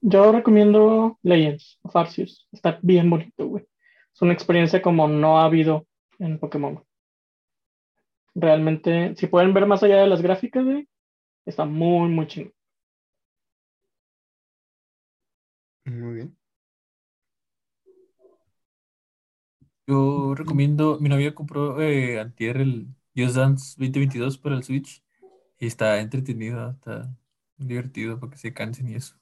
Yo 0.00 0.32
recomiendo 0.32 1.18
Legends 1.22 1.78
of 1.82 1.94
Arceus. 1.96 2.48
Está 2.52 2.78
bien 2.82 3.10
bonito, 3.10 3.46
güey. 3.46 3.64
Es 4.14 4.22
una 4.22 4.32
experiencia 4.32 4.80
como 4.80 5.08
no 5.08 5.38
ha 5.38 5.44
habido 5.44 5.86
en 6.18 6.38
Pokémon. 6.38 6.82
Realmente, 8.34 9.14
si 9.16 9.26
pueden 9.26 9.54
ver 9.54 9.66
más 9.66 9.82
allá 9.82 9.98
de 9.98 10.06
las 10.08 10.22
gráficas, 10.22 10.64
güey, 10.64 10.88
está 11.46 11.64
muy, 11.64 12.08
muy 12.08 12.26
chingón. 12.26 12.52
Muy 15.86 16.14
bien. 16.14 16.36
Yo 19.86 20.34
recomiendo, 20.34 20.98
mi 21.00 21.08
novia 21.10 21.34
compró 21.34 21.80
eh, 21.82 22.18
antier 22.18 22.56
el 22.58 22.88
Just 23.14 23.36
Dance 23.36 23.74
2022 23.78 24.38
para 24.38 24.56
el 24.56 24.62
Switch 24.64 25.02
y 25.58 25.66
está 25.66 26.00
entretenido, 26.00 26.70
está 26.70 27.14
divertido 27.58 28.18
para 28.18 28.32
que 28.32 28.38
se 28.38 28.54
cansen 28.54 28.88
y 28.88 28.94
eso. 28.96 29.16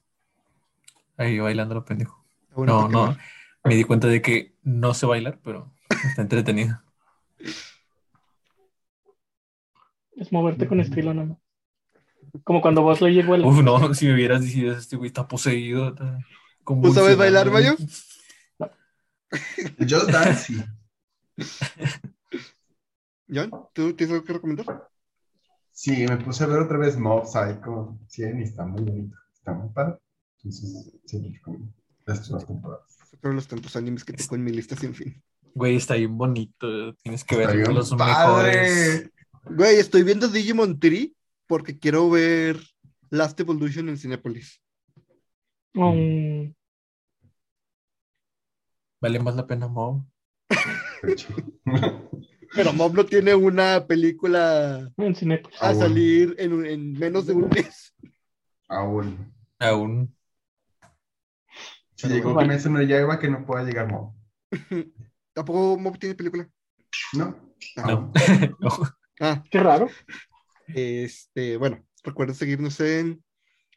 Ahí 1.23 1.39
bailando 1.39 1.75
lo 1.75 1.85
pendejo. 1.85 2.25
Está 2.43 2.55
bueno 2.57 2.89
No, 2.89 3.07
no, 3.07 3.17
me 3.65 3.77
di 3.77 3.85
cuenta 3.85 4.09
de 4.09 4.21
que 4.21 4.57
no 4.63 4.95
sé 4.95 5.07
bailar, 5.07 5.39
pero 5.43 5.73
está 5.89 6.23
entretenido. 6.23 6.83
Es 10.17 10.33
moverte 10.33 10.67
con 10.67 10.81
estilo 10.81 11.15
nada 11.15 11.29
más. 11.29 11.39
Como 12.45 12.61
cuando 12.61 12.83
vos 12.83 13.01
le 13.01 13.23
vuela. 13.23 13.47
Uf, 13.47 13.63
no, 13.63 13.95
si 13.95 14.07
me 14.07 14.15
hubieras 14.15 14.43
dicho, 14.43 14.73
este 14.73 14.97
güey 14.97 15.09
está 15.09 15.29
poseído. 15.29 15.89
está 15.89 16.19
¿Tú 16.65 16.93
sabes 16.93 17.17
bailar, 17.17 17.51
Mayo? 17.51 17.77
Just 19.79 20.11
Dance, 20.11 20.45
sí. 20.45 20.65
John, 23.29 23.51
¿tú 23.73 23.95
tienes 23.95 24.15
algo 24.15 24.25
que 24.25 24.33
recomendar? 24.33 24.89
Sí, 25.71 26.05
me 26.07 26.19
puse 26.19 26.45
a 26.45 26.47
ver 26.47 26.59
otra 26.59 26.79
vez 26.79 26.99
Mob 26.99 27.27
Psycho 27.27 27.99
100 28.09 28.41
y 28.41 28.43
está 28.43 28.65
muy 28.65 28.83
bonito. 28.83 29.17
Está 29.33 29.53
muy 29.55 29.71
padre. 29.71 29.99
Entonces, 30.45 30.93
recomiendo. 31.33 31.73
Estas 32.07 32.29
dos 32.29 32.47
temporadas. 32.47 32.99
De 33.23 33.33
los 33.33 33.47
tantos 33.47 33.77
animes 33.77 34.05
que 34.05 34.13
tengo 34.13 34.35
en 34.35 34.45
mi 34.45 34.51
lista 34.53 34.75
sin 34.77 34.95
fin. 34.95 35.23
Güey, 35.55 35.77
está 35.77 35.95
bien 35.95 36.17
bonito. 36.17 36.95
Tienes 37.03 37.25
que 37.25 37.37
Está 37.41 37.53
ver 37.55 37.69
los 37.69 37.91
padre. 37.95 38.61
mejores. 38.61 39.11
Güey, 39.45 39.77
estoy 39.77 40.03
viendo 40.03 40.29
Digimon 40.29 40.81
Tree 40.81 41.15
porque 41.47 41.79
quiero 41.79 42.09
ver 42.11 42.59
Last 43.11 43.39
Evolution 43.39 43.89
en 43.89 43.99
Cinepolis. 43.99 44.61
Um, 45.75 46.53
Vale 49.01 49.19
más 49.21 49.35
la 49.37 49.47
pena, 49.47 49.69
Mo. 49.69 50.07
De 51.03 51.13
hecho. 51.13 51.29
Pero 52.55 52.73
Mob 52.75 52.95
no 52.95 53.05
tiene 53.07 53.35
una 53.35 53.87
película 53.87 54.91
en 54.97 55.15
Cinepolis. 55.15 55.61
a 55.63 55.69
Ah, 55.69 55.73
bueno. 55.73 55.89
salir 55.89 56.35
en 56.39 56.93
menos 56.93 57.27
de 57.27 57.33
un 57.33 57.49
mes. 57.49 57.95
Aún. 58.69 59.33
Aún. 59.59 60.15
Si 62.09 62.15
llegó 62.15 62.35
bueno. 62.35 62.49
Kimetsu 62.49 62.71
no 62.71 62.83
Yaiba 62.83 63.19
que 63.19 63.29
no 63.29 63.45
pueda 63.47 63.65
llegar 63.65 63.89
Mob. 63.91 64.13
Tampoco 65.35 65.79
Mob 65.79 65.99
tiene 65.99 66.15
película. 66.15 66.49
¿No? 67.15 67.37
Ah, 67.77 67.87
No. 67.87 68.13
No. 68.61 68.71
Ah, 69.21 69.41
Qué 69.53 69.61
raro. 69.61 69.89
este, 70.67 71.57
bueno, 71.57 71.85
recuerden 72.03 72.35
seguirnos 72.35 72.81
en 72.81 73.23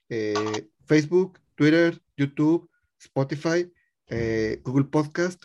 eh, 0.09 0.67
Facebook, 0.85 1.39
Twitter, 1.53 2.01
YouTube, 2.17 2.67
Spotify, 2.99 3.71
eh, 4.07 4.59
Google 4.63 4.85
Podcast, 4.85 5.43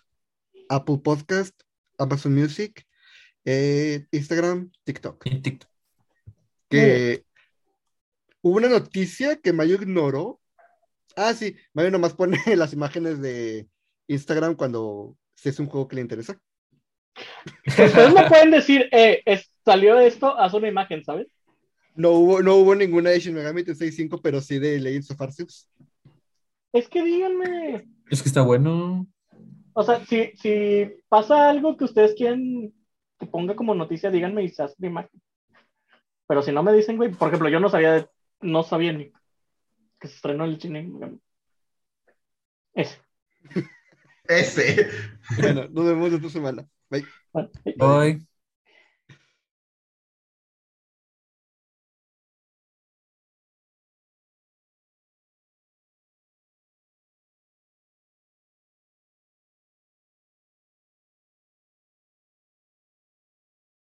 Apple 0.70 0.98
Podcast, 1.04 1.54
Amazon 1.98 2.34
Music, 2.34 2.86
eh, 3.44 4.06
Instagram, 4.10 4.70
TikTok. 4.84 5.26
Y 5.26 5.42
TikTok. 5.42 5.70
que 6.70 7.26
hubo 8.40 8.56
una 8.56 8.68
noticia 8.68 9.36
que 9.36 9.52
Mayo 9.52 9.74
ignoró. 9.74 10.39
Ah, 11.16 11.34
sí, 11.34 11.56
Mayo 11.74 11.90
nomás 11.90 12.14
pone 12.14 12.38
las 12.56 12.72
imágenes 12.72 13.20
de 13.20 13.68
Instagram 14.08 14.54
cuando 14.54 15.16
es 15.42 15.58
un 15.58 15.66
juego 15.66 15.88
que 15.88 15.96
le 15.96 16.02
interesa. 16.02 16.40
Ustedes 17.66 18.14
no 18.14 18.26
pueden 18.28 18.50
decir, 18.50 18.88
eh, 18.92 19.22
es- 19.24 19.50
salió 19.64 19.98
esto, 19.98 20.36
haz 20.38 20.54
una 20.54 20.68
imagen, 20.68 21.04
¿sabes? 21.04 21.28
No 21.94 22.10
hubo, 22.12 22.42
no 22.42 22.56
hubo 22.56 22.74
ninguna 22.74 23.10
de 23.10 23.20
Shin 23.20 23.34
Megami 23.34 23.64
Tensei 23.64 23.90
5, 23.92 24.20
pero 24.22 24.40
sí 24.40 24.58
de 24.58 24.78
Legends 24.80 25.10
of 25.10 25.20
Arceus. 25.20 25.68
Es 26.72 26.88
que 26.88 27.02
díganme. 27.02 27.88
Es 28.08 28.22
que 28.22 28.28
está 28.28 28.42
bueno. 28.42 29.06
O 29.72 29.82
sea, 29.82 30.04
si, 30.06 30.30
si 30.36 30.88
pasa 31.08 31.50
algo 31.50 31.76
que 31.76 31.84
ustedes 31.84 32.14
quieren 32.14 32.72
que 33.18 33.26
ponga 33.26 33.54
como 33.54 33.74
noticia, 33.74 34.10
díganme 34.10 34.44
y 34.44 34.48
se 34.48 34.62
hace 34.62 34.76
una 34.78 34.88
imagen. 34.88 35.20
Pero 36.26 36.42
si 36.42 36.52
no 36.52 36.62
me 36.62 36.72
dicen, 36.72 36.96
güey, 36.96 37.10
por 37.10 37.28
ejemplo, 37.28 37.48
yo 37.48 37.60
no 37.60 37.68
sabía, 37.68 37.92
de- 37.92 38.08
no 38.40 38.62
sabía 38.62 38.92
ni 38.92 39.12
que 40.00 40.08
se 40.08 40.14
estrenó 40.14 40.44
el 40.44 40.58
Megami. 40.72 41.20
Ese. 42.74 42.98
Ese. 44.24 44.90
Bueno, 45.40 45.68
nos 45.68 45.84
vemos 45.84 46.12
esta 46.12 46.30
semana. 46.30 46.66
Bye. 46.88 47.06
Bye. 47.76 48.29